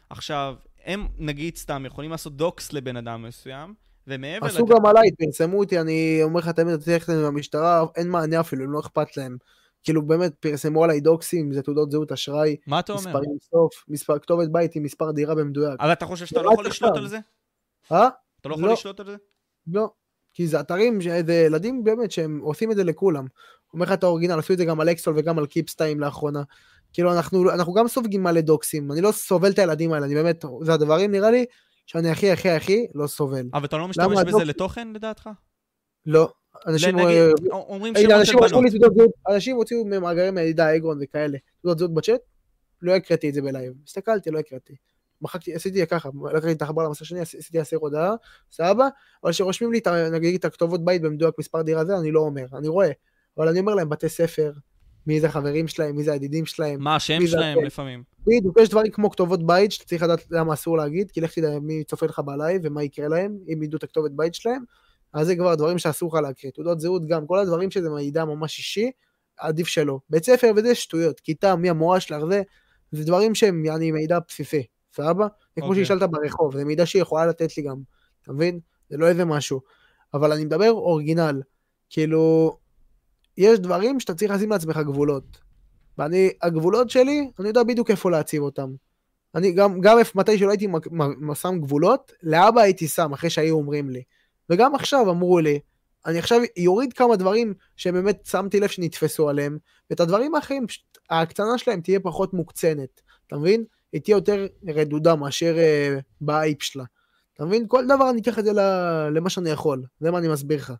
עכשיו, 0.10 0.56
הם, 0.86 1.08
נגיד 1.18 1.56
סתם, 1.56 1.84
יכולים 1.86 2.12
לעשות 2.12 2.38
דוקס 2.38 2.74
לבן 2.74 2.98
אדם 2.98 3.24
מסוים, 3.24 3.74
ומעבר 4.08 4.48
עשו 4.48 4.66
גם 4.66 4.86
עליי, 4.86 5.10
פרסמו 5.20 5.60
אותי, 5.60 5.80
אני 5.80 6.20
אומר 6.24 6.40
לך, 6.40 6.50
תמיד 6.50 6.74
אתה 6.74 6.84
תלך 6.84 7.10
למשטרה, 7.10 7.86
אין 7.96 8.10
מענה 8.10 8.40
אפילו, 8.40 8.64
הם 8.64 8.72
לא 8.72 8.80
אכפת 8.80 9.18
להם. 9.18 9.38
כאילו 9.84 10.02
באמת 10.08 10.34
פרסמו 10.40 10.84
עליי 10.84 11.00
דוקסים, 11.00 11.54
זה 11.54 11.62
תעודות 11.62 11.92
זהות 11.92 12.12
אשראי, 12.12 12.56
מה 12.68 12.80
אתה 12.80 12.94
אומר? 12.94 13.02
מספרים 13.08 13.30
סוף, 13.42 13.86
מספר 13.88 14.20
כתובת 14.20 14.50
בית 14.50 14.76
עם 14.76 14.84
מספר 14.84 15.12
דירה 15.12 15.36
במדויק. 15.36 15.80
אבל 15.80 15.92
אתה 15.92 16.06
חושב 16.06 16.26
שאתה 16.26 16.42
לא 16.42 16.48
רק 16.50 16.54
יכול 16.54 16.66
לשלוט. 16.68 16.98
על 16.98 17.08
זה? 17.08 17.20
אה? 17.92 18.08
אתה 18.42 18.50
לא 18.50 18.54
יכול 18.54 18.66
לא. 18.68 18.74
לשלוט 18.74 19.00
על 19.00 19.06
זה? 19.06 19.16
לא. 19.68 19.90
כי 20.34 20.48
זה 20.48 20.60
אתרים, 20.60 21.00
זה 21.26 21.34
ילדים 21.34 21.84
באמת 21.84 22.12
שהם 22.12 22.40
עושים 22.40 22.72
את 22.72 22.76
זה 22.76 22.84
לכולם. 22.84 23.26
אומר 23.74 23.86
לך 23.86 23.92
את 23.92 24.04
האורגינל, 24.04 24.40
עשו 24.40 24.54
את 24.54 24.58
זה 24.58 24.66
גם 24.66 24.80
על 24.80 24.90
אקסול 24.90 25.14
וגם 25.18 25.38
על 25.40 25.46
קיפסטיים 25.46 26.00
לאחרונה. 26.00 26.44
כאילו 26.94 27.14
אנחנו, 27.14 27.52
אנחנו 27.52 27.74
גם 27.74 27.88
סופגים 27.88 28.24
מלא 28.24 28.42
דוקסים, 28.42 28.92
אני 28.92 29.02
לא 29.02 29.12
סובל 29.12 29.52
את 29.52 29.60
הילדים 29.60 29.94
האלה, 29.94 30.06
אני 30.06 30.16
באמת, 30.16 30.46
זה 30.62 30.74
הדברים 30.74 31.12
נראה 31.12 31.32
לי 31.32 31.46
שאני 31.86 32.10
הכי 32.10 32.32
הכי 32.32 32.50
הכי 32.50 32.88
לא 32.96 33.08
סובל. 33.08 33.50
אבל 33.54 33.66
אתה 33.66 33.78
לא 33.78 33.88
משתמש 33.88 34.06
בזה 34.08 34.20
ה 34.38 34.39
dox- 34.39 34.44
לתוכן, 34.44 34.88
לדעתך? 34.94 35.30
לא. 36.06 36.32
אנשים, 36.68 37.00
אה, 37.00 37.30
אומרים 37.52 37.94
הנה, 37.96 38.26
שמות 38.26 38.50
של 38.50 38.56
בנות. 38.96 39.10
אנשים 39.30 39.56
הוציאו 39.56 39.86
ממאגרי 39.86 40.32
מידע 40.32 40.76
אגרון 40.76 41.00
וכאלה, 41.02 41.38
תעודות 41.62 41.80
זהות 41.80 41.94
בצ'אט, 41.94 42.22
לא 42.82 42.96
הקראתי 42.96 43.30
את 43.30 43.34
זה 43.34 43.42
בלייב, 43.42 43.74
הסתכלתי, 43.88 44.32
לא 44.32 44.40
הקראתי. 44.40 44.76
מחקתי, 45.22 45.54
עשיתי 45.54 45.88
ככה, 45.88 46.10
לקחתי 46.34 46.52
את 46.52 46.62
החבר 46.62 46.84
למסך 46.84 47.06
שני, 47.06 47.20
עשיתי 47.20 47.60
הסיר 47.60 47.80
הודעה, 47.80 48.16
סבבה, 48.52 48.88
אבל 49.24 49.32
כשרושמים 49.32 49.72
לי, 49.72 49.80
נגיד, 50.12 50.36
את 50.36 50.46
הכתובות 50.46 50.86
בית 50.86 51.02
במדויק 51.02 51.36
מספר 51.40 51.62
דירה 51.62 51.86
זה, 51.86 51.98
אני 51.98 52.12
לא 52.12 52.20
אומר, 52.20 52.46
אני 52.58 52.68
רואה, 52.68 52.92
אבל 53.38 53.48
אני 53.48 53.60
אומר 53.60 53.76
להם 53.76 53.90
בתי 53.90 54.10
ספר, 54.10 54.52
מי 55.08 55.20
זה 55.20 55.28
החברים 55.28 55.68
שלהם, 55.68 55.96
מי 55.96 56.04
זה 56.04 56.12
הידידים 56.14 56.46
שלהם, 56.46 56.84
מה 56.84 56.96
השם 56.96 57.28
שלהם? 57.28 57.64
לפעמים. 57.64 58.04
בדיוק, 58.28 58.60
יש 58.62 58.70
דברים 58.70 58.92
כמו 58.92 59.10
כתובות 59.10 59.48
בית, 59.48 59.72
שאתה 59.72 59.86
צריך 59.86 60.04
לדעת 60.04 60.26
למה 60.32 60.54
אסור 60.54 60.78
להגיד, 60.78 61.12
כי 61.12 61.22
לך 61.22 61.34
תדע 61.34 61.60
מי 61.60 61.84
צופה 61.84 62.06
לך 62.06 62.20
בלייב 62.20 62.62
ומה 62.64 62.84
יקרה 62.84 63.08
להם, 63.08 63.38
אם 63.54 63.64
ידעו 63.64 63.78
את 63.78 63.84
הכתובת 63.84 64.12
בית 64.12 64.36
שלהם, 64.36 64.64
אז 65.14 65.28
זה 65.28 65.36
כבר 65.36 65.56
דברים 65.56 65.78
שאסור 65.78 66.10
לך 66.18 66.22
להקריא, 66.24 66.52
תעודות 66.52 66.80
זהות 66.80 67.08
גם, 67.08 67.28
כל 67.28 67.40
הדברים 67.40 67.72
שזה 67.72 67.90
מידע 67.90 68.26
ממש 68.26 68.58
אישי, 68.58 68.92
עדיף 69.38 69.68
שלא. 69.68 70.00
בית 70.10 70.24
ספר 70.24 70.52
וזה 70.56 70.76
שטויות, 70.76 71.20
כיתה, 71.20 71.56
מי 71.56 71.70
המורה 71.70 72.00
שלך, 72.00 72.26
זה, 72.30 72.42
זה 72.92 73.04
דברים 73.04 73.36
שהם 73.36 73.66
יעני 73.66 73.92
מידע 73.92 74.20
בסיסי, 74.28 74.64
סבבה? 74.96 75.28
זה 75.56 75.62
כמו 75.62 75.70
אוקיי. 75.70 75.86
שהשאלת 75.86 76.10
ברחוב, 76.12 76.58
זה 76.58 76.66
מידע 76.66 76.86
שהיא 76.86 77.02
יכולה 77.02 77.26
לתת 77.26 77.58
לי 77.58 77.64
גם, 77.64 77.78
אתה 78.22 78.34
מבין? 78.34 78.60
זה 78.90 78.98
לא 78.98 79.08
איזה 79.08 79.26
משהו. 79.26 79.62
אבל 80.14 80.32
אני 80.32 80.46
מדבר 80.46 80.72
אורגינל, 80.72 81.42
כאילו, 81.90 82.58
יש 83.38 83.60
דברים 83.60 84.00
שאתה 84.00 84.14
צריך 84.14 84.32
לשים 84.32 84.50
לעצמך 84.50 84.78
גבולות. 84.78 85.38
ואני, 85.98 86.30
הגבולות 86.42 86.90
שלי, 86.90 87.32
אני 87.40 87.48
יודע 87.48 87.64
בדיוק 87.64 87.92
איפה 87.92 88.12
להציב 88.12 88.44
אותם. 88.44 88.74
אני 89.36 89.52
גם, 89.52 89.82
גם 89.82 89.98
מתי 90.16 90.38
שלא 90.38 90.50
הייתי 90.52 90.68
שם 91.34 91.60
גבולות, 91.60 92.12
לאבא 92.24 92.62
הייתי 92.62 92.88
שם, 92.88 93.14
אחרי 93.14 93.30
שהיו 93.30 93.56
אומרים 93.56 93.90
לי. 93.90 94.04
וגם 94.50 94.76
עכשיו 94.76 95.12
אמרו 95.12 95.40
לי, 95.40 95.60
אני 96.06 96.20
עכשיו 96.20 96.40
יוריד 96.58 96.94
כמה 96.94 97.16
דברים 97.16 97.54
שבאמת 97.76 98.26
שמתי 98.26 98.60
לב 98.60 98.68
שנתפסו 98.68 99.30
עליהם, 99.30 99.58
ואת 99.90 100.00
הדברים 100.00 100.36
האחרים, 100.36 100.68
פשוט, 100.68 100.98
ההקצנה 101.10 101.58
שלהם 101.58 101.82
תהיה 101.82 102.00
פחות 102.00 102.34
מוקצנת, 102.34 103.02
אתה 103.28 103.38
מבין? 103.38 103.64
היא 103.94 104.02
תהיה 104.02 104.16
יותר 104.16 104.48
רדודה 104.68 105.16
מאשר 105.16 105.58
אה, 105.58 105.98
באייפ 106.22 106.64
שלה. 106.64 106.84
אתה 107.34 107.46
מבין? 107.46 107.66
כל 107.68 107.86
דבר 107.86 108.10
אני 108.10 108.22
אקח 108.22 108.40
את 108.40 108.46
זה 108.46 108.52
למה 109.12 109.30
שאני 109.30 109.50
יכול, 109.50 109.84
זה 110.00 110.12
מה 110.12 110.18
אני 110.18 110.28
מסביר 110.28 110.58
לך. 110.58 110.74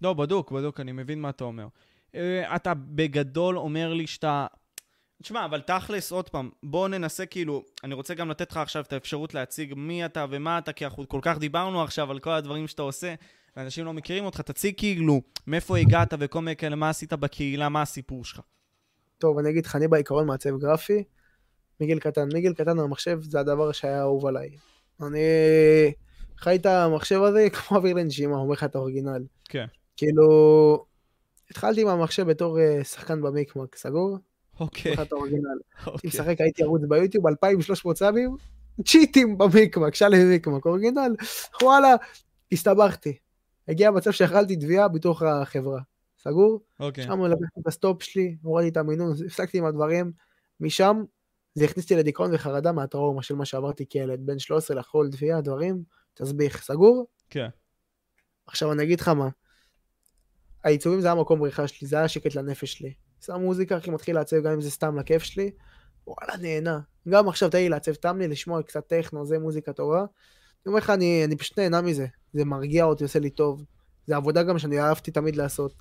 לא, 0.00 0.12
בדוק, 0.14 0.52
בדוק, 0.52 0.80
אני 0.80 0.92
מבין 0.92 1.20
מה 1.20 1.30
אתה 1.30 1.44
אומר. 1.44 1.66
אה, 2.14 2.56
אתה 2.56 2.74
בגדול 2.74 3.58
אומר 3.58 3.92
לי 3.92 4.06
שאתה... 4.06 4.46
תשמע, 5.22 5.44
אבל 5.44 5.60
תכלס, 5.60 6.12
עוד 6.12 6.28
פעם, 6.28 6.50
בוא 6.62 6.88
ננסה 6.88 7.26
כאילו, 7.26 7.62
אני 7.84 7.94
רוצה 7.94 8.14
גם 8.14 8.30
לתת 8.30 8.50
לך 8.50 8.56
עכשיו 8.56 8.82
את 8.82 8.92
האפשרות 8.92 9.34
להציג 9.34 9.74
מי 9.76 10.04
אתה 10.04 10.26
ומה 10.30 10.58
אתה, 10.58 10.72
כי 10.72 10.84
אנחנו 10.84 11.08
כל 11.08 11.18
כך 11.22 11.38
דיברנו 11.38 11.82
עכשיו 11.82 12.10
על 12.10 12.18
כל 12.18 12.30
הדברים 12.30 12.66
שאתה 12.66 12.82
עושה, 12.82 13.14
ואנשים 13.56 13.84
לא 13.84 13.92
מכירים 13.92 14.24
אותך, 14.24 14.40
תציג 14.40 14.74
כאילו 14.76 15.22
מאיפה 15.46 15.78
הגעת 15.78 16.14
וכל 16.18 16.40
מיני 16.40 16.56
כאלה, 16.56 16.76
מה 16.76 16.90
עשית 16.90 17.12
בקהילה, 17.12 17.68
מה 17.68 17.82
הסיפור 17.82 18.24
שלך. 18.24 18.40
טוב, 19.18 19.38
אני 19.38 19.50
אגיד 19.50 19.66
לך, 19.66 19.76
אני 19.76 19.88
בעיקרון 19.88 20.26
מעצב 20.26 20.58
גרפי, 20.58 21.04
מגיל 21.80 21.98
קטן. 21.98 22.28
מגיל 22.34 22.52
קטן 22.52 22.78
המחשב 22.78 23.18
זה 23.22 23.40
הדבר 23.40 23.72
שהיה 23.72 24.00
אהוב 24.00 24.26
עליי. 24.26 24.50
אני 25.02 25.20
חי 26.38 26.56
את 26.56 26.66
המחשב 26.66 27.22
הזה 27.22 27.46
כמו 27.50 27.76
אוויר 27.76 27.96
לנשימה, 27.96 28.36
אומר 28.36 28.52
לך 28.52 28.64
את 28.64 28.74
האורגינל. 28.74 29.24
כן. 29.44 29.66
כאילו, 29.96 30.84
התחלתי 31.50 31.82
עם 31.82 31.88
המחשב 31.88 32.22
בתור 32.22 32.60
אה, 32.60 32.84
שחקן 32.84 33.22
במיקמק, 33.22 33.76
סגור? 33.76 34.18
אוקיי, 34.60 35.02
את 35.02 35.12
האורגינל. 35.12 35.58
אוקיי. 35.86 36.08
משחק, 36.08 36.40
הייתי 36.40 36.62
ערוץ 36.62 36.82
ביוטיוב, 36.88 37.26
2300 37.26 37.96
סאבים, 37.96 38.36
צ'יטים 38.86 39.38
במיקמק, 39.38 39.94
שלם 39.94 40.28
מיקמק, 40.28 40.66
אורגינל, 40.66 41.14
וואלה, 41.62 41.94
הסתבכתי. 42.52 43.18
הגיע 43.68 43.90
מצב 43.90 44.10
שאכלתי 44.10 44.56
תביעה 44.56 44.88
בתוך 44.88 45.22
החברה, 45.22 45.80
סגור? 46.18 46.60
אוקיי. 46.80 47.04
שם 47.04 47.22
לקחתי 47.22 47.60
את 47.60 47.66
ה 47.66 47.73
stop 47.73 48.02
שלי, 48.02 48.36
הורדתי 48.42 48.68
את 48.68 48.76
המינון, 48.76 49.12
הפסקתי 49.26 49.58
עם 49.58 49.64
הדברים, 49.64 50.12
משם 50.60 51.02
זה 51.54 51.64
הכניס 51.64 51.84
אותי 51.84 51.96
לדיכאון 51.96 52.34
וחרדה 52.34 52.72
מהטראומה 52.72 53.22
של 53.22 53.34
מה 53.34 53.44
שעברתי 53.44 53.86
כילד, 53.88 54.20
בין 54.26 54.38
13 54.38 54.76
לאכול 54.76 55.10
תביעה, 55.12 55.40
דברים, 55.40 55.82
תסביך, 56.14 56.62
סגור? 56.62 57.06
כן. 57.30 57.48
עכשיו 58.46 58.72
אני 58.72 58.82
אגיד 58.82 59.00
לך 59.00 59.08
מה, 59.08 59.28
העיצובים 60.64 61.00
זה 61.00 61.06
היה 61.06 61.14
מקום 61.14 61.40
בריחה 61.40 61.68
שלי, 61.68 61.88
זה 61.88 61.96
היה 61.96 62.08
שקט 62.08 62.34
לנפש 62.34 62.72
שלי. 62.72 62.94
שם 63.26 63.40
מוזיקה, 63.40 63.78
אחי 63.78 63.90
מתחיל 63.90 64.14
לעצב 64.14 64.36
גם 64.36 64.52
אם 64.52 64.60
זה 64.60 64.70
סתם 64.70 64.98
לכיף 64.98 65.22
שלי, 65.22 65.50
וואלה 66.06 66.36
נהנה. 66.36 66.80
גם 67.08 67.28
עכשיו 67.28 67.50
תן 67.50 67.58
לי 67.58 67.68
לעצב 67.68 67.94
תמלי, 67.94 68.28
לשמוע 68.28 68.62
קצת 68.62 68.86
טכנו, 68.86 69.26
זה 69.26 69.38
מוזיקה 69.38 69.72
טובה. 69.72 69.98
אני 69.98 70.06
אומר 70.66 70.78
לך, 70.78 70.90
אני, 70.90 71.24
אני 71.24 71.36
פשוט 71.36 71.58
נהנה 71.58 71.80
מזה, 71.80 72.06
זה 72.32 72.44
מרגיע 72.44 72.84
אותי, 72.84 73.04
עושה 73.04 73.18
לי 73.18 73.30
טוב. 73.30 73.64
זה 74.06 74.16
עבודה 74.16 74.42
גם 74.42 74.58
שאני 74.58 74.80
אהבתי 74.80 75.10
תמיד 75.10 75.36
לעשות. 75.36 75.74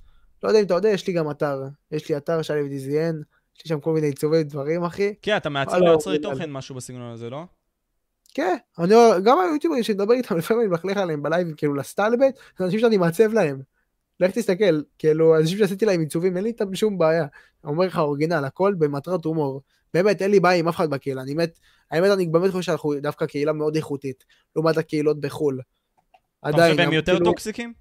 לא 0.44 0.50
יודע 0.50 0.60
אם 0.60 0.66
אתה 0.66 0.74
יודע, 0.74 0.90
יש 0.90 1.08
לי 1.08 1.14
גם 1.14 1.32
אתר. 1.32 1.64
יש 1.92 2.10
לי 2.10 2.18
אתר 2.18 2.42
שלו 2.42 2.68
דיזיין, 2.68 3.22
יש 3.58 3.66
לי 3.66 3.70
שם 3.70 3.80
כל 3.80 3.94
מיני 3.94 4.08
עיצובי 4.08 4.44
דברים, 4.44 4.84
אחי. 4.84 5.14
כן, 5.22 5.38
אתה 5.38 5.50
מעצב 5.50 5.78
ליוצרי. 5.78 6.20
תוכן 6.20 6.52
משהו 6.52 6.76
בסגנון 6.76 7.14
הזה, 7.14 7.30
לא? 7.30 7.44
כן, 8.34 8.56
אני, 8.80 8.96
גם 9.24 9.38
היוטיוברים 9.40 9.84
שמדבר 9.84 10.14
איתם, 10.14 10.38
לפעמים 10.38 10.62
אני 10.62 10.70
מלכלך 10.70 10.98
עליהם 10.98 11.24
בלייב, 11.24 11.48
כאילו 11.58 11.74
לסטלבט, 11.74 12.40
זה 12.58 12.66
אנשים 12.66 12.80
שאני 12.80 12.98
מעצב 12.98 13.34
להם. 13.34 13.62
לך 14.28 14.36
תסתכל, 14.36 14.82
כאילו, 15.00 15.38
אנשים 15.38 15.58
שעשיתי 15.58 15.86
להם 15.86 16.00
עיצובים, 16.00 16.36
אין 16.36 16.44
לי 16.44 16.50
איתם 16.50 16.76
שום 16.76 16.98
בעיה. 16.98 17.26
אני 17.64 17.72
אומר 17.72 17.86
לך, 17.86 17.98
אורגינל, 18.00 18.46
הכל 18.46 18.74
במטרת 18.78 19.26
הומור. 19.26 19.62
באמת, 19.94 20.22
אין 20.22 20.32
לי 20.32 20.40
בעיה 20.40 20.60
עם 20.60 20.68
אף 20.68 20.76
אחד 20.76 20.90
בקהילה, 20.90 21.22
אני 21.22 21.34
מת, 21.34 21.60
האמת, 21.92 22.12
אני 22.12 22.26
באמת 22.28 22.52
חושב 22.52 22.62
שאנחנו 22.62 22.94
דווקא 23.02 23.26
קהילה 23.26 23.54
מאוד 23.54 23.76
איכותית, 23.76 24.24
לעומת 24.56 24.78
הקהילות 24.78 25.20
בחו"ל. 25.20 25.60
אתה 26.50 26.58
חושב 26.58 26.76
שהם 26.76 26.94
יותר 26.94 27.12
כאילו- 27.14 27.26
טוקסיקים? 27.26 27.74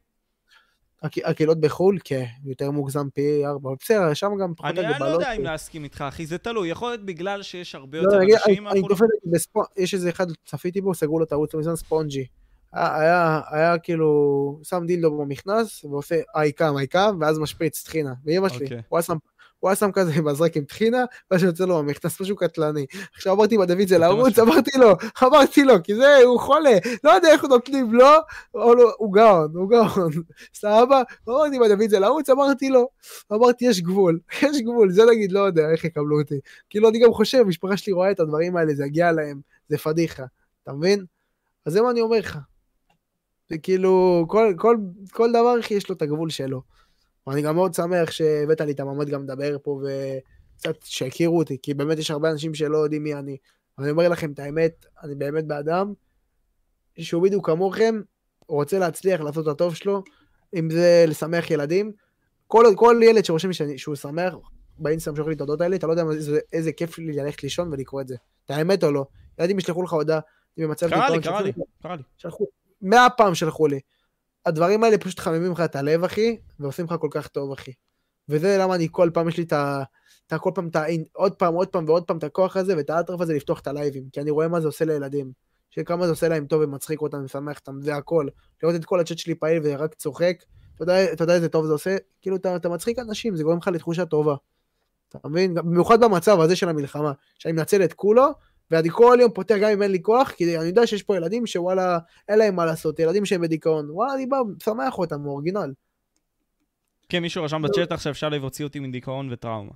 הק- 1.03 1.25
הקהילות 1.25 1.61
בחו"ל, 1.61 1.99
כן, 2.05 2.25
יותר 2.45 2.71
מוגזם 2.71 3.09
פי 3.15 3.47
ארבע, 3.47 3.71
בסדר, 3.81 4.15
שם 4.15 4.31
גם 4.41 4.55
פחות 4.57 4.71
אני 4.71 4.81
אני 4.81 4.89
לא 4.89 4.95
הגבלות. 4.95 5.13
יודע 5.21 5.33
אם 5.33 5.43
להסכים 5.43 5.85
איתך, 5.85 6.05
אחי, 6.09 6.27
זה 6.27 6.39
תלוי. 6.39 6.69
יכול 6.71 6.89
להיות 6.91 7.05
בגלל 7.07 7.43
שיש 7.43 7.75
הרבה 7.75 7.99
לא, 7.99 8.03
יותר 8.03 8.19
אנשים. 8.35 8.69
אני- 8.69 8.83
תופס 8.89 9.47
יש 9.77 9.95
איזה 9.95 10.11
אחד, 10.11 10.27
צפיתי 10.47 10.81
בו, 10.81 10.95
סגרו 10.95 11.19
לו 11.19 11.25
את 11.25 11.33
הערוץ 11.33 11.55
מזמן, 11.55 11.77
ספונג'י. 11.77 12.27
היה, 12.73 13.01
היה, 13.01 13.41
היה 13.51 13.79
כאילו, 13.79 14.61
שם 14.63 14.87
דילדו 14.87 15.19
במכנס, 15.19 15.85
ועושה 15.85 16.21
איי 16.37 16.53
קאם, 16.53 16.79
איי 16.79 16.87
קאם, 16.87 17.21
ואז 17.21 17.39
משפריץ 17.39 17.83
טחינה. 17.83 18.13
ואימא 18.25 18.49
שלי, 18.49 18.65
אוקיי. 18.65 18.83
הוא 18.89 18.99
היה 18.99 19.03
שם... 19.03 19.17
הוא 19.61 19.69
היה 19.69 19.77
שם 19.77 19.93
כזה 19.93 20.23
מזרק 20.23 20.57
עם 20.57 20.65
טחינה, 20.65 21.05
ואז 21.31 21.43
יוצא 21.43 21.65
לו 21.65 21.79
במכנס 21.79 22.21
משהו 22.21 22.37
קטלני. 22.37 22.87
עכשיו 23.15 23.35
אמרתי 23.35 23.57
מה 23.57 23.65
זה 23.87 23.99
לערוץ. 23.99 24.39
אמרתי 24.39 24.79
לו, 24.79 24.97
אמרתי 25.23 25.65
לו, 25.65 25.75
כי 25.85 25.95
זה, 25.95 26.17
הוא 26.25 26.41
חולה, 26.41 26.79
לא 27.05 27.11
יודע 27.11 27.29
איך 27.29 27.45
נותנים 27.45 27.95
לו, 27.95 28.07
לא, 28.55 28.95
הוא 28.99 29.13
גאון, 29.13 29.53
הוא 29.55 29.71
גאון, 29.71 30.11
סבבה? 30.61 31.03
אמרתי 31.29 31.59
מה 31.59 31.69
דוד 31.69 31.89
זה 31.89 31.99
לערוץ, 31.99 32.31
אמרתי 32.31 32.69
לו, 32.69 32.89
אמרתי 33.33 33.65
יש 33.65 33.81
גבול, 33.81 34.21
יש 34.43 34.61
גבול, 34.61 34.93
זה 34.93 35.03
נגיד, 35.11 35.33
לא 35.33 35.41
יודע 35.41 35.71
איך 35.71 35.85
יקבלו 35.85 36.21
אותי. 36.21 36.41
כאילו 36.71 36.89
אני 36.89 36.99
גם 36.99 37.13
חושב, 37.13 37.39
המשפחה 37.39 37.77
שלי 37.77 37.93
רואה 37.93 38.11
את 38.11 38.21
הדברים 38.21 38.57
האלה, 38.57 38.75
זה 38.75 38.87
יגיע 38.87 39.13
להם, 39.13 39.41
זה 39.69 39.79
פדיחה, 39.79 40.25
אתה 40.63 40.73
מבין? 40.73 41.05
אז 41.67 41.73
זה 41.73 41.83
מה 41.83 41.91
אני 41.91 42.01
אומר 42.01 42.19
לך. 42.19 42.39
זה 43.51 43.59
כאילו, 43.59 44.25
כל, 44.29 44.55
כל, 44.59 44.77
כל 45.13 45.31
דבר 45.31 45.61
אחי 45.61 45.75
יש 45.75 45.89
לו 45.89 45.95
את 45.95 46.03
הגבול 46.03 46.31
שלו. 46.31 46.63
ואני 47.27 47.43
גם 47.43 47.55
מאוד 47.55 47.75
שמח 47.75 48.11
שהבאת 48.11 48.61
לי 48.61 48.73
את 48.73 48.81
המעמד 48.81 49.09
גם 49.09 49.23
לדבר 49.23 49.57
פה 49.63 49.81
וקצת 49.83 50.77
שיכירו 50.85 51.39
אותי, 51.39 51.57
כי 51.63 51.75
באמת 51.75 51.99
יש 51.99 52.11
הרבה 52.11 52.31
אנשים 52.31 52.55
שלא 52.55 52.79
יודעים 52.79 53.03
מי 53.03 53.15
אני. 53.15 53.37
אבל 53.79 53.85
אני 53.85 53.93
אומר 53.93 54.09
לכם 54.09 54.33
את 54.33 54.39
האמת, 54.39 54.87
אני 55.03 55.15
באמת 55.15 55.47
באדם 55.47 55.93
שהוא 56.99 57.23
בדיוק 57.23 57.47
כמוכם, 57.47 58.01
רוצה 58.49 58.79
להצליח 58.79 59.21
לעשות 59.21 59.49
את 59.49 59.53
הטוב 59.53 59.75
שלו, 59.75 60.03
אם 60.55 60.71
זה 60.71 61.05
לשמח 61.09 61.51
ילדים. 61.51 61.93
כל, 62.47 62.65
כל 62.77 63.01
ילד 63.03 63.25
שרושם 63.25 63.53
שאני, 63.53 63.79
שהוא 63.79 63.95
שמח, 63.95 64.35
באינסטגרם 64.79 65.17
שולח 65.17 65.29
לי 65.29 65.35
את 65.35 65.41
ההודעות 65.41 65.61
האלה, 65.61 65.77
אתה 65.77 65.87
לא 65.87 65.93
יודע 65.93 66.05
איזה, 66.13 66.39
איזה 66.53 66.73
כיף 66.73 66.99
לי 66.99 67.13
ללכת 67.13 67.43
לישון 67.43 67.73
ולקרוא 67.73 68.01
את 68.01 68.09
זה. 68.09 68.17
את 68.47 68.51
האמת 68.51 68.85
או 68.85 68.93
לא? 68.93 69.07
ילדים 69.39 69.59
ישלחו 69.59 69.83
לך 69.83 69.93
הודעה, 69.93 70.21
אני 70.59 71.23
קרה 71.23 71.43
לי, 71.43 71.53
קרה 71.83 71.97
לי, 71.97 72.03
שלחו 72.17 72.45
קרה 72.45 72.47
לי. 72.47 72.60
מאה 72.83 73.11
פעם 73.11 73.35
שלחו 73.35 73.67
לי. 73.67 73.81
הדברים 74.47 74.85
האלה 74.85 74.99
פשוט 74.99 75.19
חממים 75.19 75.53
לך 75.53 75.61
את 75.61 75.77
הלב, 75.77 76.05
אחי, 76.05 76.37
ועושים 76.61 76.85
לך 76.85 76.95
כל 77.01 77.09
כך 77.11 77.29
טוב, 77.29 77.53
אחי. 77.53 77.73
וזה 78.29 78.57
למה 78.61 78.75
אני 78.75 78.89
כל 78.91 79.11
פעם, 79.15 79.29
יש 79.29 79.37
לי 79.37 79.43
את 79.43 79.53
ה... 79.53 79.83
את 80.27 80.33
ה- 80.33 80.39
כל 80.39 80.51
פעם, 80.55 80.69
את 80.69 80.77
ה... 80.77 80.85
עוד 81.13 81.35
פעם, 81.35 81.55
עוד 81.55 81.69
פעם 81.69 81.85
ועוד 81.89 82.05
פעם 82.05 82.19
את 82.19 82.25
הכוח 82.25 82.57
הזה, 82.57 82.77
ואת 82.77 82.91
האטרף 82.91 83.21
הזה 83.21 83.35
לפתוח 83.35 83.61
את 83.61 83.67
הלייבים, 83.67 84.05
כי 84.13 84.21
אני 84.21 84.31
רואה 84.31 84.49
מה 84.49 84.61
זה 84.61 84.67
עושה 84.67 84.85
לילדים. 84.85 85.33
שכמה 85.71 86.05
זה 86.07 86.13
עושה 86.13 86.29
להם 86.29 86.47
טוב 86.47 86.63
ומצחיק 86.63 87.03
אותם 87.03 87.19
ומשמח 87.19 87.59
אותם, 87.59 87.81
זה 87.81 87.97
הכל. 87.97 88.27
לראות 88.63 88.77
את 88.77 88.85
כל 88.85 89.01
הצ'אט 89.01 89.19
שלי 89.19 89.35
פעיל 89.35 89.61
ורק 89.65 89.95
צוחק, 89.95 90.37
אתה 90.75 90.83
יודע, 90.83 91.13
אתה 91.13 91.25
יודע 91.25 91.35
איזה 91.35 91.49
טוב 91.49 91.67
זה 91.67 91.73
עושה? 91.73 91.97
כאילו, 92.23 92.37
אתה, 92.37 92.57
אתה 92.57 92.69
מצחיק 92.69 92.99
אנשים, 92.99 93.37
זה 93.37 93.43
גורם 93.43 93.59
לך 93.59 93.69
לתחושה 93.69 94.05
טובה. 94.05 94.35
אתה 95.09 95.29
מבין? 95.29 95.55
במיוחד 95.55 96.05
במצב 96.05 96.41
הזה 96.41 96.57
של 96.57 96.69
המלחמה, 96.69 97.13
שאני 97.39 97.53
מנצל 97.53 97.85
את 97.85 97.93
כולו, 97.93 98.27
ואני 98.71 98.89
כל 98.91 99.19
יום 99.21 99.33
פותח 99.33 99.55
גם 99.63 99.71
אם 99.71 99.83
אין 99.83 99.91
לי 99.91 100.03
כוח, 100.03 100.31
כי 100.31 100.59
אני 100.59 100.69
יודע 100.69 100.87
שיש 100.87 101.03
פה 101.03 101.17
ילדים 101.17 101.47
שוואלה, 101.47 101.99
אין 102.29 102.39
להם 102.39 102.57
מה 102.57 102.67
לעשות, 102.67 102.99
ילדים 102.99 103.27
שהם 103.27 103.41
בדיכאון, 103.41 103.91
וואלה, 103.91 104.15
אני 104.15 104.27
בא, 104.27 104.37
משמח 104.57 104.99
אותם, 104.99 105.21
הוא 105.21 105.33
אורגינל. 105.33 105.73
כן, 107.09 107.19
מישהו 107.19 107.45
רשם 107.45 107.63
בצ'אט 107.63 107.93
עכשיו, 107.93 108.15
שלו 108.15 108.37
הוציא 108.37 108.65
אותי 108.65 108.81
מדיכאון 108.81 109.33
וטראומה. 109.33 109.73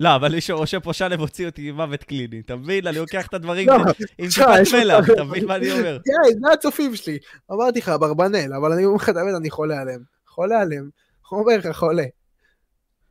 לא, 0.00 0.14
אבל 0.16 0.34
מישהו 0.34 0.58
רושם 0.58 0.80
פה, 0.80 0.92
שלו 0.92 1.16
הוציא 1.16 1.46
אותי 1.46 1.70
ממוות 1.70 2.04
קליני. 2.04 2.40
אתה 2.40 2.56
מבין? 2.56 2.86
אני 2.86 2.96
לוקח 2.96 3.26
את 3.26 3.34
הדברים 3.34 3.68
לא, 3.68 3.74
עם 4.18 4.28
טיפת 4.28 4.74
מלח, 4.74 5.10
אתה 5.10 5.24
מבין 5.24 5.46
מה 5.46 5.56
אני 5.56 5.72
אומר? 5.72 5.98
כן, 6.06 6.40
זה 6.40 6.52
הצופים 6.52 6.96
שלי. 6.96 7.18
אמרתי 7.52 7.78
לך, 7.78 7.88
אברבנל, 7.88 8.54
אבל 8.54 8.72
אני 8.72 8.84
אומר 8.84 8.96
לך 8.96 9.08
את 9.08 9.16
האמת, 9.16 9.34
אני 9.40 9.50
חולה 9.50 9.80
עליהם. 9.80 10.00
חולה 10.26 10.60
עליהם. 10.60 10.90
אומר 11.32 11.56
לך, 11.56 11.68
חולה. 11.76 12.04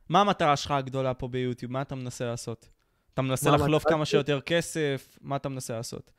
מה 0.08 0.20
המטרה 0.20 0.56
שלך 0.56 0.70
הגדולה 0.70 1.14
פה 1.14 1.28
ביוטיוב? 1.28 1.72
מה 1.72 1.82
אתה 1.82 1.94
מנסה 1.94 2.24
לעשות? 2.24 2.75
אתה 3.16 3.22
מנסה 3.22 3.50
לחלוף 3.50 3.84
כמה? 3.88 4.04
שיותר 4.04 4.40
כסף? 4.40 5.18
מה 5.20 5.36
אתה 5.36 5.48
מנסה 5.48 5.76
לעשות? 5.76 6.10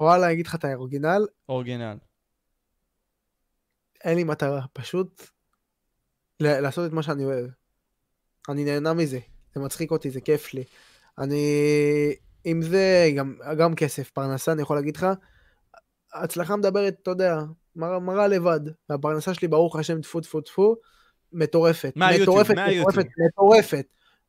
וואלה, 0.00 0.26
אני 0.26 0.32
אגיד 0.32 0.46
לך 0.46 0.54
את 0.54 0.64
האורגינל, 0.64 1.26
אורגינל. 1.48 1.96
אין 4.04 4.16
לי 4.16 4.24
מטרה, 4.24 4.60
פשוט 4.72 5.22
לעשות 6.40 6.86
את 6.86 6.92
מה 6.92 7.02
שאני 7.02 7.24
אוהב. 7.24 7.46
אני 8.48 8.64
נהנה 8.64 8.92
מזה, 8.92 9.18
זה 9.54 9.60
מצחיק 9.60 9.90
אותי, 9.90 10.10
זה 10.10 10.20
כיף 10.20 10.54
לי. 10.54 10.64
אני, 11.18 11.44
אם 12.46 12.62
זה 12.62 13.10
גם, 13.16 13.34
גם 13.58 13.74
כסף, 13.74 14.10
פרנסה, 14.10 14.52
אני 14.52 14.62
יכול 14.62 14.76
להגיד 14.76 14.96
לך, 14.96 15.06
הצלחה 16.14 16.56
מדברת, 16.56 16.96
אתה 17.02 17.10
יודע, 17.10 17.38
מראה, 17.76 17.98
מראה 17.98 18.26
לבד. 18.26 18.60
והפרנסה 18.88 19.34
שלי, 19.34 19.48
ברוך 19.48 19.76
השם, 19.76 20.00
טפו 20.00 20.20
טפו 20.20 20.40
טפו, 20.40 20.76
מטורפת. 21.32 21.92
מהיוטיוב, 21.96 22.52
מהיוטיוב. 22.54 22.88
מטורפת, 22.88 23.08
מטורפת. 23.26 23.86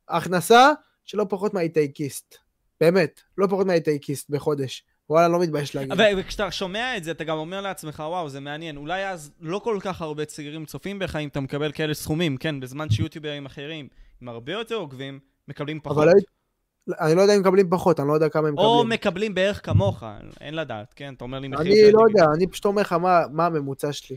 הכנסה 0.08 0.72
שלא 1.06 1.26
פחות 1.28 1.54
מהייטייקיסט. 1.54 2.34
באמת, 2.80 3.20
לא 3.38 3.46
פחות 3.46 3.66
מהייטייקיסט 3.66 4.30
בחודש. 4.30 4.84
וואלה, 5.10 5.28
לא 5.28 5.40
מתבייש 5.40 5.74
להגיד. 5.74 5.92
וכשאתה 6.18 6.50
שומע 6.50 6.96
את 6.96 7.04
זה, 7.04 7.10
אתה 7.10 7.24
גם 7.24 7.36
אומר 7.38 7.60
לעצמך, 7.60 8.02
וואו, 8.06 8.28
זה 8.28 8.40
מעניין. 8.40 8.76
אולי 8.76 9.08
אז 9.08 9.30
לא 9.40 9.58
כל 9.64 9.78
כך 9.80 10.02
הרבה 10.02 10.24
צעירים 10.24 10.64
צופים 10.64 10.98
בך 10.98 11.16
אם 11.16 11.28
אתה 11.28 11.40
מקבל 11.40 11.72
כאלה 11.72 11.94
סכומים, 11.94 12.36
כן? 12.36 12.60
בזמן 12.60 12.90
שיוטיוברים 12.90 13.46
אחרים, 13.46 13.88
עם 14.22 14.28
הרבה 14.28 14.52
יותר 14.52 14.74
עוקבים, 14.74 15.18
מקבלים 15.48 15.80
פחות. 15.80 15.96
אבל 15.96 16.08
היית- 16.08 16.26
אני 17.00 17.14
לא 17.14 17.22
יודע 17.22 17.34
אם 17.34 17.40
מקבלים 17.40 17.70
פחות, 17.70 18.00
אני 18.00 18.08
לא 18.08 18.12
יודע 18.12 18.28
כמה 18.28 18.48
הם 18.48 18.58
או 18.58 18.74
מקבלים. 18.84 18.88
מקבלים 18.92 19.34
בערך 19.34 19.66
כמוך, 19.66 20.02
אין 20.40 20.54
לדעת, 20.54 20.92
כן? 20.96 21.14
אתה 21.14 21.24
אומר 21.24 21.38
לי 21.38 21.48
מחיר... 21.48 21.62
אני 21.72 21.92
לא. 21.92 22.02
יודע, 22.08 22.24
אני 22.34 22.46
פשוט 22.46 22.64
אומר 22.64 22.82
לך 22.82 22.92
מה, 22.92 23.20
מה 23.32 23.46
הממוצע 23.46 23.92
שלי. 23.92 24.16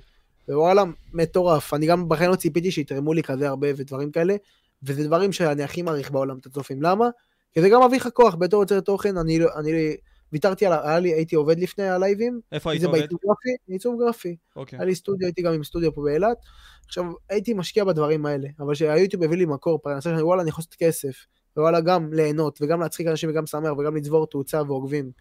ווואלה, 0.49 0.83
מטורף. 1.13 1.73
אני 1.73 1.87
גם 1.87 2.09
בחיים 2.09 2.31
לא 2.31 2.35
ציפיתי 2.35 2.71
שיתרמו 2.71 3.13
לי 3.13 3.23
כזה 3.23 3.47
הרבה 3.49 3.67
ודברים 3.77 4.11
כאלה, 4.11 4.35
וזה 4.83 5.03
דברים 5.03 5.31
שאני 5.31 5.63
הכי 5.63 5.81
מעריך 5.81 6.11
בעולם, 6.11 6.37
את 6.37 6.45
הצופים. 6.45 6.81
למה? 6.81 7.09
כי 7.51 7.61
זה 7.61 7.69
גם 7.69 7.85
מביא 7.87 7.97
לך 7.97 8.07
כוח 8.13 8.35
בתור 8.35 8.61
יוצר 8.61 8.79
תוכן, 8.79 9.17
אני, 9.17 9.39
לא- 9.39 9.49
אני 9.59 9.95
ויתרתי 10.33 10.65
על, 10.65 10.73
היה 10.73 10.99
לי, 10.99 11.13
הייתי 11.13 11.35
עובד 11.35 11.59
לפני 11.59 11.89
הלייבים, 11.89 12.39
איפה 12.51 12.71
היית 12.71 12.83
עובד? 12.83 12.99
בעיצוב 12.99 13.19
גרפי, 13.25 13.49
בעיצוב 13.67 13.99
גרפי. 13.99 14.35
אוקיי. 14.55 14.79
היה 14.79 14.85
לי 14.85 14.95
סטודיו, 14.95 15.25
הייתי 15.27 15.41
גם 15.41 15.53
עם 15.53 15.63
סטודיו 15.63 15.95
פה 15.95 16.01
באילת. 16.01 16.37
עכשיו, 16.85 17.05
הייתי 17.29 17.53
משקיע 17.53 17.83
בדברים 17.83 18.25
האלה, 18.25 18.47
אבל 18.59 18.75
שהיוטיוב 18.75 19.23
הביא 19.23 19.37
לי 19.37 19.45
מקור 19.45 19.79
פרנסה, 19.83 20.09
שאני 20.09 20.21
וואלה, 20.21 20.41
אני 20.41 20.49
יכול 20.49 20.61
לעשות 20.61 20.75
כסף. 20.79 21.25
ווואלה, 21.57 21.81
גם 21.81 22.13
ליהנות, 22.13 22.59
וגם 22.61 22.81
להצחיק 22.81 23.07
אנשים, 23.07 23.29
וגם 23.29 23.43
לשמח, 23.43 23.71
וגם 23.77 23.95
לצבור 23.95 24.27
תאוצה 24.27 24.61
ועוקבים. 24.67 25.11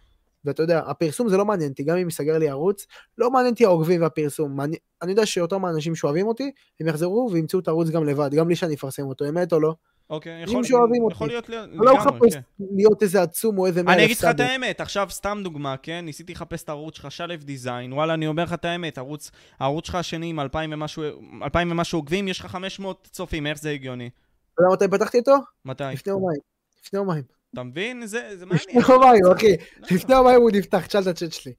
ואתה 0.44 0.62
יודע, 0.62 0.78
הפרסום 0.86 1.28
זה 1.28 1.36
לא 1.36 1.44
מעניין 1.44 1.70
אותי, 1.70 1.82
גם 1.84 1.96
אם 1.96 2.04
ייסגר 2.04 2.38
לי 2.38 2.48
ערוץ, 2.48 2.86
לא 3.18 3.30
מעניין 3.30 3.52
אותי 3.52 3.64
העוקבים 3.64 4.02
והפרסום. 4.02 4.56
מעניין- 4.56 4.80
אני 5.02 5.10
יודע 5.10 5.26
שאותם 5.26 5.64
האנשים 5.64 5.94
שאוהבים 5.94 6.26
אותי, 6.26 6.50
הם 6.80 6.86
יחזרו 6.88 7.28
וימצאו 7.32 7.58
את 7.58 7.68
הערוץ 7.68 7.88
גם 7.90 8.04
לבד, 8.04 8.34
גם 8.34 8.46
בלי 8.46 8.56
שאני 8.56 8.74
אפרסם 8.74 9.02
אותו, 9.06 9.28
אמת 9.28 9.52
או 9.52 9.60
לא? 9.60 9.74
אוקיי, 10.10 10.42
יכול- 10.42 10.64
שאוהבים 10.64 11.02
אותי. 11.02 11.14
יכול 11.14 11.28
להיות 11.28 11.48
ל- 11.48 11.54
אני 11.54 11.76
לא 11.76 11.92
לגמרי, 11.92 11.98
מחפש 12.18 12.34
כן. 12.34 12.40
להיות 12.76 13.02
איזה 13.02 13.22
עצום 13.22 13.58
או 13.58 13.66
איזה 13.66 13.82
מאה 13.82 13.94
אני 13.94 14.04
אגיד 14.04 14.16
לך 14.16 14.24
את. 14.24 14.40
האמת, 14.40 14.80
עכשיו 14.80 15.06
סתם 15.10 15.40
דוגמה, 15.44 15.76
כן? 15.76 16.04
ניסיתי 16.04 16.32
לחפש 16.32 16.62
את 16.62 16.68
הערוץ 16.68 16.96
שלך, 16.96 17.10
שלף 17.12 17.44
דיזיין, 17.44 17.92
וואלה, 17.92 18.14
אני 18.14 18.26
אומר 18.26 18.42
לך 18.44 18.52
את 18.52 18.64
האמת, 18.64 18.98
הערוץ, 18.98 19.30
הערוץ 19.60 19.86
שלך 19.86 19.94
השני 19.94 20.26
עם 20.26 20.40
2,000 20.40 20.72
ומשהו, 20.72 21.02
2,000 21.42 21.70
ומשהו 21.70 21.98
עוקבים, 21.98 22.28
יש 22.28 22.40
לך 22.40 22.46
500 22.46 23.08
צופים, 23.12 23.46
איך 23.46 23.58
זה 23.58 23.70
הגיוני? 23.70 24.10
אתה 24.54 24.62
יודע 24.62 24.86
מתי 24.86 24.96
פתחתי 24.98 25.18
אותו? 25.18 25.32
מתי? 25.64 25.84
לפני 25.92 26.12
יומיים. 26.12 26.40
לפני 26.84 26.98
יומיים. 26.98 27.37
אתה 27.54 27.62
מבין? 27.62 28.06
זה 28.06 28.36
זה 28.36 28.46
לפני 28.46 28.74
מעניין. 28.74 28.90
יומיים, 28.90 29.22
אחי. 29.36 29.56
לפני 29.90 30.14
יומיים 30.14 30.40
הוא 30.40 30.50
נפתח, 30.54 30.86
תשאל 30.86 31.02
את 31.02 31.06
הצ'אט 31.06 31.32
שלי. 31.32 31.52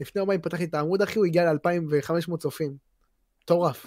לפני 0.00 0.20
יומיים 0.20 0.40
פתחתי 0.40 0.64
את 0.64 0.74
העמוד, 0.74 1.02
אחי, 1.02 1.18
הוא 1.18 1.26
הגיע 1.26 1.52
ל-2500 1.52 2.36
צופים. 2.36 2.76
מטורף. 3.42 3.86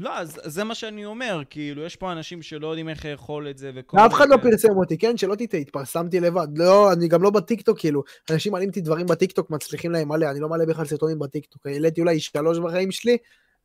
לא, 0.00 0.18
אז 0.18 0.40
זה 0.44 0.64
מה 0.64 0.74
שאני 0.74 1.04
אומר, 1.04 1.42
כאילו, 1.50 1.82
יש 1.82 1.96
פה 1.96 2.12
אנשים 2.12 2.42
שלא 2.42 2.66
יודעים 2.66 2.88
איך 2.88 3.06
לאכול 3.06 3.50
את 3.50 3.58
זה, 3.58 3.70
וכל... 3.74 3.96
ואף 3.96 4.12
אחד 4.12 4.28
לא 4.28 4.36
פרסם 4.36 4.76
אותי, 4.76 4.98
כן? 4.98 5.16
שלא 5.16 5.34
תטעה, 5.34 5.60
התפרסמתי 5.60 6.20
לבד. 6.20 6.46
לא, 6.56 6.92
אני 6.92 7.08
גם 7.08 7.22
לא 7.22 7.30
בטיקטוק, 7.30 7.78
כאילו. 7.78 8.02
אנשים 8.30 8.52
מעלים 8.52 8.68
אותי 8.68 8.80
דברים 8.80 9.06
בטיקטוק, 9.06 9.50
מצליחים 9.50 9.90
להם 9.92 10.08
מלא, 10.08 10.30
אני 10.30 10.40
לא 10.40 10.48
מעלה 10.48 10.66
בכלל 10.66 10.84
סרטונים 10.84 11.18
בטיקטוק. 11.18 11.66
העליתי 11.66 12.00
אולי 12.00 12.20
שלוש 12.20 12.58
בחיים 12.58 12.92
שלי, 12.92 13.16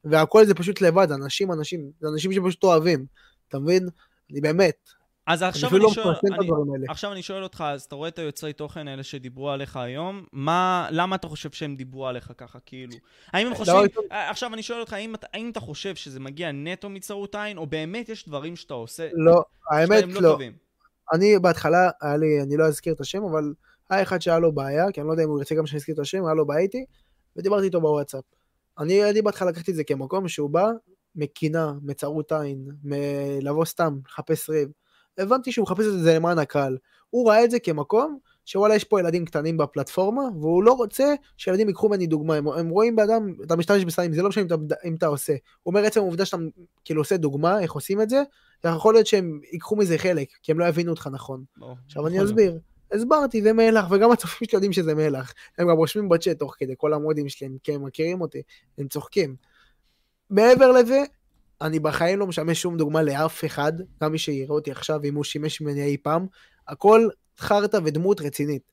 והכל 0.03 0.45
זה 0.45 0.53
פשוט 0.53 0.81
לבד, 0.81 1.11
אנשים, 1.11 1.51
אנשים. 1.51 1.91
זה 1.99 2.07
אנשים 2.13 2.33
שפשוט 2.33 2.63
אוהבים. 2.63 3.05
אתה 3.47 3.59
מבין? 3.59 3.87
אני 4.31 4.41
באמת. 4.41 4.89
אז 5.29 5.41
עכשיו 5.43 5.69
אני 5.69 5.79
לא 5.79 5.89
שואל, 5.89 6.15
אני. 6.75 6.85
עכשיו 6.89 7.11
אני 7.11 7.21
שואל 7.21 7.43
אותך, 7.43 7.63
אז 7.67 7.81
אתה 7.81 7.95
רואה 7.95 8.07
את 8.09 8.19
היוצרי 8.19 8.53
תוכן 8.53 8.87
האלה 8.87 9.03
שדיברו 9.03 9.49
עליך 9.49 9.77
היום, 9.77 10.23
מה, 10.33 10.87
למה 10.91 11.15
אתה 11.15 11.27
חושב 11.27 11.51
שהם 11.51 11.75
דיברו 11.75 12.07
עליך 12.07 12.31
ככה, 12.37 12.59
כאילו? 12.65 12.93
האם 13.33 13.47
הם 13.47 13.53
דבר 13.53 13.57
חושבים, 13.63 13.77
ראשון- 13.81 14.03
אה, 14.11 14.29
עכשיו 14.29 14.53
אני 14.53 14.63
שואל 14.63 14.79
אותך, 14.79 14.93
האם, 14.93 15.13
האם 15.33 15.49
אתה 15.49 15.59
חושב 15.59 15.95
שזה 15.95 16.19
מגיע 16.19 16.51
נטו 16.51 16.89
מצרות 16.89 17.35
עין, 17.35 17.57
או 17.57 17.67
באמת 17.67 18.09
יש 18.09 18.27
דברים 18.27 18.55
שאתה 18.55 18.73
עושה, 18.73 19.09
לא, 19.13 19.41
האמת 19.71 20.03
לא 20.07 20.21
לא. 20.21 20.29
טובים? 20.31 20.53
אני 21.13 21.39
בהתחלה, 21.39 21.89
היה 22.01 22.17
לי, 22.17 22.41
אני 22.41 22.57
לא 22.57 22.65
אזכיר 22.65 22.93
את 22.93 23.01
השם, 23.01 23.23
אבל 23.23 23.53
היה 23.89 24.01
אחד 24.01 24.21
שהיה 24.21 24.39
לו 24.39 24.51
בעיה, 24.51 24.91
כי 24.93 24.99
אני 25.01 25.07
לא 25.07 25.13
יודע 25.13 25.23
אם 25.23 25.29
הוא 25.29 25.39
ירצה 25.39 25.55
גם 25.55 25.65
שאני 25.65 25.77
אזכיר 25.77 25.95
את 25.95 25.99
השם, 25.99 26.25
היה 26.25 26.33
לו 26.33 26.45
בעיה 26.47 26.59
איתי, 26.61 26.85
ודיברתי 27.35 27.65
איתו 27.65 27.81
בוואטסאפ. 27.81 28.23
אני, 28.79 29.09
אני 29.09 29.21
בהתחלה 29.21 29.51
לקחתי 29.51 29.71
את 29.71 29.75
זה 29.75 29.83
כמקום 29.83 30.27
שהוא 30.27 30.49
בא 30.49 30.67
מקינה, 31.15 31.73
מצרות 31.81 32.31
עין, 32.31 32.67
מ- 32.83 32.93
לבוא 33.41 33.65
סתם, 33.65 33.97
לחפש 34.07 34.49
ריב. 34.49 34.69
הבנתי 35.19 35.51
שהוא 35.51 35.63
מחפש 35.63 35.85
את 35.85 35.99
זה 35.99 36.15
למען 36.15 36.39
הקהל. 36.39 36.77
הוא 37.09 37.29
ראה 37.29 37.43
את 37.43 37.51
זה 37.51 37.59
כמקום 37.59 38.17
שוואלה 38.49 38.75
יש 38.75 38.83
פה 38.83 38.99
ילדים 38.99 39.25
קטנים 39.25 39.57
בפלטפורמה, 39.57 40.21
והוא 40.41 40.63
לא 40.63 40.73
רוצה 40.73 41.13
שילדים 41.37 41.67
ייקחו 41.67 41.89
ממני 41.89 42.07
דוגמה. 42.07 42.35
הם, 42.35 42.47
הם 42.47 42.69
רואים 42.69 42.95
באדם, 42.95 43.33
אתה 43.45 43.55
משתמש 43.55 43.85
בסמים, 43.85 44.13
זה 44.13 44.21
לא 44.21 44.29
משנה 44.29 44.43
אם 44.43 44.47
אתה, 44.47 44.75
אם 44.85 44.95
אתה 44.95 45.07
עושה. 45.07 45.33
הוא 45.63 45.71
אומר 45.71 45.85
עצם 45.85 45.99
העובדה 45.99 46.25
שאתה 46.25 46.37
כאילו 46.85 47.01
עושה 47.01 47.17
דוגמה, 47.17 47.59
איך 47.59 47.71
עושים 47.71 48.01
את 48.01 48.09
זה, 48.09 48.23
יכול 48.63 48.93
להיות 48.93 49.07
שהם 49.07 49.39
ייקחו 49.51 49.75
מזה 49.75 49.97
חלק, 49.97 50.27
כי 50.43 50.51
הם 50.51 50.59
לא 50.59 50.65
יבינו 50.65 50.91
אותך 50.91 51.07
נכון. 51.11 51.43
לא, 51.57 51.73
עכשיו 51.85 52.07
אני 52.07 52.15
יכול 52.15 52.27
להיות. 52.27 52.39
אסביר. 52.39 52.59
הסברתי, 52.91 53.41
זה 53.41 53.53
מלח, 53.53 53.91
וגם 53.91 54.11
הצופים 54.11 54.47
שלי 54.47 54.55
יודעים 54.55 54.73
שזה 54.73 54.95
מלח. 54.95 55.33
הם 55.57 55.69
גם 55.69 55.75
רושמים 55.75 56.09
בצ'אט 56.09 56.39
תוך 56.39 56.55
כדי, 56.57 56.73
כל 56.77 56.93
המודים 56.93 57.29
שלי, 57.29 57.47
הם, 57.47 57.57
כי 57.63 57.73
הם 57.73 57.85
מכירים 57.85 58.21
אותי, 58.21 58.41
הם 58.77 58.87
צוחקים. 58.87 59.35
מעבר 60.29 60.71
לזה, 60.71 61.03
אני 61.61 61.79
בחיים 61.79 62.19
לא 62.19 62.27
משמש 62.27 62.61
שום 62.61 62.77
דוגמה 62.77 63.01
לאף 63.01 63.45
אחד, 63.45 63.73
גם 64.03 64.11
מי 64.11 64.17
שיראה 64.17 64.55
אותי 64.55 64.71
עכשיו, 64.71 65.03
אם 65.03 65.15
הוא 65.15 65.23
שימש 65.23 65.61
ממני 65.61 65.83
אי 65.83 65.97
פעם, 65.97 66.27
הכל 66.67 67.07
חרטא 67.37 67.79
ודמות 67.83 68.21
רצינית. 68.21 68.71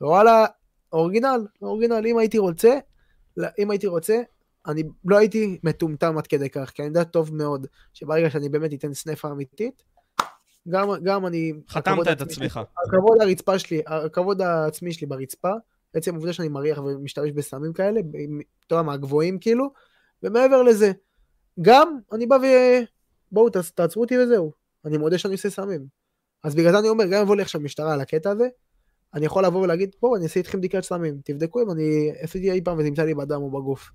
וואלה, 0.00 0.46
אורגינל, 0.92 1.46
אורגינל, 1.62 2.06
אם 2.06 2.18
הייתי 2.18 2.38
רוצה, 2.38 2.78
לא, 3.36 3.48
אם 3.58 3.70
הייתי 3.70 3.86
רוצה, 3.86 4.20
אני 4.66 4.82
לא 5.04 5.18
הייתי 5.18 5.58
מטומטם 5.62 6.18
עד 6.18 6.26
כדי 6.26 6.50
כך, 6.50 6.70
כי 6.70 6.82
אני 6.82 6.88
יודע 6.88 7.04
טוב 7.04 7.34
מאוד 7.34 7.66
שברגע 7.94 8.30
שאני 8.30 8.48
באמת 8.48 8.72
אתן 8.72 8.94
סנפה 8.94 9.30
אמיתית, 9.30 9.82
גם, 10.68 10.88
גם 11.02 11.26
אני... 11.26 11.52
חתמת 11.68 12.08
את 12.08 12.20
עצמך. 12.20 12.60
הכבוד 12.86 13.20
הרצפה 13.20 13.58
שלי, 13.58 13.82
הכבוד 13.86 14.42
העצמי 14.42 14.92
שלי 14.92 15.06
ברצפה, 15.06 15.52
עצם 15.94 16.14
העובדה 16.14 16.32
שאני 16.32 16.48
מריח 16.48 16.78
ומשתמש 16.78 17.30
בסמים 17.30 17.72
כאלה, 17.72 18.00
אתה 18.66 18.74
יודע, 18.74 18.82
מהגבוהים 18.82 19.38
כאילו, 19.38 19.72
ומעבר 20.22 20.62
לזה, 20.62 20.92
גם 21.60 21.98
אני 22.12 22.26
בא 22.26 22.34
ו... 22.34 22.46
בואו 23.32 23.48
תעצ- 23.48 23.72
תעצרו 23.74 24.02
אותי 24.02 24.18
וזהו, 24.18 24.52
אני 24.84 24.98
מודה 24.98 25.18
שאני 25.18 25.34
עושה 25.34 25.50
סמים. 25.50 25.86
אז 26.44 26.54
בגלל 26.54 26.72
זה 26.72 26.78
אני 26.78 26.88
אומר, 26.88 27.04
גם 27.04 27.14
אם 27.14 27.22
יבוא 27.22 27.36
לי 27.36 27.42
עכשיו 27.42 27.60
משטרה 27.60 27.94
על 27.94 28.00
הקטע 28.00 28.30
הזה, 28.30 28.48
אני 29.14 29.26
יכול 29.26 29.44
לבוא 29.44 29.62
ולהגיד, 29.62 29.96
בואו 30.00 30.16
אני 30.16 30.24
אעשה 30.24 30.40
איתכם 30.40 30.58
בדיקת 30.58 30.84
סמים, 30.84 31.20
תבדקו 31.24 31.62
אם 31.62 31.70
אני 31.70 32.10
עשיתי 32.20 32.52
אי 32.52 32.60
פעם 32.64 32.78
וזה 32.78 32.88
נמצא 32.88 33.02
לי 33.02 33.14
בדם 33.14 33.42
או 33.42 33.50
בגוף. 33.50 33.90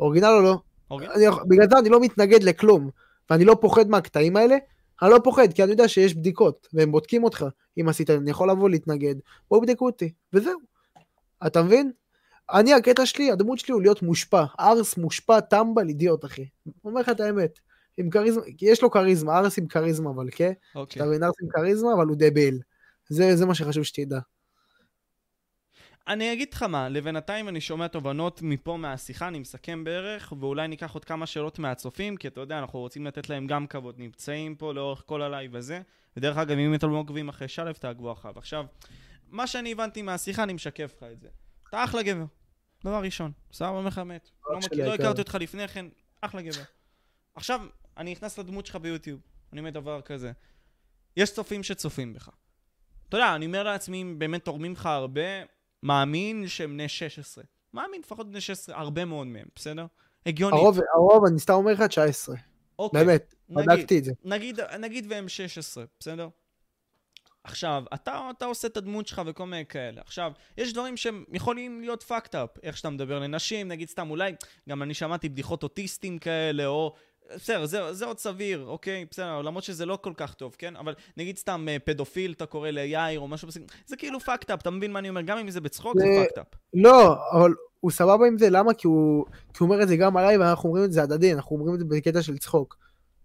אורגינל 0.00 0.26
או 0.26 0.42
לא? 0.42 0.56
אוקיי? 0.90 1.08
אני, 1.08 1.24
בגלל 1.48 1.70
זה 1.70 1.78
אני 1.78 1.88
לא 1.88 2.00
מתנגד 2.00 2.42
לכלום, 2.42 2.90
ואני 3.30 3.44
לא 3.44 3.56
פוחד 3.60 3.88
מהקטעים 3.88 4.36
האלה, 4.36 4.56
אני 5.02 5.10
לא 5.10 5.20
פוחד, 5.24 5.52
כי 5.52 5.62
אני 5.62 5.70
יודע 5.70 5.88
שיש 5.88 6.14
בדיקות, 6.14 6.68
והם 6.72 6.92
בודקים 6.92 7.24
אותך, 7.24 7.44
אם 7.80 7.88
עשית, 7.88 8.10
אני 8.10 8.30
יכול 8.30 8.50
לבוא 8.50 8.70
להתנגד, 8.70 9.14
בואו 9.50 9.60
בדקו 9.60 9.86
אותי, 9.86 10.12
וזהו. 10.32 10.58
אתה 11.46 11.62
מבין? 11.62 11.92
אני, 12.52 12.74
הקטע 12.74 13.06
שלי, 13.06 13.30
הדמות 13.30 13.58
שלי 13.58 13.74
הוא 13.74 13.82
להיות 13.82 14.02
מושפע, 14.02 14.44
ארס 14.60 14.96
מושפע, 14.96 15.40
טמבל, 15.40 15.88
אידיוט, 15.88 16.24
אחי. 16.24 16.46
אומר 16.84 17.00
לך 17.00 17.08
את 17.08 17.20
האמת. 17.20 17.58
עם 17.96 18.10
כריזמה, 18.10 18.42
יש 18.62 18.82
לו 18.82 18.90
כריזמה, 18.90 19.38
ארס 19.38 19.58
עם 19.58 19.66
כריזמה, 19.66 20.10
אבל 20.10 20.28
כן? 20.30 20.52
אוקיי. 20.74 21.02
אתה 21.02 21.08
מבין, 21.08 21.22
ארס 21.22 21.34
עם 21.42 21.48
כריזמה, 21.48 21.92
אבל 21.94 22.06
הוא 22.06 22.16
דביל. 22.18 22.58
זה, 23.08 23.36
זה 23.36 23.46
מה 23.46 23.54
שחשוב 23.54 23.82
שתדע. 23.82 24.18
אני 26.08 26.32
אגיד 26.32 26.48
לך 26.52 26.62
מה, 26.62 26.88
לבינתיים 26.88 27.48
אני 27.48 27.60
שומע 27.60 27.88
תובנות 27.88 28.42
מפה 28.42 28.76
מהשיחה, 28.76 29.28
אני 29.28 29.38
מסכם 29.38 29.84
בערך, 29.84 30.32
ואולי 30.40 30.68
ניקח 30.68 30.94
עוד 30.94 31.04
כמה 31.04 31.26
שאלות 31.26 31.58
מהצופים, 31.58 32.16
כי 32.16 32.28
אתה 32.28 32.40
יודע, 32.40 32.58
אנחנו 32.58 32.78
רוצים 32.78 33.06
לתת 33.06 33.28
להם 33.28 33.46
גם 33.46 33.66
כבוד, 33.66 33.94
נמצאים 33.98 34.54
פה 34.54 34.72
לאורך 34.72 35.02
כל 35.06 35.22
הלייב 35.22 35.56
הזה, 35.56 35.80
ודרך 36.16 36.36
אגב, 36.36 36.58
אם 36.58 36.74
אתם 36.74 36.90
לא 36.90 36.96
עוקבים 36.96 37.28
אחרי 37.28 37.48
שליו, 37.48 37.72
תעקבו 37.72 38.12
אחריו. 38.12 38.38
עכשיו, 38.38 38.64
מה 39.30 39.46
שאני 39.46 39.72
הבנתי 39.72 40.02
מהשיחה, 40.02 40.42
אני 40.42 40.52
משקף 40.52 40.94
לך 40.96 41.02
את 41.12 41.20
זה. 41.20 41.28
אתה 41.74 41.84
אחלה 41.84 42.02
גבר, 42.02 42.24
דבר 42.84 43.02
ראשון, 43.02 43.32
סבבה 43.52 43.70
אומר 43.70 43.88
לך 43.88 43.98
אמת. 43.98 44.30
לא. 44.72 44.94
הכרתי 44.94 45.20
אותך 45.20 45.36
לפני 45.40 45.68
כן, 45.68 45.86
אחלה 46.20 46.42
גבר. 46.42 46.62
עכשיו, 47.34 47.60
אני 47.96 48.12
נכנס 48.12 48.38
לדמות 48.38 48.66
שלך 48.66 48.76
ביוטיוב, 48.76 49.20
אני 49.52 49.60
אומר 49.60 49.70
דבר 49.70 50.00
כזה. 50.00 50.32
יש 51.16 51.32
צופים 51.32 51.62
שצופים 51.62 52.12
בך. 52.12 52.28
אתה 53.08 53.16
יודע, 53.16 53.34
אני 53.34 53.46
אומר 53.46 53.62
לעצמי, 53.62 54.02
אם 54.02 54.18
באמת 54.18 54.44
תורמים 54.44 54.72
לך 54.72 54.86
הרבה, 54.86 55.20
מאמין 55.82 56.48
שהם 56.48 56.70
בני 56.70 56.88
16. 56.88 57.44
מאמין, 57.74 58.00
לפחות 58.00 58.30
בני 58.30 58.40
16, 58.40 58.76
הרבה 58.76 59.04
מאוד 59.04 59.26
מהם, 59.26 59.46
בסדר? 59.56 59.86
הגיוני. 60.26 60.56
הרוב, 60.56 60.78
הרוב, 60.94 61.24
אני 61.26 61.38
סתם 61.38 61.52
אומר 61.52 61.72
לך 61.72 61.82
19. 61.82 62.36
אוקיי, 62.78 63.04
באמת, 63.04 63.34
נגיד, 63.48 63.70
בדקתי 63.70 63.98
את 63.98 64.04
זה. 64.04 64.12
נגיד, 64.24 64.60
נגיד 64.60 65.06
והם 65.10 65.28
16, 65.28 65.84
בסדר? 66.00 66.28
עכשיו, 67.44 67.84
אתה, 67.94 68.30
אתה 68.36 68.44
עושה 68.44 68.68
את 68.68 68.76
הדמות 68.76 69.06
שלך 69.06 69.22
וכל 69.26 69.46
מיני 69.46 69.66
כאלה. 69.66 70.00
עכשיו, 70.00 70.32
יש 70.58 70.72
דברים 70.72 70.96
שהם 70.96 71.24
יכולים 71.32 71.80
להיות 71.80 72.04
fucked 72.08 72.32
up, 72.34 72.58
איך 72.62 72.76
שאתה 72.76 72.90
מדבר 72.90 73.18
לנשים, 73.18 73.68
נגיד 73.68 73.88
סתם, 73.88 74.10
אולי, 74.10 74.32
גם 74.68 74.82
אני 74.82 74.94
שמעתי 74.94 75.28
בדיחות 75.28 75.62
אוטיסטים 75.62 76.18
כאלה, 76.18 76.66
או... 76.66 76.94
בסדר, 77.34 77.66
זה, 77.66 77.92
זה 77.92 78.04
עוד 78.04 78.18
סביר, 78.18 78.64
אוקיי? 78.66 79.04
בסדר, 79.10 79.42
למרות 79.42 79.64
שזה 79.64 79.86
לא 79.86 79.98
כל 80.02 80.12
כך 80.16 80.34
טוב, 80.34 80.56
כן? 80.58 80.76
אבל 80.76 80.94
נגיד 81.16 81.36
סתם 81.38 81.66
אה, 81.68 81.76
פדופיל, 81.78 82.32
אתה 82.32 82.46
קורא 82.46 82.70
ליאיר 82.70 83.20
או 83.20 83.28
משהו 83.28 83.48
בסגנון, 83.48 83.68
זה 83.86 83.96
כאילו 83.96 84.18
fucked 84.18 84.50
up, 84.50 84.54
אתה 84.54 84.70
מבין 84.70 84.92
מה 84.92 84.98
אני 84.98 85.08
אומר? 85.08 85.20
גם 85.20 85.38
אם 85.38 85.50
זה 85.50 85.60
בצחוק, 85.60 85.94
זה 85.98 86.04
זה- 86.04 86.24
fucked 86.24 86.38
up. 86.42 86.56
לא, 86.74 87.16
אבל 87.32 87.54
הוא 87.80 87.90
סבבה 87.90 88.26
עם 88.26 88.38
זה, 88.38 88.50
למה? 88.50 88.74
כי 88.74 88.86
הוא, 88.86 89.24
כי 89.28 89.58
הוא 89.60 89.68
אומר 89.70 89.82
את 89.82 89.88
זה 89.88 89.96
גם 89.96 90.16
עליי, 90.16 90.38
ואנחנו 90.38 90.68
אומרים 90.68 90.84
את 90.84 90.92
זה 90.92 91.02
הדדי, 91.02 91.32
אנחנו 91.32 91.56
אומרים 91.56 91.74
את 91.74 91.80
זה 91.80 91.84
בקטע 91.84 92.22
של 92.22 92.38
צחוק. 92.38 92.76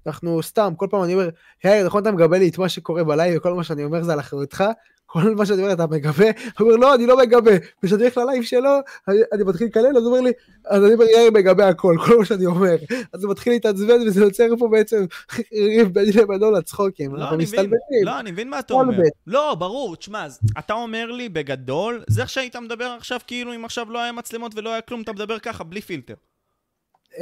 אנחנו 0.08 0.44
סתם, 0.44 0.74
כל 0.78 0.88
פעם 0.90 1.04
אני 1.04 1.14
אומר, 1.14 1.30
יאיר, 1.66 1.86
נכון 1.86 2.02
אתה 2.02 2.12
מגבה 2.12 2.38
לי 2.38 2.50
את 2.50 2.58
מה 2.58 2.70
שקורה 2.70 3.04
בלייב, 3.04 3.38
וכל 3.38 3.54
מה 3.54 3.64
שאני 3.64 3.84
אומר 3.84 4.04
זה 4.04 4.14
על 4.14 4.20
אחריותך? 4.20 4.64
כל 5.12 5.36
מה 5.36 5.46
שאני 5.46 5.62
אומר 5.62 5.74
אתה 5.74 5.88
מגבה? 5.88 6.26
הוא 6.60 6.68
אומר, 6.68 6.76
לא, 6.76 6.96
אני 6.96 7.06
לא 7.06 7.18
מגבה. 7.18 7.52
וכשאני 7.84 8.02
הולך 8.02 8.18
ללייב 8.18 8.44
שלו, 8.44 8.70
אני, 9.08 9.18
אני 9.34 9.44
מתחיל 9.44 9.68
לקלל, 9.68 9.98
אז 9.98 10.04
הוא 10.04 10.06
אומר 10.06 10.22
לי, 10.22 10.32
אז 10.66 10.84
אני 10.84 10.94
אומר, 10.94 11.06
יאיר 11.06 11.32
מגבה 11.32 11.68
הכל, 11.68 11.96
כל 12.06 12.18
מה 12.18 12.26
שאני 12.26 12.46
אומר. 12.46 12.76
אז 13.14 13.24
הוא 13.24 13.32
מתחיל 13.32 13.54
להתעצבן, 13.54 14.08
וזה 14.08 14.22
יוצר 14.22 14.48
פה 14.60 14.68
בעצם 14.68 15.06
ריב 15.54 15.88
ביני 15.88 16.12
לבינו 16.12 16.52
לצחוקים. 16.52 17.16
לא, 17.16 17.22
אנחנו 17.22 17.36
אני 17.36 17.44
מבין, 17.44 17.60
מסתלבטים. 17.60 18.06
לא, 18.06 18.20
אני 18.20 18.32
מבין 18.32 18.50
מה 18.50 18.60
אתה 18.60 18.74
אומר. 18.74 18.94
סטלבט. 18.94 19.12
לא, 19.28 19.56
ברור, 19.56 19.96
תשמע, 19.96 20.28
אתה 20.60 20.74
אומר 20.74 21.06
לי 21.06 21.30
בגדול, 21.30 22.04
זה 22.08 22.22
איך 22.22 22.30
שהיית 22.30 22.56
מדבר 22.56 22.96
עכשיו, 22.98 23.20
כאילו 23.28 23.56
אם 23.56 23.66
עכשיו 23.66 23.92
לא 23.92 24.00
היה 24.00 24.12
מצלמות 24.12 24.52
ולא 24.56 24.70
היה 24.70 24.82
כלום, 24.82 25.02
אתה 25.02 25.14
מדבר 25.14 25.40
ככה, 25.40 25.64
בלי 25.64 25.82
פילטר. 25.82 26.16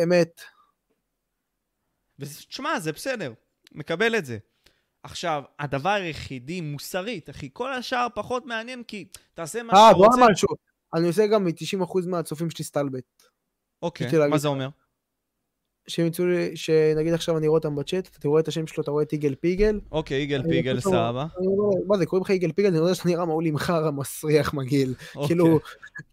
אמת. 0.04 0.42
ותשמע, 2.20 2.80
זה 2.80 2.92
בסדר, 2.92 3.34
מקבל 3.72 4.16
את 4.16 4.26
זה. 4.26 4.38
עכשיו, 5.04 5.44
הדבר 5.60 5.90
היחידי 5.90 6.62
מוסרית, 6.62 7.30
אחי, 7.30 7.50
כל 7.54 7.74
השאר 7.74 8.08
פחות 8.16 8.46
מעניין, 8.46 8.84
כי 8.84 9.08
תעשה 9.34 9.64
מה 9.64 9.74
אה, 9.74 9.80
שאתה 9.88 9.98
בוא 9.98 10.06
רוצה. 10.06 10.20
נאמר 10.20 10.32
משהו. 10.32 10.48
אני 10.96 11.08
עושה 11.08 11.28
גם 11.28 11.44
מ-90% 11.46 12.08
מהצופים 12.08 12.50
שלי 12.50 12.66
סטלבט. 12.66 13.24
אוקיי, 13.82 14.08
מה 14.30 14.38
זה. 14.38 14.48
אומר? 14.48 14.70
שהם 15.88 16.06
ימצאו 16.06 16.26
לי, 16.26 16.52
שנגיד 16.56 17.14
עכשיו 17.14 17.38
אני 17.38 17.48
רואה 17.48 17.58
אותם 17.58 17.76
בצ'אט, 17.76 18.10
אתה 18.20 18.28
רואה 18.28 18.42
את 18.42 18.48
השם 18.48 18.68
שלו, 18.68 18.84
אתה 18.84 18.92
רואה 18.92 19.04
את 19.04 19.14
יגאל 19.14 19.36
פיגל. 19.36 19.80
אוקיי, 19.92 20.22
יגאל 20.22 20.40
אני 20.40 20.50
פיגל, 20.50 20.80
סבבה. 20.80 21.26
מה 21.88 21.98
זה, 21.98 22.06
קוראים 22.06 22.24
לך 22.24 22.30
יגאל 22.30 22.52
פיגל? 22.52 22.68
אני 22.68 22.78
יודע 22.78 22.96
שאתה 22.96 23.10
נראה 23.10 23.26
מעול 23.26 23.46
עם 23.46 23.58
חרא 23.58 23.92
מסריח 23.92 24.54
מגעיל. 24.54 24.94
אוקיי. 25.16 25.28
כאילו, 25.28 25.60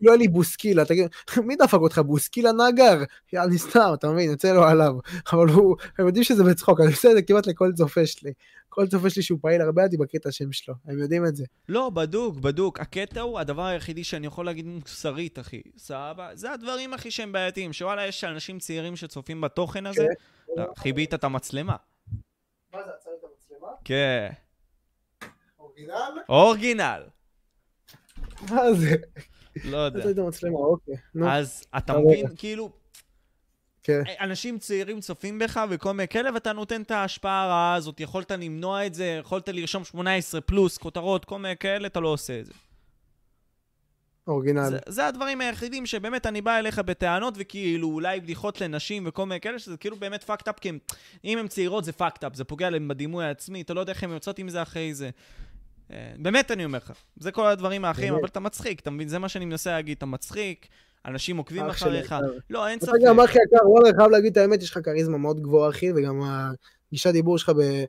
לא 0.00 0.10
היה 0.10 0.18
לי 0.18 0.28
בוסקילה, 0.28 0.84
תגיד, 0.84 1.06
מי 1.46 1.56
דפק 1.56 1.74
אותך? 1.74 1.98
בוסקילה 1.98 2.50
נגר? 2.52 3.02
אני 3.34 3.58
סתם, 3.58 3.90
אתה 3.94 4.10
מבין, 4.10 4.30
יוצא 4.30 4.52
לו 4.52 4.64
עליו. 4.64 4.94
אבל 5.32 5.48
הוא, 5.48 5.76
הם 5.98 6.06
יודעים 6.06 6.24
שזה 6.24 6.44
בצחוק, 6.44 6.80
אני 6.80 6.88
עושה 6.88 7.10
את 7.10 7.14
זה 7.14 7.22
כמעט 7.22 7.46
לכל 7.46 7.72
צופה 7.72 8.06
שלי. 8.06 8.32
כל 8.74 8.86
צופה 8.86 9.10
שלי 9.10 9.22
שהוא 9.22 9.38
פעיל 9.42 9.60
הרבה, 9.62 9.84
אני 9.84 9.96
מקריא 9.98 10.20
את 10.20 10.26
השם 10.26 10.52
שלו, 10.52 10.74
הם 10.86 10.98
יודעים 10.98 11.26
את 11.26 11.36
זה. 11.36 11.44
לא, 11.68 11.90
בדוק, 11.90 12.36
בדוק. 12.36 12.80
הקטע 12.80 13.20
הוא 13.20 13.38
הדבר 13.38 13.64
היחידי 13.64 14.04
שאני 14.04 14.26
יכול 14.26 14.46
להגיד 14.46 14.66
מוסרית, 14.66 15.38
אחי. 15.38 15.62
סבבה? 15.76 16.30
זה 16.34 16.52
הדברים, 16.52 16.94
אחי, 16.94 17.10
שהם 17.10 17.32
בעייתיים. 17.32 17.72
שוואלה, 17.72 18.06
יש 18.06 18.24
אנשים 18.24 18.58
צעירים 18.58 18.96
שצופים 18.96 19.40
בתוכן 19.40 19.86
הזה. 19.86 20.06
לא, 20.56 20.64
חיבית 20.76 21.14
את 21.14 21.24
המצלמה. 21.24 21.76
מה 22.72 22.78
זה, 22.84 22.90
עצרת 23.00 23.12
את 23.18 23.24
המצלמה? 23.24 23.68
כן. 23.84 24.32
אורגינל? 25.58 26.20
אורגינל. 26.28 27.02
מה 28.50 28.72
זה? 28.72 28.96
לא 29.64 29.76
יודע. 29.76 30.00
עצרת 30.00 30.12
את 30.12 30.18
המצלמה, 30.18 30.58
אוקיי. 30.58 30.94
אז 31.28 31.64
אתה 31.76 31.92
רגע. 31.92 32.02
מבין, 32.04 32.26
כאילו, 32.36 32.70
כן. 33.84 34.02
אנשים 34.20 34.58
צעירים 34.58 35.00
צופים 35.00 35.38
בך 35.38 35.60
וכל 35.70 35.92
מיני 35.92 36.08
כאלה, 36.08 36.34
ואתה 36.34 36.52
נותן 36.52 36.82
את 36.82 36.90
ההשפעה 36.90 37.44
הרעה 37.44 37.74
הזאת, 37.74 38.00
יכולת 38.00 38.30
למנוע 38.30 38.86
את 38.86 38.94
זה, 38.94 39.18
יכולת 39.20 39.48
לרשום 39.48 39.84
18 39.84 40.40
פלוס, 40.40 40.78
כותרות, 40.78 41.24
כל 41.24 41.38
מיני 41.38 41.56
כאלה, 41.56 41.86
אתה 41.86 42.00
לא 42.00 42.08
עושה 42.08 42.40
את 42.40 42.46
זה. 42.46 42.52
אורגינל. 44.26 44.70
זה, 44.70 44.78
זה 44.88 45.06
הדברים 45.06 45.40
היחידים 45.40 45.86
שבאמת 45.86 46.26
אני 46.26 46.40
בא 46.40 46.58
אליך 46.58 46.78
בטענות, 46.78 47.34
וכאילו 47.36 47.88
אולי 47.88 48.20
בדיחות 48.20 48.60
לנשים 48.60 49.04
וכל 49.06 49.26
מיני 49.26 49.40
כאלה, 49.40 49.58
שזה 49.58 49.76
כאילו 49.76 49.96
באמת 49.96 50.24
fucked 50.30 50.48
up, 50.48 50.60
כי 50.60 50.68
הם, 50.68 50.78
אם 51.24 51.38
הן 51.38 51.48
צעירות 51.48 51.84
זה 51.84 51.92
fucked 51.98 52.24
up, 52.24 52.34
זה 52.34 52.44
פוגע 52.44 52.70
להם 52.70 52.88
בדימוי 52.88 53.24
העצמי, 53.24 53.60
אתה 53.62 53.74
לא 53.74 53.80
יודע 53.80 53.92
איך 53.92 54.04
הן 54.04 54.10
יוצאות 54.10 54.38
עם 54.38 54.48
זה 54.48 54.62
אחרי 54.62 54.94
זה. 54.94 55.10
אה, 55.90 56.12
באמת 56.18 56.50
אני 56.50 56.64
אומר 56.64 56.78
לך, 56.78 56.92
זה 57.16 57.32
כל 57.32 57.46
הדברים 57.46 57.84
האחרים. 57.84 58.14
אבל 58.14 58.26
אתה 58.26 58.40
מצחיק, 58.40 58.80
אתה 58.80 58.90
מבין? 58.90 59.08
זה 59.08 59.18
מה 59.18 59.28
שאני 59.28 59.44
מנסה 59.44 59.70
להגיד, 59.72 59.96
אתה 59.96 60.06
מצחיק, 60.06 60.68
אנשים 61.06 61.36
עוקבים 61.36 61.64
אחריך. 61.64 62.14
לא, 62.50 62.68
אין 62.68 62.78
אתה 62.78 62.86
ספק. 62.86 62.94
גם 63.06 63.20
אחי 63.20 63.38
יקר, 63.46 63.70
וואלה, 63.70 63.88
אני 63.88 63.96
חייב 63.96 64.10
להגיד 64.10 64.30
את 64.30 64.36
האמת, 64.36 64.62
יש 64.62 64.70
לך 64.70 64.78
כריזמה 64.84 65.18
מאוד 65.18 65.40
גבוהה, 65.40 65.70
אחי, 65.70 65.92
וגם 65.96 66.20
הגישת 66.90 67.10
דיבור 67.10 67.38
שלך 67.38 67.48
ב... 67.48 67.84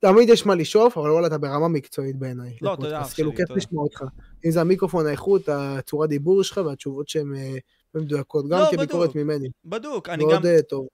תמיד 0.00 0.28
יש 0.28 0.46
מה 0.46 0.54
לשאוף, 0.54 0.98
אבל 0.98 1.10
וואלה, 1.10 1.26
אתה 1.26 1.38
ברמה 1.38 1.68
מקצועית 1.68 2.16
בעיניי. 2.16 2.56
לא. 2.62 2.76
תודה, 2.80 3.00
אח 3.00 3.14
כאילו, 3.14 3.30
שלי, 3.30 3.36
כיף 3.36 3.48
תודה. 3.48 3.58
לשמוע 3.58 3.84
אותך. 3.84 4.02
אם 4.46 4.50
זה 4.50 4.60
המיקרופון, 4.60 5.06
האיכות, 5.06 5.48
הצורת 5.48 6.08
דיבור 6.08 6.44
שלך 6.44 6.60
והתשובות 6.66 7.08
שהן 7.08 7.34
אה, 7.36 7.56
מדויקות, 7.94 8.48
גם 8.48 8.58
לא, 8.58 8.68
כביקורת. 8.70 9.14
ממני. 9.16 9.48
בדוק, 9.64 10.08
אני 10.08 10.22
גם... 10.22 10.28
מאוד 10.30 10.46
אה, 10.46 10.62
טוב. 10.62 10.86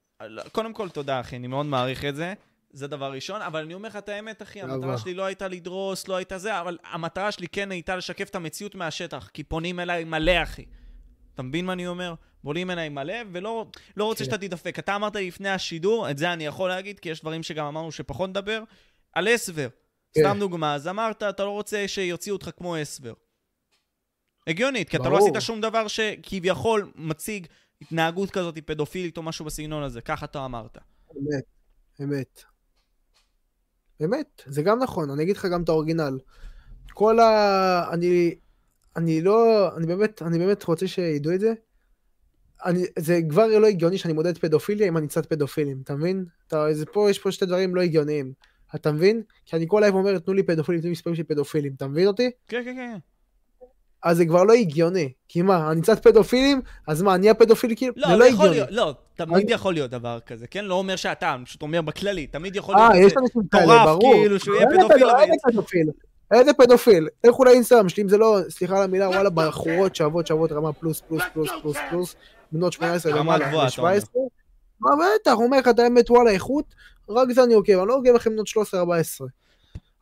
קודם 0.52 0.72
כל, 0.72 0.88
תודה, 0.88 1.20
אחי, 1.20 1.36
אני 1.36 1.46
מאוד 1.46 1.66
מעריך 1.66 2.04
את 2.04 2.16
זה. 2.16 2.34
זה 2.72 2.86
דבר 2.86 3.12
ראשון, 3.12 3.42
אבל 3.42 3.64
אני 3.64 3.74
אומר 3.74 3.88
לך 3.88 3.96
את 3.96 4.08
האמת, 4.08 4.42
אחי, 4.42 4.60
המטרה. 4.60 4.98
שלי 4.98 5.14
לא 5.14 5.24
הייתה 5.24 5.48
לדרוס, 5.48 6.08
לא 6.08 6.16
הייתה 6.16 6.38
זה, 6.38 6.60
אבל 6.60 6.78
המטרה 6.92 7.32
שלי 7.32 7.48
כן 7.48 7.70
הייתה 7.70 7.96
לשקף 7.96 8.30
את 8.30 8.34
המציאות 8.34 8.74
מהשטח, 8.74 9.30
כי 9.34 9.42
פונים 9.42 9.80
אליי 9.80 10.04
מלא, 10.04 10.42
אחי. 10.42 10.64
אתה 11.36 11.42
מבין 11.42 11.66
מה 11.66 11.72
אני 11.72 11.86
אומר? 11.86 12.14
פונים 12.42 12.70
אליי 12.70 12.88
מלא, 12.88 13.14
ולא 13.32 13.66
לא 13.96 14.04
רוצה 14.04 14.24
כן. 14.24 14.30
שאתה 14.30 14.38
תדפק. 14.38 14.78
אתה 14.78 14.96
אמרת 14.96 15.16
לי 15.16 15.28
לפני 15.28 15.48
השידור, 15.48 16.10
את 16.10 16.18
זה 16.18 16.32
אני 16.32 16.46
יכול 16.46 16.68
להגיד, 16.68 17.00
כי 17.00 17.08
יש 17.08 17.20
דברים 17.20 17.42
שגם 17.42 17.66
אמרנו 17.66 17.92
שפחות 17.92 18.30
נדבר, 18.30 18.62
על 19.12 19.28
אסבר. 19.34 19.68
כן. 20.12 20.20
סתם 20.20 20.36
דוגמה, 20.40 20.74
אז 20.74 20.88
אמרת, 20.88 21.22
אתה 21.22 21.44
לא 21.44 21.50
רוצה 21.50 21.88
שיוציאו 21.88 22.36
אותך 22.36 22.50
כמו 22.56 22.82
אסבר. 22.82 23.12
הגיונית, 24.46 24.88
כי 24.88 24.96
אתה 24.96 25.08
לא. 25.08 25.18
עשית 25.18 25.34
שום 25.38 25.60
דבר 25.60 25.88
שכביכול 25.88 26.92
מציג 26.94 27.46
התנהגות 27.82 28.30
כזאת 28.30 28.58
פדופילית 28.58 29.16
או 29.16 29.22
משהו 29.22 29.44
בסגנון 29.44 29.82
הזה, 29.82 30.00
ככה 30.00 30.26
אתה 30.26 30.44
אמרת. 30.44 30.78
אמת, 31.10 31.44
אמת. 32.02 32.42
אמת, 34.04 34.42
זה 34.46 34.62
גם 34.62 34.82
נכון, 34.82 35.10
אני 35.10 35.22
אגיד 35.22 35.36
לך 35.36 35.46
גם 35.52 35.62
את 35.62 35.68
האורגינל. 35.68 36.18
כל 36.92 37.20
ה... 37.20 37.92
אני... 37.92 38.34
אני 38.96 39.20
לא... 39.20 39.68
אני 39.76 39.86
באמת, 39.86 40.22
אני 40.22 40.38
באמת 40.38 40.64
רוצה 40.64 40.86
שידעו 40.88 41.32
את 41.34 41.40
זה. 41.40 41.52
אני, 42.64 42.84
זה 42.98 43.20
כבר 43.28 43.46
לא 43.58 43.66
הגיוני 43.66 43.98
שאני 43.98 44.12
מודד 44.14 44.38
פדופיליה 44.38 44.88
אם 44.88 44.96
אני 44.96 45.08
קצת 45.08 45.26
פדופילים, 45.26 45.80
אתה 45.84 45.94
מבין? 45.94 46.24
אתה, 46.48 46.66
זה 46.72 46.86
פה, 46.86 47.10
יש 47.10 47.18
פה 47.18 47.32
שתי 47.32 47.46
דברים 47.46 47.74
לא 47.74 47.80
הגיוניים. 47.80 48.32
אתה 48.74 48.92
מבין? 48.92 49.22
כי 49.44 49.56
אני 49.56 49.64
כל 49.68 49.82
היום 49.84 49.96
אומר, 49.96 50.18
תנו 50.18 50.34
לי 50.34 50.42
פדופילים, 50.42 50.80
תנו 50.80 50.86
לי 50.88 50.92
מספרים 50.92 51.16
של 51.16 51.22
פדופילים, 51.22 51.72
אתה 51.76 51.86
מבין 51.86 52.06
אותי? 52.06 52.30
כן, 52.48 52.62
כן, 52.64 52.74
כן. 52.76 52.96
אז 54.02 54.16
זה 54.16 54.26
כבר 54.26 54.44
לא 54.44 54.52
הגיוני. 54.52 55.12
כי 55.28 55.42
מה, 55.42 55.70
אני 55.72 55.82
קצת 55.82 56.02
פדופילים? 56.02 56.60
אז 56.88 57.02
מה, 57.02 57.14
אני 57.14 57.30
הפדופיל 57.30 57.72
כאילו? 57.76 57.92
לא, 57.96 58.08
זה 58.08 58.16
לא 58.16 58.24
יכול 58.24 58.48
הגיוני. 58.48 58.56
להיות, 58.56 58.68
לא, 58.70 58.94
תמיד 59.14 59.44
אני- 59.44 59.52
יכול 59.52 59.74
להיות 59.74 59.90
דבר 59.90 60.18
כזה, 60.26 60.46
כן? 60.46 60.64
לא 60.64 60.74
אומר 60.74 60.96
שאתה, 60.96 61.36
פשוט 61.44 61.62
אומר 61.62 61.82
בכללי, 61.82 62.26
תמיד 62.26 62.56
יכול 62.56 62.74
אה, 62.76 62.88
להיות 62.92 62.96
יש 62.96 63.04
איזה 63.04 63.20
אנשים 63.20 63.42
כאלה, 63.52 63.84
ברור. 63.84 64.14
כאילו, 64.14 64.40
שהוא 64.40 64.54
יהיה 64.56 64.66
פדופיל, 64.66 64.96
פדו- 64.96 65.10
אבל 65.10 65.26
פדופיל? 65.52 65.86
איזה 66.30 66.52
פדופיל? 66.52 67.08
לכו 67.26 67.44
לאינסטגרם 67.44 67.88
שלי, 67.88 68.02
אם 68.02 68.08
זה 68.08 68.18
לא, 68.18 68.38
סליחה 68.48 68.76
על 68.76 68.82
המילה, 68.82 69.08
וואלה, 69.08 69.30
בחורות 69.30 69.96
שוות 69.96 70.26
שוות 70.26 70.52
רמה 70.52 70.72
פלוס 70.72 71.00
פלוס 71.00 71.22
פלוס 71.32 71.50
פלוס 71.62 71.76
פלוס, 71.90 72.16
בנות 72.52 72.72
18 72.72 73.12
רמה 73.12 73.20
למעלה, 73.20 73.48
גבוהה, 73.48 73.68
אתה 73.68 73.80
אומר. 73.80 73.92
ו-17. 73.92 74.18
מה 74.80 74.90
בטח, 75.20 75.32
אומר 75.32 75.58
לך 75.58 75.68
את 75.68 75.78
האמת, 75.78 76.10
וואלה, 76.10 76.30
איכות, 76.30 76.74
רק 77.08 77.32
זה 77.32 77.44
אני 77.44 77.54
עוקב, 77.54 77.78
אני 77.78 77.88
לא 77.88 77.94
עוקב 77.94 78.10
לכם 78.14 78.30
בנות 78.30 78.46
13-14. 78.48 78.50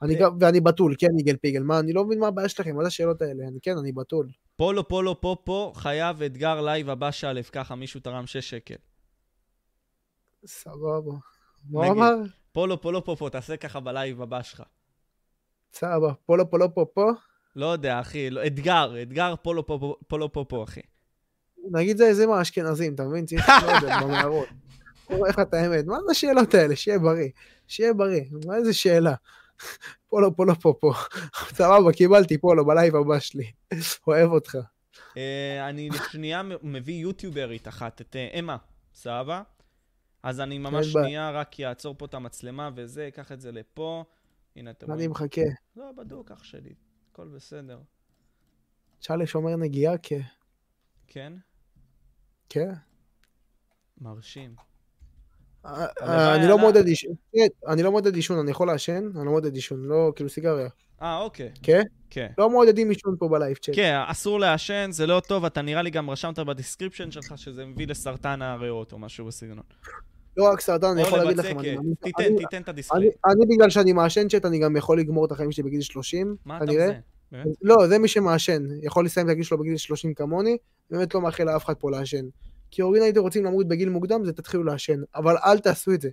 אני 0.03 0.14
אה. 0.14 0.20
גם, 0.20 0.37
ואני 0.41 0.61
בתול, 0.61 0.95
כן, 0.99 1.18
יגאל 1.18 1.37
פיגל, 1.37 1.62
מה, 1.62 1.79
אני 1.79 1.93
לא 1.93 2.05
מבין 2.05 2.18
מה 2.18 2.27
הבעיה 2.27 2.49
שלכם, 2.49 2.77
מה 2.77 2.83
זה 2.83 2.89
השאלות 2.89 3.22
האלה, 3.22 3.45
אני 3.49 3.59
כן, 3.62 3.79
אני 3.79 3.93
בתול. 3.93 4.29
פולו 4.57 4.89
פולו 4.89 5.20
פה, 5.20 5.72
חייב 5.75 6.22
אתגר 6.22 6.61
לייב 6.61 6.91
הבא 6.91 7.11
שלף, 7.11 7.51
ככה 7.51 7.75
מישהו 7.75 8.01
תרם 8.01 8.27
6 8.27 8.51
שקל. 8.51 8.75
סבבה. 10.47 11.12
מה. 11.70 11.85
הוא 11.85 11.93
אמר? 11.93 12.14
פולו 12.53 12.81
פולו 12.81 13.05
פה, 13.05 13.29
תעשה 13.33 13.57
ככה 13.57 13.81
בלייב 13.81 14.22
הבא 14.22 14.43
שלך. 14.43 14.62
סבבה, 15.75 16.12
פולו 16.27 16.51
פולו 16.51 16.75
פה, 16.75 17.11
לא 17.57 17.66
יודע, 17.66 18.01
אחי, 18.01 18.31
לא, 18.31 18.47
אתגר, 18.47 18.95
אתגר 19.03 19.35
פולו 19.43 19.66
פה- 19.66 19.97
פולו 20.09 20.33
פה, 20.49 20.64
אחי. 20.64 20.81
נגיד 21.70 21.97
זה 21.97 22.14
זה 22.14 22.27
מהאשכנזים, 22.27 22.95
אתה 22.95 23.05
מבין? 23.05 23.27
צריך, 23.27 23.49
לא 23.66 23.72
יודע, 23.72 24.01
במערות. 24.01 24.49
אומר 25.11 25.29
לך 25.29 25.39
את 25.39 25.55
האמת, 25.55 25.85
מה 25.87 25.97
זה 26.07 26.11
השאלות 26.11 26.55
האלה? 26.55 26.77
שיהיה 26.77 26.99
בריא. 26.99 27.29
שיהיה 27.68 27.93
בריא. 27.93 28.22
מה 28.47 28.57
איזה 28.57 28.72
שאלה? 28.75 29.14
פולו, 30.09 30.37
פולו, 30.37 30.55
פה. 30.61 30.93
סבבה, 31.57 31.93
קיבלתי 31.93 32.39
פולו 32.39 32.66
בלייב 32.66 32.97
הבא 32.97 33.18
שלי. 33.18 33.51
אוהב 34.07 34.31
אותך. 34.31 34.57
אה, 35.16 35.68
אני 35.68 35.89
שנייה 36.11 36.43
מ- 36.43 36.53
מביא 36.62 36.95
יוטיוברית 36.95 37.68
אחת, 37.68 38.01
את 38.01 38.16
אה, 38.16 38.39
אמה, 38.39 38.57
סבבה? 38.95 39.43
אז 40.22 40.41
אני 40.41 40.59
ממש. 40.59 40.87
שנייה 40.87 41.31
רק 41.31 41.61
אעצור 41.61 41.95
פה 41.99 42.05
את 42.05 42.14
המצלמה 42.14 42.70
וזה, 42.77 43.09
אקח 43.09 43.33
את 43.33 43.41
זה 43.41 43.53
לפה. 43.53 44.05
הנה, 44.57 44.70
אתם 44.70 44.86
אני 44.86 44.94
רואים. 44.94 45.11
מחכה. 45.11 45.40
לא, 45.76 45.92
בדוק, 45.92 46.30
אח 46.30 46.44
שלי. 46.44 46.74
הכל 47.12 47.28
בסדר. 47.28 47.78
צ'אלה 49.00 49.26
שומר 49.26 49.57
נגיעה, 49.57 49.94
כן. 50.02 50.20
כן? 51.07 51.32
כן. 52.48 52.72
מרשים. 54.00 54.55
אה, 55.66 55.86
אה, 56.02 56.34
אני 56.34 56.46
לא 56.48 56.55
עליי. 56.55 56.66
מודד 56.66 56.86
עישון. 56.86 57.14
כן, 57.32 57.46
אני 57.68 57.82
לא 57.82 57.90
מודד 57.92 58.14
עישון, 58.14 58.38
אני 58.38 58.50
יכול 58.50 58.66
לעשן, 58.66 59.11
אני 59.16 59.26
לא 59.26 59.30
מודד 59.32 59.55
עישון, 59.55 59.84
לא 59.84 60.12
כאילו 60.16 60.30
סיגריה. 60.30 60.68
אה, 61.02 61.18
אוקיי. 61.18 61.52
כן? 61.62 61.82
כן. 62.11 62.32
לא 62.38 62.50
מודדים 62.50 62.90
עישון 62.90 63.16
פה 63.18 63.28
בלייב 63.28 63.57
צ'אט. 63.57 63.74
כן, 63.74 63.94
אסור 64.07 64.40
לעשן, 64.40 64.88
זה 64.90 65.07
לא 65.07 65.20
טוב, 65.28 65.44
אתה 65.44 65.62
נראה 65.62 65.82
לי 65.82 65.90
גם 65.90 66.11
רשמת 66.11 66.38
ב 66.39 66.45
description 66.45 67.11
שלך 67.11 67.38
שזה 67.38 67.66
מביא 67.66 67.86
לסרטן 67.86 68.42
הריאות 68.42 68.92
או 68.92 68.98
משהו 68.98 69.26
בסגנון. 69.26 69.64
לא 70.37 70.53
רק 70.53 70.61
סרטן, 70.61 70.87
אני 70.87 71.03
יכול 71.03 71.18
להגיד 71.18 71.37
לכם, 71.39 71.59
אני 71.61 71.76
מאמין- 71.76 71.95
תיתן, 72.03 72.22
אני- 72.24 72.37
תיתן 72.39 72.62
את 72.62 72.68
ה 72.68 72.72
description. 72.72 73.18
אני 73.26 73.47
בגלל 73.57 73.70
שאני 73.70 73.93
מעשן 73.93 74.28
צ'אט, 74.28 74.45
אני 74.45 74.59
גם 74.59 74.76
יכול 74.76 74.99
לגמור 75.01 75.24
את 75.26 75.32
החיים 75.32 75.53
שלי 75.53 75.62
בגיל 75.64 75.80
30, 75.80 76.37
מה 76.45 76.57
אתה 76.57 76.66
כנראה. 76.66 76.85
מזה? 76.87 76.99
באמת? 77.32 77.47
לא, 77.62 77.87
זה 77.89 77.99
מי 77.99 78.09
שמעשן. 78.09 78.62
יכול 78.82 79.05
לסיים 79.05 79.26
את 79.26 79.32
הגיל 79.32 79.45
שלו 79.45 79.59
בגיל 79.59 79.76
30 79.76 80.14
כמוני, 80.14 80.57
באמת 80.91 81.14
לא 81.14 81.20
מאחל 81.20 81.45
לאף 81.45 81.64
אחד 81.64 81.74
פה 81.74 81.91
לעשן. 81.91 82.24
כי 82.70 82.82
אורגינל 82.82 83.05
הייתם 83.05 83.20
רוצים 83.20 83.45
למות 83.45 83.68
בגיל 83.68 83.89
מוקדם, 83.89 84.24
זה 84.24 84.32
תתחילו 84.32 84.64
לעשן. 84.64 85.01
אבל 85.14 85.37
אל 85.45 85.59
תעשו 85.59 85.93
את 85.93 86.01
זה. 86.01 86.09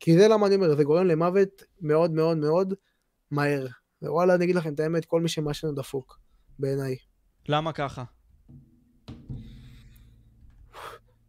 כי 0.00 0.18
זה 0.18 0.28
למה 0.28 0.46
אני 0.46 0.54
אומר, 0.54 0.76
זה 0.76 0.84
גורם 0.84 1.06
למוות 1.06 1.62
מאוד 1.80 2.10
מאוד 2.10 2.36
מאוד 2.36 2.74
מהר. 3.30 3.66
ווואלה, 4.02 4.34
אני 4.34 4.44
אגיד 4.44 4.56
לכם 4.56 4.74
את 4.74 4.80
האמת, 4.80 5.04
כל 5.04 5.20
מי 5.20 5.28
שמעשן 5.28 5.66
הוא 5.66 5.76
דפוק, 5.76 6.18
בעיניי. 6.58 6.96
למה 7.48 7.72
ככה? 7.72 8.04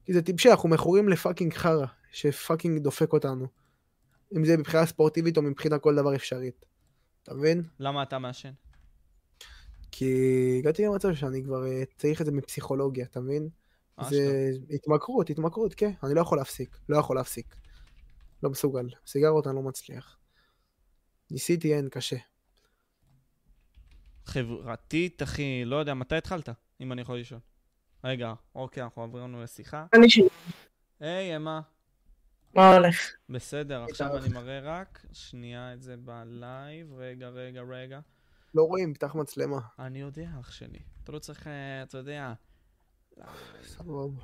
כי 0.05 0.13
זה 0.13 0.21
טיפשי, 0.21 0.49
אנחנו 0.49 0.69
מכורים 0.69 1.09
לפאקינג 1.09 1.53
חרא, 1.53 1.85
שפאקינג 2.11 2.83
דופק 2.83 3.13
אותנו. 3.13 3.47
אם 4.37 4.45
זה 4.45 4.57
מבחינה 4.57 4.85
ספורטיבית 4.85 5.37
או 5.37 5.41
מבחינה 5.41 5.79
כל 5.79 5.95
דבר 5.95 6.15
אפשרית. 6.15 6.65
אתה 7.23 7.33
מבין? 7.33 7.63
למה 7.79 8.03
אתה 8.03 8.19
מעשן? 8.19 8.51
כי 9.91 10.15
הגעתי 10.59 10.85
למצב 10.85 11.13
שאני 11.13 11.43
כבר 11.43 11.67
אה, 11.67 11.83
צריך 11.97 12.21
את 12.21 12.25
זה 12.25 12.31
מפסיכולוגיה, 12.31 13.05
אתה 13.05 13.19
מבין? 13.19 13.49
אשכרה. 13.95 14.19
זה 14.19 14.51
התמכרות, 14.69 15.29
התמכרות, 15.29 15.73
כן. 15.73 15.91
אני 16.03 16.13
לא 16.13 16.21
יכול 16.21 16.37
להפסיק, 16.37 16.77
לא 16.89 16.97
יכול 16.97 17.15
להפסיק. 17.15 17.55
לא 18.43 18.49
מסוגל. 18.49 18.89
סיגרות 19.07 19.47
אני 19.47 19.55
לא 19.55 19.61
מצליח. 19.61 20.17
ניסיתי, 21.31 21.75
אין, 21.75 21.89
קשה. 21.89 22.17
חברתית, 24.25 25.23
אחי, 25.23 25.65
לא 25.65 25.75
יודע, 25.75 25.93
מתי 25.93 26.15
התחלת? 26.15 26.49
אם 26.81 26.91
אני 26.91 27.01
יכול 27.01 27.19
לשאול. 27.19 27.39
רגע, 28.03 28.33
אוקיי, 28.55 28.83
אנחנו 28.83 29.03
עברנו 29.03 29.43
לשיחה. 29.43 29.85
אני 29.93 30.09
ש... 30.09 30.19
היי, 30.99 31.35
אמה. 31.35 31.61
מה 32.53 32.75
הולך? 32.75 33.11
בסדר, 33.29 33.83
עכשיו. 33.83 34.17
אני 34.17 34.29
מראה 34.29 34.59
רק 34.63 35.05
שנייה 35.13 35.73
את 35.73 35.81
זה 35.81 35.95
בלייב. 35.97 36.93
רגע, 36.93 37.29
רגע, 37.29 37.61
רגע. 37.61 37.99
לא 38.55 38.63
רואים, 38.63 38.93
פתח 38.93 39.15
מצלמה. 39.15 39.59
אני 39.79 40.01
יודע, 40.01 40.29
אח 40.39 40.51
שלי. 40.51 40.79
אתה 41.03 41.11
לא 41.11 41.19
צריך, 41.19 41.47
אה, 41.47 41.83
אתה 41.83 41.97
יודע, 41.97 42.33
סבבה. 43.63 44.23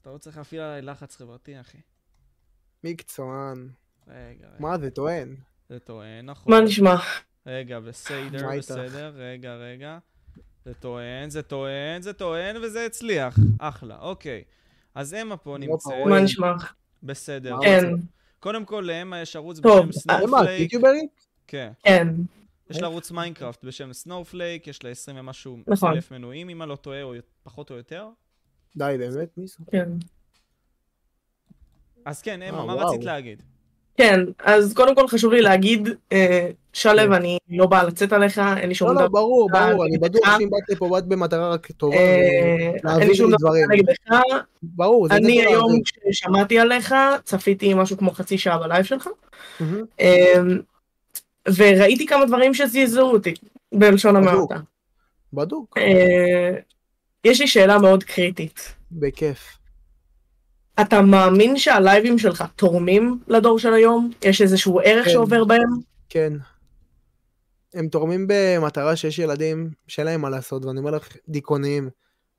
אתה 0.00 0.10
לא 0.10 0.18
צריך 0.18 0.36
להפעיל 0.36 0.60
עליי 0.60 0.82
לחץ 0.82 1.16
חברתי, 1.16 1.60
אחי. 1.60 1.78
מקצוען. 2.84 3.68
רגע, 4.06 4.46
רגע. 4.46 4.56
מה 4.58 4.78
זה, 4.78 4.90
טוען? 4.90 5.36
זה 5.68 5.78
טוען, 5.78 6.26
נכון. 6.26 6.54
מה 6.54 6.60
נשמע? 6.60 6.94
רגע, 7.46 7.80
בסדר? 7.80 8.58
בסדר, 8.58 9.12
רגע, 9.14 9.54
רגע. 9.54 9.98
זה 10.64 10.74
טוען, 10.74 11.30
זה 11.30 11.42
טוען, 11.42 12.02
זה 12.02 12.12
טוען, 12.12 12.56
וזה 12.62 12.86
הצליח. 12.86 13.38
אחלה, 13.58 13.98
אוקיי. 14.00 14.44
אז 14.94 15.14
אמה 15.14 15.36
פה 15.36 15.50
לא 15.50 15.58
נמצאת. 15.58 15.92
מה 16.06 16.20
נשמע? 16.20 16.52
בסדר. 17.02 17.56
כן, 17.62 17.84
קודם 18.40 18.64
כל, 18.64 18.84
לאמה 18.86 19.20
יש 19.20 19.36
ערוץ 19.36 19.58
בשם 19.58 19.86
אה, 19.86 19.92
Snowflake. 19.92 20.58
יוטיוברית? 20.58 21.26
כן. 21.46 21.72
כן. 21.82 22.08
יש 22.70 22.80
לה 22.80 22.86
ערוץ 22.86 23.10
מיינקראפט 23.10 23.64
בשם 23.64 23.92
Snowflake, 23.92 24.66
יש 24.66 24.84
לה 24.84 24.90
20 24.90 25.18
ומשהו 25.18 25.58
נכון. 25.66 25.92
אלף 25.92 26.10
מנויים, 26.10 26.48
אם 26.48 26.62
אני 26.62 26.70
לא 26.70 26.76
טועה, 26.76 27.02
או 27.02 27.14
פחות 27.42 27.70
או 27.70 27.76
יותר. 27.76 28.08
די, 28.76 28.94
באמת? 28.98 29.38
מי 29.38 29.46
זה? 29.46 29.56
כן. 29.70 29.88
אז 32.04 32.22
כן, 32.22 32.42
אמה, 32.42 32.58
אה, 32.58 32.66
מה. 32.66 32.74
רצית 32.74 33.04
להגיד? 33.04 33.42
כן, 33.96 34.20
אז 34.38 34.74
קודם 34.74 34.94
כל 34.94 35.08
חשוב 35.08 35.32
לי 35.32 35.40
להגיד, 35.40 35.88
אה, 36.12 36.50
שלו, 36.72 37.16
אני 37.16 37.38
לא 37.48 37.66
באה 37.66 37.84
לצאת 37.84 38.12
עליך, 38.12 38.40
אין 38.56 38.68
לי 38.68 38.74
שום 38.74 38.88
כן. 38.88 38.94
לא, 38.94 39.00
לא, 39.00 39.08
דבר. 39.08 39.20
ברור, 39.20 39.50
ברור, 39.52 39.86
אני 39.86 39.98
בטוח 39.98 40.38
שאם 40.38 40.50
באת 40.50 40.62
לפה, 40.68 40.88
באת 40.88 41.06
במטרה 41.06 41.48
רק 41.48 41.72
טובה, 41.72 41.96
אה, 41.96 43.00
אין 43.00 43.08
לי 43.08 43.14
שום 43.14 43.30
דבר 43.30 43.38
דברים. 43.38 43.70
נגדך. 43.70 43.94
ברור, 44.62 45.08
זה 45.08 45.14
אני 45.14 45.46
היום. 45.46 45.80
כששמעתי 45.82 46.58
עליך, 46.58 46.94
צפיתי 47.24 47.74
משהו 47.74 47.98
כמו 47.98 48.10
חצי 48.10 48.38
שעה 48.38 48.58
בלייב 48.58 48.84
שלך. 48.84 49.08
אה, 50.00 50.42
וראיתי 51.56 52.06
כמה 52.06 52.26
דברים 52.26 52.54
שזעזעו 52.54 53.12
אותי, 53.12 53.34
בלשון. 53.74 54.16
המעטה. 54.16 54.56
בדוק, 55.32 55.78
יש 57.24 57.40
לי 57.40 57.46
שאלה 57.46 57.78
מאוד 57.78 58.04
קריטית. 58.04 58.74
בכיף. 58.92 59.63
אתה 60.80 61.02
מאמין 61.02 61.58
שהלייבים 61.58 62.18
שלך 62.18 62.44
תורמים 62.56 63.20
לדור 63.28 63.58
של 63.58 63.74
היום? 63.74 64.10
יש 64.22 64.42
איזשהו 64.42 64.80
ערך 64.84 65.04
כן. 65.04 65.12
שעובר 65.12 65.44
בהם? 65.44 65.68
כן. 66.08 66.32
הם 67.74 67.88
תורמים 67.88 68.26
במטרה 68.28 68.96
שיש 68.96 69.18
ילדים 69.18 69.70
שאין 69.86 70.06
להם 70.06 70.20
מה 70.20 70.30
לעשות, 70.30 70.64
ואני 70.64 70.78
אומר 70.78 70.90
לך, 70.90 71.16
דיכאוניים. 71.28 71.90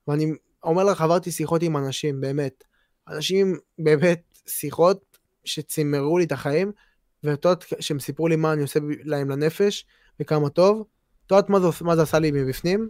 ואני 0.07 0.33
אומר 0.63 0.83
לך, 0.83 1.01
עברתי 1.01 1.31
שיחות 1.31 1.63
עם 1.63 1.77
אנשים, 1.77 2.21
באמת. 2.21 2.63
אנשים, 3.09 3.55
באמת, 3.79 4.21
שיחות 4.47 5.17
שצימרו 5.43 6.17
לי 6.17 6.23
את 6.23 6.31
החיים, 6.31 6.71
ואת 7.23 7.45
יודעת 7.45 7.65
שהם 7.79 7.99
סיפרו 7.99 8.27
לי 8.27 8.35
מה 8.35 8.53
אני 8.53 8.61
עושה 8.61 8.79
להם 9.03 9.29
לנפש, 9.29 9.85
וכמה 10.19 10.49
טוב. 10.49 10.85
את 11.25 11.31
יודעת 11.31 11.49
מה, 11.49 11.59
מה 11.81 11.95
זה 11.95 12.01
עשה 12.01 12.19
לי 12.19 12.31
מבפנים? 12.31 12.89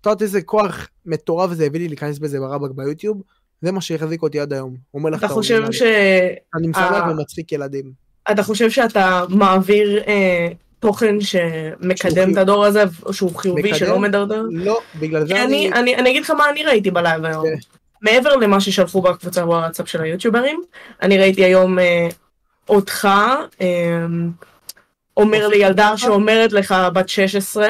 את 0.00 0.06
יודעת 0.06 0.22
איזה 0.22 0.42
כוח 0.42 0.88
מטורף 1.06 1.52
זה 1.52 1.64
הביא 1.64 1.80
לי 1.80 1.88
להיכנס 1.88 2.18
בזה 2.18 2.40
ברבק 2.40 2.70
ביוטיוב? 2.70 3.22
זה 3.62 3.72
מה 3.72 3.80
שהחזיק 3.80 4.22
אותי 4.22 4.40
עד 4.40 4.52
היום. 4.52 4.76
אומר 4.94 5.10
לך 5.10 5.18
אתה 5.18 5.26
את 5.26 5.30
חושב. 5.30 5.72
ש... 5.72 5.82
אני 6.54 6.68
אה, 6.76 7.10
ומצחיק 7.10 7.52
ילדים. 7.52 7.92
אתה 8.30 8.42
חושב 8.42 8.70
שאתה 8.70 9.24
מעביר 9.28 10.02
אה, 10.06 10.48
תוכן 10.80 11.20
שמקדם 11.20 12.32
את 12.32 12.36
הדור 12.36 12.64
הזה, 12.64 12.84
שהוא 13.12 13.36
חיובי, 13.36 13.62
מקדם? 13.62 13.74
שלא 13.74 13.98
מדרדר? 13.98 14.42
לא, 14.50 14.80
בגלל 15.00 15.26
זה 15.26 15.44
אני... 15.44 15.44
אני, 15.44 15.72
אני, 15.72 15.96
אני 15.96 16.10
אגיד 16.10 16.22
לך 16.22 16.30
מה 16.30 16.50
אני 16.50 16.64
ראיתי 16.64 16.90
בלייב 16.90 17.24
היום. 17.24 17.44
כן. 17.44 17.54
מעבר 18.02 18.36
למה 18.36 18.60
ששלחו 18.60 19.02
בקבוצה 19.02 19.44
וואטסאפ 19.44 19.88
של 19.88 20.02
היוטיוברים, 20.02 20.62
אני 21.02 21.18
ראיתי 21.18 21.44
היום 21.44 21.78
אה, 21.78 22.08
אותך 22.68 23.08
אה, 23.60 24.06
אומר 25.16 25.48
לילדה 25.48 25.96
שאומרת 25.96 26.52
לך 26.52 26.74
בת 26.94 27.08
16, 27.08 27.68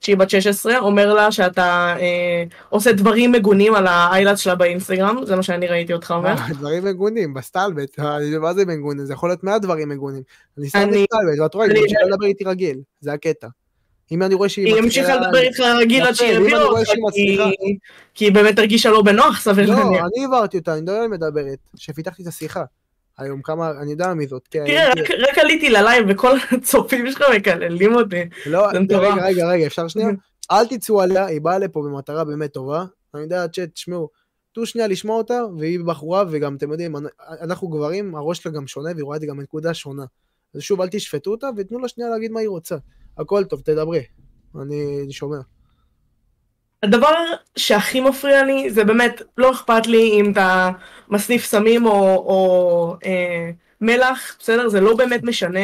שהיא 0.00 0.16
בת 0.16 0.30
16, 0.30 0.78
אומר 0.78 1.14
לה 1.14 1.32
שאתה 1.32 1.94
אה, 2.00 2.44
עושה 2.68 2.92
דברים 2.92 3.32
מגונים 3.32 3.74
על 3.74 3.86
האיילת 3.86 4.38
שלה 4.38 4.54
באינסטגרם, 4.54 5.24
זה 5.26 5.36
מה 5.36 5.42
שאני 5.42 5.66
ראיתי 5.66 5.92
אותך 5.92 6.10
אומר. 6.10 6.28
אה, 6.28 6.46
דברים 6.58 6.84
מגונים, 6.84 7.34
בסטלבט, 7.34 8.00
אה, 8.00 8.18
מה 8.40 8.54
זה 8.54 8.64
מגונים? 8.64 9.06
זה 9.06 9.12
יכול 9.12 9.28
להיות 9.28 9.44
מעט 9.44 9.62
דברים 9.62 9.88
מגונים. 9.88 10.22
אני 10.58 10.68
סתם 10.68 10.78
בסטלבט, 10.90 11.40
ואת 11.42 11.54
רואה, 11.54 11.66
היא 11.66 11.82
ממשיכה 11.82 12.00
לדבר 12.06 12.26
איתי 12.26 12.44
רגיל, 12.44 12.78
זה 13.00 13.12
הקטע. 13.12 13.46
אם 14.12 14.22
אני 14.22 14.34
רואה 14.34 14.48
שהיא 14.48 14.66
היא 14.66 14.82
המשיכה 14.82 15.16
לדבר 15.16 15.38
איתך 15.38 15.60
רגיל 15.60 16.06
עד 16.06 16.14
שהיא 16.14 16.36
הביאה 16.36 16.62
אותך, 16.62 16.90
מצליחה- 17.08 17.50
כי- 18.14 18.24
היא 18.24 18.32
באמת 18.32 18.58
הרגישה 18.58 18.90
לא 18.90 19.02
בנוח, 19.02 19.40
סביר 19.40 19.70
לא, 19.70 19.74
להניח. 19.78 20.04
אני 20.16 20.24
העברתי 20.24 20.58
אותה, 20.58 20.74
אני 20.74 20.80
מי 21.00 21.16
מדברת, 21.16 21.58
שפיתחתי 21.76 22.22
את 22.22 22.26
השיחה. 22.28 22.64
היום 23.18 23.42
כמה, 23.42 23.70
אני 23.70 23.90
יודע 23.90 24.14
מי 24.14 24.26
זאת, 24.26 24.48
כן. 24.50 24.64
רק- 24.90 25.10
רק 25.30 25.38
עליתי 25.38 25.70
ללייב 25.70 26.06
וכל 26.08 26.36
הצופים 26.52 27.10
שלך 27.10 27.22
מקללים 27.36 27.94
אותי. 27.94 28.22
לא. 28.46 28.66
רגע, 28.68 28.98
רגע, 29.24 29.48
רגע, 29.48 29.66
אפשר 29.66 29.88
שנייה? 29.88 30.08
אל 30.52 30.66
תצאו 30.66 31.02
עליה, 31.02 31.26
היא 31.26 31.40
באה 31.40 31.58
לפה 31.58 31.82
במטרה 31.82 32.24
באמת 32.24 32.52
טובה. 32.52 32.84
אני 33.14 33.22
יודע, 33.22 33.48
צ'אט, 33.48 33.68
תשמעו, 33.72 34.08
תנו 34.54 34.66
שנייה 34.66 34.88
לשמוע 34.88 35.16
אותה, 35.16 35.40
והיא 35.58 35.80
בחורה, 35.86 36.24
וגם, 36.30 36.56
אתם 36.56 36.70
יודעים, 36.70 36.96
אנ- 36.96 37.06
אנחנו 37.40 37.68
גברים, 37.68 38.14
הראש 38.14 38.38
שלה 38.42 38.52
גם 38.52 38.66
שונה, 38.66 38.90
והיא 38.94 39.04
רואה 39.04 39.16
את 39.16 39.20
זה 39.20 39.26
גם 39.26 39.36
מנקודה 39.36 39.74
שונה. 39.74 40.04
אז 40.54 40.60
שוב, 40.62 40.80
אל 40.80 40.88
תשפטו 40.88 41.30
אותה, 41.30 41.48
ותנו 41.56 41.78
לה 41.78 41.88
שנייה 41.88 42.10
להגיד 42.10 42.30
מה 42.30 42.40
היא 42.40 42.48
רוצה. 42.48 42.76
הכל 43.18 43.44
טוב, 43.44 43.60
תדברי. 43.60 44.02
אני 44.62 45.06
שומע. 45.10 45.38
הדבר 46.82 47.12
שהכי 47.56 48.00
מפריע 48.00 48.44
לי 48.44 48.70
זה 48.70 48.84
באמת, 48.84 49.22
לא 49.38 49.50
אכפת 49.50 49.86
לי 49.86 50.10
אם 50.20 50.32
אתה 50.32 50.70
מסניף 51.08 51.44
סמים 51.44 51.86
או, 51.86 51.92
או 52.16 52.96
אה, 53.04 53.50
מלח, 53.80 54.36
בסדר? 54.40 54.68
זה 54.68 54.80
לא 54.80 54.96
באמת 54.96 55.22
משנה. 55.22 55.60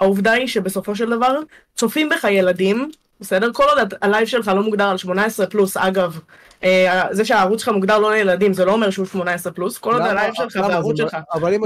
העובדה 0.00 0.32
היא 0.32 0.46
שבסופו 0.46 0.96
של 0.96 1.10
דבר 1.10 1.38
צופים 1.76 2.08
בך 2.08 2.24
ילדים, 2.30 2.90
בסדר? 3.20 3.52
כל 3.52 3.64
עוד 3.78 3.94
הלייב 4.02 4.26
שלך 4.26 4.48
לא 4.56 4.62
מוגדר 4.62 4.84
על 4.90 4.96
18 4.96 5.46
פלוס, 5.46 5.76
אגב, 5.76 6.18
אה, 6.64 7.02
זה 7.10 7.24
שהערוץ 7.24 7.60
שלך 7.60 7.68
מוגדר 7.68 7.98
לא 7.98 8.12
לילדים, 8.12 8.52
זה 8.52 8.64
לא 8.64 8.72
אומר 8.72 8.90
שהוא 8.90 9.06
18 9.06 9.52
פלוס, 9.52 9.78
כל 9.78 9.92
עוד 9.92 10.02
הלייב 10.10 10.34
שלך? 10.34 10.56
והערוץ 10.70 10.96
שלך. 10.96 11.16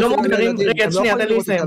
לא 0.03 0.09
מוגדרים- 0.17 0.57
רגע, 0.69 0.85
לא 0.85 0.91
שנייה, 0.91 1.15
תן 1.15 1.29
לי 1.29 1.39
לסיים. 1.39 1.59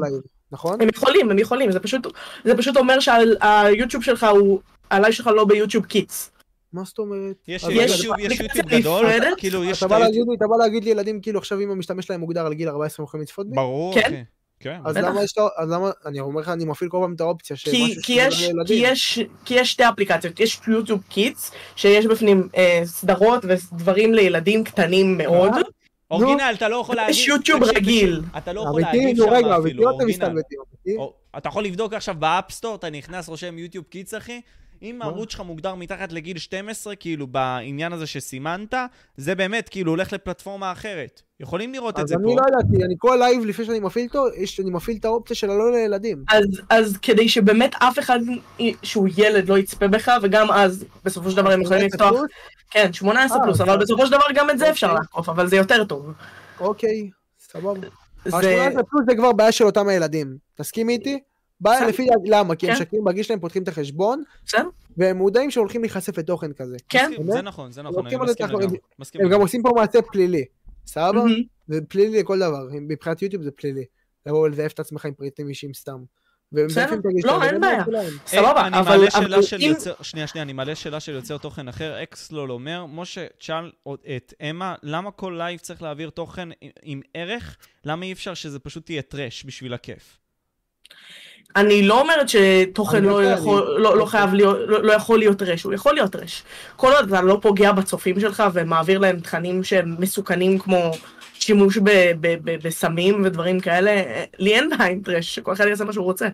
נכון? 0.52 0.82
הם 0.82 0.88
יכולים, 0.96 1.32
הם 1.32 1.40
יכולים, 1.40 1.72
זה 1.72 1.80
פשוט, 1.80 2.08
זה 2.44 2.58
פשוט 2.58 2.78
אומר 2.78 3.00
שהיוטיוב 3.00 4.04
שלך 4.04 4.28
הוא, 4.32 4.60
הלייב 4.92 5.14
שלך 5.14 5.28
לא 5.28 5.46
ב 5.46 5.51
YouTube 5.51 5.86
Kids. 5.86 6.32
מה 6.76 6.84
זאת 6.84 7.00
אומרת? 7.00 7.36
יש 7.48 7.64
יוטיוב 7.64 8.20
יש 8.20 8.26
אפליקציה 8.26 8.62
יוטיוב 8.64 8.82
גדול? 8.82 9.06
כאילו 9.38 9.64
יש 9.64 9.78
אתה 9.78 9.86
את 9.86 9.90
בא 9.90 9.96
היוטיוב... 9.96 10.16
להגיד 10.16 10.30
לי, 10.30 10.36
אתה 10.36 10.48
בא 10.48 10.58
להגיד 10.64 10.84
לי 10.84 10.90
ילדים, 10.90 11.22
כאילו 11.22 11.40
עכשיו 11.40 11.60
אם 11.60 11.72
המשתמש 11.72 12.06
שלהם 12.06 12.20
מוגדר 12.20 12.46
על 12.46 12.54
גיל 12.54 12.70
14 12.70 13.04
הם 13.04 13.08
יכולים 13.08 13.22
לצפות 13.24 13.50
בי? 13.50 13.56
ברור, 13.56 13.94
כן. 13.94 14.24
כן. 14.60 14.80
אז. 14.86 14.98
למה 14.98 15.24
יש, 15.24 15.32
את 15.32 15.38
ה- 15.38 15.62
אז 15.62 15.72
למה, 15.72 15.92
אני 16.06 16.20
אומר 16.20 16.42
לך, 16.42 16.50
אני 16.50 16.66
מפעיל 16.66 16.90
כל 16.90 16.98
פעם 17.02 17.14
את 17.14 17.22
האופציה 17.22 17.56
כי, 17.58 17.62
שמשהו 17.62 18.02
כי, 18.04 18.14
יש, 18.14 18.34
שמוגדר 18.36 18.66
כי, 18.66 18.74
לילדים. 18.74 18.92
יש, 18.92 19.20
כי 19.46 19.54
יש 19.54 19.72
שתי 19.72 19.90
אפליקציות, 19.90 20.40
יש 20.40 20.62
YouTube 20.68 21.04
Kids, 21.10 21.52
שיש 21.76 22.06
בפנים 22.06 22.50
אה, 22.58 22.82
סדרות 22.86 23.46
ודברים 23.48 24.14
לילדים 24.14 24.64
קטנים 24.64 25.18
מאוד, 25.18 25.54
אה, 25.54 25.62
אורגינל, 26.12 26.54
אתה 26.58 26.70
לא 26.70 26.76
יכול 26.76 26.96
להגיד... 26.96 27.16
יש 27.16 27.28
יוטיוב 27.28 27.64
רגיל. 27.64 28.22
אתה 28.38 28.54
לא 28.54 28.62
יכול 28.62 28.82
להגיד 28.82 29.18
שם 29.18 29.24
אפילו, 29.60 29.92
אורגינל. 29.92 30.40
אתה 31.38 31.50
יכול 31.50 31.64
לבדוק 31.64 31.94
עכשיו 31.94 32.16
ב 32.20 32.25
App 32.25 32.42
Store, 32.42 32.76
אתה 32.76 32.90
נכנס, 32.90 33.28
רושם 33.28 33.58
YouTube 33.58 33.86
Kids, 33.90 34.14
אחי. 34.14 34.42
אם? 34.82 35.02
הערוץ 35.02 35.32
שלך 35.32 35.42
מוגדר 35.42 35.76
מתחת 35.76 36.12
לגיל 36.12 36.38
12, 36.38 36.96
כאילו, 36.96 37.28
בעניין 37.28 37.94
הזה 37.94 38.08
שסימנת, 38.08 38.74
זה 39.18 39.36
באמת, 39.36 39.70
כאילו, 39.70 39.92
הולך 39.92 40.14
לפלטפורמה 40.14 40.72
אחרת. 40.72 41.22
יכולים 41.40 41.74
לראות 41.74 41.96
את 41.96 42.04
אז 42.04 42.10
זה 42.10 42.16
אני 42.16 42.24
פה. 42.24 42.30
לא 42.30 42.42
ידעתי, 42.48 42.84
אני 42.86 42.96
כל 42.98 43.16
לייב 43.20 43.46
לפני 43.46 43.66
שאני 43.66 43.80
מפעיל 43.80 44.08
אותו, 44.08 44.26
יש- 44.38 44.60
אני 44.60 44.70
מפעיל 44.72 44.98
את 44.98 45.06
האופציה 45.06 45.36
של 45.36 45.50
הלא 45.50 45.72
לילדים. 45.72 46.24
אז, 46.30 46.44
אז 46.70 46.98
כדי 47.02 47.30
שבאמת 47.30 47.76
אף 47.76 48.00
אחד 48.00 48.20
שהוא 48.84 49.08
ילד 49.18 49.50
לא 49.50 49.58
יצפה 49.58 49.88
בך, 49.88 50.12
וגם 50.24 50.52
אז 50.52 50.86
בסופו 51.04 51.32
של 51.32 51.38
דבר 51.38 51.52
הם 51.52 51.62
יכולים 51.62 51.86
לפתוח? 51.86 52.14
כן, 52.72 52.94
18 52.94 53.38
אה, 53.38 53.44
פלוס, 53.44 53.62
אז- 53.62 53.68
אבל 53.68 53.78
בסופו 53.78 54.06
של 54.06 54.12
דבר 54.12 54.26
גם 54.36 54.50
את 54.50 54.60
זה 54.60 54.70
אפשר 54.70 54.88
אוקיי. 54.88 55.00
לעקוף, 55.02 55.30
אבל 55.30 55.48
זה 55.48 55.56
יותר 55.56 55.84
טוב. 55.84 56.12
אוקיי, 56.60 57.10
סבבה. 57.40 57.88
זה... 58.26 58.38
ה-18 58.38 58.84
פלוס 58.84 59.04
זה 59.10 59.16
כבר 59.16 59.32
בעיה 59.32 59.52
של 59.52 59.66
אותם 59.66 59.88
הילדים. 59.88 60.38
תסכים 60.56 60.90
איתי? 60.90 61.20
בעיה. 61.60 61.88
לפי, 61.88 62.08
למה? 62.26 62.56
כי 62.56 62.68
הם 62.68 62.76
כן. 62.76 62.82
משקרים 62.82 63.04
בגיל 63.04 63.24
שלהם, 63.24 63.40
פותחים 63.40 63.64
את 63.64 63.68
החשבון, 63.68 64.24
בסדר? 64.46 64.70
והם 64.98 65.18
מודעים 65.18 65.52
שהולכים 65.52 65.82
להיחשף 65.82 66.18
לתוכן 66.18 66.54
כזה. 66.54 66.78
כן? 66.90 67.12
זה 67.32 67.42
נכון, 67.42 67.72
זה 67.72 67.82
נכון, 67.82 68.08
אני 68.08 68.16
מסכים 68.16 68.48
לגמרי. 68.48 68.66
הם 69.16 69.30
גם. 69.30 69.42
עושים 69.42 69.64
פה 69.64 69.70
מעשה 69.76 70.02
פלילי. 70.02 70.46
סבבה? 70.88 71.22
זה 71.68 71.80
פלילי 71.90 72.20
לכל 72.20 72.40
דבר, 72.40 72.68
מבחינת 72.72 73.22
יוטיוב 73.22 73.44
זה 73.44 73.52
פלילי. 73.52 73.86
לבוא 74.26 74.40
ולזייף 74.40 74.74
את 74.74 74.80
עצמך 74.80 75.06
עם 75.06 75.14
פריטים 75.14 75.50
אישיים 75.50 75.74
סתם. 75.74 76.04
בסדר, 76.52 76.96
לא, 77.24 77.44
אין 77.44 77.52
והם 77.52 77.62
בעיה. 77.62 77.84
סבבה, 78.26 78.62
אה, 78.62 78.68
אני 78.68 78.80
אבל 78.80 78.98
מעלה 78.98 79.08
אבל 79.08 79.28
שאלה 79.28 79.44
של 79.44 79.58
אם... 79.62 79.70
יוצר, 79.70 79.94
שנייה, 80.02 80.28
שנייה, 80.28 80.44
אני 80.44 80.54
מעלה 80.54 80.76
שאלה 80.76 81.00
של 81.00 81.12
יוצר 81.12 81.38
תוכן 81.38 81.68
אחר. 81.68 82.04
אקסלול 82.04 82.52
אומר, 82.52 82.86
משה, 82.86 83.28
תשאל 83.38 83.72
את 84.18 84.34
אמה, 84.50 84.76
למה 84.84 85.12
כל 85.12 85.36
לייב 85.38 85.60
צריך 85.60 85.82
להעביר 85.82 86.10
תוכן 86.10 86.50
עם 86.84 87.02
ערך? 87.14 87.58
למה 87.86 88.06
אי 88.06 88.12
אפשר 88.12 88.34
שזה 88.34 88.60
פשוט 88.60 88.90
יהיה 88.90 89.02
trash 89.02 89.46
בשביל 89.46 89.74
הכיף? 89.74 90.18
אני 91.56 91.88
לא 91.88 92.02
אומרת 92.02 92.30
שתוכן 92.30 92.98
אני 92.98 93.08
לא 93.08 93.24
יודע, 93.24 93.34
יכול, 93.34 93.76
לא, 93.78 93.98
לא 93.98 94.06
חייב 94.06 94.34
להיות, 94.34 94.58
לא, 94.68 94.84
לא 94.84 94.94
יכול 94.94 95.20
להיות 95.20 95.42
trash, 95.42 95.64
הוא 95.64 95.74
יכול 95.74 95.94
להיות 95.94 96.16
trash. 96.16 96.44
כל 96.76 96.92
עוד 96.92 97.14
אתה 97.14 97.22
לא 97.22 97.38
פוגע 97.42 97.72
בצופים 97.72 98.20
שלך 98.20 98.44
ומעביר 98.54 99.00
להם 99.00 99.20
תכנים 99.20 99.64
שהם 99.64 99.96
מסוכנים 100.00 100.60
כמו 100.60 100.92
שימוש 101.46 101.78
בסמים 102.64 103.22
ודברים 103.26 103.60
כאלה, 103.60 104.02
לי 104.40 104.56
אין 104.56 104.70
בעיה 104.70 104.92
עם 104.92 105.02
טרש, 105.02 105.36
שכל 105.36 105.54
אחד 105.54 105.68
יעשה 105.68 105.84
מה 105.84 105.94
שהוא 105.94 106.06
רוצה. 106.06 106.28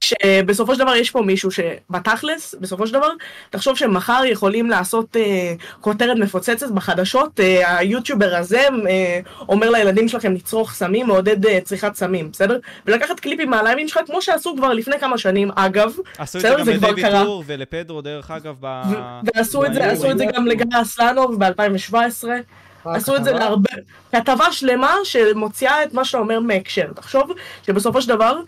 שבסופו 0.00 0.74
של 0.74 0.80
דבר 0.80 0.94
יש 0.96 1.10
פה 1.10 1.22
מישהו 1.22 1.50
שבתכלס, 1.50 2.54
בסופו 2.60 2.86
של 2.86 2.94
דבר, 2.94 3.08
תחשוב 3.50 3.76
שמחר 3.76 4.22
יכולים 4.24 4.70
לעשות 4.70 5.16
אה, 5.16 5.54
כותרת 5.80 6.16
מפוצצת 6.16 6.70
בחדשות, 6.70 7.40
אה, 7.40 7.78
היוטיובר 7.78 8.34
הזה 8.34 8.60
אה, 8.88 9.20
אומר 9.48 9.70
לילדים 9.70 10.08
שלכם 10.08 10.34
לצרוך 10.34 10.72
סמים, 10.72 11.06
מעודד 11.06 11.46
אה, 11.46 11.60
צריכת 11.60 11.94
סמים, 11.94 12.30
בסדר? 12.30 12.58
ולקחת 12.86 13.20
קליפים 13.20 13.50
מהלייבים 13.50 13.88
שלך, 13.88 14.00
כמו 14.06 14.22
שעשו 14.22 14.54
כבר 14.56 14.72
לפני 14.72 14.98
כמה 14.98 15.18
שנים, 15.18 15.50
אגב, 15.54 15.92
עשו 16.18 16.38
את 16.38 16.42
זה 16.42 16.48
בסדר, 16.48 16.58
גם 16.58 16.64
זה 16.64 16.76
כבר 16.76 16.90
לדייוויד 16.90 17.06
קרה. 17.06 17.24
טור 17.24 17.44
ולפדרו, 17.46 18.00
דרך 18.00 18.30
אגב, 18.30 18.54
ב... 18.60 18.82
ועשו 19.24 19.64
את 19.64 19.74
זה. 19.74 19.90
עשו 19.90 20.10
את 20.10 20.18
זה 20.18 20.24
גם 20.34 20.46
לגיא 20.46 20.66
אסלנוב 20.82 21.44
ב-2017, 21.44 21.94
אה, 22.28 22.38
עשו 22.94 23.16
את 23.16 23.24
זה? 23.24 23.32
להרבה, 23.32 23.70
כתבה 24.12 24.52
שלמה 24.52 24.94
שמוציאה 25.04 25.84
את 25.84 25.94
מה 25.94 26.04
שאתה 26.04 26.18
אומר 26.18 26.40
מהקשר. 26.40 26.92
תחשוב 26.92 27.30
שבסופו 27.62 28.02
של 28.02 28.08
דבר, 28.08 28.40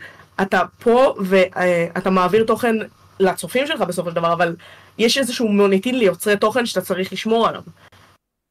אתה 0.43 0.62
פה 0.82 1.15
ואתה 1.24 2.10
מעביר 2.10 2.44
תוכן 2.44 2.77
לצופים 3.20 3.66
שלך 3.66 3.81
בסופו 3.81 4.10
של 4.10 4.16
דבר, 4.16 4.32
אבל 4.32 4.56
יש 4.98 5.19
איזשהו 5.19 5.48
מוניטין 5.48 5.98
ליוצרי 5.98 6.36
תוכן 6.36 6.66
שאתה 6.66 6.81
צריך 6.81 7.12
לשמור 7.12 7.48
עליו. 7.48 7.62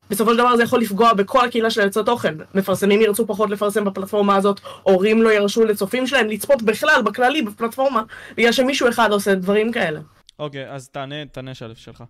בסופו 0.10 0.32
של 0.32 0.38
דבר 0.38 0.56
זה 0.56 0.64
יכול 0.64 0.82
לפגוע 0.82 1.14
בכל 1.14 1.46
הקהילה 1.46 1.70
של 1.70 1.82
יוצרי 1.82 2.04
תוכן. 2.04 2.36
מפרסמים 2.56 3.02
ירצו 3.02 3.28
פחות 3.28 3.50
לפרסם 3.50 3.86
בפלטפורמה 3.86 4.36
הזאת, 4.36 4.60
הורים 4.84 5.22
לא 5.22 5.30
ירשו 5.30 5.66
לצופים 5.66 6.08
שלהם 6.08 6.28
לצפות 6.28 6.62
בכלל, 6.62 7.02
בכללי, 7.06 7.42
בפלטפורמה, 7.42 8.04
בגלל 8.38 8.52
שמישהו 8.52 8.90
אחד 8.90 9.12
עושה 9.12 9.36
דברים 9.36 9.72
כאלה. 9.72 10.00
אוקיי, 10.40 10.72
אז 10.72 10.90
תענה, 10.90 11.26
תענה 11.26 11.54
שלב 11.54 11.76
שלך. 11.76 12.04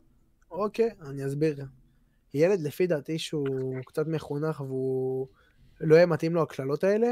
אוקיי, 0.51 0.89
אני 1.09 1.25
אסביר. 1.25 1.55
ילד, 2.33 2.61
לפי 2.61 2.87
דעתי, 2.87 3.19
שהוא 3.19 3.47
קצת 3.85 4.07
מחונך 4.07 4.61
והוא 4.61 5.27
לא 5.81 5.95
יהיה 5.95 6.05
מתאים 6.05 6.35
לו 6.35 6.41
הקללות 6.41 6.83
האלה, 6.83 7.07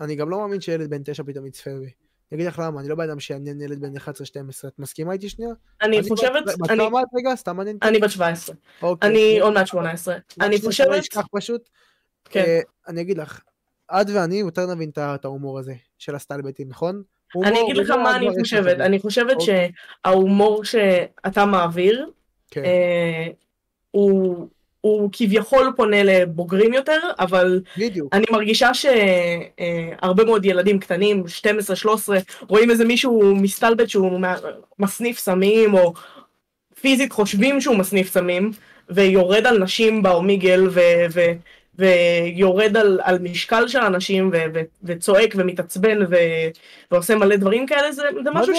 אני 0.00 0.14
גם 0.16 0.30
לא 0.30 0.38
מאמין 0.38 0.60
שילד 0.60 0.90
בן 0.90 1.02
תשע 1.04 1.22
פתאום 1.22 1.46
יצפה 1.46 1.70
בי. 1.70 1.90
אני 2.32 2.36
אגיד 2.40 2.46
לך 2.46 2.58
למה, 2.58 2.80
אני 2.80 2.88
לא 2.88 2.94
בן 2.94 3.08
אדם 3.10 3.20
שיעניין 3.20 3.60
ילד 3.60 3.80
בן 3.80 3.96
11-12. 3.96 4.00
את 4.68 4.78
מסכימה 4.78 5.12
איתי 5.12 5.28
שנייה? 5.28 5.50
אני 5.82 6.08
חושבת, 6.08 6.42
בת 6.46 6.70
אני- 6.70 6.78
כמה 6.88 7.00
את 7.02 7.06
רגע? 7.14 7.36
סתם 7.36 7.56
מעניין 7.56 7.76
אותי. 7.76 7.88
אני 7.88 7.98
בת 7.98 8.10
17, 8.10 8.56
אוקיי. 8.82 9.10
אני 9.10 9.40
עוד 9.40 9.54
מעט 9.54 9.66
18. 9.66 10.16
אני 10.40 10.58
שלא 10.58 10.66
חושבת, 10.66 10.98
אשכח 10.98 11.24
פשוט. 11.32 11.68
כן. 12.24 12.40
אה, 12.40 12.60
אני 12.88 13.00
אגיד 13.00 13.18
לך, 13.18 13.40
את 13.92 14.06
ואני 14.14 14.34
יותר 14.34 14.74
נבין 14.74 14.90
את 14.96 15.24
ההומור 15.24 15.58
הזה 15.58 15.74
של 15.98 16.14
הסטלבטים, 16.14 16.68
נכון? 16.68 17.02
אני 17.44 17.62
אגיד 17.62 17.76
לך 17.76 17.90
הומור 17.90 18.04
מה 18.04 18.16
אני 18.16 18.28
חושבת. 18.40 18.80
אני 18.80 18.98
חושבת 19.00 19.36
אוקיי. 19.40 19.70
שההומור 20.04 20.64
שאתה 20.64 21.46
מעביר, 21.46 22.10
כן. 22.50 22.64
אה, 22.64 23.26
הוא 23.92 24.48
הוא 24.80 25.08
כביכול 25.12 25.72
פונה 25.76 26.02
לבוגרים 26.02 26.74
יותר, 26.74 26.98
אבל 27.18 27.60
בדיוק. 27.78 28.14
אני 28.14 28.24
מרגישה 28.30 28.70
שהרבה 28.74 30.24
מאוד 30.24 30.44
ילדים 30.44 30.78
קטנים, 30.78 31.24
12-13, 31.84 31.86
רואים 32.48 32.70
איזה 32.70 32.84
מישהו 32.84 33.36
מסתלבט 33.36 33.88
שהוא 33.88 34.20
מסניף 34.78 35.18
סמים, 35.18 35.74
או 35.74 35.92
פיזית 36.80 37.12
חושבים 37.12 37.60
שהוא 37.60 37.76
מסניף 37.76 38.08
סמים, 38.10 38.50
ויורד 38.90 39.46
על 39.46 39.58
נשים 39.58 40.02
באומיגל, 40.02 40.68
ו... 40.70 40.80
ו 41.10 41.20
ויורד 41.78 42.76
על, 42.76 43.00
על 43.02 43.18
משקל 43.18 43.68
של 43.68 43.78
אנשים 43.78 44.30
ו, 44.32 44.36
ו, 44.54 44.60
וצועק 44.82 45.34
ומתעצבן 45.36 45.98
ו, 46.10 46.14
ועושה 46.90 47.14
מלא 47.16 47.36
דברים 47.36 47.66
כאלה, 47.66 47.92
זה, 47.92 48.02
זה 48.24 48.30
משהו 48.30 48.54
ש... 48.56 48.58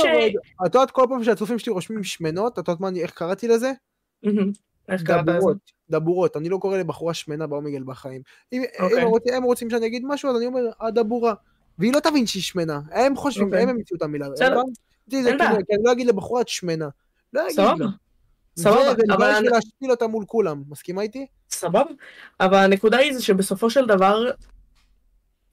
את 0.65 0.75
יודעת 0.75 0.91
כל 0.91 1.05
פעם 1.09 1.23
שהצופים 1.23 1.59
שלי 1.59 1.73
רושמים 1.73 2.03
שמנות, 2.03 2.53
את 2.53 2.57
יודעת 2.57 2.79
מה 2.79 2.87
אני- 2.87 3.01
איך 3.01 3.11
קראתי 3.11 3.47
לזה? 3.47 3.71
מהמם. 4.23 4.51
דבורות. 4.91 5.57
דבורות. 5.89 6.37
אני 6.37 6.49
לא 6.49 6.57
קורא 6.57 6.77
לבחורה 6.77 7.13
שמנה 7.13 7.47
באומיגל 7.47 7.83
בחיים. 7.83 8.21
אם 8.53 8.63
אוקיי. 8.79 9.03
אם 9.03 9.07
רוצים- 9.07 9.33
הם 9.33 9.43
רוצים 9.43 9.69
שאני 9.69 9.85
אגיד 9.87 10.03
משהו, 10.05 10.29
אז 10.29 10.37
אני 10.37 10.45
אומר, 10.45 10.61
הדבורה. 10.81 11.33
והיא 11.79 11.93
לא 11.93 11.99
תבין 11.99 12.27
שהיא 12.27 12.43
שמנה. 12.43 12.79
הם 12.91 13.15
חושבים, 13.15 13.47
אוקיי. 13.47 13.61
הם 13.61 13.69
המציאו 13.69 13.97
את 13.97 14.01
המילה. 14.01 14.29
בסדר. 14.29 14.61
זה 15.07 15.17
אין 15.17 15.23
כאילו, 15.25 15.37
בעיה. 15.37 15.51
אני 15.51 15.83
לא 15.83 15.91
אגיד 15.91 16.07
לבחורה 16.07 16.41
את 16.41 16.47
שמנה. 16.47 16.87
לא 17.33 17.41
אגיד 17.41 17.51
סבבה. 17.55 17.75
לה. 17.85 17.85
סבבה, 18.59 18.83
זה, 18.83 18.91
אבל 18.91 19.01
ולבוא 19.09 19.25
אני- 19.37 19.47
להשפיל 19.47 19.91
אותה 19.91 20.07
מול 20.07 20.25
כולם. 20.27 20.63
מסכימה 20.69 21.01
איתי? 21.01 21.25
סבבה. 21.51 21.83
אבל 22.39 22.57
הנקודה 22.57 22.97
היא 22.97 23.13
זה 23.13 23.21
שבסופו 23.23 23.69
של 23.69 23.85
דבר, 23.85 24.31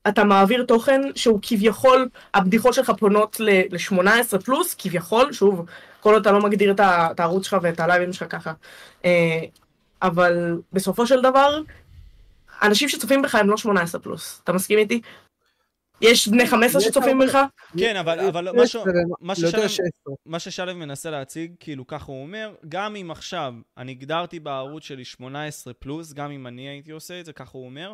אתה 0.09 0.25
מעביר 0.25 0.65
תוכן 0.65 1.01
שהוא 1.15 1.39
כביכול, 1.43 2.09
הבדיחות 2.35 2.75
שלך 2.75 2.93
פונות 2.99 3.37
ל-18 3.41 4.39
פלוס, 4.45 4.75
כביכול, 4.79 5.33
שוב, 5.33 5.67
כל 6.01 6.13
עוד 6.15 6.21
אתה 6.27 6.33
לא 6.33 6.41
מגדיר 6.43 6.75
את 7.11 7.21
הערוץ 7.21 7.45
שלך 7.45 7.57
ואת 7.63 7.81
הלייבים 7.81 8.13
שלך 8.13 8.27
ככה. 8.31 8.53
אה, 9.05 9.39
אבל 10.03 10.61
בסופו 10.73 11.07
של 11.07 11.21
דבר, 11.23 11.61
אנשים 12.63 12.89
שצופים 12.89 13.23
בך 13.23 13.35
הם 13.35 13.51
לא 13.51 13.57
18 13.57 14.01
פלוס. 14.01 14.41
אתה 14.45 14.53
מסכים 14.53 14.79
איתי? 14.79 15.01
יש 16.01 16.29
בני 16.29 16.47
15 16.47 16.81
יש 16.83 16.87
שצופים 16.89 17.19
בך? 17.19 17.39
כן, 17.79 17.97
אבל- 17.97 18.21
אבל 18.21 18.45
לא 18.45 18.51
יותר 18.51 18.67
ששלם- 19.35 19.69
16. 19.69 19.81
מה 20.27 20.39
ששלו 20.39 20.75
מנסה 20.75 21.11
להציג, 21.11 21.53
כאילו 21.61 21.87
ככה 21.87 22.05
הוא 22.13 22.23
אומר, 22.23 22.55
גם 22.69 22.97
אם 22.97 23.11
עכשיו 23.11 23.55
אני 23.79 23.93
הגדרתי 23.93 24.41
בערוץ 24.41 24.83
שלי 24.85 25.05
18 25.05 25.75
פלוס, 25.75 26.13
גם 26.13 26.31
אם 26.31 26.47
אני 26.47 26.69
הייתי 26.69 26.91
עושה 26.91 27.21
את 27.21 27.27
זה, 27.27 27.33
ככה 27.33 27.51
הוא 27.53 27.65
אומר, 27.67 27.93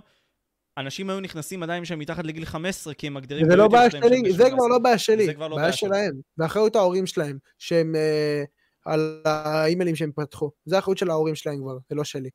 אנשים 0.79 1.11
היו 1.11 1.21
נכנסים 1.21 1.63
עדיין 1.63 1.85
שהם 1.85 1.99
מתחת 1.99 2.25
לגיל 2.25 2.45
15, 2.45 2.95
כי 2.95 3.07
הם 3.07 3.15
מגדירים 3.15 3.51
זה 3.51 3.57
לא 3.57 3.69
בעיה 3.69 3.91
שלי, 3.91 4.33
זה 4.33 4.51
כבר 4.51 4.67
לא 4.67 4.79
בעיה 4.79 4.99
שלי, 4.99 5.27
זה 5.27 5.35
כבר 5.35 5.49
לא 5.49 5.57
בעיה. 5.57 5.73
שלהם. 5.73 6.13
באחריות 6.37 6.77
ההורים 6.77 7.07
שלהם, 7.07 7.39
שהם 7.59 7.95
אה, 7.97 8.45
על 8.87 9.23
האימיילים 9.25 9.97
שהם 9.97 10.11
פתחו. 10.17 10.51
זה 10.65 10.77
האחריות 10.77 10.99
של 10.99 11.11
ההורים 11.11 11.35
שלהם 11.35 11.59
כבר, 11.59 11.79
זה 11.91 11.97
לא 11.97 12.05
שלי. 12.05 12.31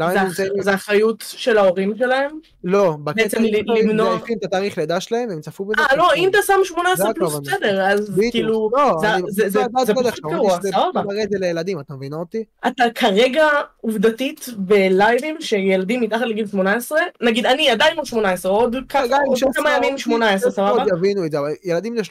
למה 0.00 0.12
זה 0.12 0.20
הם 0.20 0.26
אח- 0.26 0.40
נמצאים? 0.40 0.62
זה 0.62 0.74
אחריות 0.74 1.24
של 1.28 1.58
ההורים 1.58 1.92
שלהם? 1.98 2.30
לא, 2.64 2.96
בקטע 3.04 3.38
למנוע- 3.66 4.16
את 4.38 4.44
התאריך 4.44 4.78
לידה 4.78 5.00
שלהם, 5.00 5.30
הם 5.30 5.40
צפו 5.40 5.64
בזה. 5.64 5.82
אה, 5.82 5.96
לא. 5.96 6.14
אם 6.16 6.28
אתה 6.28 6.38
שם 6.46 6.52
18 6.64 7.06
זה 7.08 7.14
פלוס. 7.14 7.34
בסדר, 7.38 7.80
אז. 7.86 8.12
כאילו, 8.30 8.70
לא, 8.72 8.94
זה- 9.28 9.64
פשוט 10.04 10.20
גרוע, 10.24 10.58
שזה 10.60 10.70
סבבה. 10.72 11.02
מראה 11.02 11.22
את 11.22 11.30
זה 11.30 11.38
לילדים, 11.38 11.80
אתה 11.80 11.94
מבין 11.94 12.12
אותי? 12.12 12.44
אתה 12.66 12.84
כרגע 12.94 13.46
עובדתית 13.80 14.46
בלייבים 14.56 15.36
שילדים 15.40 16.00
מתחת 16.00 16.26
לגיל 16.26 16.46
18, 16.46 16.98
נגיד 17.20 17.46
אני 17.46 17.70
עדיין 17.70 17.96
לא 17.96 18.04
18, 18.04 18.52
עוד 18.52 18.76
כ- 18.88 18.96
גם 18.96 19.20
עם 19.20 19.26
עוד 19.28 19.36
16 19.36 19.64
כמה 19.64 19.76
ימים 19.76 19.90
עוד 19.90 19.98
18, 19.98 20.38
16 20.50 20.70
עוד 20.70 20.80
סבבה? 20.80 20.98
יבינו 20.98 21.26
את 21.26 21.30
זה, 21.30 21.38
אבל 21.38 21.50
ילדים 21.64 21.94
ל-13-12 21.94 22.02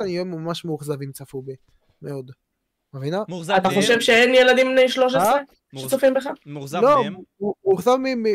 אני 0.00 0.12
אהיה 0.12 0.24
ממש 0.24 0.64
מאוכזבים 0.64 1.12
צפו 1.12 1.42
בי. 1.42 1.52
מאוד. 2.02 2.30
מבינה? 2.94 3.22
מאוכזב 3.28 3.52
אתה 3.54 3.68
מהם? 3.68 3.80
חושב 3.80 4.00
שאין 4.00 4.34
ילדים 4.34 4.66
בני 4.72 4.88
13 4.88 5.22
מאוכזב- 5.72 5.88
שצופים 5.88 6.14
בך? 6.14 6.26
מאוכזב 6.46 6.80
לא, 6.82 7.02
מהם? 7.02 7.14
הוא 7.14 7.24
הוא 7.36 7.72
מאוכזב 7.72 7.96
מ... 7.96 8.22
מ- 8.22 8.26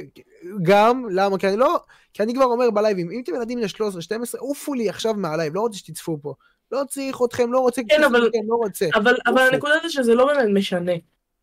גם, 0.63 1.05
למה? 1.11 1.37
כי 1.37 1.47
אני 1.47 1.57
לא... 1.57 1.79
כי 2.13 2.23
אני 2.23 2.33
כבר 2.33 2.45
אומר 2.45 2.71
בלייבים, 2.71 3.11
אם 3.11 3.21
אתם 3.23 3.35
ילדים 3.35 3.59
ל-13-12, 3.59 4.37
עופו 4.39 4.73
לי 4.73 4.89
עכשיו 4.89 5.13
מהלייב, 5.13 5.55
לא 5.55 5.61
רוצה 5.61 5.77
שתצפו 5.77 6.17
פה. 6.21 6.33
לא 6.71 6.81
צריך 6.89 7.17
אתכם, 7.25 7.53
לא 7.53 7.59
רוצה 7.59 7.81
כן, 7.89 8.03
אבל- 8.03 8.29
לא 8.47 8.55
רוצה. 8.55 8.85
אבל 8.95 9.15
אבל. 9.27 9.41
הנקודה 9.53 9.73
זה 9.83 9.89
שזה 9.89 10.15
לא 10.15 10.25
באמת 10.25 10.47
משנה. 10.53 10.91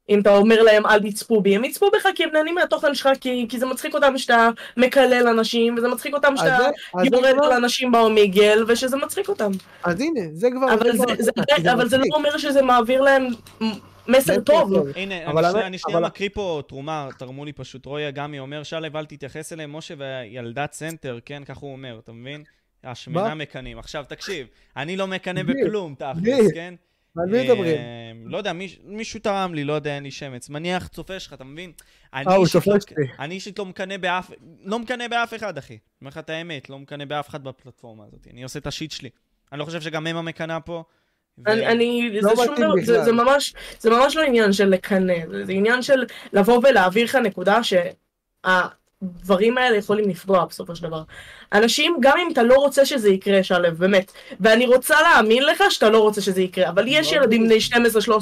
אם 0.08 0.20
אתה 0.20 0.36
אומר 0.36 0.62
להם 0.62 0.86
אל 0.86 1.10
תצפו 1.10 1.40
בי, 1.40 1.56
הם 1.56 1.64
יצפו 1.64 1.90
בך 1.90 2.06
כי 2.14 2.24
הם 2.24 2.30
נהנים 2.32 2.54
מהתוכן 2.54 2.94
שלך, 2.94 3.08
כי 3.20 3.46
כי 3.48 3.58
זה 3.58 3.66
מצחיק 3.66 3.94
אותם 3.94 4.18
שאתה 4.18 4.48
מקלל 4.76 5.28
אנשים, 5.28 5.74
וזה 5.78 5.88
מצחיק 5.88 6.14
אותם 6.14 6.34
שאתה 6.36 6.58
זה- 6.58 6.64
זה 7.10 7.16
יורד 7.16 7.44
על 7.44 7.52
אנשים 7.52 7.92
ב 7.92 8.01
Omegle, 8.01 8.64
ושזה 8.68 8.96
מצחיק 8.96 9.28
אותם. 9.28 9.50
אז 9.84 10.00
הנה, 10.00 10.20
זה 10.32 10.48
כבר... 10.50 10.74
אבל 10.74 10.92
זה- 10.92 11.22
זה- 11.22 11.30
הקטע, 11.36 11.56
כי 11.56 11.72
אבל 11.72 11.88
זה 11.88 11.98
לא. 11.98 12.04
אומר 12.14 12.38
שזה 12.38 12.62
מעביר 12.62 13.00
להם 13.00 13.26
מסר 14.08 14.40
טוב. 14.40 14.72
הנה, 14.96 15.26
אבל 15.26 15.44
אני 15.44 15.52
שנייה- 15.52 15.66
אני 15.66 15.78
שנייה 15.78 15.98
אבל- 15.98 16.06
מקריא 16.06 16.28
פה 16.32 16.62
תרומה, 16.68 17.08
תרמו 17.18 17.44
לי 17.44 17.52
פשוט. 17.52 17.86
רועי 17.86 18.08
אגמי 18.08 18.38
אומר, 18.38 18.62
שלו, 18.62 18.86
אל 18.96 19.04
תתייחס 19.04 19.52
אליהם, 19.52 19.76
משה 19.76 19.94
וילדת 19.98 20.72
סנטר, 20.72 21.18
כן, 21.24 21.42
כך 21.46 21.56
הוא 21.56 21.72
אומר, 21.72 21.98
אתה 22.04 22.12
מבין? 22.12 22.42
השמנה 22.84 23.22
מה? 23.28 23.34
מקנאים. 23.34 23.78
עכשיו, 23.78 24.04
תקשיב, 24.08 24.46
אני 24.76 24.96
לא 24.96 25.06
מקנא? 25.06 25.42
בכלום, 25.42 25.94
תכלס? 25.98 26.52
כן? 26.54 26.74
על 27.18 27.26
מי 27.30 27.42
מדברים? 27.44 27.76
אה, 27.76 28.12
לא 28.24 28.38
יודע, 28.38 28.52
מיש- 28.52 28.78
מישהו 28.84 29.20
תרם 29.20 29.54
לי, 29.54 29.64
לא 29.64 29.72
יודע, 29.72 29.94
אין 29.94 30.02
לי 30.02 30.10
שמץ. 30.10 30.48
מניח 30.48 30.86
צופה 30.88 31.20
שלך, 31.20 31.32
אתה 31.32 31.44
מבין? 31.44 31.72
אני 32.14 32.26
אה, 32.26 32.34
הוא 32.34 32.44
אישית 32.44 32.52
צופה 32.62 32.70
לא- 32.74 32.80
שלי. 32.80 33.04
אני 33.18 33.34
אישית 33.34 33.58
לא 33.58 33.64
מקנא 33.66 33.96
באף, 33.96 34.30
לא 34.64 34.78
מקנא 34.78 35.08
באף 35.08 35.34
אחד, 35.34 35.58
אחי. 35.58 35.78
אומר 36.00 36.08
לך 36.08 36.18
את 36.18 36.30
האמת, 36.30 36.70
לא 36.70 36.78
מקנא 36.78 37.04
באף 37.04 37.28
אחד 37.28 37.44
בפלטפורמה 37.44 38.04
הזאת. 38.06 38.26
אני 38.32 38.42
עושה 38.42 38.58
את 38.58 38.66
השיט 38.66 38.90
שלי. 38.90 39.08
אני 39.52 39.60
לא 39.60 39.64
חושב 39.64 39.80
שגם 39.80 40.06
הם 40.06 40.16
המקנאה 40.16 40.60
פה. 40.60 40.82
ו- 41.38 41.48
אני, 41.50 41.66
אני, 41.66 42.10
לא 42.22 42.34
זה, 42.36 42.42
שום 42.44 42.52
מתאים 42.52 42.66
דבר, 42.66 42.76
זה, 42.84 42.92
בכלל. 42.92 43.04
זה, 43.04 43.12
ממש, 43.12 43.54
זה 43.78 43.90
ממש 43.90 44.16
לא 44.16 44.22
עניין 44.22 44.52
של 44.52 44.68
לקנא, 44.68 45.14
זה, 45.30 45.44
זה 45.44 45.52
עניין 45.52 45.82
של 45.82 46.04
לבוא 46.32 46.60
ולהעביר 46.68 47.04
לך 47.04 47.14
נקודה 47.14 47.58
שהדברים 49.18 49.58
האלה 49.58 49.76
יכולים 49.76 50.08
לפגוע 50.08 50.44
בסופו 50.44 50.76
של 50.76 50.82
דבר. 50.82 51.02
אנשים, 51.52 51.96
גם 52.00 52.18
אם 52.18 52.28
אתה 52.32 52.42
לא 52.42 52.54
רוצה 52.54 52.86
שזה 52.86 53.10
יקרה, 53.10 53.42
שלו, 53.42 53.68
באמת, 53.78 54.12
ואני 54.40 54.66
רוצה 54.66 55.02
להאמין 55.02 55.42
לך 55.42 55.62
שאתה 55.70 55.90
לא 55.90 55.98
רוצה 55.98 56.20
שזה 56.20 56.42
יקרה, 56.42 56.68
אבל 56.68 56.84
יש 56.88 57.12
לא 57.12 57.16
ילדים 57.16 57.44
בני 57.44 57.58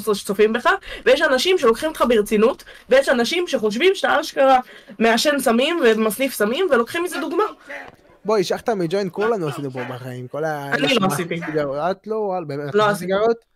12-13 0.09 0.13
שצופים 0.13 0.53
בך, 0.53 0.69
ויש 1.05 1.21
אנשים 1.21 1.57
שלוקחים 1.57 1.89
אותך 1.89 2.03
ברצינות, 2.07 2.63
ויש 2.89 3.09
אנשים 3.09 3.47
שחושבים 3.47 3.95
שאתה 3.95 4.21
אשכרה 4.21 4.59
מעשן 4.99 5.39
סמים 5.39 5.79
ומסניף 5.83 6.33
סמים, 6.33 6.67
ולוקחים 6.71 7.03
מזה 7.03 7.19
דוגמה. 7.19 7.43
בואי, 8.25 8.43
שחטה 8.43 8.75
מג'וינט, 8.75 9.11
כולנו 9.11 9.47
עשינו 9.47 9.71
פה 9.71 9.79
בחיים. 9.89 10.27
כל 10.27 10.43
ה... 10.43 10.69
אני 10.73 10.95
לא 10.95 11.07
עשיתי. 11.07 11.39
את 11.91 12.07
לא, 12.07 12.39
באמת. 12.47 12.75
לא 12.75 12.89
עשיתי. 12.89 13.11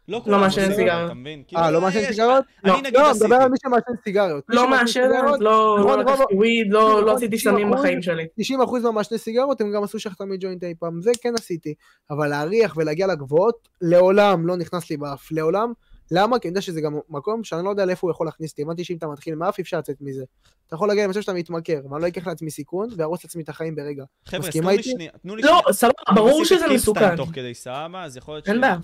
סיגריות? 0.07 0.27
לא 0.27 0.31
כולם 0.31 0.39
מעשן 0.41 0.61
עושים, 0.61 0.75
סיגריות. 0.75 1.05
אתה 1.05 1.13
מבין? 1.13 1.39
אה, 1.39 1.43
כאילו, 1.47 1.71
לא 1.71 1.81
מעשן 1.81 1.99
יש- 1.99 2.07
סיגריות? 2.07 2.45
אני 2.63 2.71
לא. 2.71 2.79
נגיד 2.81 2.93
לא, 2.93 2.99
אני 3.01 3.09
עשיתי. 3.09 3.25
מדבר 3.25 3.35
על 3.35 3.49
מי 3.49 3.57
שמעשן 3.63 4.01
סיגריות. 4.03 4.43
לא 4.49 4.69
מעשנת, 4.69 4.87
סיגריות, 5.11 5.39
לא, 5.39 5.75
רוב- 5.79 5.87
לא 5.87 5.97
לקחתי 5.99 6.17
רוב- 6.21 6.27
וויד, 6.33 6.67
לא, 6.73 7.05
לא 7.05 7.13
עשיתי 7.15 7.35
90% 7.37 7.39
סמים 7.43 7.71
בחיים 7.71 8.01
שלי. 8.01 8.27
90% 8.41 8.83
מהמעשני 8.83 9.17
סיגריות 9.17 9.61
הם 9.61 9.71
גם 9.71 9.83
עשו 9.83 9.99
שחטה 9.99 10.25
מג'וינט 10.25 10.63
אי 10.63 10.73
פעם, 10.79 11.01
זה 11.01 11.11
כן 11.21 11.33
עשיתי. 11.37 11.73
אבל 12.11 12.27
להריח 12.27 12.73
ולהגיע 12.77 13.07
לגבוהות, 13.07 13.67
לעולם 13.81 14.47
לא 14.47 14.55
נכנס 14.57 14.89
לי 14.89 14.97
באף, 14.97 15.31
לעולם. 15.31 15.73
למה? 16.11 16.39
כי 16.39 16.47
אני 16.47 16.51
יודע 16.51 16.61
שזה 16.61 16.81
גם 16.81 16.99
מקום 17.09 17.43
שאני 17.43 17.65
לא 17.65 17.69
יודע 17.69 17.85
לאיפה 17.85 18.07
הוא 18.07 18.11
יכול 18.11 18.27
להכניס 18.27 18.51
אותי. 18.51 18.61
הבנתי 18.61 18.83
שאם 18.83 18.97
אתה 18.97 19.07
מתחיל 19.07 19.35
מאף, 19.35 19.57
אי 19.57 19.61
אפשר 19.61 19.77
לצאת 19.77 19.95
מזה. 20.01 20.23
אתה 20.67 20.75
יכול 20.75 20.87
להגיע 20.87 21.07
למצב 21.07 21.21
שאתה 21.21 21.33
מתמכר, 21.33 21.79
ואני 21.91 22.01
לא 22.01 22.07
אקח 22.07 22.27
לעצמי 22.27 22.51
סיכון, 22.51 22.89
וארוס 22.97 23.23
לעצמי 23.23 23.43
את 23.43 23.49
החיים 23.49 23.75
ברגע. 23.75 24.03
חבר'ה, 24.25 24.51
תנו 24.51 24.69
לי? 24.69 24.83
שנייה, 24.83 25.11
תנו 25.21 25.35
לי 25.35 25.41
לא. 25.41 25.61
סבבה, 25.71 25.93
ברור 26.15 26.45
שזה 26.45 26.65
מסוכן. 26.73 27.15
תוך 27.15 27.29
כדי 27.33 27.53
סבבה, 27.53 28.03
אז 28.03 28.17
יכול 28.17 28.33
להיות 28.35 28.45
ש... 28.45 28.49
אין 28.49 28.61
בעיה. 28.61 28.77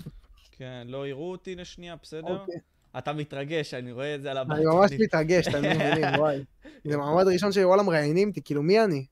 כן, 0.56 0.86
לא 0.90 1.08
יראו 1.08 1.30
אותי 1.30 1.54
לשנייה, 1.54 1.96
בסדר? 2.02 2.40
אוקיי. 2.40 2.54
אתה 2.98 3.12
מתרגש, 3.12 3.74
אני 3.74 3.92
רואה 3.92 4.14
את 4.14 4.22
זה 4.22 4.30
על 4.30 4.36
הבת 4.36 4.56
אני 4.56 4.64
ממש 4.64 4.92
מתרגש, 4.98 5.48
אתם 5.48 5.62
לא 5.62 5.70
מבינים, 5.70 6.04
וואי. 6.20 6.44
זה 6.84 6.96
מעמד 6.96 7.24
ראשון 7.26 7.52
שוואלה 7.52 7.82
מראיינים 7.82 8.28
אותי, 8.28 8.42
כאילו 8.42 8.62
מי 8.62 8.84
אני? 8.84 9.06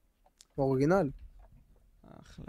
באורגינל. 0.57 1.11
אחלה. 2.23 2.45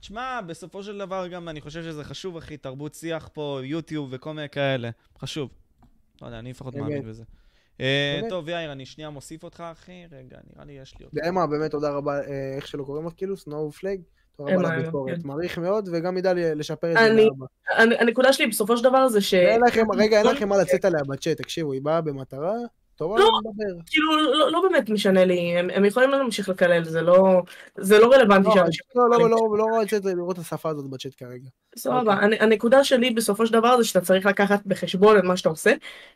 תשמע, 0.00 0.40
בסופו 0.46 0.82
של 0.82 0.98
דבר 0.98 1.26
גם 1.28 1.48
אני 1.48 1.60
חושב 1.60 1.82
שזה 1.82 2.04
חשוב, 2.04 2.36
אחי, 2.36 2.56
תרבות 2.56 2.94
שיח 2.94 3.28
פה, 3.32 3.60
יוטיוב 3.64 4.08
וכל 4.12 4.32
מיני 4.34 4.48
כאלה. 4.48 4.90
חשוב. 5.18 5.50
לא 6.22 6.26
יודע, 6.26 6.38
אני 6.38 6.50
לפחות. 6.50 6.74
מאמין 6.74 7.08
בזה. 7.08 7.24
אה? 7.80 8.20
טוב, 8.28 8.48
יאיר, 8.48 8.72
אני 8.72 8.86
שנייה 8.86 9.10
מוסיף 9.10 9.44
אותך, 9.44 9.60
אחי. 9.72 10.04
רגע, 10.10 10.38
נראה 10.52 10.64
לי 10.64 10.72
יש 10.72 10.98
לי 10.98 11.04
אותו. 11.04 11.16
לאמה, 11.22 11.46
באמת 11.46 11.70
תודה 11.70 11.90
רבה, 11.90 12.20
אה, 12.20 12.56
איך 12.56 12.66
שלא 12.66 12.84
קוראים 12.84 13.06
לך, 13.06 13.12
כאילו, 13.16 13.36
סנואו 13.36 13.72
פלג. 13.72 14.00
תודה 14.36 14.54
רבה 14.54 14.76
לביקורת, 14.76 15.14
כן. 15.14 15.28
מעריך 15.28 15.58
מאוד, 15.58 15.88
וגם 15.92 16.18
ידע 16.18 16.32
לשפר 16.34 16.92
את 16.92 16.96
זה 16.96 17.26
הנקודה 17.76 18.32
שלי 18.32 18.46
בסופו 18.46 18.76
של 18.76 18.84
דבר 18.84 19.08
זה 19.08 19.20
ש... 19.20 19.34
רגע, 19.96 20.18
אין 20.18 20.26
לכם 20.26 20.48
מה 20.48 20.56
לצאת 20.56 20.84
עליה 20.84 21.04
בצ'אט, 21.08 21.36
תקשיבו, 21.36 21.72
היא 21.72 21.82
באה 21.82 22.00
במטרה, 22.00 22.54
טובה, 22.96 23.18
לא. 23.18 23.30
כאילו, 23.86 24.16
לא, 24.32 24.52
לא 24.52 24.62
באמת 24.68 24.90
משנה 24.90 25.24
לי, 25.24 25.58
הם, 25.58 25.70
הם 25.70 25.84
יכולים 25.84 26.10
להמשיך 26.10 26.48
לקלל, 26.48 26.84
זה 26.84 27.02
לא, 27.02 27.42
זה 27.76 27.98
לא 27.98 28.12
רלוונטי 28.12 28.48
לא, 28.48 28.54
שאנשים... 28.54 28.84
לא, 28.94 29.10
לא, 29.10 29.30
לא, 29.30 29.58
לא 29.58 29.64
רוצה 29.80 29.96
לראות 30.04 30.36
את 30.36 30.40
השפה 30.40 30.68
הזאת 30.70 30.90
בצ'אט 30.90 31.12
כרגע. 31.18 31.48
סבבה, 31.76 32.14
הנ- 32.14 32.40
הנקודה 32.40 32.84
שלי 32.84 33.10
בסופו 33.10 33.46
של 33.46 33.52
דבר 33.52 33.76
זה 33.78 33.84
שאתה 33.84 34.00
צריך 34.00 34.26
לקחת 34.26 34.60
בחשבון 34.66 35.18
את 35.18 35.24
מה 35.24 35.36
שאתה 35.36 35.48
עושה, 35.48 35.72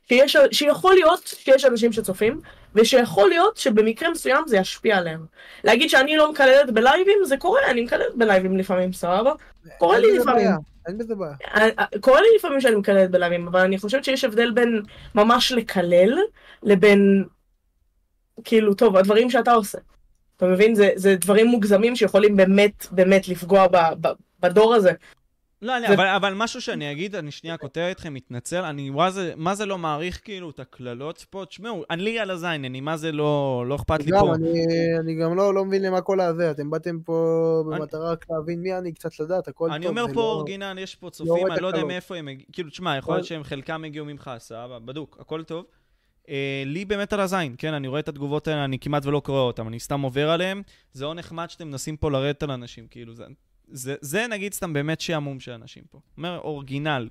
שיש, 0.08 0.36
שיכול 0.52 0.94
להיות 0.94 1.26
שיש 1.26 1.64
אנשים 1.64 1.92
שצופים, 1.92 2.40
ושיכול 2.74 3.28
להיות 3.28 3.56
שבמקרה 3.56 4.10
מסוים 4.10 4.44
זה 4.46 4.56
ישפיע 4.56 4.98
עליהם. 4.98 5.26
להגיד 5.64 5.90
שאני 5.90 6.16
לא 6.16 6.32
מקללת 6.32 6.70
בלייבים, 6.70 7.18
זה 7.24 7.36
קורה, 7.36 7.60
אני 7.70 7.80
מקללת 7.80 8.14
בלייבים 8.14 8.56
לפעמים, 8.56 8.92
סבבה? 8.92 9.32
קורה 9.78 9.98
לי 9.98 10.18
לפעמים. 10.18 10.50
אין 10.86 10.98
בזה 10.98 11.14
בעיה. 11.14 11.34
אה, 11.54 11.86
קורה 12.00 12.20
לי 12.20 12.26
לפעמים 12.36 12.60
שאני 12.60 12.76
מקללת 12.76 13.10
בלייבים, 13.10 13.48
אבל 13.48 13.60
אני 13.60 13.78
חושבת 13.78 14.04
שיש 14.04 14.24
הבדל 14.24 14.50
בין 14.50 14.82
ממש 15.14 15.52
לקלל, 15.52 16.18
לבין, 16.62 17.24
כאילו, 18.44 18.74
טוב, 18.74 18.96
הדברים 18.96 19.30
שאתה 19.30 19.52
עושה. 19.52 19.78
אתה 20.36 20.46
מבין? 20.46 20.74
זה, 20.74 20.90
זה 20.96 21.16
דברים 21.16 21.46
מוגזמים 21.46 21.96
שיכולים 21.96 22.36
באמת, 22.36 22.86
באמת 22.90 23.28
לפגוע 23.28 23.66
ב, 23.66 23.76
ב, 24.00 24.08
בדור 24.40 24.74
הזה. 24.74 24.92
לא, 25.62 25.76
אני, 25.76 25.86
זה- 25.88 25.94
אבל, 25.94 26.06
אבל 26.06 26.34
משהו 26.34 26.60
שאני 26.60 26.92
אגיד, 26.92 27.14
אני 27.16 27.30
שנייה 27.30 27.56
קוטע 27.56 27.90
אתכם, 27.90 28.14
מתנצל, 28.14 28.64
אני 28.64 28.90
מה 28.90 29.10
זה, 29.10 29.32
מה 29.36 29.54
זה 29.54 29.66
לא 29.66 29.78
מעריך 29.78 30.20
כאילו 30.24 30.50
את 30.50 30.60
הקללות 30.60 31.24
פה? 31.30 31.44
תשמעו, 31.48 31.84
אני 31.90 32.02
לי 32.02 32.18
על 32.18 32.30
הזין, 32.30 32.64
אני 32.64 32.80
מה 32.80 32.96
זה 32.96 33.12
לא, 33.12 33.64
לא 33.68 33.74
אכפת 33.76 34.04
לי 34.04 34.10
גם, 34.10 34.20
פה. 34.20 34.34
אני, 34.34 34.48
אני 35.00 35.14
גם 35.14 35.36
לא, 35.36 35.54
לא 35.54 35.64
מבין 35.64 35.82
למה 35.82 36.00
כל 36.00 36.20
הזה, 36.20 36.50
אתם 36.50 36.70
באתם 36.70 37.00
פה 37.04 37.24
אני- 37.72 37.78
במטרה 37.80 38.12
רק 38.12 38.24
להבין 38.30 38.60
מי 38.60 38.78
אני, 38.78 38.92
קצת 38.92 39.20
לדעת, 39.20 39.48
הכל 39.48 39.64
טוב. 39.66 39.74
אני 39.74 39.86
אומר 39.86 40.06
פה 40.06 40.20
לא- 40.20 40.32
אורגינל, 40.32 40.78
יש 40.80 40.94
פה 40.94 41.06
רואה 41.06 41.10
צופים, 41.12 41.46
את 41.46 41.52
אני 41.52 41.60
לא 41.62 41.66
יודע. 41.66 41.84
מאיפה 41.84 42.16
הם 42.16 42.28
הגיעו, 42.28 42.48
כאילו, 42.52 42.70
תשמע, 42.70 42.96
יכול 42.96 43.14
להיות 43.14 43.26
שהם 43.26 43.44
חלקם 43.44 43.84
הגיעו 43.84 44.06
ממך, 44.06 44.30
סבבה, 44.38 44.78
בדוק, 44.78 45.16
הכל 45.20 45.42
טוב. 45.42 45.64
אה, 46.28 46.62
לי 46.66 46.84
באמת 46.84 47.12
על 47.12 47.20
הזין, 47.20 47.54
כן, 47.58 47.74
אני 47.74 47.88
רואה 47.88 48.00
את 48.00 48.08
התגובות 48.08 48.48
האלה, 48.48 48.64
אני 48.64 48.78
כמעט 48.78 49.06
ולא 49.06 49.20
קורא 49.20 49.40
אותן, 49.40 49.66
אני 49.66 49.80
סתם 49.80 50.00
עובר 50.00 50.30
עליהן. 50.30 50.62
זה 50.92 51.04
לא 51.04 51.14
נחמד 51.14 51.50
שאתם 51.50 51.68
מנסים 51.68 51.96
פה 51.96 52.10
לרדת 52.10 52.42
על 52.42 52.50
אנשים, 52.50 52.86
כאילו, 52.90 53.14
זה, 53.14 53.24
זה, 53.72 53.94
זה 54.00 54.26
נגיד 54.26 54.54
סתם 54.54 54.72
באמת 54.72 55.00
שעמום 55.00 55.40
של 55.40 55.52
אנשים 55.52 55.84
פה. 55.90 56.00
אומר, 56.16 56.38
אורגינל. 56.38 57.08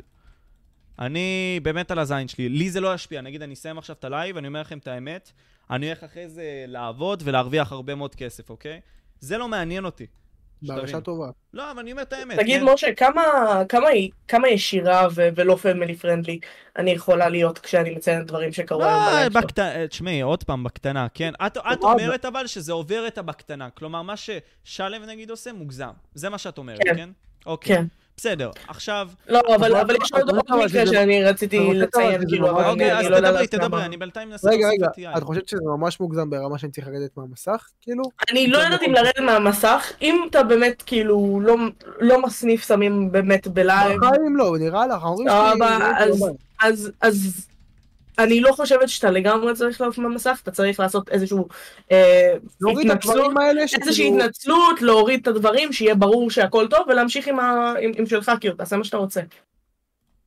אני 0.99 1.60
באמת 1.64 1.91
על 1.91 1.99
הזין 1.99 2.27
שלי, 2.27 2.49
לי 2.49 2.69
זה 2.69 2.81
לא 2.81 2.94
ישפיע, 2.94 3.22
נגיד 3.22 3.41
אני 3.41 3.53
אסיים 3.53 3.77
עכשיו 3.77 3.95
את 3.99 4.03
הלייב, 4.03 4.38
אני 4.38 4.48
אומר 4.48 4.61
לכם 4.61 4.77
את 4.77 4.88
האמת, 4.88 5.31
אני 5.69 5.86
הולך 5.88 6.03
אחרי 6.03 6.30
זה 6.30 6.65
לעבוד 6.68 7.23
ולהרוויח 7.26 7.72
הרבה 7.72 7.95
מאוד 7.95 8.15
כסף, 8.15 8.49
אוקיי? 8.49 8.81
זה 9.19 9.38
לא 9.38 9.48
מעניין 9.48 9.86
אותי. 9.86 10.07
בהרגשה. 10.61 11.02
טובה. 11.02 11.30
לא, 11.53 11.72
אבל 11.72 11.80
אני 11.80 11.91
אומר 11.91 12.02
את 12.02 12.14
האמת. 12.14 12.40
תגיד, 12.40 12.61
כן? 12.61 12.69
משה, 12.73 12.94
כמה, 12.94 13.23
כמה, 13.69 13.88
כמה 14.27 14.49
ישירה 14.49 15.07
ו- 15.15 15.30
ולא 15.36 15.56
family 15.55 15.95
friendly 15.95 16.39
אני 16.77 16.91
יכולה 16.91 17.30
להיות 17.30 17.60
כשאני 17.60 17.90
מציינת 17.95 18.27
דברים 18.27 18.52
שקרו 18.52 18.84
היום 18.84 18.94
לא, 18.94 19.11
בלייב 19.11 19.31
שלו? 19.31 19.41
בקטנה, 19.41 19.88
תשמעי, 19.88 20.22
עוד 20.22 20.44
פעם, 20.44 20.64
בקטנה, 20.64 21.07
כן? 21.14 21.34
את, 21.45 21.57
את. 21.57 21.84
אומרת 21.84 22.26
אבל 22.26 22.48
שזה 22.48 22.73
עובר 22.73 23.07
את 23.07 23.18
הבקטנה. 23.18 23.69
כלומר, 23.69 24.02
מה 24.02 24.14
ששלו 24.18 25.06
נגיד 25.07 25.30
עושה, 25.30 25.53
מוגזם. 25.53 25.91
זה 26.14 26.30
מה 26.30 26.38
שאת 26.38 26.57
אומרת, 26.57 26.80
כן. 26.84 26.95
כן? 26.95 27.10
אוקיי. 27.45 27.76
כן. 27.76 27.86
בסדר, 28.19 28.49
עכשיו... 28.67 29.09
לא, 29.29 29.39
אבל 29.47 29.55
אבל- 29.55 29.75
אבל 29.75 29.95
יש 30.03 30.11
עוד 30.13 30.29
אבל- 30.29 30.39
אבל 30.49 30.65
מקרה 30.65 30.87
שאני 30.87 31.23
רציתי 31.23 31.59
אבל 31.59 31.75
לציין, 31.81 32.21
כאילו, 32.29 32.49
אבל 32.49 32.61
אני 32.63 32.71
אוקיי, 32.71 32.91
אני 32.91 33.05
אז 33.05 33.11
לא 33.11 33.15
יודע 33.15 33.27
תדברי, 33.29 33.41
להסביר 33.43 33.59
תדברי, 33.59 33.79
מה. 33.79 33.85
אני 33.85 33.97
בינתיים 33.97 34.29
מנסה 34.29 34.49
רגע, 34.49 34.67
רגע, 34.69 34.87
את 35.17 35.23
חושבת 35.23 35.47
שזה 35.47 35.61
ממש 35.65 35.99
מוגזם 35.99 36.29
ברמה 36.29 36.57
שאני 36.57 36.71
צריך 36.71 36.87
לרדת 36.87 37.17
מהמסך? 37.17 37.67
כאילו? 37.81 38.03
אני 38.31 38.47
לא 38.47 38.57
יודעת 38.57 38.81
אם 38.83 38.93
לרדת 38.93 39.19
מהמסך, 39.19 39.91
אם 40.01 40.15
אתה 40.29 40.43
באמת 40.43 40.83
כאילו 40.85 41.39
לא- 41.43 41.55
לא 41.99 42.21
מסניף 42.21 42.63
סמים 42.63 43.11
באמת 43.11 43.47
בלייב, 43.47 43.99
בחיים 44.01 44.35
לא, 44.37 44.55
נראה 44.59 44.87
לך, 44.87 45.03
ההורים 45.03 45.27
שלי... 45.29 45.67
אז- 45.97 46.29
אז 46.61 46.91
אז 47.01 47.47
אני 48.19 48.41
לא 48.41 48.51
חושבת 48.51 48.89
שאתה 48.89 49.11
לגמרי 49.11 49.53
צריך 49.55 49.81
לעוף 49.81 49.97
מהמסך, 49.97 50.39
אתה 50.43 50.51
צריך 50.51 50.79
לעשות 50.79 51.09
איזשהו 51.09 51.47
אה, 51.91 52.33
התנצלות, 52.81 53.33
איזושהי 53.59 53.67
שכאילו... 53.67 54.19
התנצלות, 54.19 54.81
להוריד 54.81 55.19
את 55.21 55.27
הדברים, 55.27 55.73
שיהיה 55.73 55.95
ברור 55.95 56.31
שהכל 56.31 56.67
טוב, 56.69 56.79
ולהמשיך 56.87 57.27
עם, 57.27 57.39
ה... 57.39 57.73
עם, 57.81 57.91
עם 57.97 58.05
שלך, 58.05 58.31
כאילו, 58.39 58.55
תעשה 58.55 58.77
מה 58.77 58.83
שאתה 58.83 58.97
רוצה. 58.97 59.21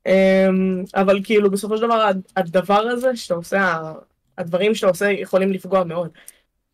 אמ, 0.05 0.83
אבל 0.95 1.19
כאילו, 1.23 1.51
בסופו 1.51 1.77
של 1.77 1.83
דבר, 1.83 2.01
הד- 2.01 2.27
הדבר 2.35 2.79
הזה 2.79 3.15
שאתה 3.15 3.33
עושה, 3.33 3.81
הדברים 4.37 4.75
שאתה 4.75 4.87
עושה 4.87 5.11
יכולים 5.11 5.51
לפגוע 5.51 5.83
מאוד, 5.83 6.09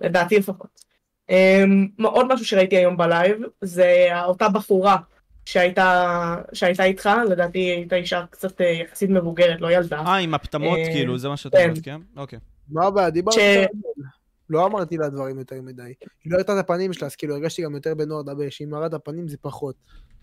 לדעתי 0.01 0.37
לפחות. 0.37 0.89
אמ, 1.29 1.87
עוד 2.03 2.33
משהו 2.33 2.45
שראיתי 2.45 2.77
היום 2.77 2.97
בלייב, 2.97 3.37
זה 3.61 4.07
אותה 4.25 4.49
בחורה 4.49 4.97
שהייתה, 5.49 6.35
שהייתה 6.53 6.83
איתך, 6.83 7.09
לדעתי 7.29 7.59
הייתה 7.59 7.95
אישה 7.95 8.25
קצת 8.29 8.61
אה, 8.61 8.65
יחסית 8.65 9.09
מבוגרת, 9.09 9.61
לא 9.61 9.71
ילדה. 9.71 9.99
אה, 9.99 10.15
עם 10.15 10.33
הפטמות, 10.33 10.77
אה, 10.77 10.85
כאילו, 10.85 11.17
זה 11.17 11.29
מה 11.29 11.37
שאת 11.37 11.51
כן. 11.55 11.63
אומרת, 11.63 11.83
כן? 11.83 12.01
אוקיי. 12.17 12.39
מה 12.69 12.85
הבעיה? 12.85 13.09
דיברתי. 13.09 13.39
לא 14.49 14.65
אמרתי 14.65 14.97
לה 14.97 15.09
דברים 15.09 15.39
יותר 15.39 15.61
מדי. 15.61 15.83
היא 16.23 16.31
לא 16.31 16.35
הראתה 16.35 16.53
את 16.53 16.57
הפנים 16.57 16.93
שלה, 16.93 17.07
אז 17.07 17.15
כאילו 17.15 17.35
הרגשתי 17.35 17.61
גם 17.61 17.75
יותר 17.75 17.95
בנוח 17.95 18.21
לדבר. 18.27 18.49
כשהיא 18.49 18.67
מראה 18.67 18.85
את 18.85 18.93
הפנים 18.93 19.27
זה 19.27 19.37
פחות. 19.41 19.75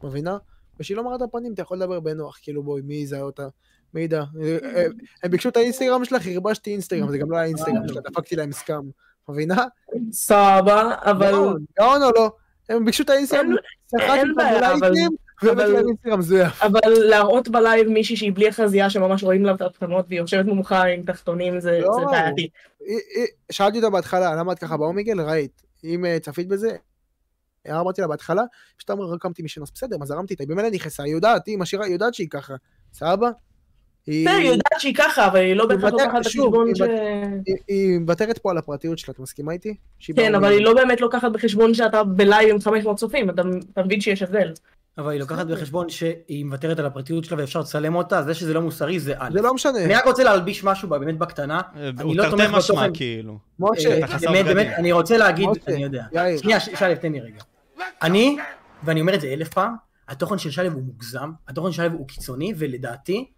מבינה? 0.05 0.37
וכשהיא 0.81 0.97
לא 0.97 1.05
מראה 1.05 1.17
את 1.17 1.23
הפנים 1.23 1.53
אתה 1.53 1.63
יכול 1.63 1.77
לדבר 1.77 2.01
בנוח. 2.01 2.39
כאילו 2.43 2.63
בואי, 2.63 2.83
מי 2.83 2.95
יזהה 2.95 3.21
אותה? 3.21 3.49
מי 3.95 4.01
ידע? 4.01 4.25
אה, 4.43 4.87
הם 5.23 5.31
ביקשו 5.31 5.49
את 5.49 5.57
האינסטגרם 5.57 6.05
שלך, 6.05 6.27
הרבשתי 6.27 6.73
אינסטגרם, 6.73 7.11
זה 7.11 7.19
גם 7.19 7.31
לא 7.31 7.37
היה 7.37 7.47
אינסטגרם 7.47 7.89
שלה, 7.89 8.01
דפקתי 8.01 8.37
להם 8.37 8.53
scam. 8.53 8.91
מבינה? 9.29 9.65
סבבה, 10.13 10.95
אבל... 11.03 11.33
גאון 11.79 12.03
או 12.03 12.11
לא? 12.17 12.31
הם 12.69 12.85
ביקשו 12.85 13.03
את 13.03 13.11
האינסטגרם, 13.11 13.47
אותם 13.93 14.35
בלייקים, 14.37 15.11
והבאתי 15.43 15.65
אבל- 15.65 15.73
להם 15.73 15.89
אינסטגרם 15.89 16.19
מזויף. 16.19 16.63
אבל 16.63 16.81
להראות 16.87 17.49
בלייב 17.49 17.89
מישהי 17.89 18.17
שהיא 18.17 18.33
בלי 18.33 18.49
החזייה 18.49 18.91
שממש 18.91 19.25
רואים 19.25 19.45
לה 19.45 19.55
את 19.55 19.61
התחתונות 19.61 20.05
והיא 20.09 20.21
יושבת 20.21 20.45
מולך 20.47 20.73
עם 20.73 21.03
תחתונים 21.03 21.61
זה 21.61 21.79
לא. 21.81 21.89
זה 22.01 22.05
בעייתי. 22.07 22.49
שאלתי 23.53 23.77
אותה 23.79 23.91
בהתחלה, 23.91 24.35
למה 24.37 24.53
את 24.53 24.59
ככה 24.59 24.77
ב 24.77 24.82
Omegle? 24.82 25.21
ראית. 25.21 25.63
אם 25.85 26.05
אה, 26.05 26.19
צפית 26.21 26.49
בזה, 26.49 26.77
אמרתי 27.71 28.01
לה 28.01 28.07
בהתחלה, 28.09 28.43
פשוט 28.77 28.91
אמרה, 28.91 29.15
רק 29.15 29.23
קמתי 29.23 29.43
משנוס, 29.43 29.71
בסדר, 29.75 29.97
אז 30.03 30.11
הרמתי 30.11 30.35
אותה, 30.35 30.43
היא 30.45 30.49
במילא 30.49 30.71
נכנסה, 30.71 31.03
היא 31.03 31.13
יודעת, 31.13 31.47
היא 31.47 31.59
משאירה, 31.59 31.85
היא 31.85 31.93
יודעת 31.93 32.15
שהיא 32.15 32.29
ככה, 32.31 32.55
סבבה? 32.93 33.31
היא- 34.07 34.27
בסדר, 34.27 34.37
היא 34.39 34.47
יודעת 34.47 34.63
שהיא 34.81 34.95
ככה, 34.95 35.27
אבל 35.27 35.37
היא 35.41 35.55
לא 35.55 35.67
בהכרח 35.67 35.85
מוותר- 35.91 36.05
לוקחת 36.05 36.21
בחשבון 36.21 36.75
ש... 36.75 36.81
היא- 37.69 37.99
מוותרת 37.99 38.39
פה 38.39 38.51
על 38.51 38.59
הפרטיות 38.59 38.99
שלה, 38.99 39.13
את 39.15 39.19
מסכימה 39.19 39.53
איתי? 39.53 39.75
כן, 40.17 40.35
אבל. 40.35 40.53
היא 40.53 40.61
לא 40.61 40.75
באמת 40.75 41.01
לוקחת 41.01 41.33
בחשבון 41.33 41.75
שאתה 41.75 42.05
בלייב 42.05 42.51
עם 42.51 42.61
500 42.61 42.97
צופים, 42.97 43.31
אתה 43.31 43.43
מבין 43.85 44.01
שיש 44.01 44.23
הבדל. 44.23 44.53
אבל 44.99 45.11
היא 45.11 45.21
לוקחת 45.21 45.47
בחשבון 45.47 45.89
שהיא 45.89 46.45
מוותרת 46.45 46.79
על 46.79 46.87
הפרטיות 46.87 47.25
שלה 47.25 47.39
ואפשר 47.39 47.61
לצלם 47.61 47.95
אותה, 47.95 48.23
זה 48.23 48.35
שזה 48.35 48.55
לא 48.55 48.61
מוסרי 48.63 48.99
זה 49.01 49.15
א'. 49.19 49.29
זה 49.33 49.43
לא 49.43 49.55
משנה. 49.55 49.85
אני 49.85 49.95
רק 49.95 50.05
רוצה 50.07 50.25
להלביש 50.25 50.65
משהו 50.65 50.89
באמת 50.89 51.19
בקטנה. 51.19 51.61
אה, 51.77 51.89
אני 51.89 52.03
הוא 52.03 52.17
לא 52.17 52.23
תרתי 52.23 52.37
תומך 52.37 52.55
משמע, 52.55 52.77
בתוכן. 52.77 52.91
כאילו. 52.95 53.39
חסר 54.07 54.33
באמת. 54.33 54.45
באמת, 54.47 54.67
אני 54.77 54.93
רוצה 54.93 55.17
להגיד, 55.17 55.49
משה, 55.49 55.61
אני 55.75 55.83
יודע. 55.83 56.03
שנייה, 56.39 56.61
ש- 56.61 56.69
שלו, 56.79 56.95
תן 57.01 57.13
לי 57.13 57.21
רגע. 57.21 57.41
אני, 58.03 58.37
ואני 58.85 59.01
אומר 59.01 59.15
את 59.15 59.21
זה 59.21 59.27
אלף 59.29 59.49
פעם, 59.49 59.75
התוכן 60.09 60.39
של 60.39 60.51
שלו 60.51 60.73
הוא 60.73 60.83
מוגזם, 60.83 61.31
התוכן 61.49 61.73
של 61.73 61.83
שלו 61.83 61.99
הוא 61.99 62.09
קיצוני, 62.09 62.53
ולדעתי, 62.57 63.31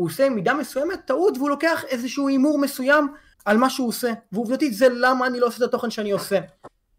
הוא 0.00 0.06
עושה 0.06 0.28
מידה 0.28 0.54
מסוימת 0.54 1.00
טעות, 1.06 1.36
והוא 1.36 1.50
לוקח 1.50 1.84
איזשהו 1.88 2.28
הימור 2.28 2.58
מסוים 2.58 3.08
על 3.44 3.56
מה 3.56 3.70
שהוא 3.70 3.88
עושה. 3.88 4.12
ועובדתית 4.32 4.74
זה 4.74 4.88
למה 4.90 5.26
אני 5.26 5.40
לא 5.40 5.46
עושה 5.46 5.64
את 5.64 5.68
התוכן 5.68 5.90
שאני 5.90 6.10
עושה. 6.10 6.40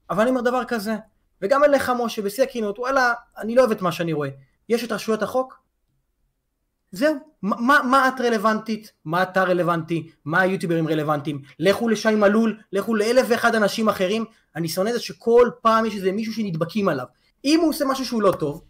אבל 0.09 0.21
אני 0.21 0.29
אומר 0.29 0.41
דבר 0.41 0.63
כזה, 0.65 0.95
וגם 1.41 1.63
אליך 1.63 1.91
משה, 1.97 2.21
בשיא 2.21 2.43
הכנות, 2.43 2.79
וואלה, 2.79 3.13
אני 3.37 3.55
לא 3.55 3.61
אוהב 3.61 3.71
את 3.71 3.81
מה 3.81 3.91
שאני 3.91 4.13
רואה. 4.13 4.29
יש 4.69 4.83
את 4.83 4.91
רשויות 4.91 5.23
החוק, 5.23 5.59
זהו, 6.91 7.15
מה, 7.41 7.55
מה, 7.59 7.81
מה 7.83 8.07
את 8.07 8.21
רלוונטית, 8.21 8.91
מה 9.05 9.23
אתה 9.23 9.43
רלוונטי, 9.43 10.11
מה 10.25 10.41
היוטיוברים 10.41 10.87
רלוונטיים, 10.87 11.41
לכו 11.59 11.89
לשי 11.89 12.15
מלול, 12.15 12.59
לכו 12.71 12.95
לאלף 12.95 13.25
ואחד 13.29 13.55
אנשים 13.55 13.89
אחרים, 13.89 14.25
אני 14.55 14.67
שונא 14.67 14.89
את 14.89 14.93
זה 14.93 14.99
שכל 14.99 15.49
פעם 15.61 15.85
יש 15.85 15.95
איזה 15.95 16.11
מישהו 16.11 16.33
שנדבקים 16.33 16.89
עליו. 16.89 17.05
אם 17.45 17.59
הוא 17.61 17.69
עושה 17.69 17.85
משהו 17.85 18.05
שהוא 18.05 18.21
לא 18.21 18.31
טוב, 18.31 18.63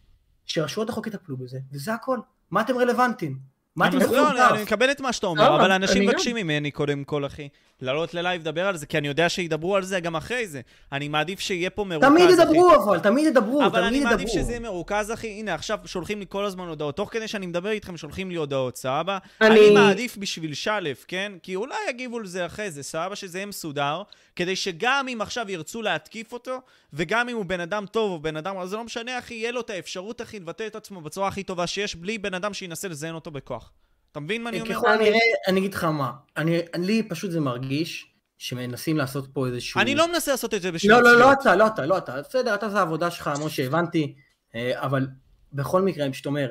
שרשויות 0.45 0.89
החוק 0.89 1.07
יטפלו 1.07 1.37
בזה, 1.37 1.59
וזה 1.71 1.93
הכל. 1.93 2.19
מה 2.51 2.61
אתם 2.61 2.77
רלוונטיים? 2.77 3.50
מה 3.75 3.87
אתם 3.87 3.97
לא, 3.99 4.31
אני- 4.31 4.53
אני 4.55 4.63
מקבל 4.63 4.91
את 4.91 5.01
מה 5.01 5.13
שאתה 5.13 5.27
אומר, 5.27 5.55
אבל 5.55 5.71
אנשים. 5.71 6.03
מבקשים 6.07 6.35
ממני 6.35 6.71
קודם 6.71 7.03
כל, 7.03 7.25
אחי, 7.25 7.47
לעלות 7.81 8.13
ללייב 8.13 8.41
לדבר 8.41 8.67
על 8.67 8.77
זה, 8.77 8.85
כי 8.85 8.97
אני 8.97 9.07
יודע 9.07 9.29
שידברו 9.29 9.75
על 9.75 9.83
זה 9.83 9.99
גם 9.99 10.15
אחרי 10.15 10.47
זה. 10.47 10.61
אני 10.91 11.07
מעדיף 11.07 11.39
שיהיה 11.39 11.69
פה 11.69 11.83
מרוכז, 11.83 12.07
תמיד 12.07 12.23
אחי. 12.29 12.33
ידברו 12.41 12.75
אבל, 12.75 12.99
תמיד 12.99 13.27
ידברו, 13.27 13.65
אבל 13.65 13.83
אני 13.83 13.89
תמיד 13.97 14.03
מעדיף 14.03 14.19
ידברו. 14.29 14.33
שזה 14.43 14.51
יהיה 14.51 14.59
מרוכז, 14.59 15.11
אחי. 15.13 15.27
הנה, 15.27 15.53
עכשיו 15.53 15.79
שולחים 15.85 16.19
לי 16.19 16.25
כל 16.29 16.45
הזמן 16.45 16.67
הודעות. 16.67 16.95
תוך 16.95 17.09
כדי 17.13 17.27
שאני 17.27 17.47
מדבר 17.47 17.69
איתכם, 17.69 17.97
שולחים 17.97 18.29
לי 18.31 18.35
הודעות, 18.35 18.77
סבבה? 18.77 19.17
אני- 19.41 19.49
אני 19.59 19.69
מעדיף 19.73 20.17
בשביל 20.17 20.53
שלף, 20.53 21.05
כן? 21.07 21.31
כי 21.43 21.55
אולי 21.55 21.75
יגיבו 21.89 22.19
לזה 22.19 22.45
אחרי 22.45 22.71
זה, 22.71 22.83
סבבה? 22.83 23.15
שזה 23.15 23.37
יהיה 23.37 23.45
מסודר, 23.45 24.01
כדי 24.35 24.55
שגם 24.55 25.07
אם 25.07 25.21
עכשיו 25.21 25.51
ירצו 25.51 25.81
להתקיף 25.81 26.33
אותו, 26.33 26.61
וגם 26.93 27.29
אם 27.29 27.35
הוא 27.35 27.45
בן 27.45 27.59
אדם 27.59 27.85
טוב 27.91 28.11
או 28.11 28.19
בן 28.19 28.37
אדם, 28.37 28.57
אז 28.57 28.69
זה 28.69 28.75
לא 28.75 28.83
משנה, 28.83 29.19
אחי, 29.19 29.33
יהיה 29.33 29.51
לו 29.51 29.61
את 29.61 29.69
האפשרות, 29.69 30.21
אחי, 30.21 30.39
לבטא 30.39 30.67
את 30.67 30.75
עצמו 30.75 31.01
בצורה 31.01 31.27
הכי 31.27 31.43
טובה 31.43 31.67
שיש, 31.67 31.95
בלי 31.95 32.17
בן 32.17 32.33
אדם 32.33 32.53
שינסה 32.53 32.87
לזיין 32.87 33.15
אותו 33.15 33.31
בכוח. 33.31 33.71
אתה 34.11 34.19
מבין 34.19 34.43
מה 34.43 34.49
אני 34.49 34.61
אומר? 34.61 34.75
ככל 34.75 34.89
הנראה, 34.89 35.19
אני 35.47 35.59
אגיד 35.59 35.73
לך 35.73 35.83
מה, 35.83 36.11
אני, 36.37 36.59
לי 36.77 37.03
פשוט 37.03 37.31
זה 37.31 37.39
מרגיש 37.39 38.07
שמנסים 38.37 38.97
לעשות 38.97 39.27
פה 39.33 39.47
איזשהו... 39.47 39.81
אני 39.81 39.95
לא 39.95 40.11
מנסה 40.11 40.31
לעשות 40.31 40.53
את 40.53 40.61
זה 40.61 40.71
בשביל 40.71 40.91
לא, 40.91 41.03
לא, 41.03 41.19
לא. 41.19 41.33
אתה, 41.33 41.55
לא 41.55 41.67
אתה, 41.67 41.85
לא 41.85 41.97
אתה, 41.97 42.21
בסדר, 42.21 42.55
אתה 42.55 42.69
זה 42.69 42.79
העבודה 42.79 43.11
שלך, 43.11 43.29
משה, 43.45 43.65
הבנתי, 43.67 44.15
אה, 44.55 44.71
אבל 44.75 45.07
בכל 45.53 45.81
מקרה, 45.81 46.05
אני 46.05 46.13
פשוט 46.13 46.25
אומר, 46.25 46.49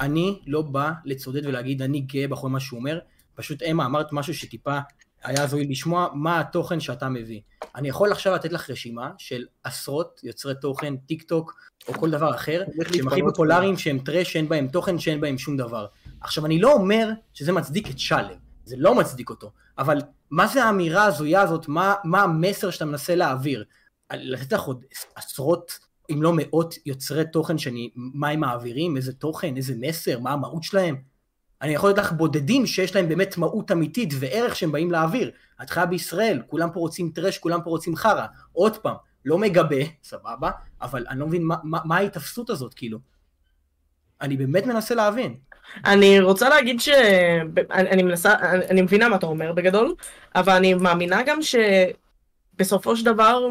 אני 0.00 0.40
לא 0.46 0.62
בא 0.62 0.90
לצודד 1.04 1.46
ולהגיד, 1.46 1.82
אני 1.82 2.00
גאה 2.00 2.28
בכל 2.28 2.48
מה 2.48 2.60
שהוא 2.60 2.78
אומר, 2.78 2.98
פשוט 3.34 3.62
אמה, 3.62 3.86
אמרת 3.86 4.12
משהו 4.12 4.34
שטיפה 4.34 4.78
היה 5.24 5.42
הזוי 5.42 5.64
לשמוע, 5.64 6.08
מה 6.14 6.40
התוכן 6.40 6.80
שאתה 6.80 7.08
מביא. 7.08 7.40
אני 7.74 7.88
יכול 7.88 8.12
עכשיו 8.12 8.34
לתת 8.34 8.52
לך 8.52 8.70
רשימה 8.70 9.10
של 9.18 9.44
עשרות 9.64 10.20
יוצרי 10.24 10.54
תוכן, 10.60 10.96
טיק 10.96 11.22
טוק, 11.22 11.54
או 11.88 11.94
כל 11.94 12.10
דבר 12.10 12.34
אחר, 12.34 12.62
שהם 12.92 13.08
הכי 13.08 13.20
פופולריים, 13.22 13.76
שהם 13.76 13.98
טרש, 13.98 14.32
שאין 14.32 14.48
בהם 14.48 14.68
תוכן, 14.68 14.98
שאין 14.98 15.20
בהם 15.20 15.38
שום 15.38 15.56
דבר. 15.56 15.86
עכשיו, 16.20 16.46
אני 16.46 16.60
לא 16.60 16.72
אומר 16.72 17.10
שזה 17.34 17.52
מצדיק 17.52 17.90
את 17.90 17.98
שלו, 17.98 18.34
זה 18.64 18.76
לא 18.78 18.94
מצדיק 18.94 19.30
אותו, 19.30 19.52
אבל 19.78 19.98
מה 20.30 20.46
זה 20.46 20.64
האמירה 20.64 21.04
ההזויה 21.04 21.42
הזאת, 21.42 21.68
מה, 21.68 21.94
מה 22.04 22.22
המסר 22.22 22.70
שאתה 22.70 22.84
מנסה 22.84 23.14
להעביר? 23.14 23.64
לתת 24.12 24.52
לך 24.52 24.62
עוד 24.62 24.84
עשרות, 25.14 25.78
אם 26.10 26.22
לא 26.22 26.32
מאות 26.36 26.74
יוצרי 26.86 27.24
תוכן 27.32 27.58
שאני, 27.58 27.90
מה 27.94 28.28
הם 28.28 28.40
מעבירים, 28.40 28.96
איזה 28.96 29.12
תוכן, 29.12 29.56
איזה 29.56 29.74
מסר, 29.78 30.18
מה 30.18 30.32
המהות 30.32 30.62
שלהם? 30.62 30.96
אני 31.62 31.74
יכול 31.74 31.90
לתת 31.90 31.98
לך 31.98 32.12
בודדים 32.12 32.66
שיש 32.66 32.96
להם 32.96 33.08
באמת 33.08 33.38
מהות 33.38 33.72
אמיתית 33.72 34.10
וערך 34.18 34.56
שהם 34.56 34.72
באים 34.72 34.90
להעביר. 34.90 35.30
את 35.62 35.70
חיה 35.70 35.86
בישראל, 35.86 36.42
כולם 36.46 36.70
פה 36.72 36.80
רוצים 36.80 37.10
טרש, 37.14 37.38
כולם 37.38 37.60
פה 37.64 37.70
רוצים 37.70 37.96
חרא. 37.96 38.26
עוד 38.52 38.76
פעם, 38.76 38.94
לא 39.24 39.38
מגבה, 39.38 39.76
סבבה, 40.04 40.50
אבל 40.82 41.06
אני 41.08 41.20
לא 41.20 41.26
מבין 41.26 41.44
מה, 41.44 41.56
מה, 41.62 41.78
מה 41.84 41.96
ההתאפסות 41.96 42.50
הזאת, 42.50 42.74
כאילו. 42.74 42.98
אני 44.20 44.36
באמת 44.36 44.66
מנסה 44.66 44.94
להבין. 44.94 45.36
אני 45.84 46.20
רוצה 46.20 46.48
להגיד 46.48 46.80
ש... 46.80 46.88
אני, 47.70 47.90
אני 47.90 48.02
מנסה, 48.02 48.34
אני, 48.34 48.66
אני 48.66 48.82
מבינה 48.82 49.08
מה 49.08 49.16
אתה 49.16 49.26
אומר 49.26 49.52
בגדול, 49.52 49.94
אבל 50.34 50.52
אני 50.52 50.74
מאמינה 50.74 51.22
גם 51.26 51.38
שבסופו 51.42 52.96
של 52.96 53.04
דבר, 53.04 53.46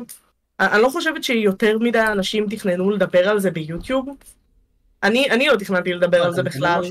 אני 0.59 0.81
לא 0.81 0.89
חושבת 0.89 1.23
שיותר 1.23 1.77
מדי 1.79 2.01
אנשים 2.01 2.45
תכננו 2.49 2.91
לדבר 2.91 3.29
על 3.29 3.39
זה 3.39 3.51
ביוטיוב. 3.51 4.07
אני, 5.03 5.31
אני 5.31 5.47
לא 5.47 5.55
תכננתי 5.55 5.93
לדבר 5.93 6.23
על 6.23 6.34
זה 6.34 6.43
בכלל. 6.43 6.81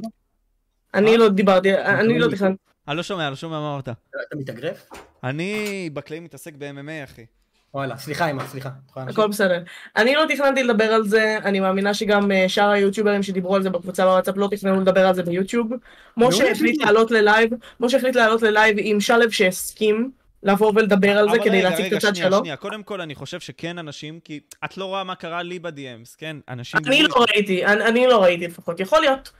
אני 0.97 1.17
לא 1.17 1.29
דיברתי, 1.29 1.75
אני 1.75 2.19
לא 2.19 2.27
תכננתי. 2.31 2.57
אני 2.89 2.97
לא 2.97 3.03
שומע, 3.03 3.23
אני 3.23 3.31
לא 3.31 3.37
שומע 3.37 3.61
מה 3.61 3.73
אמרת. 3.73 3.89
אתה 3.89 4.37
מתאגרף? 4.37 4.89
אני 5.25 5.91
בקלעים 5.93 6.25
מתעסק 6.25 6.53
ב-MMA, 6.59 7.05
אחי. 7.05 7.27
וואלה, 7.75 7.97
סליחה 7.97 8.31
אמה, 8.31 8.47
סליחה. 8.47 8.69
הכל 8.97 9.29
בסדר. 9.29 9.63
אני 9.97 10.15
לא 10.15 10.25
תכננתי 10.29 10.63
לדבר 10.63 10.85
על 10.85 11.05
זה, 11.05 11.39
אני 11.45 11.61
מאמינה 11.61 11.95
שגם 11.95 12.33
אה, 12.33 12.49
שאר 12.49 12.69
היוטיוברים 12.69 13.23
שדיברו 13.23 13.57
על 13.57 13.63
זה 13.63 13.71
בקבוצה 13.71 14.05
בוואטסאפ 14.05 14.37
לא 14.37 14.49
תכננו 14.51 14.81
לדבר 14.81 15.07
על 15.07 15.15
זה 15.15 15.23
ביוטיוב. 15.23 15.73
משה 16.17 16.51
החליט. 16.51 16.83
לעלות 16.83 17.11
ללייב, 17.11 17.51
משה 17.81 17.97
החליט 17.97 18.17
לעלות 18.17 18.43
ללייב 18.43 18.77
עם 18.81 19.01
שלו 19.01 19.33
שהסכים 19.33 20.11
לבוא 20.43 20.73
ולדבר 20.75 21.19
על 21.19 21.29
זה 21.31 21.37
אבל 21.37 21.45
כדי 21.45 21.59
רגע, 21.59 21.71
להציג 21.71 21.87
את 21.87 21.93
רגע, 21.93 21.97
הצד 21.97 22.15
שנייה, 22.15 22.31
שלו. 22.31 22.39
שנייה. 22.39 22.57
קודם 22.57 22.83
כל, 22.83 23.01
אני 23.01 23.15
חושב 23.15 23.41
שכן 23.41 23.79
אנשים, 23.79 24.21
כי 24.21 24.41
את 24.65 24.77
לא 24.77 24.85
רואה 24.85 25.05
מה 25.05 25.15
קרה 25.15 25.43
לי 25.43 25.59
ב-DMs, 25.59 26.15
כן? 26.19 26.37
אנשים... 26.49 26.81
אני 26.87 27.03
לא 27.03 27.09
איתי. 27.09 27.33
ראיתי, 27.33 27.67
אני, 27.67 27.85
אני 27.85 28.07
לא 28.07 28.23
ראיתי 28.23 28.47
לפחות, 28.47 28.81
יכול 28.81 29.01
להיות. 29.01 29.31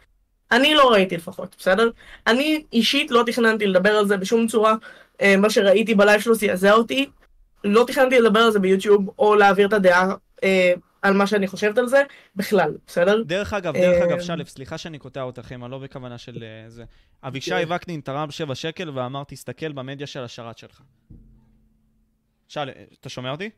אני 0.53 0.75
לא 0.75 0.93
ראיתי 0.93 1.17
לפחות, 1.17 1.57
בסדר? 1.59 1.91
אני 2.27 2.65
אישית 2.73 3.11
לא 3.11 3.23
תכננתי 3.27 3.67
לדבר 3.67 3.91
על 3.91 4.07
זה 4.07 4.17
בשום 4.17 4.47
צורה. 4.47 4.75
אה, 5.21 5.37
מה 5.37 5.51
שראיתי 5.51 5.95
בלייב 5.95 6.21
שלו 6.21 6.35
זעזע 6.35 6.73
אותי. 6.73 7.07
לא 7.65 7.85
תכננתי 7.87 8.19
לדבר 8.19 8.41
על 8.41 8.51
זה 8.51 8.59
ביוטיוב, 8.59 9.11
או 9.19 9.35
להעביר 9.35 9.69
את 9.69 9.73
הדעה 9.73 10.15
אה, 10.45 10.73
על 11.03 11.15
מה 11.15 11.27
שאני 11.27 11.47
חושבת 11.47 11.79
על 11.79 11.89
זה, 11.89 12.03
בכלל, 12.37 12.77
בסדר? 12.87 13.23
דרך 13.23 13.53
אגב, 13.53 13.75
דרך 13.75 14.03
אגב, 14.03 14.19
אה, 14.19 14.21
שלו, 14.21 14.47
סליחה 14.47 14.79
שאני 14.79 14.99
קוטע 14.99 15.23
אותכם, 15.23 15.65
אני 15.65 15.71
לא 15.71 15.79
בכוונה 15.79 16.19
של 16.19 16.45
אה, 16.45 16.71
זה. 16.71 16.85
אבישי 17.23 17.51
כן. 17.51 17.73
וקנין 17.73 18.01
תרם 18.01 18.31
7 18.31 18.55
שקל 18.55 18.91
ואמר, 18.91 19.25
תסתכל 19.25 19.73
במדיה 19.73 20.07
של 20.07 20.21
השרת 20.21 20.59
שלך. 20.59 20.83
שלו, 22.49 22.73
אתה 23.01 23.09
שומע 23.09 23.31
אותי? 23.31 23.51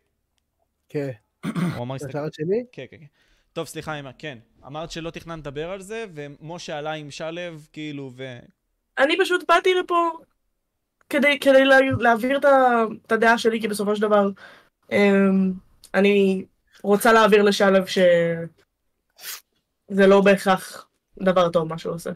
כן. 0.89 1.11
הוא 1.45 1.83
אמר, 1.83 1.95
הסתכל. 1.95 2.19
השארת 2.19 2.35
שלי? 2.35 2.65
כן, 2.73 2.85
כן, 2.91 2.97
כן. 3.01 3.07
טוב, 3.53 3.67
סליחה, 3.67 4.01
אמא, 4.01 4.11
כן. 4.19 4.39
אמרת 4.67 4.91
שלא 4.91 5.11
תכננת 5.11 5.39
לדבר 5.39 5.71
על 5.71 5.81
זה, 5.81 6.05
ומשה 6.15 6.79
עלה 6.79 6.93
עם 6.93 7.11
שלו, 7.11 7.41
כאילו, 7.73 8.13
ו... 8.17 8.39
אני 8.99 9.17
פשוט 9.21 9.45
באתי 9.49 9.75
לפה 9.75 10.11
כדי, 11.11 11.39
כדי 11.41 11.65
לה, 11.65 11.77
להעביר 11.99 12.39
את, 12.39 12.45
ה, 12.45 12.85
את 13.07 13.13
הדעה 13.13 13.39
שלי, 13.39 13.61
כי 13.61 13.69
בסופו 13.69 13.97
של 13.97 14.03
דבר 14.03 14.31
אמ, 14.93 15.53
אני 15.95 16.45
רוצה 16.83 17.13
להעביר 17.13 17.43
לשלו 17.43 17.87
שזה 17.87 18.47
לא 20.07 20.21
בהכרח 20.21 20.89
דבר 21.23 21.49
טוב 21.49 21.69
מה 21.69 21.79
שהוא 21.79 21.95
עושה. 21.95 22.11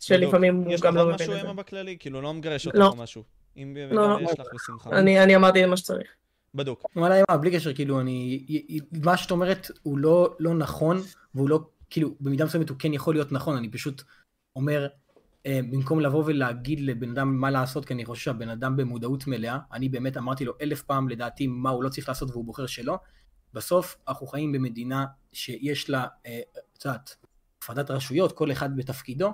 שלפעמים 0.00 0.56
הוא 0.56 0.72
יש 0.72 0.80
גם 0.80 0.94
לך 0.94 1.00
לא 1.00 1.04
מבין 1.04 1.14
משהו, 1.14 1.32
את 1.32 1.40
זה. 1.40 1.50
אמה, 1.50 1.54
בכללי? 1.54 1.96
כאילו, 2.00 2.20
לא 2.20 2.34
מגרש 2.34 2.66
אותך 2.66 2.78
לא. 2.78 2.86
או 2.86 2.96
משהו. 2.96 3.22
אם 3.56 3.76
לא, 3.90 4.08
לא. 4.08 4.18
יש 4.20 4.38
לך 4.38 4.46
בשמחה. 4.54 4.90
אני, 4.90 5.22
אני 5.22 5.36
אמרתי 5.36 5.66
מה 5.66 5.76
שצריך. 5.76 6.08
בדוק. 6.54 6.86
וואלה 6.96 7.14
אמא, 7.16 7.40
בלי 7.40 7.50
קשר, 7.50 7.74
כאילו, 7.74 8.00
אני... 8.00 8.46
מה 9.04 9.16
שאת 9.16 9.30
אומרת 9.30 9.70
הוא 9.82 9.98
לא, 9.98 10.36
לא 10.38 10.54
נכון, 10.54 11.00
והוא 11.34 11.48
לא, 11.48 11.60
כאילו, 11.90 12.14
במידה 12.20 12.44
מסוימת 12.44 12.68
הוא 12.68 12.78
כן 12.78 12.94
יכול 12.94 13.14
להיות 13.14 13.32
נכון, 13.32 13.56
אני 13.56 13.70
פשוט 13.70 14.02
אומר, 14.56 14.86
אה, 15.46 15.60
במקום 15.70 16.00
לבוא 16.00 16.22
ולהגיד 16.26 16.80
לבן 16.80 17.10
אדם 17.10 17.36
מה 17.36 17.50
לעשות, 17.50 17.84
כי 17.84 17.94
אני 17.94 18.04
חושב 18.04 18.22
שהבן 18.22 18.48
אדם 18.48 18.76
במודעות 18.76 19.26
מלאה, 19.26 19.58
אני 19.72 19.88
באמת 19.88 20.16
אמרתי 20.16 20.44
לו 20.44 20.52
אלף 20.60 20.82
פעם 20.82 21.08
לדעתי 21.08 21.46
מה 21.46 21.70
הוא 21.70 21.84
לא 21.84 21.88
צריך 21.88 22.08
לעשות 22.08 22.30
והוא 22.30 22.44
בוחר 22.44 22.66
שלא. 22.66 22.98
בסוף 23.54 23.96
אנחנו 24.08 24.26
חיים 24.26 24.52
במדינה 24.52 25.04
שיש 25.32 25.90
לה, 25.90 26.06
אה, 26.26 26.40
את 26.76 26.84
יודעת, 26.84 27.16
הפרדת 27.62 27.90
רשויות, 27.90 28.32
כל 28.32 28.52
אחד 28.52 28.76
בתפקידו. 28.76 29.32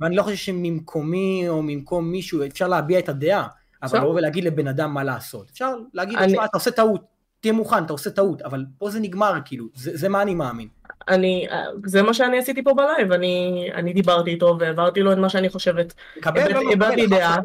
ואני 0.00 0.16
לא 0.16 0.22
חושב 0.22 0.36
שממקומי 0.36 1.44
או 1.48 1.62
ממקום 1.62 2.10
מישהו 2.10 2.46
אפשר 2.46 2.68
להביע 2.68 2.98
את 2.98 3.08
הדעה, 3.08 3.48
אבל. 3.82 3.98
לבוא 3.98 4.14
ולהגיד 4.14 4.44
לבן 4.44 4.68
אדם 4.68 4.94
מה 4.94 5.04
לעשות. 5.04 5.50
אפשר 5.52 5.74
להגיד 5.94 6.18
אני- 6.18 6.32
תשמע, 6.32 6.44
אתה 6.44 6.56
עושה 6.56 6.70
טעות, 6.70 7.00
תהיה 7.40 7.52
מוכן, 7.52 7.84
אתה 7.84 7.92
עושה 7.92 8.10
טעות, 8.10 8.42
אבל 8.42 8.64
פה 8.78 8.90
זה 8.90 9.00
נגמר, 9.00 9.32
כאילו, 9.44 9.66
זה, 9.74 9.90
זה 9.96 10.08
מה 10.08 10.22
אני 10.22 10.34
מאמין. 10.34 10.68
אני, 11.08 11.46
זה 11.86 12.02
מה 12.02 12.14
שאני 12.14 12.38
עשיתי 12.38 12.62
פה 12.64 12.74
בלייב, 12.74 13.12
אני, 13.12 13.68
אני 13.74 13.92
דיברתי 13.92 14.30
איתו 14.30 14.56
והעברתי 14.60 15.00
לו 15.00 15.12
את 15.12 15.18
מה 15.18 15.28
שאני 15.28 15.48
חושבת. 15.48 15.94
קבל, 16.20 16.40
הבאתי- 16.72 17.06
לא, 17.06 17.16
לא, 17.18 17.18
דעה, 17.18 17.36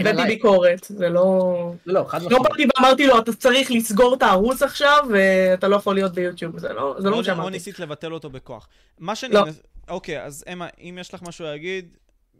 הבאתי. 0.00 0.26
ביקורת, 0.26 0.84
זה 0.88 1.08
לא... 1.08 1.22
לא, 1.86 2.00
לא, 2.00 2.04
חד 2.08 2.22
לא 2.22 2.26
משמעית. 2.28 2.42
באתי 2.50 2.66
ואמרתי 2.76 3.06
לו, 3.06 3.18
אתה 3.18 3.32
צריך 3.32 3.70
לסגור 3.70 4.14
את 4.14 4.22
הערוץ 4.22 4.62
עכשיו, 4.62 5.04
ואתה 5.10 5.68
לא 5.68 5.76
יכול 5.76 5.94
להיות 5.94 6.12
ביוטיוב, 6.14 6.58
זה 6.58 6.72
לא, 6.72 6.94
זה 6.98 7.08
לא 7.08 7.12
או- 7.12 7.18
מה 7.18 7.24
שאמרתי. 7.24 7.50
ניסית 7.50 7.78
לבטל 7.78 8.12
אותו 8.12 8.30
בכוח. 8.30 8.68
מה 8.98 9.14
שאני... 9.14 9.34
לא. 9.34 9.42
אוקיי, 9.88 10.22
אז 10.24 10.44
אמה, 10.52 10.66
אם 10.80 10.98
יש 11.00 11.14
לך 11.14 11.22
משהו 11.22 11.44
להגיד, 11.44 11.96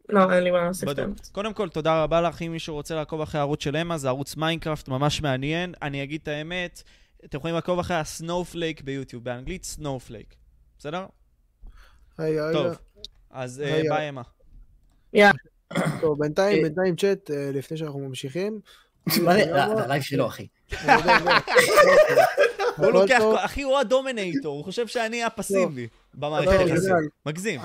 לא, 0.08 0.32
אין 0.32 0.44
לי 0.44 0.50
מה 0.50 0.64
להוסיף. 0.64 0.88
קודם 1.32 1.54
כל, 1.54 1.68
תודה 1.68 2.02
רבה 2.02 2.20
לך. 2.20 2.42
אם 2.42 2.52
מישהו 2.52 2.74
רוצה 2.74 2.94
לעקוב 2.94 3.20
אחרי 3.20 3.38
הערוץ 3.38 3.62
של 3.62 3.76
אמה, 3.76 3.98
זה 3.98 4.08
ערוץ 4.08 4.36
מיינקראפט 4.36 4.88
ממש 4.88 5.22
מעניין. 5.22 5.74
אני 5.82 6.02
אגיד 6.02 6.20
את 6.22 6.28
האמת, 6.28 6.82
אתם 7.24 7.38
יכולים 7.38 7.54
לעקוב 7.54 7.78
אחרי 7.78 7.96
ה 7.96 8.05
Snowflake 8.05 8.80
ביוטיוב, 8.80 9.24
באנגלית 9.24 9.64
Snowflake. 9.64 10.34
בסדר? 10.78 11.06
היי, 12.18 12.40
היי. 12.40 12.52
טוב. 12.52 12.66
אז 13.30 13.60
אה, 13.60 13.82
ביי, 13.88 14.08
אמה. 14.08 14.22
טוב, 16.00 16.18
בינתיים, 16.18 16.58
אה. 16.58 16.62
בינתיים 16.62 16.96
צ'אט, 16.96 17.30
אה, 17.30 17.50
לפני 17.52 17.76
שאנחנו 17.76 17.98
ממשיכים. 17.98 18.60
מה 19.06 19.34
זה? 19.34 19.44
זה 19.44 19.64
הלייב 19.64 20.02
שלו, 20.02 20.26
אחי. 20.26 20.46
הוא 22.76 22.86
לוקח. 22.86 23.22
אחי, 23.36 23.62
הוא 23.62 23.78
הדומינטור, 23.78 24.56
הוא 24.56 24.64
חושב 24.64 24.86
שאני 24.86 25.24
הפסיבי. 25.24 25.88
במערכת 26.14 26.46
לא, 26.46 26.60
יחסים. 26.60 26.92
מגזים. 27.26 27.60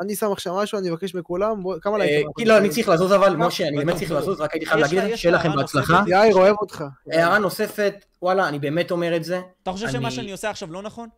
אני 0.00 0.16
שם 0.16 0.32
עכשיו 0.32 0.56
משהו, 0.62 0.78
אני 0.78 0.90
אבקש 0.90 1.14
מכולם, 1.14 1.62
בוא- 1.62 1.76
כמה 1.80 1.98
לייקים? 1.98 2.30
כאילו, 2.36 2.56
אני 2.56 2.68
צריך 2.68 2.88
לזוז 2.88 3.12
אבל, 3.12 3.36
משה, 3.36 3.68
אני 3.68 3.76
באמת 3.76 3.96
צריך. 3.96 4.10
לזוז, 4.10 4.40
רק 4.40 4.52
הייתי 4.52 4.66
חייב 4.66 4.80
להגיד 4.80 5.16
שיהיה 5.16 5.34
לכם 5.36 5.52
בהצלחה. 5.56 6.02
יאיר, 6.06 6.34
אוהב 6.34 6.56
אותך. 6.60 6.84
הערה 7.12 7.38
נוספת, 7.38 8.04
וואלה, 8.22 8.48
אני 8.48 8.58
באמת 8.58 8.90
אומר 8.90 9.16
את 9.16 9.24
זה. 9.24 9.40
אתה 9.62 9.72
חושב 9.72 9.88
שמה 9.88 10.08
אני- 10.08 10.16
שאני 10.16 10.32
עושה 10.32 10.50
עכשיו 10.50 10.72
לא 10.72 10.82
נכון? 10.82 11.08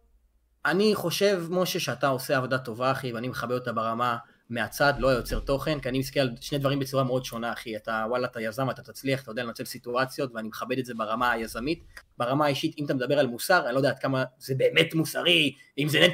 אני 0.66 0.94
חושב, 0.94 1.44
משה, 1.50 1.80
שאתה 1.80 2.08
עושה 2.08 2.36
עבודה 2.36 2.58
טובה, 2.58 2.92
אחי, 2.92 3.12
ואני 3.12 3.28
מכבד 3.28 3.52
אותה 3.54 3.72
ברמה 3.72 4.16
מהצד, 4.50 4.92
לא 4.98 5.08
היוצר 5.08 5.40
תוכן, 5.40 5.80
כי 5.80 5.88
אני 5.88 5.98
מסתכל 5.98 6.20
על 6.20 6.30
שני 6.40 6.58
דברים 6.58 6.78
בצורה 6.78 7.04
מאוד 7.04 7.24
שונה, 7.24 7.52
אחי. 7.52 7.76
אתה, 7.76 8.04
וואלה, 8.08 8.26
אתה 8.26 8.40
יזם, 8.40 8.70
אתה 8.70 8.82
תצליח, 8.82 9.22
אתה 9.22 9.30
יודע 9.30 9.44
לנצל 9.44 9.64
סיטואציות, 9.64 10.30
ואני 10.34 10.48
מכבד 10.48 10.78
את 10.78 10.84
זה 10.84 10.94
ברמה 10.94 11.32
היזמית. 11.32 11.84
ברמה 12.18 12.44
האישית, 12.44 12.74
אם 12.78 12.84
אתה 12.84 12.94
מדבר 12.94 13.18
על 13.18 13.26
מוסר, 13.26 13.66
אני 13.66 13.74
לא 13.74 13.78
יודע 13.78 13.88
עד 13.88 13.98
כמה 13.98 14.24
זה 14.38 14.54
באמת 14.54 14.94
מוסרי, 14.94 15.54
אם 15.78 15.88
זה... 15.88 16.06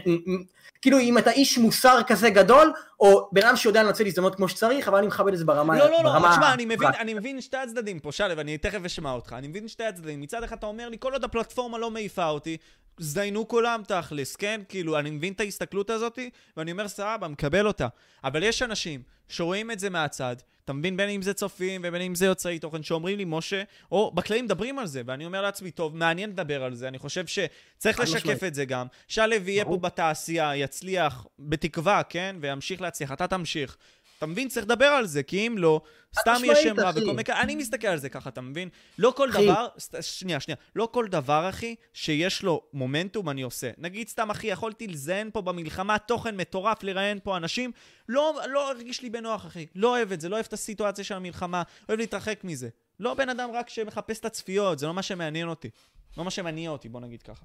כאילו, 0.83 0.99
אם 0.99 1.19
אתה 1.19 1.31
איש 1.31 1.59
מוסר 1.59 2.01
כזה 2.07 2.31
גדול, 2.31 2.73
או 3.01 3.29
בן 3.33 3.43
אדם 3.43 3.57
שיודע 3.57 3.83
לנצל 3.83 4.07
הזדמנות 4.07 4.35
כמו 4.35 4.49
שצריך, 4.49 4.89
אבל 4.89 4.99
אני 4.99 5.07
מכבד 5.07 5.33
את 5.33 5.39
זה 5.39 5.45
ברמה... 5.45 5.79
לא, 5.79 5.85
לא, 5.85 5.91
לא, 5.91 6.03
ברמה 6.03 6.33
תשמע, 6.33 6.55
אני 6.55 6.65
מבין. 6.65 6.89
אני 7.01 7.15
מבין 7.15 7.41
שתי 7.41 7.57
הצדדים 7.57 7.99
פה, 8.01 8.13
שלו, 8.13 8.41
אני 8.41 8.59
תכף 8.59 8.85
אשמע 8.85 9.13
אותך. 9.13 9.33
אני 9.39 9.49
מבין 9.49 9.69
שתי 9.69 9.85
הצדדים. 9.85 10.21
מצד 10.21 10.43
אחד 10.43 10.57
אתה 10.57 10.67
אומר 10.67 10.89
לי, 10.89 10.97
כל 11.01 11.13
עוד 11.13 11.25
הפלטפורמה 11.25 11.79
לא 11.79 11.91
מעיפה 11.91 12.29
אותי, 12.29 12.57
זדיינו 12.99 13.49
כולם 13.49 13.83
תכלס, 13.89 14.37
כן? 14.37 14.61
כאילו, 14.69 14.99
אני 14.99 15.11
מבין 15.11 15.33
את 15.33 15.41
ההסתכלות 15.41 15.91
הזאת, 15.91 16.19
ואני 16.57 16.73
אומר, 16.73 16.89
סבבה, 16.89 17.29
מקבל 17.29 17.67
אותה. 17.67 17.89
אבל 18.25 18.43
יש 18.43 18.63
אנשים 18.63 19.03
שרואים 19.29 19.71
את 19.71 19.79
זה 19.79 19.91
מהצד, 19.91 20.37
אתה 20.65 20.73
מבין? 20.73 20.97
בין 20.97 21.09
אם 21.09 21.23
זה 21.23 21.35
צופים 21.35 21.81
ובין 21.85 22.03
אם 22.03 22.15
זה 22.15 22.27
יוצרי 22.27 22.59
תוכן, 22.59 22.83
שאומרים 22.83 23.19
לי, 23.19 23.25
משה, 23.27 23.63
או 23.93 24.11
בכללים 24.15 24.45
מדברים 24.45 24.79
על 24.79 24.87
זה, 24.87 25.03
ואני 25.07 25.27
אומר 25.27 25.43
לעצמי, 25.43 25.71
טוב, 25.71 25.97
מעניין 25.97 26.31
לדבר 26.31 26.65
על 26.65 26.75
זה, 26.75 26.89
אני 26.89 26.99
חושב 26.99 27.27
שצריך 27.27 28.01
לשקף 28.01 28.17
משמעית. 28.17 28.45
את 28.45 28.55
זה 28.55 28.65
גם. 28.65 28.87
שלו 29.09 29.35
יהיה 29.47 29.65
פה. 29.65 29.77
בתעשייה, 29.77 30.57
יצליח, 30.57 31.27
בתקווה, 31.39 32.03
כן? 32.03 32.37
וימשיך 32.41 32.81
להצליח. 32.81 33.13
אתה 33.13 33.27
תמשיך. 33.27 33.77
אתה 34.25 34.33
מבין? 34.33 34.49
צריך 34.49 34.67
לדבר 34.67 34.87
על 34.87 35.07
זה, 35.07 35.23
כי 35.23 35.47
אם 35.47 35.59
לא, 35.59 35.81
סתם 36.21 36.33
משמעית, 36.33 36.59
שם 36.63 36.81
רע. 36.81 36.91
וכל 36.91 37.01
מיני. 37.01 37.23
אני 37.41 37.55
מסתכל 37.55 37.87
על 37.87 37.99
זה 37.99 38.09
ככה, 38.09 38.29
אתה 38.29 38.41
מבין? 38.41 38.69
לא 38.99 39.13
כל 39.17 39.31
אחי. 39.31 39.45
דבר, 39.45 39.69
שנייה, 40.01 40.41
שנייה, 40.41 40.57
לא 40.77 40.89
כל 40.93 41.07
דבר, 41.09 41.49
אחי, 41.49 41.75
שיש 41.93 42.43
לו 42.43 42.63
מומנטום, 42.73 43.31
אני 43.31 43.43
עושה. 43.43 43.71
נגיד 43.79 44.09
סתם, 44.09 44.31
אחי, 44.31 44.47
יכולתי 44.47 44.87
לזיין 44.87 45.31
פה 45.31 45.41
במלחמה 45.41 45.99
תוכן 45.99 46.37
מטורף, 46.37 46.83
לראיין 46.83 47.19
פה 47.23 47.37
אנשים, 47.37 47.73
לא, 48.09 48.41
לא 48.49 48.71
הרגיש 48.71 49.03
לי 49.03 49.11
בנוח, 49.11 49.47
אחי. 49.47 49.67
לא 49.75 49.89
אוהב 49.89 50.13
את 50.13 50.21
זה, 50.21 50.29
לא 50.29 50.35
אוהב 50.35 50.47
את 50.47 50.53
הסיטואציה 50.53 51.05
של 51.05 51.15
המלחמה, 51.15 51.63
אוהב 51.89 52.01
להתרחק 52.01 52.41
מזה. 52.45 52.69
לא 53.01 53.15
בן 53.15 53.29
אדם 53.29 53.51
רק 53.53 53.69
שמחפש 53.69 54.19
את 54.19 54.25
הצפיות, 54.25 54.79
זה 54.79 54.87
לא 54.87 54.95
מה 54.95 55.03
שמעניין 55.03 55.49
אותי. 55.49 55.71
לא 56.17 56.25
מה 56.25 56.31
שמניע 56.31 56.71
אותי, 56.71 56.89
בוא 56.89 57.01
נגיד 57.01 57.23
ככה. 57.23 57.45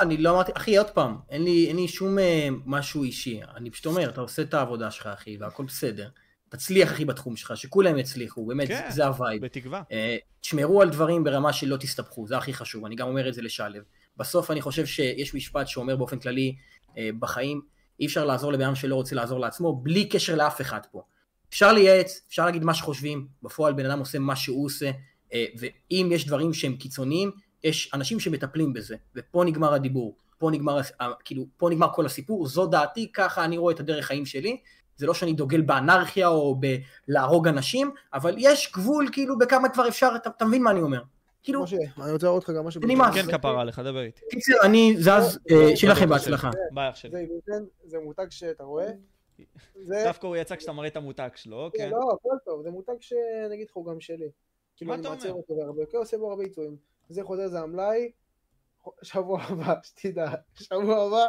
אני 0.00 0.16
לא 0.16 0.30
אמרתי, 0.30 0.52
אחי, 0.54 0.76
עוד 0.76 0.90
פעם, 0.90 1.16
אין 1.30 1.44
לי, 1.44 1.68
אין 1.68 1.76
לי 1.76 1.88
שום 1.88 2.18
אה, 2.18 2.48
משהו 2.66 3.04
אישי. 3.04 3.40
אני 3.56 3.70
פשוט 3.70 3.86
אומר, 3.86 4.08
אתה 4.08 4.20
עושה 4.20 4.42
את 4.42 4.54
העבודה 4.54 4.90
שלך, 4.90 5.06
אחי, 5.06 5.36
והכל 5.40 5.64
בסדר. 5.64 6.08
תצליח, 6.48 6.92
אחי, 6.92 7.04
בתחום 7.04 7.36
שלך, 7.36 7.56
שכולם 7.56 7.98
יצליחו, 7.98 8.46
באמת, 8.46 8.68
כן. 8.68 8.90
זה, 8.90 9.06
ה 9.06 9.12
vibe. 9.12 9.44
בתקווה. 9.44 9.82
אה, 9.92 10.16
תשמרו 10.40 10.82
על 10.82 10.90
דברים 10.90 11.24
ברמה 11.24 11.52
שלא 11.52 11.76
תסתבכו, 11.76 12.26
זה 12.26 12.36
הכי 12.36 12.54
חשוב, 12.54 12.84
אני 12.84 12.96
גם 12.96 13.08
אומר 13.08 13.28
את 13.28 13.34
זה 13.34 13.42
לשליו. 13.42 13.80
בסוף 14.16 14.50
אני 14.50 14.60
חושב 14.60 14.86
שיש 14.86 15.34
משפט 15.34 15.68
שאומר 15.68 15.96
באופן 15.96 16.18
כללי, 16.18 16.56
אה, 16.98 17.10
בחיים, 17.18 17.60
אי 18.00 18.06
אפשר 18.06 18.24
לעזור 18.24 18.52
לבן 18.52 18.64
אדם 18.64 18.74
שלא 18.74 18.94
רוצה 18.94 19.16
לעזור 19.16 19.40
לעצמו, 19.40 19.76
בלי 19.76 20.08
קשר 20.08 20.34
לאף 20.34 20.60
אחד 20.60 20.80
פה. 20.92 21.02
אפשר 21.48 21.72
לייעץ, 21.72 22.20
אפשר 22.28 22.44
להגיד 22.44 22.64
מה 22.64 22.74
שחושבים, 22.74 23.26
בפועל 23.42 23.72
בן 23.72 23.86
אדם 23.86 23.98
עושה 23.98 24.18
מה 24.18 24.36
שהוא 24.36 24.66
עושה, 24.66 24.90
אה, 25.32 25.44
ואם 25.58 26.08
יש 26.12 26.26
דברים 26.26 26.52
שהם 26.54 26.76
קיצוניים, 26.76 27.30
יש 27.64 27.90
אנשים 27.94 28.20
שמטפלים 28.20 28.72
בזה, 28.72 28.96
ופה 29.14 29.44
נגמר 29.44 29.74
הדיבור, 29.74 30.16
פה 30.38 30.50
נגמר, 30.50 30.80
כאילו, 31.24 31.44
פה 31.56 31.70
נגמר 31.70 31.88
כל 31.94 32.06
הסיפור, 32.06 32.46
זו 32.46 32.66
דעתי, 32.66 33.12
ככה 33.12 33.44
אני 33.44 33.58
רואה 33.58 33.74
את 33.74 33.80
הדרך 33.80 34.06
חיים 34.06 34.26
שלי, 34.26 34.60
זה 34.96 35.06
לא 35.06 35.14
שאני 35.14 35.32
דוגל 35.32 35.60
באנרכיה 35.60 36.28
או 36.28 36.60
בלהרוג 37.08 37.48
אנשים, 37.48 37.90
אבל 38.14 38.34
יש 38.38 38.72
גבול 38.72 39.08
כאילו 39.12 39.38
בכמה 39.38 39.68
כבר 39.68 39.88
אפשר, 39.88 40.12
אתה, 40.16 40.30
אתה 40.30 40.44
מבין 40.44 40.62
מה 40.62 40.70
אני 40.70 40.80
אומר? 40.80 41.02
כאילו, 41.42 41.62
משה, 41.62 41.76
אני 42.02 42.12
רוצה 42.12 42.26
להראות 42.26 42.44
לך 42.44 42.50
גם 42.50 42.64
משהו. 42.64 42.80
זה 42.80 42.86
נמאס. 42.86 43.14
כן, 43.14 43.38
כפרה 43.38 43.60
עליך, 43.60 43.78
דבר 43.78 44.02
איתי. 44.02 44.20
קיצר, 44.30 44.52
אני 44.62 44.94
זז, 44.98 45.38
אה, 45.50 45.76
שיהיה 45.76 45.92
לכם 45.92 46.08
בהצלחה. 46.08 46.50
ביי 46.70 46.90
אח 46.90 46.96
שלי. 46.96 47.26
זה 47.84 47.98
מותג 47.98 48.26
שאתה 48.30 48.64
רואה. 48.64 48.88
דווקא 50.04 50.26
הוא 50.26 50.36
יצא 50.36 50.56
כשאתה 50.56 50.72
מראה 50.72 50.88
את 50.88 50.96
המותג 50.96 51.28
שלו, 51.34 51.64
אוקיי. 51.64 51.80
כן, 51.80 51.90
לא, 51.90 52.12
הכל 52.12 52.36
טוב, 52.44 52.62
זה 52.62 52.70
מותג 52.70 52.92
שנגיד 53.00 53.66
לך 53.70 53.76
הוא 53.76 53.86
גם 53.86 54.00
שלי. 54.00 54.28
כאילו 54.76 54.88
מה 54.88 54.94
אני 54.94 55.06
אומר? 55.06 55.30
אותו 55.30 55.56
בהרבה, 55.56 55.86
כן, 55.86 55.98
עושה 55.98 56.18
בו 56.18 56.30
הרבה 56.30 56.42
עיצובים. 56.42 56.76
זה 57.08 57.22
חוזר, 57.24 57.48
זה 57.48 57.60
המלאי. 57.60 58.10
שבוע 59.02 59.42
הבא, 59.42 59.74
שתדע, 59.82 60.30
שבוע 60.54 61.06
הבא, 61.06 61.26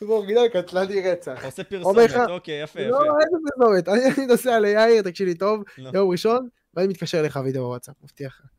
באורגינל 0.00 0.48
קטלני 0.48 1.00
רצח. 1.00 1.38
אתה 1.38 1.46
עושה 1.46 1.64
פרסומת, 1.64 2.10
אוקיי, 2.28 2.62
יפה, 2.62 2.80
לא, 2.80 2.96
יפה. 2.96 3.04
איזה 3.24 3.36
פרסומת, 3.56 3.88
אני 4.16 4.26
נוסע 4.26 4.60
ליאיר, 4.60 5.02
תקשיב 5.02 5.28
לי 5.28 5.34
טוב, 5.34 5.62
לא. 5.78 5.90
יום 5.94 6.10
ראשון, 6.10 6.48
ואני 6.74 6.88
מתקשר 6.88 7.20
אליך 7.20 7.38
וידאו 7.44 7.62
בוואטסאפ, 7.62 7.94
מבטיח 8.02 8.40
לך. 8.44 8.50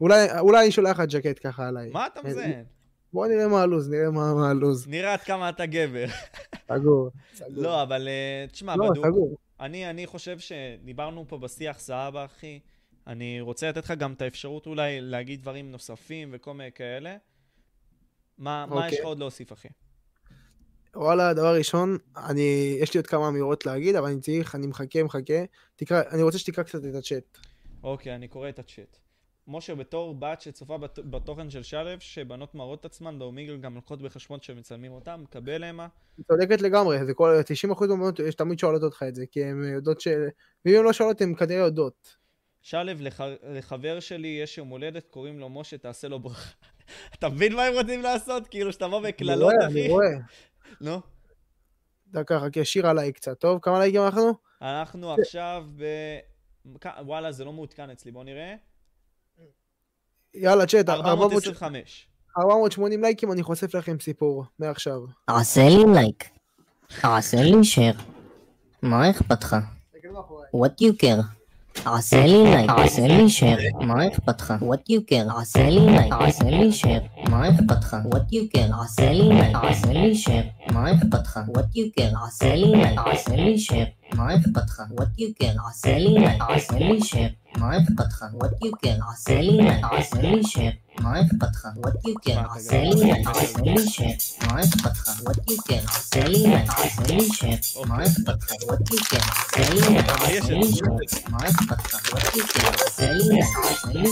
אולי 0.00 0.38
אולי 0.38 0.64
אני 0.64 0.72
שולח 0.72 1.00
לך 1.00 1.08
ג'קט 1.08 1.46
ככה 1.46 1.68
עליי. 1.68 1.90
מה 1.90 2.06
אתה 2.06 2.22
מזיין? 2.22 2.64
בוא 3.12 3.26
נראה 3.26 3.48
מה 3.48 3.62
הלו"ז, 3.62 3.90
נראה 3.90 4.10
מה 4.10 4.50
הלו"ז. 4.50 4.88
נראה 4.88 5.12
עד 5.12 5.20
כמה 5.20 5.48
אתה 5.48 5.66
גבר. 5.66 6.06
סגור. 6.72 7.10
סגור. 7.34 7.62
לא, 7.62 7.82
אבל 7.82 8.08
אה, 8.08 8.46
תשמע, 8.52 8.76
לא, 8.76 8.90
בדוק. 8.90 9.40
אני, 9.60 9.90
אני 9.90 10.06
חושב 10.06 10.38
שדיברנו 10.38 11.24
פה 11.28 11.38
בשיח 11.38 11.78
סבבה, 11.78 12.24
אחי. 12.24 12.60
אני 13.06 13.40
רוצה 13.40 13.68
לתת 13.68 13.84
לך 13.84 13.90
גם 13.90 14.12
את 14.12 14.22
האפשרות 14.22 14.66
אולי 14.66 15.00
להגיד 15.00 15.40
דברים 15.40 15.70
נוספים 15.70 16.28
וכל 16.32 16.54
מיני 16.54 16.72
כאלה. 16.72 17.16
מה, 18.38 18.66
מה 18.66 18.76
יש 18.76 18.84
אוקיי. 18.84 18.98
לך 18.98 19.04
עוד 19.04 19.18
להוסיף, 19.18 19.52
אחי? 19.52 19.68
וואלה, 20.94 21.34
דבר 21.34 21.56
ראשון, 21.56 21.98
אני, 22.16 22.76
יש 22.80 22.94
לי 22.94 22.98
עוד 22.98 23.06
כמה 23.06 23.28
אמירות 23.28 23.66
להגיד, 23.66 23.96
אבל 23.96 24.08
אני 24.08 24.20
צריך, 24.20 24.54
אני 24.54 24.66
מחכה, 24.66 25.02
מחכה. 25.02 25.44
תקרא, 25.76 26.02
אני 26.10 26.22
רוצה 26.22 26.38
שתקרא 26.38 26.64
קצת 26.64 26.84
את 26.84 26.94
הצ'אט. 26.94 27.38
אוקיי, 27.82 28.14
אני 28.14 28.28
קורא 28.28 28.48
את 28.48 28.58
הצ'אט. 28.58 28.96
משה, 29.48 29.74
בתור 29.74 30.14
בת 30.14 30.40
שצופה 30.40 30.78
בת, 30.78 30.98
בתוכן 30.98 31.50
של 31.50 31.62
שלו, 31.62 31.90
שבנות 31.98 32.54
מראות 32.54 32.80
את 32.80 32.84
עצמן, 32.84 33.18
באומיגל 33.18 33.56
גם 33.56 33.74
לוקחות 33.74 34.02
בחשבון 34.02 34.38
שמצלמים 34.42 34.92
אותם, 34.92 35.20
מקבל 35.22 35.64
המה. 35.64 35.88
היא 36.16 36.24
צודקת 36.24 36.60
לגמרי, 36.60 37.04
זה 37.06 37.14
כל, 37.14 37.40
90% 37.70 37.86
מהבנות 37.86 38.18
יש 38.18 38.34
תמיד 38.34 38.58
שואלות 38.58 38.82
אותך 38.82 39.04
את 39.08 39.14
זה, 39.14 39.26
כי 39.26 39.44
הן 39.44 39.64
יודעות 39.64 40.00
ש... 40.00 40.08
ואם 40.64 40.74
הן 40.74 40.84
לא 40.84 40.92
שואלות, 40.92 41.20
הן 41.20 41.34
כנראה 41.34 41.64
יודעות. 41.64 42.16
שלו, 42.66 42.92
לח... 43.00 43.20
לחבר 43.42 44.00
שלי 44.00 44.28
יש 44.28 44.58
יום 44.58 44.68
הולדת, 44.68 45.06
קוראים 45.10 45.38
לו 45.38 45.48
משה, 45.48 45.78
תעשה 45.78 46.08
לו 46.08 46.20
ברכה. 46.20 46.50
אתה 47.14 47.28
מבין 47.28 47.56
מה 47.56 47.62
הם 47.62 47.74
רוצים 47.74 48.02
לעשות? 48.02 48.48
כאילו, 48.48 48.72
שתבוא 48.72 48.98
אני 48.98 49.08
בקללות, 49.08 49.52
רואה, 49.52 49.66
אחי? 49.66 49.80
אני 49.80 49.88
רואה. 49.88 50.06
נו. 50.80 51.00
דקה, 52.08 52.40
חכה, 52.40 52.64
שיר 52.64 52.86
עליי 52.86 53.12
קצת, 53.12 53.40
טוב? 53.40 53.58
כמה 53.62 53.78
לייקים 53.78 54.02
אנחנו? 54.02 54.32
אנחנו 54.62 55.14
עכשיו 55.14 55.64
ב... 55.76 55.84
וואלה, 57.00 57.32
זה 57.32 57.44
לא 57.44 57.52
מעודכן 57.52 57.90
אצלי, 57.90 58.10
בוא 58.12 58.24
נראה. 58.24 58.54
יאללה, 60.34 60.66
צ'אט, 60.66 60.88
425. 60.88 62.08
480 62.38 63.02
לייקים, 63.02 63.32
אני 63.32 63.42
חושף 63.42 63.74
לכם 63.74 64.00
סיפור, 64.00 64.44
מעכשיו. 64.58 65.00
עשה 65.26 65.68
לי 65.68 65.94
לייק. 65.94 66.24
עשה 67.02 67.36
לי 67.42 67.64
שייר. 67.64 67.94
מה 68.82 69.10
אכפת 69.10 69.42
לך? 69.44 69.56
What 70.54 70.82
you 70.82 71.02
care? 71.02 71.45
עשה 71.84 72.26
לי 72.26 72.44
לייק. 72.44 72.70
עשה 72.70 73.06
לי 73.06 73.28
שייר. 73.28 73.58
מה 73.80 74.06
אכפת 74.06 74.40
לך? 74.40 74.54
What 74.60 74.92
you 74.92 75.12
care? 75.12 75.40
עשה 75.40 75.70
לי 75.70 75.86
לייק. 75.86 76.12
עשה 76.20 76.50
לי 76.50 76.72
שייר. 76.72 77.00
מה 77.28 77.48
אכפת 77.48 77.84
לך? 77.84 77.96
What 78.12 78.34
you 78.34 78.56
care? 78.56 78.84
עשה 78.84 79.12
לי 79.12 79.28
לייק. 79.28 79.56
עשה 79.62 79.92
לי 79.92 80.14
שייר. 80.14 80.44
מה 80.72 80.92
אכפת 80.92 81.26
לך? 81.26 81.40
What 81.54 81.78
you 81.78 82.00
care? 82.00 82.28
עשה 82.28 82.54
לי 82.54 82.72
לייק. 82.72 83.00
עשה 83.16 83.34
לי 83.34 83.58
שייר. 83.58 83.86
מה 84.16 84.36
אכפת 84.36 84.66
לך? 84.66 84.82
What 84.98 85.16
you 85.16 85.30
care? 85.36 85.60
עשה 85.70 85.98
אכפת 91.00 91.48
לך? 91.52 91.68
What 91.76 92.08
you 92.08 92.14
care? 92.28 92.56
עשה 92.56 92.82
לי. 92.82 93.12
עשה 93.12 93.62
לי. 93.62 93.74
מה 94.46 94.60
אכפת 94.60 94.90
לך? 94.90 95.08
What 95.20 95.50
you 95.50 95.56
care? 95.68 95.96
עשה 95.96 96.24
לי. 96.28 96.54
עשה 96.54 97.06
לי. 97.06 97.18
מה 97.86 98.04
אכפת 98.04 98.42
לך? 98.42 98.50
What 98.52 98.82
you 98.92 99.00
care? 99.00 99.30
עשה 99.32 99.72
לי. 99.72 99.98
עשה 99.98 100.52
לי. 100.52 100.70
מה 101.28 101.38
אכפת 101.38 101.80
לך? 101.86 102.12
What 102.12 102.36
you 102.36 102.42
care? 102.52 102.86
עשה 102.86 103.12
לי. 103.12 103.42
עשה 103.42 103.92
לי. 103.92 104.08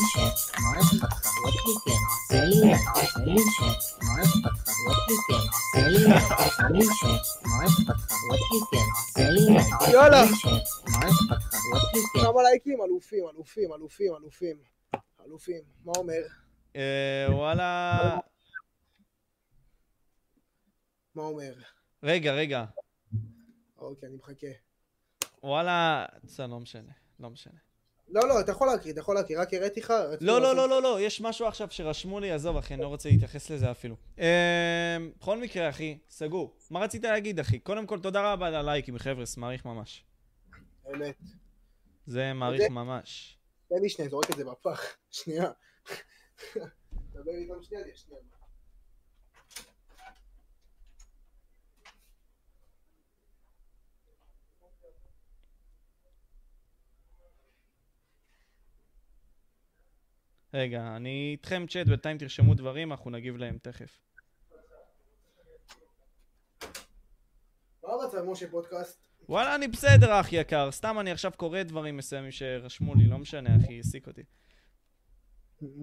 מה 0.59 0.73
אכפת 0.81 1.13
לך? 1.13 1.27
What 1.27 1.55
you 1.55 1.75
care? 1.85 2.03
עשה 2.25 2.45
לי. 2.45 2.73
עשה 2.73 3.21
לי. 3.25 3.35
מה 4.03 4.23
אכפת 4.23 4.51
לך? 4.51 4.75
What 4.75 4.85
you 4.85 4.85
care? 4.85 4.85
עשה 4.85 4.85
לי. 4.85 4.85
עשה 4.85 4.85
לי. 4.85 4.85
מה 4.85 4.85
אכפת 4.85 4.85
לך? 4.85 4.85
What 4.85 5.09
you 5.09 5.31
care? 5.31 5.51
עשה 5.55 5.91
לי. 6.69 6.79
עשה 6.79 6.95
לי. 6.95 7.39
מה 7.45 7.65
אכפת 7.67 7.97
לך? 7.97 8.13
What 8.29 8.43
you 8.53 8.61
care? 8.71 8.91
עשה 8.99 9.31
לי 9.31 9.47
לייק. 9.47 9.73
עשה 9.81 9.91
לי 9.91 9.93
יאללה. 9.93 10.27
שייר. 10.37 10.63
מה 10.89 10.99
אכפת 10.99 11.41
לך? 11.45 11.55
What 11.55 11.97
you 11.97 12.19
care? 12.19 12.25
כמה 12.25 12.43
לייקים? 12.43 12.79
אלופים, 12.83 13.25
אלופים, 13.35 13.73
אלופים, 13.73 14.13
אלופים. 14.21 14.57
אלופים. 15.27 15.61
מה 15.85 15.93
אומר? 15.97 16.44
אה, 16.77 17.27
וואלה... 17.29 18.19
מה 21.15 21.23
אומר? 21.23 21.55
רגע, 22.03 22.33
רגע. 22.33 22.65
אוקיי, 23.79 24.09
אני 24.09 24.17
מחכה. 24.17 24.47
וואלה... 25.43 26.07
זה 26.23 26.47
לא 26.47 26.61
משנה, 26.61 26.93
לא 27.21 27.31
משנה. 27.31 27.59
לא, 28.09 28.29
לא, 28.29 28.41
אתה 28.41 28.53
יכול 28.53 28.67
להקריא, 28.67 28.93
אתה 28.93 29.01
יכול 29.01 29.15
להקריא, 29.15 29.41
רק 29.41 29.55
הראיתי 29.55 29.81
לך. 29.81 29.93
לא, 30.21 30.41
לא, 30.41 30.57
לא, 30.57 30.69
לא, 30.69 30.83
לא, 30.83 31.01
יש 31.01 31.21
משהו 31.21 31.47
עכשיו 31.47 31.69
שרשמו 31.71 32.21
לי, 32.21 32.31
עזוב, 32.31 32.57
אחי, 32.57 32.75
אני 32.75 32.83
לא 32.83 32.89
רוצה 32.89 33.09
להתייחס 33.09 33.51
לזה 33.51 33.71
אפילו. 33.71 33.97
אה, 34.19 34.97
בכל 35.19 35.39
מקרה, 35.39 35.69
אחי, 35.69 35.99
סגור. 36.09 36.57
מה 36.71 36.81
רצית 36.81 37.05
להגיד, 37.05 37.41
אחי? 37.41 37.59
קודם 37.59 37.87
כל, 37.87 38.01
תודה 38.01 38.33
רבה 38.33 38.47
על 38.47 38.55
הלייקים, 38.55 38.99
חבר'ה, 38.99 39.25
מעריך 39.37 39.65
ממש. 39.65 40.05
אמת. 40.95 41.17
זה 42.07 42.33
מעריך 42.33 42.61
אוקיי. 42.61 42.75
ממש. 42.75 43.39
תן 43.69 43.77
לי 43.83 43.89
שנייה, 43.89 44.11
זורק 44.11 44.31
את 44.31 44.37
זה 44.37 44.45
בפח. 44.45 44.83
שנייה. 45.11 45.51
דבר 47.15 47.31
איתם 47.31 47.63
שנייה, 47.63 47.85
שנייה. 47.97 48.21
רגע, 60.55 60.97
אני 60.97 61.29
איתכם 61.33 61.67
צ'אט, 61.69 61.87
בינתיים 61.87 62.19
תרשמו 62.19 62.55
דברים, 62.55 62.93
אנחנו 62.93 63.11
נגיב 63.11 63.37
להם 63.37 63.59
תכף. 63.59 64.01
מה 67.83 67.95
רצה 68.05 68.23
משה 68.23 68.51
פודקאסט? 68.51 69.09
וואלה, 69.29 69.55
אני 69.55 69.69
בסדר, 69.69 70.21
אח 70.21 70.33
יקר. 70.33 70.71
סתם 70.73 71.01
אני 71.01 71.11
עכשיו 71.11 71.33
קורא 71.37 71.63
דברים 71.63 71.97
מסוימים 71.97 72.31
שרשמו 72.31 72.95
לי, 72.95 73.07
לא 73.07 73.19
משנה, 73.19 73.57
אחי, 73.57 73.77
העסיק 73.77 74.07
אותי. 74.07 74.23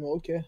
אוקיי. 0.02 0.42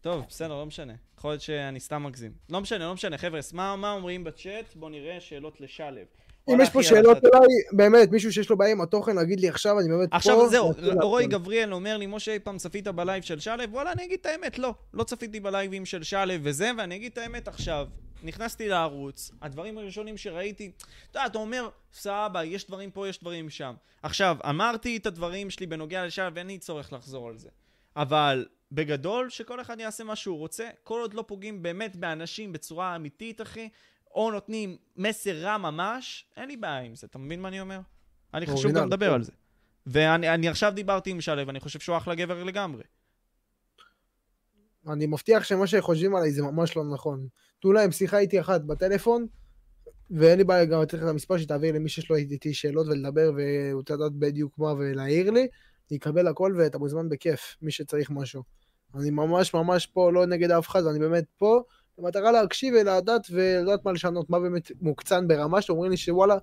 טוב, 0.00 0.24
בסדר, 0.28 0.48
לא 0.48 0.66
משנה. 0.66 0.92
יכול 1.18 1.30
להיות 1.30 1.42
שאני 1.42 1.80
סתם 1.80 2.02
מגזים. 2.02 2.32
לא 2.50 2.60
משנה, 2.60 2.86
לא 2.86 2.94
משנה. 2.94 3.18
חבר'ה, 3.18 3.40
מה, 3.52 3.76
מה 3.76 3.92
אומרים 3.92 4.24
בצ'אט? 4.24 4.74
בואו 4.74 4.90
נראה 4.90 5.20
שאלות 5.20 5.60
לשלב. 5.60 6.06
אם 6.48 6.60
יש 6.60 6.70
פה 6.70 6.82
שאלות 6.82 7.16
אליי, 7.24 7.48
באמת, 7.72 8.10
מישהו 8.10 8.32
שיש 8.32 8.50
לו 8.50 8.56
בעיה 8.56 8.72
עם 8.72 8.80
התוכן, 8.80 9.16
להגיד 9.16 9.40
לי 9.40 9.48
עכשיו, 9.48 9.80
אני 9.80 9.88
באמת 9.88 10.10
פה. 10.10 10.16
עכשיו 10.16 10.48
זהו. 10.48 10.72
רועי 11.02 11.26
גבריאל 11.26 11.74
אומר 11.74 11.96
לי, 11.96 12.06
משה, 12.06 12.32
אי 12.32 12.38
פעם 12.38 12.58
צפית 12.58 12.88
בלייב 12.88 13.22
של 13.22 13.40
שלו? 13.40 13.64
וואלה, 13.70 13.92
אני 13.92 14.04
אגיד 14.04 14.18
את 14.20 14.26
האמת, 14.26 14.58
לא. 14.58 14.74
לא 14.94 15.04
צפיתי 15.04 15.40
בלייבים 15.40 15.86
של 15.86 16.02
שלו 16.02 16.34
וזה, 16.42 16.70
ואני 16.78 16.96
אגיד 16.96 17.12
את 17.12 17.18
האמת 17.18 17.48
עכשיו. 17.48 17.86
נכנסתי 18.22 18.68
לערוץ, 18.68 19.30
הדברים 19.42 19.78
הראשונים 19.78 20.16
שראיתי, 20.16 20.72
אתה 21.10 21.18
יודע, 21.18 21.26
אתה 21.26 21.38
אומר, 21.38 21.68
סבבה, 21.92 22.44
יש 22.44 22.66
דברים 22.66 22.90
פה, 22.90 23.08
יש 23.08 23.20
דברים 23.20 23.50
שם. 23.50 23.74
עכשיו, 24.02 24.36
אמרתי 24.48 24.96
את 24.96 25.06
הדברים 25.06 25.50
שלי 25.50 25.66
בנוגע 25.66 26.06
לשם, 26.06 26.30
ואין 26.34 26.46
לי 26.46 26.58
צורך 26.58 26.92
לחזור 26.92 27.28
על 27.28 27.38
זה. 27.38 27.48
אבל 27.96 28.46
בגדול, 28.72 29.30
שכל 29.30 29.60
אחד 29.60 29.80
יעשה 29.80 30.04
מה 30.04 30.16
שהוא 30.16 30.38
רוצה, 30.38 30.68
כל 30.84 31.00
עוד 31.00 31.14
לא 31.14 31.24
פוגעים 31.26 31.62
באמת 31.62 31.96
באנשים 31.96 32.52
בצורה 32.52 32.96
אמיתית, 32.96 33.40
אחי, 33.40 33.68
או 34.14 34.30
נותנים 34.30 34.76
מסר 34.96 35.36
רע 35.36 35.56
ממש, 35.56 36.24
אין 36.36 36.48
לי 36.48 36.56
בעיה 36.56 36.80
עם 36.80 36.94
זה, 36.94 37.06
אתה 37.06 37.18
מבין 37.18 37.42
מה 37.42 37.48
אני 37.48 37.60
אומר? 37.60 37.80
אני 38.34 38.46
חשוב 38.46 38.72
גם 38.72 38.86
לדבר 38.86 39.08
כן. 39.08 39.14
על 39.14 39.22
זה. 39.22 39.32
ואני 39.86 40.34
אני 40.34 40.48
עכשיו 40.48 40.72
דיברתי 40.74 41.10
עם 41.10 41.20
שלו, 41.20 41.46
ואני 41.46 41.60
חושב 41.60 41.80
שהוא 41.80 41.96
אחלה 41.96 42.14
גבר 42.14 42.44
לגמרי. 42.44 42.82
אני 44.86 45.06
מבטיח 45.06 45.44
שמה 45.44 45.66
שחושבים 45.66 46.14
עליי 46.14 46.32
זה 46.32 46.42
ממש 46.42 46.76
לא 46.76 46.84
נכון. 46.84 47.26
תנו 47.62 47.72
להם 47.72 47.90
שיחה 47.90 48.18
איתי 48.18 48.40
אחת 48.40 48.60
בטלפון, 48.60 49.26
ואין 50.10 50.38
לי 50.38 50.44
בעיה 50.44 50.64
גם 50.64 50.82
לתת 50.82 50.94
לך 50.94 51.02
את 51.02 51.08
המספר 51.08 51.38
שתעביר 51.38 51.74
למי 51.74 51.88
שיש 51.88 52.10
לו 52.10 52.16
איתי 52.16 52.54
שאלות 52.54 52.86
ולדבר 52.86 53.32
והוא 53.36 53.78
רוצה 53.78 53.94
לדעת 53.94 54.12
בדיוק 54.12 54.58
מה 54.58 54.72
ולהעיר 54.72 55.30
לי, 55.30 55.46
יקבל 55.90 56.26
הכל 56.26 56.54
ואתה 56.58 56.78
מוזמן 56.78 57.08
בכיף, 57.08 57.56
מי 57.62 57.70
שצריך 57.70 58.10
משהו. 58.10 58.42
אני 58.94 59.10
ממש 59.10 59.54
ממש 59.54 59.86
פה 59.86 60.12
לא 60.12 60.26
נגד 60.26 60.50
אף 60.50 60.68
אחד, 60.68 60.86
אני 60.86 60.98
באמת 60.98 61.24
פה 61.38 61.62
במטרה 61.98 62.32
להקשיב 62.32 62.74
ולדעת 62.74 63.26
ולדעת 63.30 63.84
מה 63.84 63.92
לשנות, 63.92 64.30
מה 64.30 64.40
באמת 64.40 64.70
מוקצן 64.80 65.28
ברמה 65.28 65.62
שאומרים 65.62 65.90
לי 65.90 65.96
שוואלה, 65.96 66.36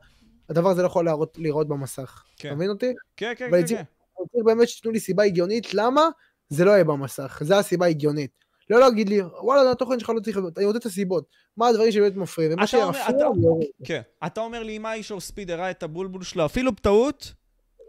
הדבר 0.49 0.69
הזה 0.69 0.81
לא 0.81 0.87
יכול 0.87 1.05
להראות, 1.05 1.37
לראות 1.37 1.67
במסך. 1.67 2.23
כן. 2.37 2.47
אתה 2.47 2.55
מבין 2.55 2.69
אותי? 2.69 2.93
כן, 3.17 3.33
כן, 3.37 3.51
כן, 3.51 3.67
כן. 3.67 3.83
צריך 4.31 4.45
באמת 4.45 4.67
שתיתנו 4.67 4.91
לי 4.91 4.99
סיבה 4.99 5.23
הגיונית 5.23 5.73
למה 5.73 6.09
זה 6.49 6.65
לא 6.65 6.71
יהיה 6.71 6.83
במסך, 6.83 7.41
זו 7.43 7.55
הסיבה 7.55 7.85
ההגיונית. 7.85 8.31
לא 8.69 8.79
להגיד 8.79 9.09
לי, 9.09 9.21
וואלה, 9.21 9.71
התוכן 9.71 9.99
שלך 9.99 10.09
לא 10.09 10.19
צריך 10.19 10.37
להיות, 10.37 10.57
אני 10.57 10.65
רוצה 10.65 10.77
את 10.79 10.85
הסיבות. 10.85 11.25
מה 11.57 11.67
הדברים 11.67 11.91
שבאמת 11.91 12.15
מפריעים, 12.15 12.53
ומה 12.53 12.63
אתה 12.63 12.77
אומר- 12.77 12.93
שיפריע, 12.93 13.09
אתה- 13.17 13.27
אני 13.37 13.45
אוריד. 13.45 13.67
כן. 13.83 14.01
אתה 14.25 14.41
אומר 14.41 14.63
לי, 14.63 14.77
אם 14.77 14.85
האיש 14.85 15.11
או 15.11 15.21
ספיד 15.21 15.51
הראה 15.51 15.71
את 15.71 15.83
הבולבול 15.83 16.23
שלו, 16.23 16.45
אפילו 16.45 16.71
בטעות, 16.71 17.33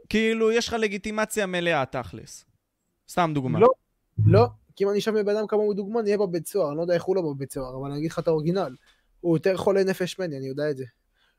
כאילו, 0.08 0.52
יש 0.52 0.68
לך 0.68 0.76
לגיטימציה 0.78 1.46
מלאה, 1.46 1.84
תכלס. 1.86 2.44
סתם 3.10 3.30
דוגמה. 3.34 3.58
לא, 3.60 3.68
לא, 4.26 4.46
כי 4.76 4.84
אם 4.84 4.90
אני 4.90 4.98
אשב 4.98 5.10
מבן 5.10 5.36
אדם 5.36 5.46
כמוהו 5.46 5.74
דוגמן, 5.74 6.02
נהיה 6.02 6.18
בבית 6.18 6.46
סוהר, 6.46 6.68
אני 6.68 6.76
לא 6.76 6.82
יודע 6.82 6.94
איך 6.94 7.02
הוא 7.02 7.16
לא 7.16 7.22
בבית 7.22 7.52
סוהר, 7.52 7.76
אבל 7.80 7.90
אני 7.90 7.98
אגיד 7.98 8.10
לך 8.10 8.18
את 8.18 8.28
האורגינל. 8.28 8.74
הוא 9.20 9.36
יותר 9.36 9.56
חולה 9.56 9.84
נפש 9.84 10.18
ממני, 10.18 10.36
אני 10.38 10.46
יודע 10.46 10.70
את 10.70 10.76
זה. 10.76 10.84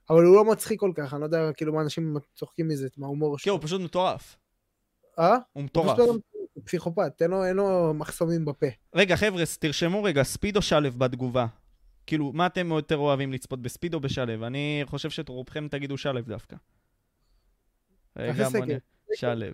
אבל 0.10 0.24
הוא 0.24 0.36
לא 0.36 0.46
מצחיק 0.46 0.80
כל 0.80 0.92
כך, 0.96 1.14
אני 1.14 1.22
לא 1.22 1.26
יודע 1.26 1.54
כאילו 1.54 1.74
מה 1.74 1.82
אנשים 1.82 2.16
צוחקים 2.36 2.68
מזה, 2.68 2.88
מה 2.98 3.06
ההומור 3.06 3.38
כן, 3.38 3.44
שלו. 3.44 3.54
הוא 3.54 3.62
פשוט 3.62 3.82
מטורף. 3.82 4.38
אה? 5.20 5.30
הוא 5.34 5.40
הוא 5.54 5.64
מטורף. 5.64 5.98
פסיכופת, 6.66 7.22
אין 7.22 7.32
לו- 7.32 7.46
אין 7.46 7.56
לו 7.56 7.94
מחסומים 7.94 8.46
בפה. 8.46 8.66
רגע, 8.96 9.16
חבר'ה, 9.16 9.44
תרשמו 9.60 10.04
רגע, 10.04 10.24
ספיד 10.24 10.56
או 10.56 10.62
שלו 10.62 10.92
בתגובה? 10.92 11.46
כאילו, 12.08 12.32
מה 12.34 12.46
אתם 12.46 12.72
יותר 12.72 12.98
אוהבים 12.98 13.34
לצפות, 13.34 13.62
בספיד 13.62 13.94
או 13.94 14.00
בשלו? 14.00 14.48
אני 14.48 14.82
חושב 14.86 15.10
שרובכם 15.10 15.68
תגידו 15.68 15.98
שלו 15.98 16.22
דווקא. 16.22 16.56
רגע, 18.18 18.50
בוא. 18.50 18.66
נ... 18.66 18.70
שלו. 19.16 19.46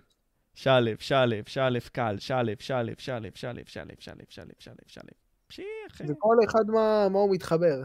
שלו, 0.54 0.90
שלו, 0.98 1.36
שלו 1.46 1.78
קל, 1.92 2.16
שלו, 2.18 2.38
שלו, 2.58 2.58
שלו, 2.58 2.92
שלו, 2.98 3.20
שלו, 3.34 3.54
שלו, 3.66 4.14
שלו, 4.28 4.44
שלו, 4.58 4.74
שלו. 4.86 5.24
פשי, 5.46 5.66
אחי. 5.90 6.04
וכל 6.04 6.36
אחד 6.48 6.66
מה 6.66 7.08
מה 7.08 7.18
הוא 7.18 7.34
מתחבר. 7.34 7.82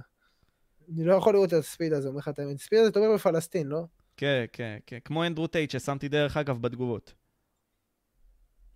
אני 0.96 1.04
לא 1.06 1.14
יכול 1.14 1.34
לראות 1.34 1.50
את 1.50 1.54
הספיד 1.54 1.94
הזה, 1.94 2.08
אומר 2.08 2.18
לך 2.20 2.28
את 2.28 2.40
האמת. 2.40 2.58
ספיד 2.58 2.80
הזה 2.80 2.92
תומך 2.92 3.08
בפלסטין, 3.16 3.68
לא? 3.68 3.84
כן, 4.18 4.46
כן, 4.54 4.78
כן. 4.88 4.98
כמו 5.06 5.26
אנדרו 5.26 5.48
טייט 5.48 5.72
ששמתי 5.72 6.08
דרך 6.10 6.38
אגב 6.38 6.62
בתגובות. 6.62 7.14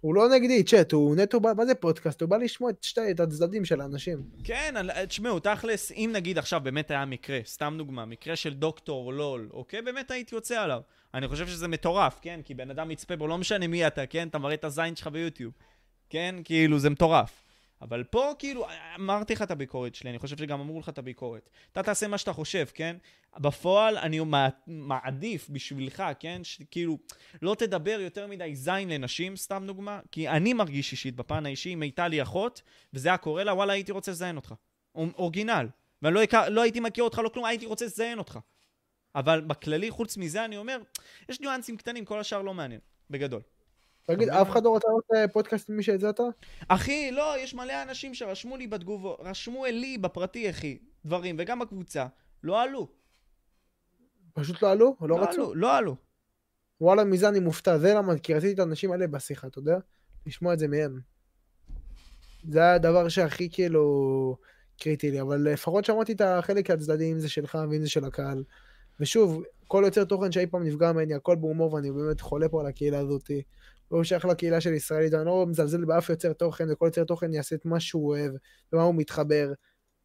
הוא 0.03 0.15
לא 0.15 0.29
נגדי, 0.29 0.63
צ'אט, 0.63 0.91
הוא 0.91 1.15
נטו 1.15 1.39
מה 1.39 1.65
זה 1.65 1.75
פודקאסט? 1.75 2.21
הוא 2.21 2.29
בא 2.29 2.37
לשמוע 2.37 2.69
את, 2.69 2.83
שתי, 2.83 3.11
את 3.11 3.19
הצדדים 3.19 3.65
של 3.65 3.81
האנשים. 3.81 4.23
כן, 4.43 4.75
תשמעו, 5.07 5.39
תכלס, 5.39 5.91
אם 5.91 6.09
נגיד 6.13 6.37
עכשיו 6.37 6.61
באמת 6.63 6.91
היה 6.91 7.05
מקרה, 7.05 7.39
סתם 7.45 7.75
דוגמה, 7.77 8.05
מקרה 8.05 8.35
של 8.35 8.53
דוקטור 8.53 9.13
לול, 9.13 9.49
אוקיי? 9.53 9.81
באמת 9.81 10.11
הייתי 10.11 10.35
יוצא 10.35 10.61
עליו. 10.61 10.81
אני 11.13 11.27
חושב 11.27 11.47
שזה 11.47 11.67
מטורף, 11.67 12.19
כן? 12.21 12.39
כי 12.45 12.53
בן 12.53 12.69
אדם 12.69 12.91
יצפה 12.91 13.15
בו, 13.15 13.27
לא 13.27 13.37
משנה 13.37 13.67
מי 13.67 13.87
אתה, 13.87 14.05
כן? 14.05 14.27
אתה 14.27 14.37
מראה 14.37 14.53
את 14.53 14.63
הזין 14.63 14.95
שלך 14.95 15.07
ביוטיוב. 15.07 15.53
כן? 16.09 16.35
כאילו, 16.43 16.79
זה 16.79 16.89
מטורף. 16.89 17.43
אבל 17.81 18.03
פה, 18.03 18.31
כאילו, 18.39 18.65
אמרתי 18.95 19.33
לך 19.33 19.41
את 19.41 19.51
הביקורת 19.51 19.95
שלי, 19.95 20.09
אני 20.09 20.19
חושב 20.19 20.37
שגם 20.37 20.59
אמרו 20.59 20.79
לך 20.79 20.89
את 20.89 20.97
הביקורת. 20.97 21.49
אתה 21.71 21.83
תעשה 21.83 22.07
מה 22.07 22.17
שאתה 22.17 22.33
חושב, 22.33 22.65
כן? 22.73 22.95
בפועל, 23.39 23.97
אני 23.97 24.19
מע- 24.19 24.47
מעדיף 24.67 25.49
בשבילך, 25.49 26.03
כן? 26.19 26.43
שכאילו, 26.43 26.97
לא 27.41 27.55
תדבר 27.55 27.99
יותר 28.01 28.27
מדי 28.27 28.55
זין 28.55 28.89
לנשים, 28.89 29.35
סתם 29.35 29.63
דוגמה, 29.67 29.99
כי 30.11 30.29
אני 30.29 30.53
מרגיש 30.53 30.91
אישית, 30.91 31.15
בפן 31.15 31.45
האישי, 31.45 31.73
אם 31.73 31.81
הייתה 31.81 32.07
לי 32.07 32.21
אחות, 32.21 32.61
וזה 32.93 33.09
היה 33.09 33.17
קורה 33.17 33.43
לה, 33.43 33.53
וואלה, 33.53 33.73
הייתי 33.73 33.91
רוצה 33.91 34.11
לזיין 34.11 34.35
אותך. 34.35 34.53
אור- 34.95 35.07
אורגינל. 35.17 35.67
ואני 36.01 36.15
לא, 36.15 36.23
הכר, 36.23 36.49
לא 36.49 36.61
הייתי 36.61 36.79
מכיר 36.79 37.03
אותך, 37.03 37.17
לא 37.23 37.29
כלום, 37.29 37.45
הייתי 37.45 37.65
רוצה 37.65 37.85
לזיין 37.85 38.19
אותך. 38.19 38.39
אבל 39.15 39.41
בכללי, 39.41 39.91
חוץ 39.91 40.17
מזה, 40.17 40.45
אני 40.45 40.57
אומר, 40.57 40.79
יש 41.29 41.39
ניואנסים 41.39 41.77
קטנים, 41.77 42.05
כל 42.05 42.19
השאר 42.19 42.41
לא 42.41 42.53
מעניין, 42.53 42.79
בגדול. 43.09 43.41
תגיד, 44.05 44.29
אף? 44.29 44.49
אחד 44.49 44.63
לא 44.63 44.69
רוצה 44.69 44.87
לראות 44.87 45.03
אה, 45.15 45.27
פודקאסט 45.27 45.69
ממי 45.69 45.83
שהצעת? 45.83 46.19
אחי, 46.67 47.11
לא, 47.11 47.35
יש 47.39 47.53
מלא 47.53 47.83
אנשים 47.83 48.13
שרשמו 48.13 48.57
לי 48.57 48.67
בתגובות, 48.67 49.19
רשמו 49.21 49.65
לי 49.65 49.97
בפרטי, 49.97 50.49
אחי, 50.49 50.77
דברים, 51.05 51.35
וגם 51.39 51.59
בקבוצה, 51.59 52.05
לא 52.43 52.61
עלו. 52.61 52.87
פשוט 54.33 54.61
לא 54.61 54.71
עלו? 54.71 54.95
לא 55.01 55.07
לא 55.07 55.15
רצו? 55.15 55.43
עלו, 55.43 55.55
לא 55.55 55.77
עלו. 55.77 55.95
וואלה, 56.81 57.03
מזה 57.03 57.29
אני 57.29 57.39
מופתע. 57.39 57.77
זה 57.77 57.93
למה, 57.93 58.17
כי 58.17 58.33
רציתי 58.33 58.53
את 58.53 58.59
האנשים 58.59 58.91
האלה 58.91 59.07
בשיחה, 59.07 59.47
אתה 59.47 59.59
יודע? 59.59 59.77
לשמוע 60.25 60.53
את 60.53 60.59
זה 60.59 60.67
מהם. 60.67 60.99
זה 62.49 62.59
היה 62.59 62.73
הדבר 62.73 63.09
שהכי 63.09 63.49
כאילו 63.51 64.37
קריטי 64.79 65.11
לי, 65.11 65.21
אבל 65.21 65.37
לפחות 65.37 65.85
שמעתי 65.85 66.11
את 66.11 66.21
החלק 66.21 66.69
הצדדי, 66.69 67.11
אם 67.11 67.19
זה 67.19 67.29
שלך 67.29 67.57
ואם 67.69 67.81
זה 67.81 67.89
של 67.89 68.05
הקהל. 68.05 68.43
ושוב, 68.99 69.43
כל 69.67 69.83
יוצר 69.85 70.03
תוכן 70.03 70.31
שאי 70.31 70.47
פעם 70.47 70.63
נפגע 70.63 70.91
ממני, 70.91 71.13
הכל 71.13 71.35
בהומור, 71.35 71.73
ואני 71.73 71.91
באמת 71.91 72.21
חולה 72.21 72.49
פה 72.49 72.61
על 72.61 72.67
הקהילה 72.67 72.99
הזאתי. 72.99 73.41
והוא 73.91 74.03
שייך 74.03 74.25
לקהילה 74.25 74.61
של 74.61 74.73
ישראלית, 74.73 75.13
אני 75.13 75.25
לא 75.25 75.45
מזלזל 75.47 75.85
באף 75.85 76.09
יוצר 76.09 76.33
תוכן, 76.33 76.71
וכל 76.71 76.85
יוצר 76.85 77.03
תוכן 77.03 77.33
יעשה 77.33 77.55
את 77.55 77.65
מה 77.65 77.79
שהוא 77.79 78.09
אוהב, 78.09 78.31
ומה 78.73 78.83
הוא 78.83 78.95
מתחבר. 78.95 79.53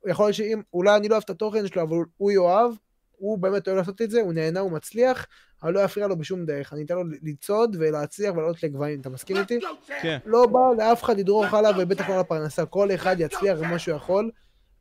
יכול 0.06 0.26
להיות 0.26 0.34
שאם, 0.34 0.60
אולי 0.72 0.96
אני 0.96 1.08
לא 1.08 1.14
אוהב 1.14 1.22
את 1.24 1.30
התוכן 1.30 1.66
שלו, 1.66 1.82
אבל 1.82 1.96
הוא 2.16 2.30
יאהב, 2.30 2.70
הוא 3.16 3.38
באמת 3.38 3.68
אוהב 3.68 3.78
לעשות 3.78 4.02
את 4.02 4.10
זה, 4.10 4.20
הוא 4.20 4.32
נהנה, 4.32 4.60
הוא 4.60 4.72
מצליח, 4.72 5.26
אבל 5.62 5.72
לא 5.72 5.80
יפריע 5.80 6.06
לו 6.06 6.18
בשום 6.18 6.46
דרך. 6.46 6.72
אני 6.72 6.84
אתן 6.84 6.94
לו 6.94 7.02
לצעוד 7.22 7.76
ולהצליח 7.80 8.34
ולעלות 8.34 8.62
לגבהים, 8.62 9.00
אתה 9.00 9.10
מסכים 9.10 9.36
איתי? 9.36 9.58
כן. 10.02 10.18
לא 10.26 10.46
בא 10.46 10.60
לאף 10.78 11.02
אחד 11.02 11.18
לדרוך 11.18 11.54
עליו, 11.54 11.74
ובטח 11.78 12.08
לא 12.08 12.20
לפרנסה. 12.20 12.66
כל 12.66 12.94
אחד 12.94 13.16
יצליח 13.18 13.58
במה 13.58 13.78
שהוא 13.78 13.96
יכול, 13.96 14.30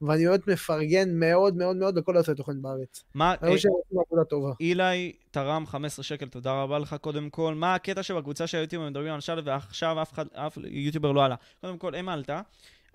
ואני 0.02 0.26
באמת 0.28 0.48
מפרגן 0.48 1.20
מאוד 1.20 1.58
מאוד 1.58 1.76
מאוד 1.76 1.98
לכל 1.98 2.14
יוצרי 2.16 2.36
תוכן 2.36 2.62
בארץ. 2.62 3.04
מה, 3.14 3.36
אני 3.42 3.50
אה, 3.50 3.56
חושב 3.56 3.64
שהם 3.64 3.72
עושים 3.72 4.00
עבודה 4.08 4.24
טובה. 4.24 4.54
אילי 4.60 5.14
תרם 5.32 5.66
15 5.66 6.04
שקל, 6.04 6.26
תודה 6.26 6.62
רבה 6.62 6.80
לך 6.80 6.96
קודם 7.02 7.30
כל. 7.30 7.56
מה 7.56 7.76
הקטע 7.76 8.04
שבקבוצה 8.04 8.48
של 8.48 8.58
היוטיובר 8.58 8.90
מדברים 8.90 9.14
על 9.14 9.20
שלו 9.20 9.46
ועכשיו 9.46 10.02
אף 10.02 10.14
אחד, 10.14 10.26
אף 10.34 10.58
יוטיובר 10.64 11.12
לא 11.12 11.26
עלה? 11.26 11.36
קודם 11.62 11.78
כל, 11.78 11.96
אם 11.96 12.10
עלתה, 12.10 12.42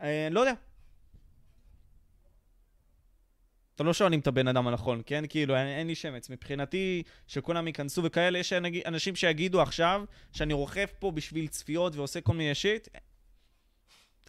אה, 0.03 0.29
לא 0.31 0.41
יודע. 0.41 0.53
אתם 3.75 3.87
לא 3.87 3.93
שואלים 3.93 4.21
את 4.21 4.27
הבן 4.27 4.49
אדם 4.49 4.69
הנכון, 4.69 5.03
כן? 5.07 5.25
כאילו, 5.29 5.57
אין, 5.57 5.67
אין 5.67 5.87
לי 5.87 5.95
שמץ. 5.95 6.31
מבחינתי, 6.31 7.03
שכולם 7.27 7.67
ייכנסו 7.67 8.05
וכאלה, 8.05 8.39
יש 8.39 8.53
אנשים 8.87 9.17
שיגידו 9.17 9.63
עכשיו 9.63 10.05
שאני 10.33 10.53
רוכב 10.53 10.87
פה 10.99 11.11
בשביל 11.11 11.47
צפיות 11.49 11.97
ועושה 11.97 12.21
כל 12.21 12.35
מיני 12.35 12.55
שיט. 12.55 12.89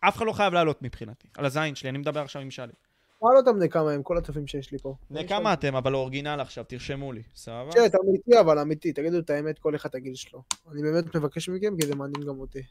אף 0.07 0.17
אחד 0.17 0.25
לא 0.25 0.31
חייב 0.31 0.53
לעלות 0.53 0.81
מבחינתי, 0.81 1.27
על 1.37 1.45
הזין 1.45 1.75
שלי, 1.75 1.89
אני 1.89 1.97
מדבר 1.97 2.19
עכשיו 2.19 2.41
עם 2.41 2.51
שלו. 2.51 2.73
מה 3.21 3.29
לא 3.35 3.41
תמנה 3.41 3.67
כמה 3.67 3.91
הם, 3.91 4.03
כל 4.03 4.17
הצופים 4.17 4.47
שיש 4.47 4.71
לי 4.71 4.77
פה. 4.77 4.95
בני 5.09 5.27
כמה 5.27 5.53
אתם, 5.53 5.75
אבל 5.75 5.95
אורגינל 5.95 6.39
עכשיו, 6.41 6.63
תרשמו 6.63 7.13
לי, 7.13 7.23
סבבה? 7.35 7.71
צ'אט, 7.71 7.95
אמיתי, 7.95 8.39
אבל 8.39 8.59
אמיתי, 8.59 8.93
תגידו 8.93 9.19
את 9.19 9.29
האמת, 9.29 9.59
כל 9.59 9.75
אחד 9.75 9.89
הגיל 9.95 10.15
שלו. 10.15 10.43
אני 10.71 10.81
באמת 10.81 11.15
מבקש 11.15 11.49
מכם, 11.49 11.77
כי 11.79 11.87
זה 11.87 11.95
מעניין 11.95 12.27
גם 12.27 12.39
אותי. 12.39 12.61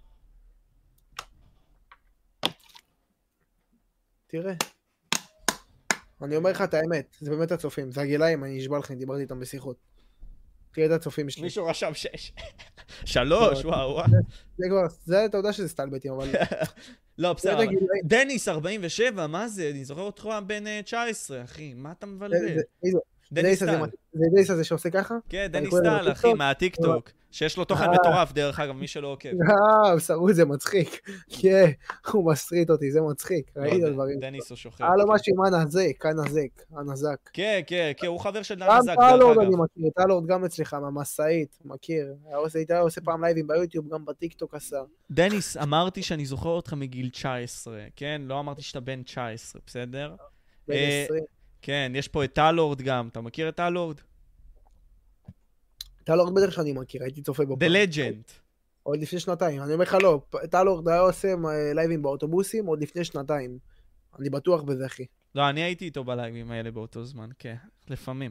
תראה. 4.26 4.54
אני 6.22 6.36
אומר 6.36 6.50
לך 6.50 6.62
את 6.62 6.74
האמת, 6.74 7.16
זה 7.20 7.30
באמת 7.30 7.52
הצופים, 7.52 7.92
זה 7.92 8.00
הגילאים, 8.00 8.44
אני 8.44 8.56
נשבע 8.56 8.78
לכם, 8.78 8.94
דיברתי 8.94 9.22
איתם 9.22 9.40
בשיחות. 9.40 9.91
תראה 10.72 10.86
את 10.86 10.90
הצופים 10.90 11.30
שלי. 11.30 11.42
מישהו 11.42 11.66
רשם 11.66 11.94
שש. 11.94 12.32
שלוש, 13.04 13.64
לא, 13.64 13.70
וואו, 13.70 13.90
וואו. 13.90 14.06
זה 14.58 14.66
כבר, 14.68 14.86
זה 15.04 15.24
אתה 15.24 15.36
יודע 15.36 15.52
שזה 15.52 15.68
סטלבטים, 15.68 16.12
אבל... 16.12 16.28
לא, 17.18 17.32
בסדר. 17.32 17.58
דניס, 18.04 18.48
47, 18.48 19.26
מה 19.26 19.48
זה? 19.48 19.70
אני 19.70 19.84
זוכר 19.84 20.00
אותך 20.00 20.28
בן 20.46 20.66
אה, 20.66 20.80
19, 20.82 21.42
אחי. 21.44 21.74
מה 21.74 21.92
אתה 21.92 22.06
מבלבל? 22.06 22.56
דניס 23.32 24.50
הזה 24.50 24.64
שעושה 24.64 24.90
ככה? 24.90 25.14
כן, 25.28 25.46
דניס 25.50 25.74
טל, 25.74 26.12
אחי, 26.12 26.22
טיקטוק? 26.22 26.38
מהטיקטוק. 26.38 27.10
שיש 27.32 27.56
לו 27.56 27.64
תוכן 27.64 27.84
אה. 27.84 27.92
מטורף, 27.92 28.32
דרך 28.32 28.60
אגב, 28.60 28.74
מי 28.76 28.86
שלא 28.86 29.08
עוקב. 29.08 29.28
אה, 29.28 30.00
שרו 30.00 30.32
זה 30.32 30.44
מצחיק. 30.44 31.00
כן, 31.40 31.70
הוא 32.12 32.32
מסריט 32.32 32.70
אותי, 32.70 32.90
זה 32.92 33.00
מצחיק. 33.00 33.50
לא, 33.56 33.62
ראית 33.62 33.84
דברים. 33.92 34.18
דניס 34.20 34.50
הוא 34.50 34.56
שוחר. 34.56 34.84
היה 34.84 34.96
לו. 34.96 35.04
משהו 35.12 35.34
עם 35.48 35.54
הנזק, 35.54 36.06
הנזק, 36.06 36.62
הנזק. 36.76 37.16
כן, 37.32 37.60
כן, 37.66 37.92
כן, 37.96 38.06
הוא 38.06 38.20
חבר 38.20 38.42
של 38.42 38.54
גם 38.60 38.78
זק, 38.82 38.94
טלורד 38.94 39.36
דרך 39.36 39.38
אני 39.38 39.54
אגב. 39.54 39.62
מכיר, 39.62 39.90
טלורד 39.96 40.26
גם 40.26 40.44
אצלך, 40.44 40.74
מהמשאית, 40.74 41.58
מכיר. 41.64 42.14
היה 42.26 42.36
עושה- 42.78 43.00
פעם 43.04 43.24
לייבים 43.24 43.46
ביוטיוב, 43.46 43.88
גם 43.94 44.04
בטיקטוק 44.04 44.54
עשה. 44.54 44.76
דניס, 45.10 45.56
אמרתי 45.56 46.02
שאני 46.02 46.24
זוכר 46.26 46.48
אותך 46.48 46.72
מגיל 46.72 47.08
19, 47.10 47.78
כן? 47.96 48.22
לא 48.24 48.40
אמרתי 48.40 48.62
שאתה 48.62 48.80
בן 48.80 49.02
19, 49.02 49.62
בסדר? 49.66 50.14
בן 50.68 50.74
אה, 50.74 51.04
20. 51.04 51.24
כן, 51.62 51.92
יש 51.94 52.08
פה 52.08 52.24
את 52.24 52.32
טלורד 52.34 52.82
גם, 52.82 53.08
אתה 53.12 53.20
מכיר 53.20 53.48
את 53.48 53.56
טלורד? 53.56 53.96
טלורד 56.04 56.34
בטח 56.34 56.50
שאני 56.50 56.72
מכיר, 56.72 57.02
הייתי 57.02 57.22
צופה 57.22 57.44
בו. 57.44 57.54
The. 57.54 57.68
Legend. 57.68 58.32
עוד 58.82 58.98
לפני 58.98 59.20
שנתיים, 59.20 59.62
אני 59.62 59.72
אומר 59.72 59.82
לך 59.82 59.96
לא, 60.02 60.22
טלורד 60.50 60.88
היה 60.88 61.00
עושה 61.00 61.28
אה, 61.28 61.74
לייבים 61.74 62.02
באוטובוסים 62.02 62.66
עוד 62.66 62.82
לפני 62.82 63.04
שנתיים. 63.04 63.58
אני 64.18 64.30
בטוח 64.30 64.62
בזה, 64.62 64.86
אחי. 64.86 65.06
לא, 65.34 65.48
אני 65.48 65.62
הייתי 65.62 65.84
איתו 65.84 66.04
בלייבים 66.04 66.50
האלה 66.50 66.70
באותו 66.70 67.04
זמן, 67.04 67.28
כן, 67.38 67.56
לפעמים. 67.88 68.30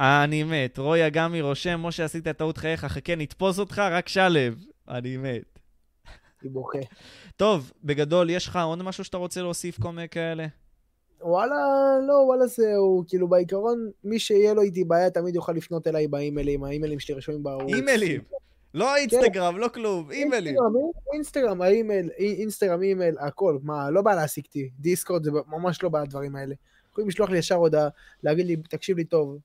אני 0.00 0.42
מת. 0.42 0.78
רוי 0.78 1.06
אגמי 1.06 1.40
רושם, 1.40 1.80
משה 1.82 2.04
עשית 2.04 2.28
טעות 2.28 2.56
חייך, 2.56 2.84
חכה, 2.84 3.16
נתפוס 3.16 3.58
אותך, 3.58 3.78
רק 3.78 4.08
שלב. 4.08 4.64
אני 4.88 5.16
מת. 5.16 5.58
אני 6.42 6.50
בוכה. 6.50 6.78
טוב, 7.36 7.72
בגדול, 7.84 8.30
יש 8.30 8.46
לך 8.46 8.58
עוד 8.64 8.82
משהו 8.82 9.04
שאתה 9.04 9.16
רוצה 9.16 9.42
להוסיף 9.42 9.80
כל 9.80 9.92
מיני 9.92 10.08
כאלה? 10.08 10.46
וואלה, 11.22 11.54
לא, 12.08 12.12
וואלה 12.12 12.46
זהו, 12.46 13.04
כאילו 13.08 13.28
בעיקרון, 13.28 13.90
מי 14.04 14.18
שיהיה 14.18 14.54
לו 14.54 14.62
איתי 14.62 14.84
בעיה 14.84 15.10
תמיד 15.10 15.34
יוכל 15.34 15.52
לפנות 15.52 15.86
אליי 15.86 16.08
באימיילים, 16.08 16.64
האימיילים 16.64 17.00
שלי 17.00 17.14
רשומים 17.14 17.42
בערוץ. 17.42 17.74
אימיילים. 17.74 18.20
לא 18.74 18.96
אינסטגרם, 18.96 19.58
לא 19.58 19.68
כלום, 19.68 20.10
אימיילים. 20.10 20.56
אינסטגרם, 21.12 21.62
האימייל, 21.62 22.10
אי- 22.18 22.34
אינסטגרם, 22.40 22.82
אימייל, 22.82 23.18
הכל, 23.18 23.58
מה, 23.62 23.90
לא 23.90 24.02
בא 24.02 24.14
להעסיק 24.14 24.46
אותי, 24.46 24.70
דיסקורד 24.78 25.24
זה 25.24 25.30
ממש 25.46 25.82
לא 25.82 25.88
בא 25.88 26.00
הדברים 26.00 26.36
האלה. 26.36 26.54
יכולים 26.92 27.08
לשלוח 27.08 27.30
לי 27.30 27.38
ישר 27.38 27.54
הודעה, 27.54 27.88
להגיד 28.22 28.46
לי, 28.46 28.56
תקשיב 28.56 28.96
לי 28.96 29.04
טוב, 29.04 29.38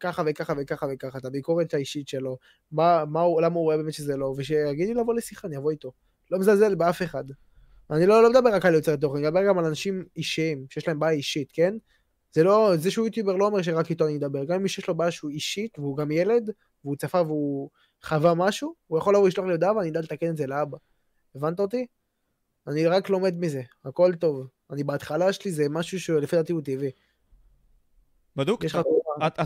ככה 0.00 0.22
וככה 0.26 0.52
וככה 0.58 0.86
וככה, 0.92 1.18
את 1.18 1.24
הביקורת 1.24 1.74
האישית 1.74 2.08
שלו, 2.08 2.38
מה, 2.72 3.04
מה 3.08 3.20
הוא, 3.20 3.42
למה 3.42 3.54
הוא 3.54 3.62
רואה 3.64 3.76
באמת 3.76 3.92
שזה 3.92 4.16
לא, 4.16 4.34
ושיגיד 4.36 4.88
לי 4.88 4.94
לבוא 4.94 5.14
לשיחה, 5.14 5.48
אני 5.48 5.56
אבוא 5.56 5.70
איתו. 5.70 5.92
לא 6.30 6.38
מזלזל 6.38 6.74
באף 6.74 7.02
אחד. 7.02 7.24
אני 7.92 8.06
לא, 8.06 8.22
לא 8.22 8.30
מדבר 8.30 8.54
רק 8.54 8.64
על 8.66 8.74
יוצרי 8.74 8.96
תוכן, 8.96 9.16
אני 9.18 9.26
מדבר 9.26 9.46
גם 9.48 9.58
על 9.58 9.64
אנשים 9.64 10.04
אישיים, 10.16 10.66
שיש 10.70 10.88
להם 10.88 10.98
בעיה 10.98 11.12
אישית, 11.16 11.50
כן? 11.52 11.74
זה 12.32 12.42
לא, 12.44 12.72
זה 12.76 12.90
שהוא 12.90 13.06
יוטיובר 13.06 13.36
לא 13.36 13.46
אומר 13.46 13.62
שרק 13.62 13.90
איתו 13.90 14.06
אני 14.06 14.16
אדבר, 14.16 14.44
גם 14.44 14.62
מי 14.62 14.68
שיש 14.68 14.88
לו 14.88 14.94
בעיה 14.94 15.10
שהוא 15.10 15.30
אישית, 15.30 15.78
והוא 15.78 15.96
גם 15.96 16.10
ילד, 16.10 16.50
והוא 16.84 16.96
צפה 16.96 17.22
והוא 17.22 17.70
חווה 18.04 18.34
משהו, 18.34 18.74
הוא 18.86 18.98
יכול 18.98 19.14
לבוא 19.14 19.28
לשלוח 19.28 19.46
לי 19.46 19.52
הודעה 19.52 19.76
ואני 19.76 19.90
אדע 19.90 20.00
לתקן 20.00 20.30
את 20.30 20.36
זה 20.36 20.46
לאבא. 20.46 20.78
הבנת 21.34 21.60
אותי? 21.60 21.86
אני 22.66 22.86
רק 22.86 23.10
לומד 23.10 23.34
מזה, 23.38 23.62
הכל 23.84 24.12
טוב. 24.14 24.46
אני 24.70 24.84
בהתחלה 24.84 25.32
שלי 25.32 25.52
זה 25.52 25.68
משהו 25.70 26.00
שלפי 26.00 26.36
דעתי 26.36 26.52
הוא 26.52 26.62
טבעי. 26.62 26.90
בדוק? 28.36 28.64
יש 28.64 28.74
לך 28.74 28.80
תרומה, 28.80 29.26
את- 29.26 29.32
אתה 29.40 29.42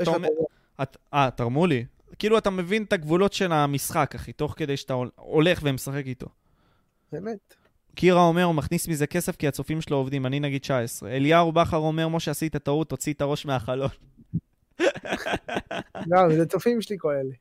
לך 0.78 0.86
אה, 1.14 1.28
תרמו 1.36 1.66
לי. 1.66 1.84
כאילו 2.18 2.38
אתה 2.38 2.50
מבין 2.50 2.82
את 2.82 2.92
הגבולות 2.92 3.32
של 3.32 3.52
המשחק, 3.52 4.12
אחי, 4.14 4.32
תוך 4.32 4.54
כדי 4.56 4.76
שאתה 4.76 4.92
הול- 4.92 5.10
הולך 5.14 5.60
ומשחק 5.62 6.02
איתו. 6.06 6.26
באמת. 7.12 7.54
קירה 7.96 8.22
אומר, 8.22 8.44
הוא 8.44 8.54
מכניס 8.54 8.88
מזה 8.88 9.06
כסף 9.06 9.36
כי 9.36 9.48
הצופים 9.48 9.80
שלו 9.80 9.96
עובדים, 9.96 10.26
אני 10.26 10.40
נגיד 10.40 10.60
19. 10.60 11.10
אליהו 11.10 11.52
בכר 11.52 11.76
אומר, 11.76 12.08
משה, 12.08 12.30
עשית 12.30 12.56
טעות, 12.56 12.88
תוציא 12.88 13.12
את 13.12 13.20
הראש 13.20 13.46
מהחלון. 13.46 13.88
גם, 16.08 16.30
זה 16.36 16.46
צופים 16.46 16.82
שלי 16.82 16.96
כל 16.98 17.12
אלה. 17.12 17.34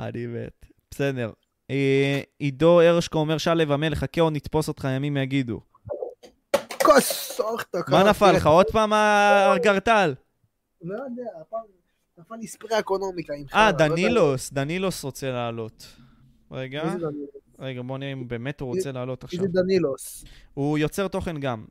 אני 0.00 0.26
מת. 0.26 0.66
בסדר. 0.90 1.30
אה, 1.70 2.20
עידו 2.38 2.80
הרשקו 2.80 3.18
אומר, 3.18 3.38
שלו 3.38 3.72
המלך, 3.72 3.98
חכה 3.98 4.20
עוד 4.20 4.32
נתפוס 4.32 4.68
אותך, 4.68 4.88
ימים 4.96 5.16
יגידו. 5.16 5.60
כוס, 6.82 7.40
מה 7.88 8.02
נפל 8.10 8.32
לך? 8.32 8.46
עוד 8.46 8.66
פעם 8.72 8.92
הגרטל? 8.92 10.14
לא 10.82 10.94
יודע, 10.94 11.30
הפעם 11.40 11.60
נפל 12.18 12.34
לי 12.34 12.46
ספרי 12.46 12.78
אקונומיקה 12.78 13.34
אה, 13.54 13.70
לא. 13.70 13.78
דנילוס, 13.78 14.52
דנילוס 14.52 15.04
רוצה 15.04 15.30
לעלות. 15.30 15.86
רגע? 16.50 16.94
רגע, 17.62 17.82
בוא 17.82 17.98
נראה 17.98 18.12
אם 18.12 18.28
באמת 18.28 18.60
הוא 18.60 18.74
רוצה 18.74 18.92
לעלות 18.92 19.24
עכשיו. 19.24 19.40
זה 19.40 19.48
דנילוס? 19.48 20.24
הוא 20.54 20.78
יוצר 20.78 21.08
תוכן 21.08 21.40
גם. 21.40 21.64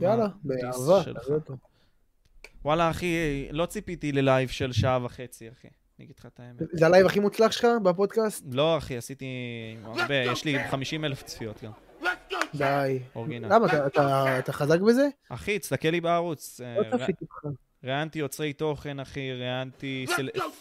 יאללה, 0.00 0.26
באהבה. 0.44 1.02
תביא 1.04 1.34
אותו. 1.34 1.56
וואלה, 2.64 2.90
אחי, 2.90 3.14
לא 3.50 3.66
ציפיתי 3.66 4.12
ללייב 4.12 4.48
של 4.48 4.72
שעה 4.72 5.04
וחצי, 5.04 5.48
אחי. 5.48 5.68
אני 5.98 6.04
אגיד 6.04 6.16
לך 6.18 6.26
את 6.26 6.40
האמת. 6.40 6.62
זה 6.72 6.86
הלייב 6.86 7.06
הכי 7.06 7.20
מוצלח 7.20 7.52
שלך 7.52 7.66
בפודקאסט? 7.82 8.44
לא, 8.52 8.78
אחי, 8.78 8.96
עשיתי 8.96 9.26
הרבה, 9.84 10.14
יש 10.14 10.44
לי 10.44 10.68
50 10.68 11.04
אלף 11.04 11.22
צפיות 11.22 11.64
גם, 11.64 11.72
די. 12.54 12.98
Original. 13.16 13.54
למה, 13.54 13.66
אתה- 13.86 14.52
חזק 14.52 14.80
בזה? 14.80 15.08
אחי, 15.28 15.58
תסתכל 15.58 15.88
לי 15.88 16.00
בערוץ. 16.00 16.60
אה, 16.60 16.76
לא 16.90 16.98
צפיתי 16.98 17.24
אותך. 17.24 17.60
ראיינתי 17.84 18.18
יוצרי 18.18 18.52
תוכן, 18.52 19.00
אחי, 19.00 19.32
ראיינתי... 19.32 20.06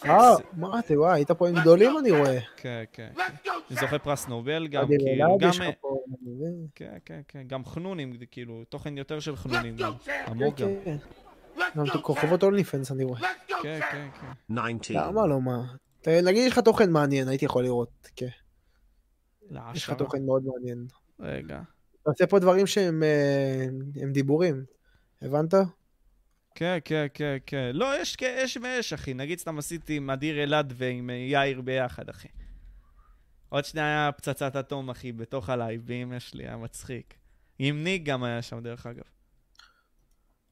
אה, 0.05 0.35
מה 0.53 0.79
אתה, 0.79 0.99
וואי, 0.99 1.13
היית 1.13 1.31
פה 1.31 1.49
עם 1.49 1.55
גדולים 1.61 1.97
אני 1.97 2.11
רואה. 2.11 2.39
כן, 2.57 2.83
כן. 2.93 3.09
כן. 3.43 3.75
זוכה 3.75 3.99
פרס 3.99 4.27
נובל 4.27 4.67
גם, 4.67 4.87
כאילו, 4.87 5.37
גם... 5.39 5.51
אה, 5.61 5.71
כן, 6.75 6.97
כן, 7.05 7.21
כן, 7.27 7.43
גם 7.47 7.65
חנונים, 7.65 8.13
כאילו, 8.31 8.63
תוכן 8.69 8.97
יותר 8.97 9.19
של 9.19 9.35
חנונים 9.35 9.75
עמוק 10.27 10.59
גם. 10.59 10.67
גם 11.75 11.85
את 11.85 12.01
כוכבות 12.01 12.43
אונלי 12.43 12.63
פנס 12.63 12.91
אני 12.91 13.03
רואה. 13.03 13.19
כן, 13.47 13.79
כן, 13.91 14.07
כן. 14.21 14.77
19. 14.79 15.07
למה 15.07 15.27
לא, 15.27 15.41
מה? 15.41 15.73
נגיד 16.07 16.47
יש 16.47 16.51
לך 16.51 16.59
תוכן 16.59 16.91
מעניין, 16.91 17.27
הייתי 17.27 17.45
יכול 17.45 17.63
לראות. 17.63 18.09
כן, 18.15 18.27
יש 19.73 19.83
לך. 19.83 19.93
תוכן 19.97 20.25
מאוד 20.25 20.43
מעניין. 20.45 20.87
רגע. 21.19 21.61
אתה 22.01 22.09
עושה 22.09 22.27
פה 22.27 22.39
דברים 22.39 22.67
שהם 22.67 23.03
אה, 23.03 23.65
הם 24.01 24.11
דיבורים. 24.11 24.63
הבנת? 25.21 25.53
כן, 26.59 26.77
כן, 26.85 27.05
כן, 27.13 27.37
כן. 27.45 27.71
לא, 27.73 28.01
יש 28.01 28.17
יש 28.21 28.57
ויש, 28.61 28.93
אחי. 28.93 29.13
נגיד 29.13 29.39
סתם 29.39 29.57
עשיתי 29.57 29.97
עם 29.97 30.09
אדיר 30.09 30.43
אלעד 30.43 30.73
ועם 30.75 31.09
אה, 31.09 31.15
יאיר 31.15 31.61
ביחד, 31.61 32.09
אחי. 32.09 32.27
עוד 33.49 33.65
שנייה 33.65 33.87
היה 33.87 34.11
פצצת 34.11 34.55
אטום, 34.55 34.89
אחי, 34.89 35.11
בתוך 35.11 35.49
הלייב, 35.49 35.85
באמא 35.85 36.19
שלי, 36.19 36.47
היה 36.47 36.57
מצחיק. 36.57 37.17
עם 37.59 37.83
ניק 37.83 38.03
גם 38.03 38.23
היה 38.23 38.41
שם, 38.41 38.59
דרך 38.59 38.85
אגב. 38.85 39.03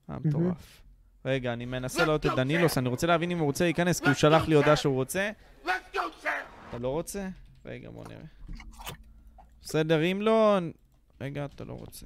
היה 0.07 0.17
מטורף. 0.25 0.81
רגע, 1.25 1.53
אני 1.53 1.65
מנסה 1.65 1.99
לעלות 1.99 2.25
את 2.25 2.31
דנילוס, 2.35 2.77
אני 2.77 2.89
רוצה 2.89 3.07
להבין 3.07 3.31
אם 3.31 3.37
הוא 3.37 3.45
רוצה 3.45 3.63
להיכנס, 3.63 3.99
כי 3.99 4.05
הוא 4.05 4.15
שלח 4.15 4.47
לי 4.47 4.55
הודעה 4.55 4.75
שהוא 4.75 4.95
רוצה. 4.95 5.31
אתה 6.69 6.77
לא 6.77 6.89
רוצה? 6.89 7.29
רגע, 7.65 7.89
בוא 7.89 8.05
נראה. 8.07 8.25
בסדר, 9.61 10.11
אם 10.11 10.21
לא... 10.21 10.59
רגע, 11.21 11.45
אתה 11.45 11.63
לא 11.63 11.73
רוצה. 11.73 12.05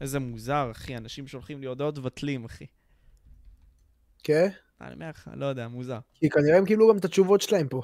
איזה 0.00 0.18
מוזר, 0.18 0.70
אחי, 0.70 0.96
אנשים 0.96 1.26
שולחים 1.26 1.60
לי 1.60 1.66
הודעות 1.66 1.98
ובטלים, 1.98 2.44
אחי. 2.44 2.66
כן? 4.24 4.48
אני 4.80 4.94
אומר 4.94 5.08
לך, 5.10 5.30
לא 5.34 5.46
יודע, 5.46 5.68
מוזר. 5.68 5.98
כי 6.14 6.30
כנראה 6.30 6.58
הם 6.58 6.64
קיבלו 6.64 6.88
גם 6.90 6.98
את 6.98 7.04
התשובות 7.04 7.40
שלהם 7.40 7.68
פה. 7.68 7.82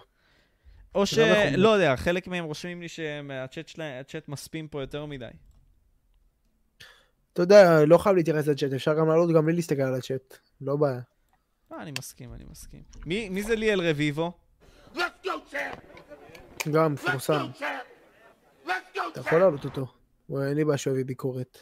או 0.95 1.07
ש... 1.07 1.19
לא 1.19 1.25
נכון. 1.47 1.61
לא 1.61 1.69
יודע, 1.69 1.97
חלק 1.97 2.27
מהם 2.27 2.45
רושמים 2.45 2.81
לי 2.83 2.89
שהצ'אט 2.89 3.69
שלהם, 3.69 4.01
הצ'אט 4.01 4.29
מספים 4.29 4.69
פה 4.69 4.81
יותר 4.81 5.07
מדי. 5.07 5.29
אתה 7.33 7.43
יודע, 7.43 7.85
לא 7.87 7.99
חייב 7.99 8.17
להתייחס 8.17 8.47
לצ'אט, 8.49 8.73
אפשר 8.73 8.95
גם 8.99 9.09
לעלות 9.09 9.35
גם 9.35 9.47
בלי 9.47 9.57
להסתכל 9.57 9.83
על 9.83 9.95
הצ'אט. 9.95 10.39
לא 10.61 10.77
בעיה. 10.77 11.01
אה, 11.73 11.83
אני 11.83 11.93
מסכים, 11.99 12.35
אני 12.35 12.45
מסכים. 12.51 12.83
מי, 13.07 13.29
מי 13.29 13.43
זה 13.43 13.57
ליאל 13.57 13.91
רביבו? 13.91 14.33
גם 16.73 16.93
מפורסם. 16.93 17.47
אתה 19.13 19.21
יכול 19.21 19.39
להעלות 19.39 19.65
אותו. 19.65 19.87
הוא- 20.27 20.43
אין 20.43 20.57
לי 20.57 20.65
בעיה 20.65 20.79
שהוא 20.79 20.93
יביא 20.93 21.05
ביקורת. 21.05 21.59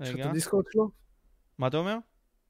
יש 0.00 0.08
לך 0.08 0.14
את 0.14 0.20
רגע, 0.20 0.30
הדיסקורד 0.30 0.64
שלו? 0.72 1.03
מה 1.58 1.66
אתה 1.66 1.76
אומר? 1.76 1.96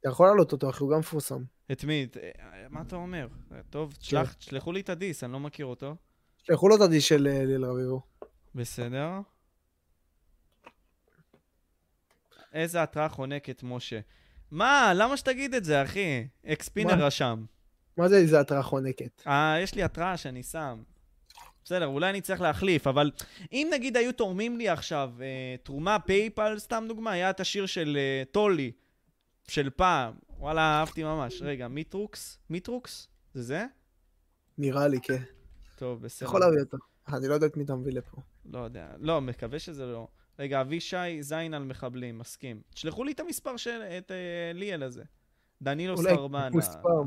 אתה 0.00 0.08
יכול 0.08 0.26
להעלות 0.26 0.52
אותו, 0.52 0.70
אחי, 0.70 0.82
הוא 0.82 0.92
גם 0.92 0.98
מפורסם. 0.98 1.42
את 1.72 1.84
מי? 1.84 2.06
אה, 2.22 2.66
מה 2.70 2.82
אתה 2.82 2.96
אומר? 2.96 3.28
טוב, 3.70 3.92
כן. 3.92 3.98
תשלח, 3.98 4.32
תשלחו 4.32 4.72
לי 4.72 4.80
את 4.80 4.88
ה 4.88 4.94
diss, 4.94 5.24
אני 5.24 5.32
לא 5.32 5.40
מכיר 5.40 5.66
אותו. 5.66 5.96
שלחו 6.42 6.68
לו 6.68 6.76
את 6.76 6.80
ה 6.80 6.85
diss 6.85 7.04
של 7.04 7.26
אה, 7.26 7.44
ליל 7.44 7.64
רביבו. 7.64 8.00
בסדר. 8.54 9.10
איזה 12.52 12.82
התראה 12.82 13.08
חונקת, 13.08 13.62
משה. 13.62 14.00
מה? 14.50 14.92
למה 14.94 15.16
שתגיד 15.16 15.54
את 15.54 15.64
זה, 15.64 15.82
אחי? 15.82 16.26
אקספינר? 16.46 17.04
רשם. 17.04 17.44
מה 17.96 18.08
זה 18.08 18.16
איזה 18.16 18.40
התראה 18.40 18.62
חונקת? 18.62 19.22
אה, 19.26 19.56
יש 19.62 19.74
לי 19.74 19.82
התראה 19.82 20.16
שאני 20.16 20.42
שם. 20.42 20.82
בסדר, 21.64 21.86
אולי 21.86 22.10
אני 22.10 22.20
צריך 22.20 22.40
להחליף, 22.40 22.86
אבל 22.86 23.10
אם 23.52 23.68
נגיד 23.72 23.96
היו 23.96 24.12
תורמים 24.12 24.56
לי 24.56 24.68
עכשיו 24.68 25.10
אה, 25.20 25.56
תרומה 25.62 25.98
פייפל, 25.98 26.58
סתם 26.58 26.84
דוגמה, 26.88 27.12
היה 27.12 27.30
את 27.30 27.40
השיר 27.40 27.66
של 27.66 27.96
אה, 28.00 28.22
טולי, 28.30 28.72
של 29.48 29.70
פעם. 29.70 30.14
וואלה, 30.38 30.60
אהבתי 30.60 31.04
ממש. 31.04 31.42
רגע, 31.42 31.68
מיטרוקס? 31.68 32.38
מיטרוקס? 32.50 33.08
זה 33.34 33.42
זה? 33.42 33.64
נראה 34.58 34.88
לי, 34.88 35.00
כן. 35.00 35.22
טוב, 35.76 36.02
בסדר. 36.02 36.28
יכול 36.28 36.40
להביא 36.40 36.60
אותו. 36.60 36.76
אני 37.08 37.28
לא 37.28 37.34
יודע 37.34 37.46
את 37.46 37.56
מי 37.56 37.64
אתה 37.64 37.74
מביא 37.74 37.92
לפה. 37.92 38.16
לא 38.44 38.58
יודע. 38.58 38.88
לא, 38.98 39.20
מקווה 39.20 39.58
שזה 39.58 39.86
לא. 39.86 40.08
רגע, 40.38 40.60
אבישי 40.60 41.22
זין 41.22 41.54
על 41.54 41.64
מחבלים, 41.64 42.18
מסכים. 42.18 42.62
תשלחו 42.74 43.04
לי 43.04 43.12
את 43.12 43.20
המספר 43.20 43.56
של... 43.56 43.82
את 43.98 44.10
אה, 44.10 44.52
ליאל 44.54 44.82
הזה. 44.82 45.02
דנילו. 45.62 45.94
מספר. 46.54 47.02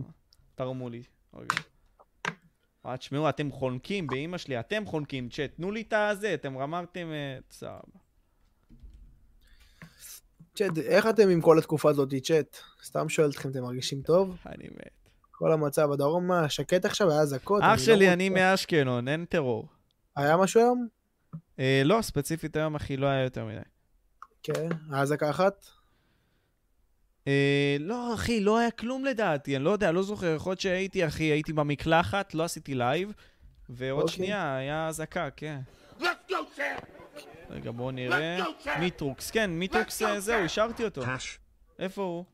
תרמו 0.55 0.89
לי. 0.89 1.03
רגע. 1.33 1.55
אה, 2.85 2.97
תשמעו, 2.97 3.29
אתם 3.29 3.51
חונקים 3.51 4.07
באימא 4.07 4.37
שלי, 4.37 4.59
אתם 4.59 4.85
חונקים, 4.85 5.29
צ'אט, 5.29 5.55
תנו 5.55 5.71
לי 5.71 5.81
את 5.81 5.93
הזה, 5.93 6.33
אתם 6.33 6.57
אמרתם... 6.57 7.07
אה, 7.11 7.37
סבבה. 7.51 8.06
צ'אט, 10.57 10.77
איך 10.77 11.07
אתם 11.07 11.29
עם 11.29 11.41
כל 11.41 11.57
התקופה 11.57 11.89
הזאת, 11.89 12.13
צ'אט? 12.23 12.57
סתם 12.83 13.09
שואל 13.09 13.29
אתכם, 13.29 13.49
אתם 13.49 13.61
מרגישים 13.61 14.01
טוב? 14.01 14.37
אני 14.45 14.67
מת. 14.71 15.09
כל 15.31 15.51
המצב 15.51 15.89
בדרום, 15.91 16.27
מה, 16.27 16.49
שקט 16.49 16.85
עכשיו? 16.85 17.11
היה 17.11 17.21
אזעקות? 17.21 17.61
אח 17.63 17.69
לא 17.71 17.77
שלי, 17.77 18.13
אני 18.13 18.29
מאשקלון, 18.29 19.07
אין 19.07 19.25
טרור. 19.25 19.67
היה 20.15 20.37
משהו 20.37 20.61
היום? 20.61 20.87
אה, 21.59 21.81
לא, 21.85 22.01
ספציפית 22.01 22.55
היום, 22.55 22.75
אחי, 22.75 22.97
לא 22.97 23.07
היה 23.07 23.23
יותר 23.23 23.45
מדי. 23.45 23.59
כן. 24.43 24.69
היה 24.91 25.01
אזעקה 25.01 25.29
אחת? 25.29 25.65
אה, 27.27 27.77
לא, 27.79 28.13
אחי, 28.13 28.39
לא 28.39 28.57
היה 28.57 28.71
כלום 28.71 29.05
לדעתי, 29.05 29.55
אני 29.55 29.63
לא 29.63 29.69
יודע, 29.69 29.91
לא 29.91 30.03
זוכר. 30.03 30.35
יכול 30.35 30.51
להיות 30.51 30.59
שהייתי, 30.59 31.07
אחי, 31.07 31.23
הייתי 31.23 31.53
במקלחת, 31.53 32.33
לא 32.33 32.43
עשיתי 32.43 32.75
לייב, 32.75 33.13
ועוד 33.69 34.01
אוקיי. 34.01 34.15
שנייה 34.15 34.57
היה 34.57 34.87
אזעקה, 34.87 35.29
כן. 35.35 35.59
רגע, 37.49 37.71
בואו 37.71 37.91
נראה. 37.91 38.45
מיטרוקס, 38.79 39.31
כן, 39.31 39.51
מיטרוקס, 39.51 40.01
זהו, 40.17 40.45
השארתי 40.45 40.85
אותו. 40.85 41.01
איפה 41.79 42.01
הוא? 42.01 42.25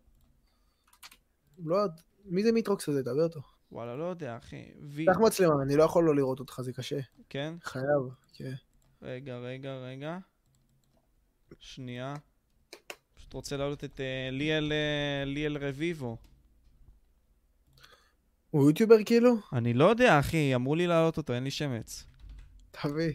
לא, 1.66 1.78
מי 2.26 2.44
זה 2.44 2.52
מיטרוקס 2.52 2.90
הזה? 2.90 3.02
תדבר 3.02 3.24
אותו. 3.24 3.42
וואלה, 3.72 3.96
לא 3.96 4.04
יודע, 4.04 4.38
אחי. 4.38 4.64
וי... 4.82 5.06
קח 5.06 5.18
מצלמה, 5.18 5.64
אני 5.64 5.76
לא 5.76 5.84
יכול 5.84 6.04
לא 6.04 6.16
לראות 6.16 6.40
אותך, 6.40 6.62
זה 6.62 6.74
קשה. 6.74 7.00
כן? 7.30 7.54
חייב, 7.64 7.84
כן. 8.34 8.54
רגע, 9.02 9.38
רגע, 9.38 9.76
רגע. 9.76 10.18
שנייה. 11.60 12.14
פשוט 13.16 13.34
רוצה 13.34 13.58
להעלות 13.58 13.84
את 13.84 14.00
אה, 14.00 14.30
ליאל, 14.32 14.72
אה, 14.72 15.26
ליאל 15.26 15.58
רביבו. 15.58 16.18
הוא 18.50 18.70
יוטיובר 18.70 19.04
כאילו? 19.06 19.36
אני 19.54 19.74
לא 19.74 19.86
יודע, 19.90 20.20
אחי, 20.20 20.56
אמרו 20.56 20.76
לי 20.76 20.88
להעלות 20.88 21.18
אותו, 21.18 21.34
אין 21.34 21.44
לי 21.44 21.52
שמץ. 21.52 22.06
תביא. 22.72 23.14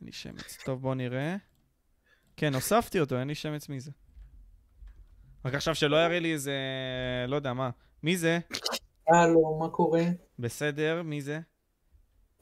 אין 0.00 0.06
לי 0.06 0.12
שמץ. 0.12 0.58
טוב, 0.64 0.82
בוא 0.82 0.94
נראה. 0.94 1.36
כן, 2.36 2.54
הוספתי 2.54 3.00
אותו, 3.00 3.18
אין 3.18 3.28
לי 3.28 3.34
שמץ 3.34 3.68
מי 3.68 3.80
זה. 3.80 3.90
רק 5.44 5.54
עכשיו 5.54 5.74
שלא 5.74 5.96
יראה 6.04 6.20
לי 6.20 6.32
איזה... 6.32 6.54
לא 7.28 7.36
יודע, 7.36 7.52
מה. 7.52 7.70
מי 8.02 8.16
זה? 8.16 8.38
הלו, 9.08 9.58
מה 9.60 9.68
קורה? 9.68 10.04
בסדר, 10.38 11.02
מי 11.02 11.20
זה? 11.20 11.40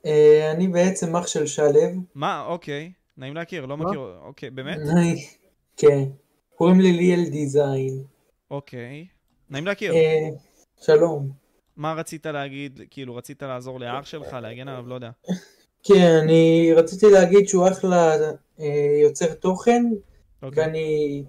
אה, 0.06 0.52
אני 0.52 0.68
בעצם 0.68 1.16
אח 1.16 1.26
של 1.26 1.46
שלו. 1.46 1.80
מה? 2.14 2.44
אוקיי. 2.46 2.92
נעים 3.16 3.34
להכיר, 3.34 3.66
לא 3.66 3.76
מה? 3.76 3.84
מכיר. 3.84 4.00
אוקיי, 4.22 4.50
באמת? 4.50 4.78
כן. 5.76 6.04
קוראים 6.54 6.80
לי 6.80 6.92
ליאל 6.92 7.30
דיזיין. 7.30 8.04
אוקיי. 8.50 9.06
נעים 9.50 9.66
להכיר. 9.66 9.94
אה, 9.94 10.28
שלום. 10.80 11.30
מה 11.76 11.92
רצית 11.92 12.26
להגיד? 12.26 12.80
כאילו, 12.90 13.16
רצית 13.16 13.42
לעזור 13.42 13.80
לאח 13.80 14.06
שלך, 14.06 14.32
להגן 14.32 14.68
עליו? 14.68 14.88
לא 14.88 14.94
יודע. 14.94 15.10
כן, 15.84 16.18
אני 16.22 16.72
רציתי 16.76 17.06
להגיד 17.10 17.48
שהוא 17.48 17.68
אחלה 17.68 18.16
אה, 18.60 18.98
יוצר 19.02 19.34
תוכן, 19.34 19.84
אוקיי. 20.42 20.64
ואני 20.64 21.24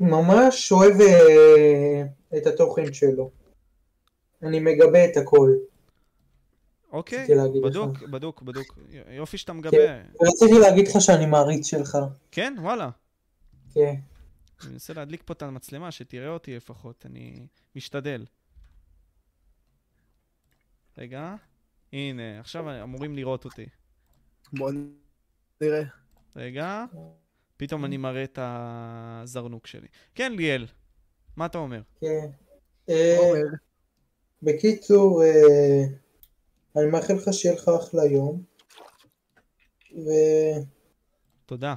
ממש 0.00 0.72
אוהב 0.72 1.00
אה, 1.00 2.02
את 2.36 2.46
התוכן 2.46 2.92
שלו. 2.92 3.30
אני 4.42 4.60
מגבה 4.60 5.04
את 5.04 5.16
הכל. 5.16 5.54
אוקיי, 6.92 7.18
רציתי 7.18 7.34
להגיד 7.34 7.62
לך. 7.62 7.70
בדוק, 7.70 8.02
בדוק, 8.02 8.42
בדוק. 8.42 8.78
יופי 9.10 9.38
שאתה 9.38 9.52
מגבה. 9.52 9.78
ורציתי 10.20 10.58
להגיד 10.60 10.88
לך 10.88 11.00
שאני 11.00 11.26
מעריץ 11.26 11.66
שלך. 11.66 11.98
כן, 12.30 12.54
וואלה. 12.60 12.90
כן. 13.74 13.94
אני 14.62 14.72
מנסה 14.72 14.92
להדליק 14.92 15.22
פה 15.24 15.32
את 15.32 15.42
המצלמה, 15.42 15.90
שתראה 15.90 16.28
אותי 16.28 16.56
לפחות, 16.56 17.06
אני 17.06 17.46
משתדל. 17.76 18.24
רגע, 20.98 21.34
הנה, 21.92 22.40
עכשיו 22.40 22.82
אמורים 22.82 23.16
לראות 23.16 23.44
אותי. 23.44 23.66
בוא 24.52 24.70
נראה. 25.60 25.82
רגע, 26.36 26.84
פתאום 27.56 27.84
אני 27.84 27.96
מראה 27.96 28.24
את 28.24 28.38
הזרנוק 28.42 29.66
שלי. 29.66 29.88
כן, 30.14 30.32
ליאל, 30.32 30.66
מה 31.36 31.46
אתה 31.46 31.58
אומר? 31.58 31.80
כן. 32.00 32.26
אה, 32.88 33.32
בקיצור, 34.42 35.22
אה, 35.22 35.82
אני 36.76 36.90
מאחל 36.90 37.14
לך 37.14 37.32
שיהיה 37.32 37.54
לך 37.54 37.68
אחלה 37.68 38.04
יום, 38.04 38.42
תודה. 41.46 41.74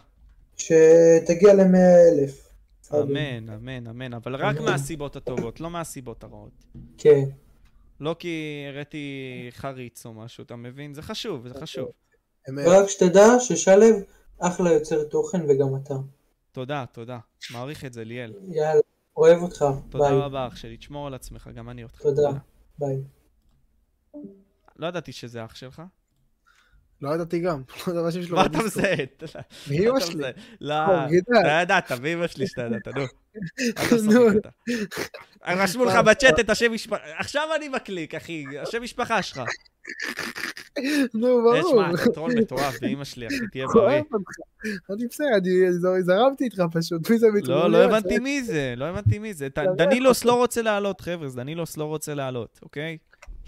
ושתגיע 0.57 1.53
למאה 1.53 2.09
אלף. 2.09 2.49
אמן, 2.93 3.49
אמן, 3.49 3.87
אמן, 3.87 4.13
אבל 4.13 4.35
רק. 4.35 4.59
מהסיבות 4.59 5.15
הטובות, 5.15 5.59
לא 5.59 5.69
מהסיבות 5.69 6.23
הרעות. 6.23 6.65
כן. 6.97 7.23
לא 7.99 8.15
כי 8.19 8.65
הראיתי 8.69 9.47
חריץ 9.51 10.05
או 10.05 10.13
משהו, 10.13 10.43
אתה 10.43 10.55
מבין? 10.55 10.93
זה 10.93 11.01
חשוב, 11.01 11.47
זה 11.47 11.53
חשוב. 11.59 11.89
אמת. 12.49 12.65
ורק 12.67 12.89
שתדע 12.89 13.27
ששלו 13.39 13.85
אחלה 14.39 14.71
יוצר 14.71 15.03
תוכן 15.03 15.41
וגם 15.49 15.75
אתה. 15.83 15.93
תודה, 16.51 16.85
תודה. 16.91 17.19
מעריך 17.51 17.85
את 17.85 17.93
זה, 17.93 18.03
ליאל. 18.03 18.33
יאללה, 18.51 18.81
אוהב 19.17 19.41
אותך. 19.41 19.65
תודה 19.89 20.09
ביי. 20.09 20.17
רבה, 20.17 20.47
אח 20.47 20.55
שלי. 20.55 20.77
תשמור 20.77 21.07
על 21.07 21.13
עצמך, 21.13 21.49
גם 21.55 21.69
אני 21.69 21.83
אותך. 21.83 22.01
תודה. 22.01 22.29
ביי. 22.77 22.97
לא 24.75 24.87
ידעתי 24.87 25.11
שזה 25.11 25.45
אח 25.45 25.55
שלך. 25.55 25.81
לא 27.01 27.15
ידעתי 27.15 27.39
גם. 27.39 27.61
לא 27.95 28.01
מה 28.01 28.07
השם 28.07 28.23
שלו. 28.23 28.37
מה 28.37 28.45
אתה. 28.45 28.57
מזהה? 28.57 28.95
מאמא 29.69 29.91
מה 29.91 29.97
אתה 29.97 30.05
שלי. 30.05 30.23
לא, 30.61 30.73
אה, 30.73 31.07
גידה. 31.09 31.41
אתה 31.41 31.59
ידעת, 31.61 31.91
באמא 31.91 32.27
שלי 32.27 32.47
שאתה 32.47 32.61
ידעת, 32.61 32.87
נו. 32.87 33.03
קטע. 34.39 34.49
רשמו 35.47 35.85
לך 35.85 35.95
בצ'אט 35.95 36.39
את 36.39 36.49
השם 36.49 36.73
משפחה, 36.73 37.03
עכשיו 37.17 37.47
אני 37.55 37.69
מקליק, 37.69 38.15
אחי, 38.15 38.45
השם 38.61 38.83
משפחה 38.83 39.21
שלך. 39.21 39.41
נו, 41.13 41.27
אה, 41.27 41.61
ברור. 41.61 41.71
שמע, 41.71 42.03
אתה 42.03 42.11
טרול 42.13 42.31
מטורף, 42.35 42.79
באמא 42.81 43.03
שלי, 43.03 43.27
אחי, 43.27 43.47
תהיה 43.51 43.65
בריא. 43.73 44.01
אני 44.89 45.07
בסדר, 45.09 45.27
אני 45.93 46.03
זרמתי 46.03 46.43
איתך 46.43 46.63
פשוט. 46.71 47.09
מי 47.09 47.19
זה 47.19 47.27
מתמודד? 47.27 47.49
לא, 47.49 47.71
לא 47.71 47.77
הבנתי 47.77 48.19
מי 48.19 48.43
זה, 48.43 48.73
לא 48.77 48.85
הבנתי 48.85 49.19
מי 49.19 49.33
זה. 49.33 49.47
דנילוס 49.77 50.25
לא 50.25 50.33
רוצה 50.33 50.61
לעלות, 50.61 51.01
חבר'ה, 51.01 51.27
דנילוס 51.35 51.77
לא 51.77 51.83
רוצה 51.83 52.13
לעלות, 52.13 52.59
אוקיי? 52.63 52.97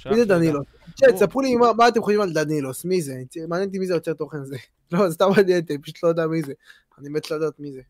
מי 0.06 0.16
זה 0.16 0.26
דנילוס? 0.26 0.66
צ'אט, 0.96 1.16
ספרו 1.18 1.42
לי 1.42 1.56
מה- 1.56 1.88
אתם 1.88 2.02
חושבים 2.02 2.22
על 2.22 2.34
דנילוס, 2.34 2.86
מי 2.86 3.02
זה? 3.02 3.16
מעניין 3.48 3.68
אותי 3.68 3.80
מי 3.80 3.86
זה 3.88 3.94
יוצר 3.94 4.14
תוכן 4.14 4.38
הזה. 4.38 4.58
לא, 4.92 5.08
זה 5.10 5.14
סתם 5.14 5.26
מעניין 5.36 5.62
אותי, 5.62 5.78
פשוט 5.78 6.04
לא 6.04 6.10
יודע 6.10 6.28
מי 6.28 6.44
זה. 6.44 6.54
אני 6.98 7.10
מת 7.10 7.32
לדעת 7.32 7.60
מי 7.60 7.72
זה. 7.72 7.82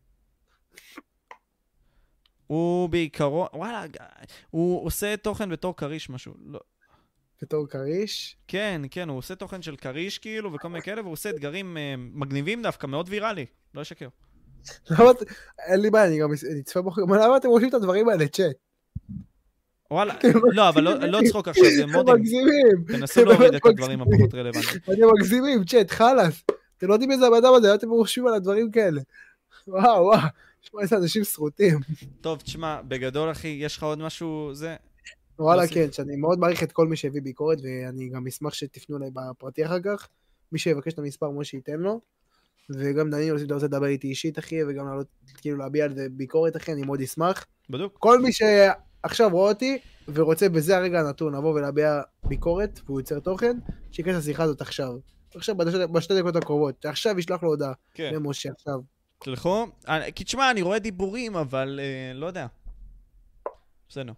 הוא 2.46 2.88
בעיקרון, 2.88 3.46
וואלה, 3.54 3.84
הוא 4.50 4.86
עושה 4.86 5.16
תוכן 5.16 5.50
בתור 5.50 5.76
כריש 5.76 6.10
משהו. 6.10 6.34
לא, 6.46 6.60
בתור 7.42 7.66
כריש. 7.66 8.36
כן, 8.48 8.82
כן, 8.90 9.08
הוא 9.08 9.18
עושה 9.18 9.34
תוכן 9.34 9.62
של 9.62 9.76
כריש 9.76 10.18
כאילו, 10.18 10.52
וכל 10.52 10.68
מיני 10.68 10.82
כאלה, 10.82 11.00
והוא 11.00 11.12
עושה 11.12 11.30
אתגרים 11.30 11.76
אה, 11.76 11.94
מגניבים 11.98 12.62
דווקא, 12.62 12.86
מאוד 12.86 13.06
ויראלי, 13.10 13.46
לא 13.74 13.82
אשקר. 13.82 14.08
למה 14.90 15.10
אין 15.68 15.80
לי 15.80 15.90
בעיה, 15.90 16.06
אני 16.06 16.20
גם 16.20 16.28
אצפה 16.60 16.82
בו. 16.82 16.90
למה 17.24 17.36
אתם 17.36 17.48
רושמים 17.48 17.68
את 17.68 17.74
הדברים 17.74 18.08
האלה, 18.08 18.28
צ'אט? 18.28 18.56
וואלה, 19.92 20.14
לא, 20.52 20.68
אבל 20.68 20.82
לא- 20.82 20.94
לא 20.94 21.18
צחוק 21.28 21.48
עכשיו, 21.48 21.64
זה 21.76 21.86
מודים. 21.86 22.14
מגזימים. 22.14 22.84
תנסו 22.88 23.24
להוריד 23.24 23.54
את 23.54 23.66
הדברים. 23.66 24.02
הפחות 24.02 24.34
רלוונטיים. 24.34 24.80
אתם 24.84 25.14
מגזימים, 25.18 25.64
צ'אט, 25.64 25.90
חלאס. 25.90 26.42
אתם 26.78 26.88
לא 26.88 26.92
יודעים 26.92 27.10
איזה 27.12 27.26
הבן 27.26 27.36
אדם 27.36 27.54
הזה, 27.54 27.74
אתם 27.74 27.90
רושמים 27.90 28.26
על 28.26 28.34
הדברים 28.34 28.70
כאלה? 28.70 29.00
וואו, 29.68 30.04
וואו. 30.04 30.20
שמע, 30.60 30.80
איזה 30.82 30.96
אנשים 30.96 31.24
שרוטים. 31.24 31.78
טוב, 32.20 32.40
תשמע, 32.40 32.80
בגדול, 32.88 33.30
אחי, 33.30 33.48
יש 33.48 33.76
לך 33.76 33.82
עוד 33.82 33.98
משהו, 33.98 34.50
זה... 34.52 34.76
וואלה. 35.38 35.66
כן, 35.66 35.92
שאני 35.92 36.16
מאוד 36.16 36.38
מעריך 36.38 36.62
את 36.62 36.72
כל 36.72 36.86
מי 36.86 36.96
שהביא 36.96 37.22
ביקורת, 37.22 37.58
ואני 37.62 38.08
גם 38.08 38.26
אשמח 38.26 38.54
שתפנו 38.54 38.96
אליי 38.96 39.10
בפרטי 39.12 39.66
אחר 39.66 39.80
כך. 39.84 40.08
מי 40.52 40.58
שיבקש 40.58 40.92
את 40.92 40.98
המספר, 40.98 41.30
משה 41.30 41.56
ייתן 41.56 41.76
לו. 41.76 42.00
וגם 42.70 43.10
דניאל, 43.10 43.38
אם 43.38 43.44
אתה 43.44 43.54
רוצה 43.54 43.66
לדבר 43.66 43.86
איתי 43.86 44.08
אישית, 44.08 44.38
אחי, 44.38 44.64
וגם 44.64 44.88
לעלות, 44.88 45.06
כאילו 45.36 45.58
להביע 45.58 45.84
על 45.84 45.94
זה 45.94 46.06
ביקורת, 46.10 46.56
אחי, 46.56 46.72
אני 46.72 46.82
מאוד 46.82 47.00
אשמח. 47.00 47.46
בדוק. 47.70 47.96
כל 47.98 48.22
מי 48.22 48.30
שעכשיו 49.06 49.30
רואה 49.30 49.48
אותי, 49.52 49.78
ורוצה 50.08 50.48
בזה 50.48 50.76
הרגע 50.76 51.00
הנתון 51.00 51.34
לבוא 51.34 51.54
ולהביע 51.54 52.00
ביקורת, 52.24 52.80
והוא 52.86 53.00
יוצר 53.00 53.20
תוכן, 53.20 53.56
שייכנס 53.92 54.16
לשיחה 54.16 54.42
הזאת 54.42 54.60
עכשיו. 54.60 54.92
עכשיו, 55.34 55.54
בשתי- 55.92 56.14
דקות 56.20 56.36
הקרובות. 56.36 56.86
עכשיו 56.86 57.18
ישלח 57.18 57.42
לו 57.42 57.48
הודעה. 57.48 57.72
כן. 57.94 58.10
למשה, 58.14 58.50
עכשיו. 58.52 58.78
תלכו. 59.18 59.66
אני- 59.88 60.12
כי 60.12 60.24
תשמע, 60.24 60.50
אני 60.50 60.62
רואה 60.62 60.78
דיבורים, 60.78 61.36
אבל 61.36 61.80
אה, 61.82 62.14
לא 62.14 62.26
יודע. 62.26 62.46
בסדר. 63.88 64.12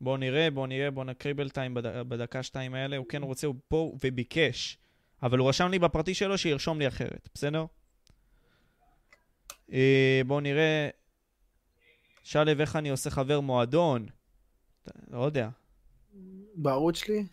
בואו 0.00 0.16
נראה, 0.16 0.50
בואו 0.50 0.66
נראה, 0.66 0.90
בואו 0.90 1.04
נקריא 1.06 1.34
בינתיים 1.34 1.74
בד... 1.74 1.86
בדקה 2.08 2.42
שתיים 2.42 2.74
האלה. 2.74 2.96
הוא 2.96 3.06
כן 3.08 3.22
רוצה, 3.22 3.46
הוא 3.46 3.54
פה 3.68 3.92
וביקש. 4.04 4.78
אבל 5.22 5.38
הוא 5.38 5.48
רשם 5.48 5.68
לי 5.70 5.78
בפרטי 5.78 6.14
שלו 6.14 6.38
שירשום 6.38 6.78
לי 6.78 6.88
אחרת, 6.88 7.28
בסדר? 7.34 7.64
אה, 9.72 10.20
בואו 10.26 10.40
נראה. 10.40 10.88
שליו, 12.22 12.60
איך 12.60 12.76
אני 12.76 12.90
עושה 12.90 13.10
חבר 13.10 13.40
מועדון? 13.40 14.06
לא 15.10 15.24
יודע. 15.24 15.48
בערוץ 16.54 16.96
שלי. 16.96 17.26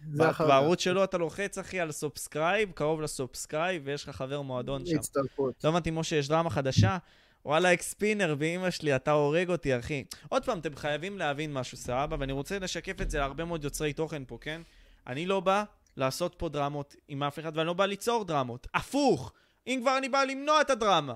בערוץ 0.48 0.80
שלו 0.80 1.04
אתה 1.04 1.18
לוחץ, 1.18 1.58
אחי, 1.58 1.80
על 1.80 1.92
subscribe, 1.92 2.72
קרוב 2.72 3.02
ל 3.02 3.09
subscribe, 3.09 3.82
ויש 3.86 4.04
לך 4.04 4.16
חבר 4.16 4.42
מועדון 4.42 4.86
שם. 4.86 4.96
הצטרפות. 4.96 5.64
לא 5.64 5.70
הבנתי, 5.70 5.92
משה, 5.92 6.16
יש 6.16 6.28
דרמה 6.28 6.50
חדשה? 6.50 6.98
וואלה, 7.46 7.74
אקספינר 7.74 8.36
באמא 8.36 8.70
שלי, 8.70 8.96
אתה 8.96 9.12
הורג 9.12 9.50
אותי, 9.50 9.80
אחי. 9.80 10.04
עוד 10.30 10.46
פעם, 10.46 10.60
אתם 10.60 10.76
חייבים 10.76 11.18
להבין 11.18 11.54
משהו, 11.54 11.78
סבבה? 11.78 12.16
ואני 12.20 12.32
רוצה 12.32 12.60
לשקף 12.60 13.02
את 13.02 13.12
זה 13.12 13.20
להרבה 13.20 13.46
מאוד 13.46 13.64
יוצרי 13.64 13.94
תוכן 13.94 14.24
פה, 14.28 14.38
כן? 14.42 14.62
אני 15.08 15.26
לא 15.26 15.40
בא 15.40 15.64
לעשות 15.98 16.36
פה 16.38 16.50
דרמות 16.50 16.96
עם 17.08 17.24
אף 17.24 17.40
אחד, 17.40 17.58
ואני 17.58 17.68
לא 17.68 17.74
בא 17.74 17.86
ליצור 17.86 18.26
דרמות. 18.26 18.68
הפוך! 18.74 19.34
אם 19.68 19.80
כבר 19.82 19.98
אני 19.98 20.10
בא 20.10 20.24
למנוע 20.24 20.62
את 20.62 20.70
הדרמה. 20.70 21.14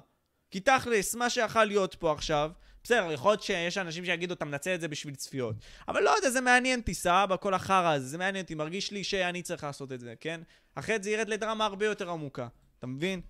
כי 0.52 0.60
תכלס, 0.60 1.15
מה 1.15 1.30
שיכול 1.30 1.64
להיות 1.64 1.95
פה 1.95 2.11
עכשיו, 2.11 2.52
בסדר, 2.83 3.11
יכול 3.11 3.31
להיות 3.31 3.43
שיש 3.43 3.77
אנשים 3.77 4.05
שיגידו, 4.05 4.33
אתה 4.33 4.45
מנצל 4.45 4.75
את 4.75 4.81
זה 4.81 4.87
בשביל 4.87 5.15
צפיות. 5.15 5.55
אבל 5.87 6.03
לא 6.03 6.09
יודע, 6.09 6.29
זה 6.29 6.41
מעניין 6.41 6.79
אותי, 6.79 6.93
סבבה, 6.93 7.37
כל 7.37 7.53
החרא 7.53 7.93
הזה, 7.93 8.07
זה 8.07 8.17
מעניין 8.17 8.43
אותי, 8.43 8.55
מרגיש 8.55 8.91
לי 8.91 9.03
שאני 9.03 9.41
צריך 9.41 9.63
לעשות 9.63 9.91
את 9.91 9.99
זה, 9.99 10.13
כן? 10.19 10.41
אחרת 10.75 11.03
זה 11.03 11.09
ירד 11.09 11.29
לדרמה 11.29 11.65
הרבה 11.65 11.85
יותר 11.85 12.09
עמוקה. 12.09 12.47
אתה 12.79 12.87
מבין? 12.87 13.21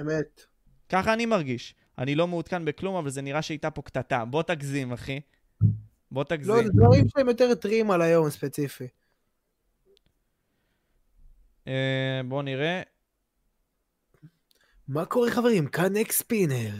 אמת. 0.00 0.46
ככה 0.88 1.12
אני 1.12 1.26
מרגיש. 1.26 1.74
אני 1.98 2.14
לא 2.14 2.26
מעודכן 2.26 2.64
בכלום, 2.64 2.96
אבל 2.96 3.10
זה 3.10 3.22
נראה 3.22 3.42
שהייתה 3.42 3.70
פה 3.70 3.82
קטטה. 3.82 4.24
בוא 4.24 4.42
תגזים, 4.42 4.92
אחי. 4.92 5.20
בוא 6.10 6.24
לא, 6.30 6.36
תגזים. 6.36 6.64
זה 6.64 6.70
דברים 6.72 7.04
שהם 7.08 7.28
יותר 7.28 7.54
טריים 7.54 7.90
על 7.90 8.02
היום 8.02 8.30
ספציפי. 8.30 8.88
אה, 11.68 12.20
בוא 12.28 12.42
נראה. 12.42 12.82
מה 14.88 15.04
קורה 15.04 15.30
חברים? 15.30 15.66
כאן 15.66 15.96
אקספינר. 15.96 16.74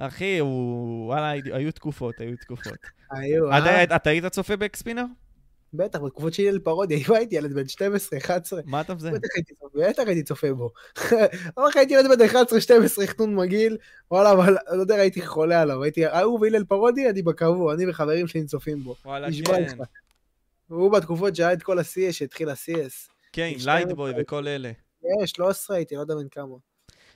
אחי, 0.00 0.38
הוא... 0.38 1.06
וואלה, 1.06 1.30
היו 1.30 1.72
תקופות, 1.72 2.20
היו 2.20 2.36
תקופות. 2.36 2.78
היו, 3.10 3.52
אה? 3.52 3.84
אתה 3.96 4.10
היית 4.10 4.26
צופה 4.26 4.56
באקספינר? 4.56 5.04
בטח, 5.74 5.98
בתקופות 5.98 6.34
שלי 6.34 6.52
לפרודיה, 6.52 6.98
אם 6.98 7.14
הייתי 7.14 7.36
ילד 7.36 7.52
בן 7.52 7.68
12, 7.68 8.18
11, 8.18 8.60
מה 8.64 8.80
אתה 8.80 8.94
מזה? 8.94 9.10
בטח 9.74 10.02
הייתי 10.06 10.22
צופה, 10.22 10.54
בו. 10.54 10.70
לך, 11.68 11.76
הייתי 11.76 11.94
ילד 11.94 12.18
בן 12.18 12.24
11, 12.24 12.60
12, 12.60 13.06
חנון 13.06 13.34
מגעיל, 13.34 13.76
וואלה, 14.10 14.32
אבל 14.32 14.56
לא 14.72 14.80
יודע, 14.80 14.94
הייתי 14.94 15.26
חולה 15.26 15.62
עליו, 15.62 15.82
הייתי, 15.82 16.06
הוא 16.06 16.40
והלל 16.40 16.64
פרודי, 16.64 17.10
אני 17.10 17.22
בקבוע, 17.22 17.74
אני 17.74 17.90
וחברים 17.90 18.28
שלי 18.28 18.44
צופים 18.44 18.84
בו. 18.84 18.94
וואלה, 19.04 19.28
כן. 19.44 19.66
הוא 20.68 20.92
בתקופות 20.92 21.36
שהיה 21.36 21.52
את 21.52 21.62
כל 21.62 21.78
ה-CS, 21.78 22.12
שהתחיל 22.12 22.48
ה-CS. 22.48 23.10
כן, 23.32 23.42
עם 23.52 23.58
12, 23.58 23.74
לייטבוי 23.74 24.12
וכל 24.18 24.48
אלה. 24.48 24.72
אה, 25.20 25.26
13 25.26 25.76
הייתי, 25.76 25.94
לא 25.94 26.00
יודע 26.00 26.14
בן 26.14 26.28
כמה. 26.30 26.69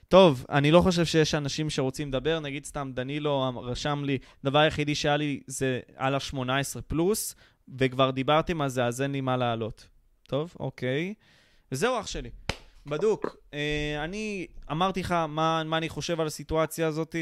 טוב, 0.07 0.45
אני 0.49 0.71
לא 0.71 0.81
חושב 0.81 1.05
שיש 1.05 1.35
אנשים 1.35 1.69
שרוצים 1.69 2.07
לדבר, 2.07 2.39
נגיד 2.39 2.65
סתם 2.65 2.91
דנילו 2.93 3.51
רשם 3.63 4.03
לי, 4.05 4.17
דבר 4.43 4.59
היחידי 4.59 4.95
שהיה 4.95 5.17
לי 5.17 5.39
זה 5.47 5.79
על 5.95 6.15
ה-18 6.15 6.81
פלוס, 6.87 7.35
וכבר 7.79 8.11
דיברתם 8.11 8.61
על 8.61 8.69
זה, 8.69 8.85
אז 8.85 9.01
אין 9.01 9.11
לי 9.11 9.21
מה 9.21 9.37
לעלות. 9.37 9.87
טוב, 10.27 10.53
אוקיי. 10.59 11.13
וזהו 11.71 11.99
אח 11.99 12.07
שלי. 12.07 12.29
בדוק, 12.85 13.35
אה, 13.53 14.03
אני 14.03 14.47
אמרתי 14.71 14.99
לך 14.99 15.11
מה, 15.11 15.63
מה 15.63 15.77
אני 15.77 15.89
חושב 15.89 16.21
על 16.21 16.27
הסיטואציה 16.27 16.87
הזאת. 16.87 17.15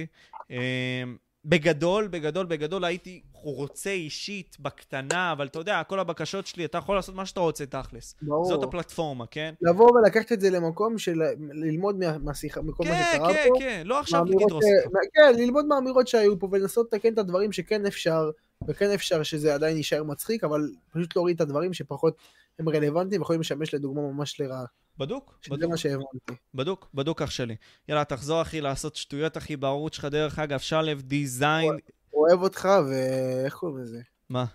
אה, 0.52 1.04
בגדול, 1.46 2.08
בגדול, 2.08 2.46
בגדול 2.46 2.86
הייתי 2.86 3.22
רוצה 3.34 3.90
אישית, 3.90 4.58
בקטנה, 4.60 5.32
אבל 5.32 5.48
אתה 5.48 5.60
יודע, 5.60 5.84
כל 5.84 6.00
הבקשות 6.00 6.48
שלי, 6.48 6.66
אתה 6.66 6.78
יכול 6.78 6.96
לעשות 6.96 7.16
מה 7.16 7.26
שאתה 7.26 7.40
רוצה 7.40 7.66
תכלס. 7.66 8.16
ברור. 8.22 8.46
זאת 8.46 8.64
הפלטפורמה, 8.64 9.26
כן? 9.28 9.54
לבוא 9.62 9.92
ולקחת 9.92 10.32
את 10.32 10.42
זה 10.42 10.50
למקום 10.50 10.98
של 10.98 11.22
ללמוד 11.54 12.00
מה- 12.00 12.18
מהשיחה, 12.18 12.62
מכל 12.62 12.84
מה 12.84 12.90
כן, 12.90 13.12
שקרה 13.14 13.34
כן, 13.34 13.46
פה. 13.50 13.60
כן, 13.60 13.82
לא 13.86 14.00
עכשיו 14.00 14.26
תדרוס 14.26 14.42
ש- 14.42 14.54
אותך. 14.86 14.98
כן, 15.14 15.34
ללמוד 15.38 15.66
מהאמירות 15.66 16.08
שהיו 16.08 16.40
פה 16.40 16.48
ולנסות 16.52 16.94
לתקן 16.94 17.14
את 17.14 17.18
הדברים 17.18 17.52
שכן 17.52 17.86
אפשר, 17.86 18.30
וכן 18.68 18.90
אפשר 18.94 19.24
שזה 19.24 19.54
עדיין 19.54 19.78
יישאר 19.78 20.04
מצחיק, 20.04 20.44
אבל 20.44 20.62
פשוט 20.94 21.16
להוריד 21.16 21.36
את 21.36 21.42
הדברים 21.42 21.74
שפחות 21.74 22.16
הם 22.60 22.70
רלוונטיים 22.70 23.22
ויכולים 23.22 23.42
לשמש 23.42 23.74
לדוגמה 23.74 24.02
ממש 24.02 24.42
לרעה. 24.42 24.66
בדוק, 24.98 25.38
שזה 25.42 25.56
בדוק. 25.56 25.72
מה 25.72 25.78
שהבנתי. 25.78 26.34
בדוק, 26.56 26.90
בדוק 26.94 27.22
אח 27.22 27.30
שלי. 27.30 27.56
יאללה, 27.90 28.04
תחזור 28.04 28.42
אחי 28.42 28.62
לעשות 28.62 28.96
שטויות 28.96 29.38
אחי 29.38 29.56
בערוץ 29.56 29.96
שלך, 29.96 30.06
דרך 30.06 30.40
אגב, 30.40 30.60
שלו 30.60 30.94
דיזיין. 31.02 31.78
אוהב 32.14 32.42
אותך, 32.42 32.70
ואיך 32.90 33.54
קוראים 33.54 33.78
לזה? 33.78 34.02
מה? 34.30 34.46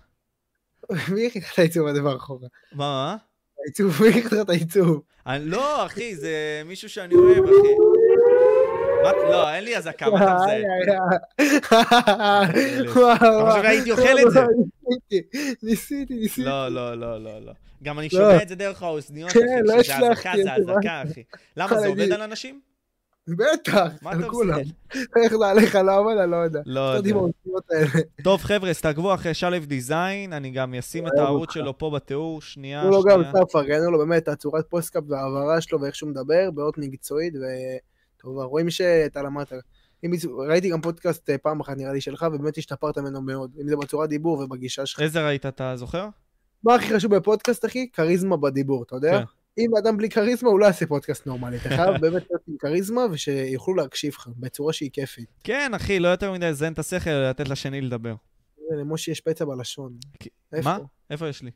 מי 1.13 1.27
הכין 1.27 1.41
לך 1.41 1.53
את 1.53 1.59
העיצוב 1.59 1.87
הזה 1.87 2.01
מאחורה? 2.01 2.47
מה? 2.71 3.17
העיצוב, 3.59 4.01
מי 4.01 4.09
הכין 4.09 4.25
לך 4.25 4.33
את 4.41 4.49
העיצוב? 4.49 5.01
לא, 5.39 5.85
אחי, 5.85 6.15
זה 6.15 6.61
מישהו 6.65 6.89
שאני 6.89 7.15
אוהב, 7.15 7.43
אחי. 7.43 7.99
לא, 9.03 9.53
אין 9.53 9.63
לי 9.63 9.77
אזעקה, 9.77 10.09
מה 10.09 10.23
אתה 10.23 10.35
מזהה? 10.35 10.57
וואו, 12.95 13.45
חושב 13.49 13.61
שהייתי 13.61 13.91
אוכל 13.91 14.19
את 14.27 14.31
זה? 14.31 14.39
ניסיתי, 14.89 15.55
ניסיתי, 15.63 16.13
ניסיתי. 16.13 16.43
לא, 16.43 16.69
לא, 16.69 16.95
לא, 16.95 17.23
לא, 17.23 17.39
לא. 17.39 17.53
גם 17.83 17.99
אני 17.99 18.07
לא. 18.11 18.19
שומע 18.19 18.43
את 18.43 18.49
זה 18.49 18.55
דרך 18.55 18.83
האוזניות, 18.83 19.31
כן, 19.31 19.39
אחי, 19.39 19.77
לא 19.77 19.81
כשזה 19.81 19.95
אזעקה 19.95 20.31
זה 20.43 20.53
אזעקה, 20.53 21.03
אחי. 21.11 21.23
למה, 21.57 21.79
זה. 21.79 21.87
עובד 21.87 22.11
על 22.11 22.21
אנשים? 22.21 22.61
בטח, 23.37 23.91
על 24.05 24.29
כולם. 24.29 24.59
איך 25.23 25.35
זה 25.35 25.45
עליך, 25.45 25.75
למה? 25.75 26.23
אני 26.23 26.31
לא 26.31 26.35
יודע. 26.35 26.61
לא 26.65 26.93
לא 26.93 27.01
יודע. 27.55 27.99
טוב, 28.23 28.41
חבר'ה, 28.41 28.69
אז 28.69 28.81
תעקבו 28.81 29.13
אחרי 29.13 29.33
שלו 29.33 29.59
דיזיין, 29.59 30.33
אני 30.33 30.51
גם 30.51 30.73
אשים 30.73 31.07
את 31.07 31.11
הערוץ. 31.17 31.53
שלו 31.53 31.77
פה 31.77 31.89
בתיאור, 31.89 32.41
שנייה, 32.41 32.81
תנו 32.81 32.91
לו 32.91 33.03
גם, 33.03 33.15
שנייה. 33.15 33.29
סתם 33.29 33.45
פרגנו 33.51 33.91
לו 33.91 33.97
באמת, 33.97 34.27
הצורת 34.27 34.65
פוסטקאפ 34.69 35.03
וההעברה 35.07 35.61
שלו 35.61 35.81
ואיך 35.81 35.95
שהוא 35.95 36.09
מדבר, 36.09 36.49
מאוד 36.55 36.73
מקצועית, 36.77 37.33
וטוב, 37.33 38.37
רואים 38.37 38.69
שאתה 38.69 39.21
למדת. 39.21 39.53
אם 40.05 40.11
ראיתי 40.47 40.69
גם 40.69 40.81
פודקאסט 40.81 41.29
אה, 41.29 41.37
פעם 41.37 41.59
אחת 41.59 41.77
נראה 41.77 41.93
לי 41.93 42.01
שלך, 42.01 42.25
ובאמת 42.33 42.57
השתפרת 42.57 42.97
ממנו 42.97 43.21
מאוד, 43.21 43.51
אם 43.61 43.67
זה 43.67 43.75
בצורת 43.75 44.09
דיבור 44.09 44.39
ובגישה 44.39 44.85
שלך. 44.85 45.01
איזה 45.01 45.25
ראית, 45.25 45.45
אתה 45.45 45.75
זוכר? 45.75 46.09
מה 46.63 46.75
הכי 46.75 46.95
חשוב 46.95 47.15
בפודקאסט, 47.15 47.65
אחי? 47.65 47.89
כריזמה 47.91 48.37
בדיבור, 48.37 48.83
אתה 48.83 48.95
יודע? 48.95 49.11
כן. 49.11 49.23
אם 49.57 49.77
אדם 49.77 49.97
בלי 49.97 50.09
כריזמה, 50.09 50.49
הוא 50.49 50.59
לא 50.59 50.65
יעשה 50.65 50.85
פודקאסט 50.85 51.27
נורמלי. 51.27 51.57
אתה 51.57 51.69
חייב 51.69 51.97
באמת 52.01 52.23
להיות 52.29 52.41
עם 52.47 52.55
כריזמה, 52.59 53.01
ושיוכלו 53.11 53.75
להקשיב 53.75 54.13
לך 54.13 54.27
בצורה 54.37 54.73
שהיא 54.73 54.89
כיפית. 54.93 55.29
כן, 55.43 55.71
אחי, 55.75 55.99
לא 55.99 56.07
יותר 56.07 56.31
מדי 56.31 56.49
לזיין 56.49 56.73
את 56.73 56.79
השכל, 56.79 57.09
אלא 57.09 57.29
לתת 57.29 57.49
לשני 57.49 57.81
לדבר. 57.81 58.15
למשה 58.71 59.11
יש 59.11 59.21
פצע 59.21 59.45
בלשון. 59.45 59.93
מה? 60.63 60.77
איפה 61.09 61.27
יש 61.27 61.41
לי? 61.43 61.51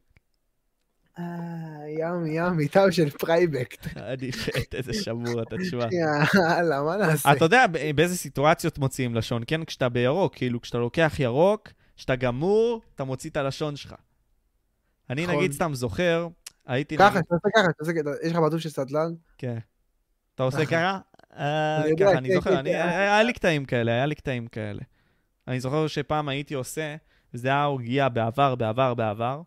ים, 1.19 2.25
ים, 2.27 2.59
איתם 2.59 2.91
של 2.91 3.09
פרייבקט. 3.09 3.87
אני 3.97 4.27
מת, 4.57 4.75
איזה 4.75 4.93
שבור 4.93 5.41
אתה, 5.41 5.55
תשמע. 5.57 5.85
יאללה, 5.91 6.81
מה 6.81 6.97
נעשה? 6.97 7.31
אתה 7.31 7.45
יודע 7.45 7.65
באיזה 7.95 8.17
סיטואציות 8.17 8.77
מוציאים 8.77 9.15
לשון, 9.15 9.43
כן? 9.47 9.65
כשאתה 9.65 9.89
בירוק, 9.89 10.35
כאילו, 10.35 10.61
כשאתה 10.61 10.77
לוקח 10.77 11.13
ירוק, 11.19 11.69
כשאתה 11.97 12.15
גמור, 12.15 12.81
אתה 12.95 13.03
מוציא 13.03 13.29
את 13.29 13.37
הלשון 13.37 13.75
שלך. 13.75 13.95
אני 15.09 15.23
נכון. 15.23 15.35
נגיד 15.35 15.51
סתם 15.51 15.73
זוכר, 15.73 16.27
הייתי... 16.65 16.97
ככה, 16.97 17.09
נגיד- 17.09 17.23
תעשה 17.77 17.93
ככה, 17.93 18.11
יש 18.23 18.31
לך 18.31 18.37
בטוף 18.39 18.59
של 18.59 18.69
סטלן? 18.69 19.13
כן. 19.37 19.57
אתה 20.35 20.43
עושה 20.43 20.65
ככה. 20.65 20.65
ככה? 20.65 20.99
אה, 21.39 21.83
אני 21.85 21.95
כן, 21.97 22.33
זוכר, 22.33 22.49
כן, 22.55 22.63
כן. 22.63 22.87
היה 22.87 23.23
לי 23.23 23.33
קטעים 23.33 23.65
כאלה, 23.65 23.91
היה 23.91 24.05
לי 24.05 24.15
קטעים 24.15 24.47
כאלה. 24.47 24.81
אני 25.47 25.59
זוכר 25.59 25.87
שפעם 25.87 26.29
הייתי 26.29 26.53
עושה, 26.53 26.95
וזה 27.33 27.47
היה 27.47 27.63
עוגיה 27.63 28.09
בעבר, 28.09 28.55
בעבר, 28.55 28.93
בעבר. 28.93 29.41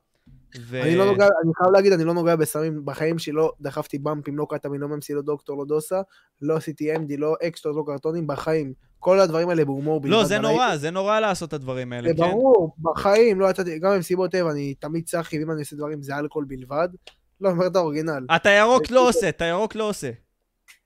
ו- 0.60 0.82
אני 0.82 0.96
לא 0.96 1.06
נוגע, 1.06 1.24
אני 1.44 1.52
חייב 1.56 1.72
להגיד, 1.72 1.92
אני 1.92 2.04
לא 2.04 2.14
נוגע 2.14 2.36
בסמים 2.36 2.84
בחיים 2.84 3.18
שלי, 3.18 3.32
לא 3.32 3.52
דחפתי 3.60 3.98
במפים, 3.98 4.38
לא 4.38 4.46
קטמין, 4.50 4.80
לא 4.80 4.88
ממסי, 4.88 5.14
לא 5.14 5.22
דוקטור, 5.22 5.58
לא 5.58 5.64
דוסה, 5.64 6.00
לא 6.42 6.56
עשיתי 6.56 6.96
אמדי, 6.96 7.16
לא 7.16 7.36
אקסטרה, 7.42 7.72
לא 7.72 7.82
קרטונים, 7.86 8.26
בחיים. 8.26 8.72
כל 8.98 9.20
הדברים 9.20 9.48
האלה 9.48 9.64
בהומור 9.64 10.00
בלבד. 10.00 10.16
לא, 10.16 10.24
זה. 10.24 10.38
נורא, 10.38 10.76
זה 10.76 10.90
נורא 10.90 11.20
לעשות 11.20 11.48
את 11.48 11.54
הדברים 11.54 11.92
האלה, 11.92 12.08
כן? 12.08 12.16
ברור, 12.16 12.74
בחיים, 12.82 13.40
לא 13.40 13.50
יצאתי, 13.50 13.78
גם 13.78 13.92
במסיבות 13.94 14.30
טבע, 14.30 14.50
אני 14.50 14.74
תמיד 14.74 15.04
צחי, 15.04 15.38
ואם 15.38 15.50
אני 15.50 15.60
עושה 15.60 15.76
דברים 15.76 16.02
זה 16.02 16.16
אלכוהול 16.16 16.46
בלבד. 16.48 16.88
לא, 17.40 17.48
אני 17.48 17.56
אומר 17.56 17.66
את 17.66 17.76
האורגינל. 17.76 18.26
אתה 18.36 18.50
ירוק 18.50 18.90
לא 18.90 19.08
עושה, 19.08 19.28
אתה 19.28 19.44
ירוק 19.44 19.74
לא 19.74 19.88
עושה. 19.88 20.10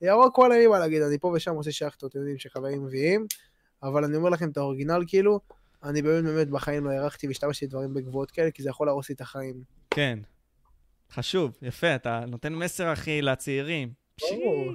ירוק 0.02 0.38
וואלה, 0.38 0.54
אין 0.54 0.62
לי 0.62 0.68
מה 0.68 0.78
להגיד, 0.78 1.02
אני 1.02 1.18
פה 1.18 1.28
ושם 1.28 1.54
עושה 1.54 1.86
אתם 1.88 2.18
יודעים 2.18 2.38
שחברים 2.38 2.84
מביאים, 2.84 3.26
אבל 3.82 4.04
אני 4.04 4.16
אומר 4.16 4.30
לכם 4.30 4.50
את 4.50 4.56
האורגינל, 4.56 5.04
כאילו, 5.06 5.40
אני 5.84 6.02
באמת 6.02 6.24
באמת 6.24 6.48
בחיים 6.48 6.84
לא 6.84 6.90
הערכתי 6.90 7.26
והשתמשתי 7.26 7.66
בדברים 7.66 7.94
בגבוהות 7.94 8.30
כאלה, 8.30 8.50
כי 8.50 8.62
זה 8.62 8.68
יכול 8.68 8.86
להרוס 8.86 9.08
לי 9.08 9.14
את 9.14 9.20
החיים. 9.20 9.62
כן. 9.90 10.18
חשוב, 11.12 11.56
יפה, 11.62 11.94
אתה 11.94 12.20
נותן 12.26 12.54
מסר, 12.54 12.92
אחי, 12.92 13.22
לצעירים. 13.22 13.92
ברור. 14.20 14.72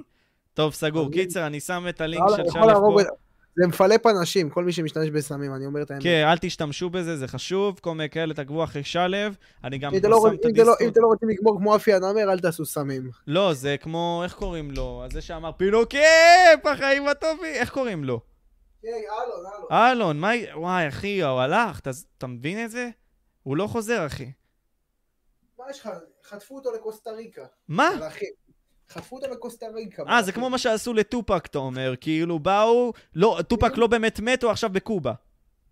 טוב, 0.54 0.72
סגור. 0.74 1.12
קיצר, 1.12 1.46
אני 1.46 1.60
שם 1.60 1.86
את 1.88 2.00
הלינק 2.00 2.22
וואלה, 2.22 2.50
של 2.52 2.58
להרוג 2.58 3.02
פה. 3.02 3.08
זה 3.56 3.66
מפלפ 3.66 4.06
אנשים, 4.06 4.50
כל 4.50 4.64
מי 4.64 4.72
שמשתמש 4.72 5.08
בסמים, 5.10 5.54
אני 5.54 5.66
אומר 5.66 5.82
את 5.82 5.90
האמת. 5.90 6.02
כן, 6.02 6.24
אל 6.26 6.38
תשתמשו 6.38 6.90
בזה, 6.90 7.16
זה 7.16 7.28
חשוב. 7.28 7.78
כל 7.82 7.94
מיני 7.94 8.10
כאלה, 8.10 8.34
תעקבו 8.34 8.64
אחרי 8.64 8.84
שלו. 8.84 9.16
אני 9.64 9.78
גם 9.78 9.92
לא 9.92 9.98
שם 9.98 10.04
את 10.04 10.04
אם 10.04 10.08
אתם 10.08 10.10
לא- 10.10 10.26
אם 10.26 10.62
הדיסקורד. 10.62 10.90
אתם 10.90 11.00
לא 11.02 11.06
רוצים 11.06 11.28
לגמור 11.28 11.58
כמו 11.58 11.76
אפי 11.76 11.94
הנמר, 11.94 12.32
אל 12.32 12.38
תעשו 12.38 12.64
סמים. 12.64 13.10
לא, 13.26 13.54
זה 13.54 13.76
כמו, 13.80 14.20
איך 14.24 14.34
קוראים 14.34 14.70
לו? 14.70 15.04
זה 15.12 15.20
שאמר 15.20 15.52
פינוקי, 15.52 15.98
בחיים 16.64 17.08
הטובים, 17.08 17.54
איך 17.54 17.70
קוראים 17.70 18.04
לו? 18.04 18.20
כן, 18.86 18.92
אלון, 18.92 19.46
אלון. 19.46 19.72
אלון, 19.92 20.20
מה... 20.20 20.30
וואי, 20.54 20.88
אחי, 20.88 21.22
הוא 21.22 21.40
הלך, 21.40 21.78
אתה- 22.18 22.26
מבין 22.26 22.64
את 22.64 22.70
זה? 22.70 22.88
הוא 23.42 23.56
לא 23.56 23.66
חוזר, 23.66 24.06
אחי. 24.06 24.32
מה 25.58 25.64
יש 25.70 25.80
לך? 25.80 25.88
חטפו 26.24 26.54
אותו 26.56 26.72
לקוסטה 26.72 27.10
ריקה. 27.10 27.44
מה? 27.68 27.88
חטפו 28.90 29.16
אותו 29.16 29.26
לקוסטה 29.32 29.66
ריקה. 29.74 30.02
אה, 30.08 30.22
זה 30.22 30.32
כמו 30.32 30.50
מה 30.50 30.58
שעשו 30.58 30.94
לטופק, 30.94 31.46
אתה 31.46 31.58
אומר. 31.58 31.94
כאילו, 32.00 32.38
באו... 32.38 32.92
לא, 33.14 33.38
טופק 33.48 33.76
לא 33.76 33.86
באמת 33.86 34.20
מת, 34.20 34.42
הוא 34.42 34.50
עכשיו 34.50 34.70
בקובה. 34.70 35.12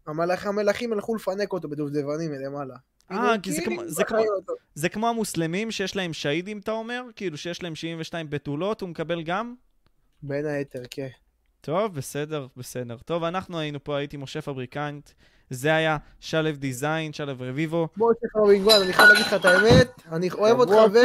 המלאכים 0.06 0.92
הלכו 0.92 1.14
לפנק 1.14 1.52
אותו 1.52 1.68
בדובדבנים 1.68 2.30
מלמעלה. 2.32 2.76
אה, 3.10 3.34
כי 3.42 3.52
זה 3.52 3.62
כאילו, 3.62 3.76
כמו- 3.82 3.88
זה 3.90 4.04
כמו-. 4.04 4.18
זה 4.74 4.88
כמו 4.88 5.08
המוסלמים 5.08 5.70
שיש 5.70 5.96
להם 5.96 6.12
שהידים, 6.12 6.58
אתה 6.58 6.72
אומר? 6.72 7.02
כאילו 7.16 7.36
שיש 7.36 7.62
להם 7.62 7.74
72 7.74 8.30
בתולות, 8.30 8.80
הוא 8.80 8.88
מקבל 8.88 9.22
גם? 9.22 9.54
בין 10.22 10.46
היתר, 10.46 10.82
כן. 10.90 11.08
טוב, 11.64 11.94
בסדר, 11.94 12.46
בסדר. 12.56 12.96
טוב, 13.04 13.24
אנחנו 13.24 13.58
היינו 13.58 13.84
פה, 13.84 13.96
הייתי 13.96 14.16
משה 14.16 14.42
פבריקנט. 14.42 15.10
זה 15.50 15.74
היה 15.74 15.96
שלו 16.20 16.52
דיזיין, 16.52 17.12
שלו 17.12 17.32
רביבו. 17.38 17.88
תשחרר 17.94 18.42
רינגואן, 18.48 18.82
אני 18.82 18.92
חייב 18.92 19.08
להגיד 19.08 19.26
לך 19.26 19.34
את 19.34 19.44
האמת, 19.44 19.88
אני 20.12 20.30
אוהב 20.30 20.58
אותך 20.58 20.72
ו... 20.92 20.98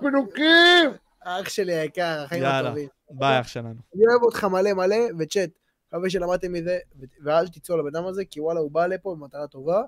פינוקים! 0.00 0.90
אח 1.24 1.48
שלי 1.48 1.74
היקר, 1.74 2.22
החיים 2.24 2.42
יאללה. 2.42 2.68
הטובים. 2.68 2.88
ביי, 3.10 3.40
אח 3.40 3.48
שלנו. 3.48 3.68
אני 3.68 4.02
אוהב 4.10 4.22
אותך 4.22 4.44
מלא 4.44 4.72
מלא, 4.72 4.96
וצ'אט, 5.18 5.50
מקווה 5.92 6.10
שלמדתם 6.10 6.52
מזה, 6.52 6.78
ואל 7.24 7.48
תצאו 7.48 7.74
על 7.74 7.80
הבן 7.80 7.96
אדם 7.96 8.06
הזה, 8.06 8.24
כי 8.24 8.40
וואלה, 8.40 8.60
הוא 8.60 8.70
בא 8.70 8.86
לפה 8.86 9.16
במטרה 9.18 9.46
טובה, 9.46 9.82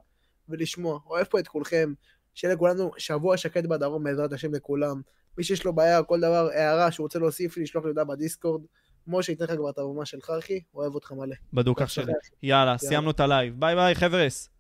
ולשמוע. 0.49 0.99
אוהב 1.07 1.25
פה 1.25 1.39
את 1.39 1.49
כולכם, 1.49 1.93
שיהיה 2.35 2.55
לכולנו 2.55 2.91
שבוע 2.99 3.37
שקט 3.37 3.65
בדרום, 3.65 4.05
בעזרת 4.05 4.33
השם 4.33 4.55
לכולם. 4.55 5.01
מי 5.39 5.45
שיש 5.45 5.65
לו 5.65 5.73
בעיה, 5.73 6.03
כל 6.03 6.21
דבר, 6.21 6.49
הערה 6.55 6.91
שהוא 6.91 7.05
רוצה 7.05 7.19
להוסיף 7.19 7.57
לי, 7.57 7.63
לשלוח 7.63 7.85
לי 7.85 7.91
הודעה 7.91 8.05
בדיסקורד, 8.05 8.63
משה 9.06 9.32
ייתן 9.32 9.44
לך 9.44 9.51
כבר 9.51 9.70
את 9.70 9.78
הבמה 9.78 10.06
שלך, 10.06 10.31
אחי, 10.39 10.60
אוהב 10.74 10.94
אותך 10.94 11.12
מלא. 11.12 11.35
צדיק 11.53 11.82
אח 11.82 11.89
שלי. 11.89 12.12
יאללה, 12.43 12.78
סיימנו 12.78 13.10
את 13.10 13.20
הלייב. 13.20 13.60
ביי 13.60 13.74
ביי, 13.74 13.94
חבר'ס. 13.94 14.51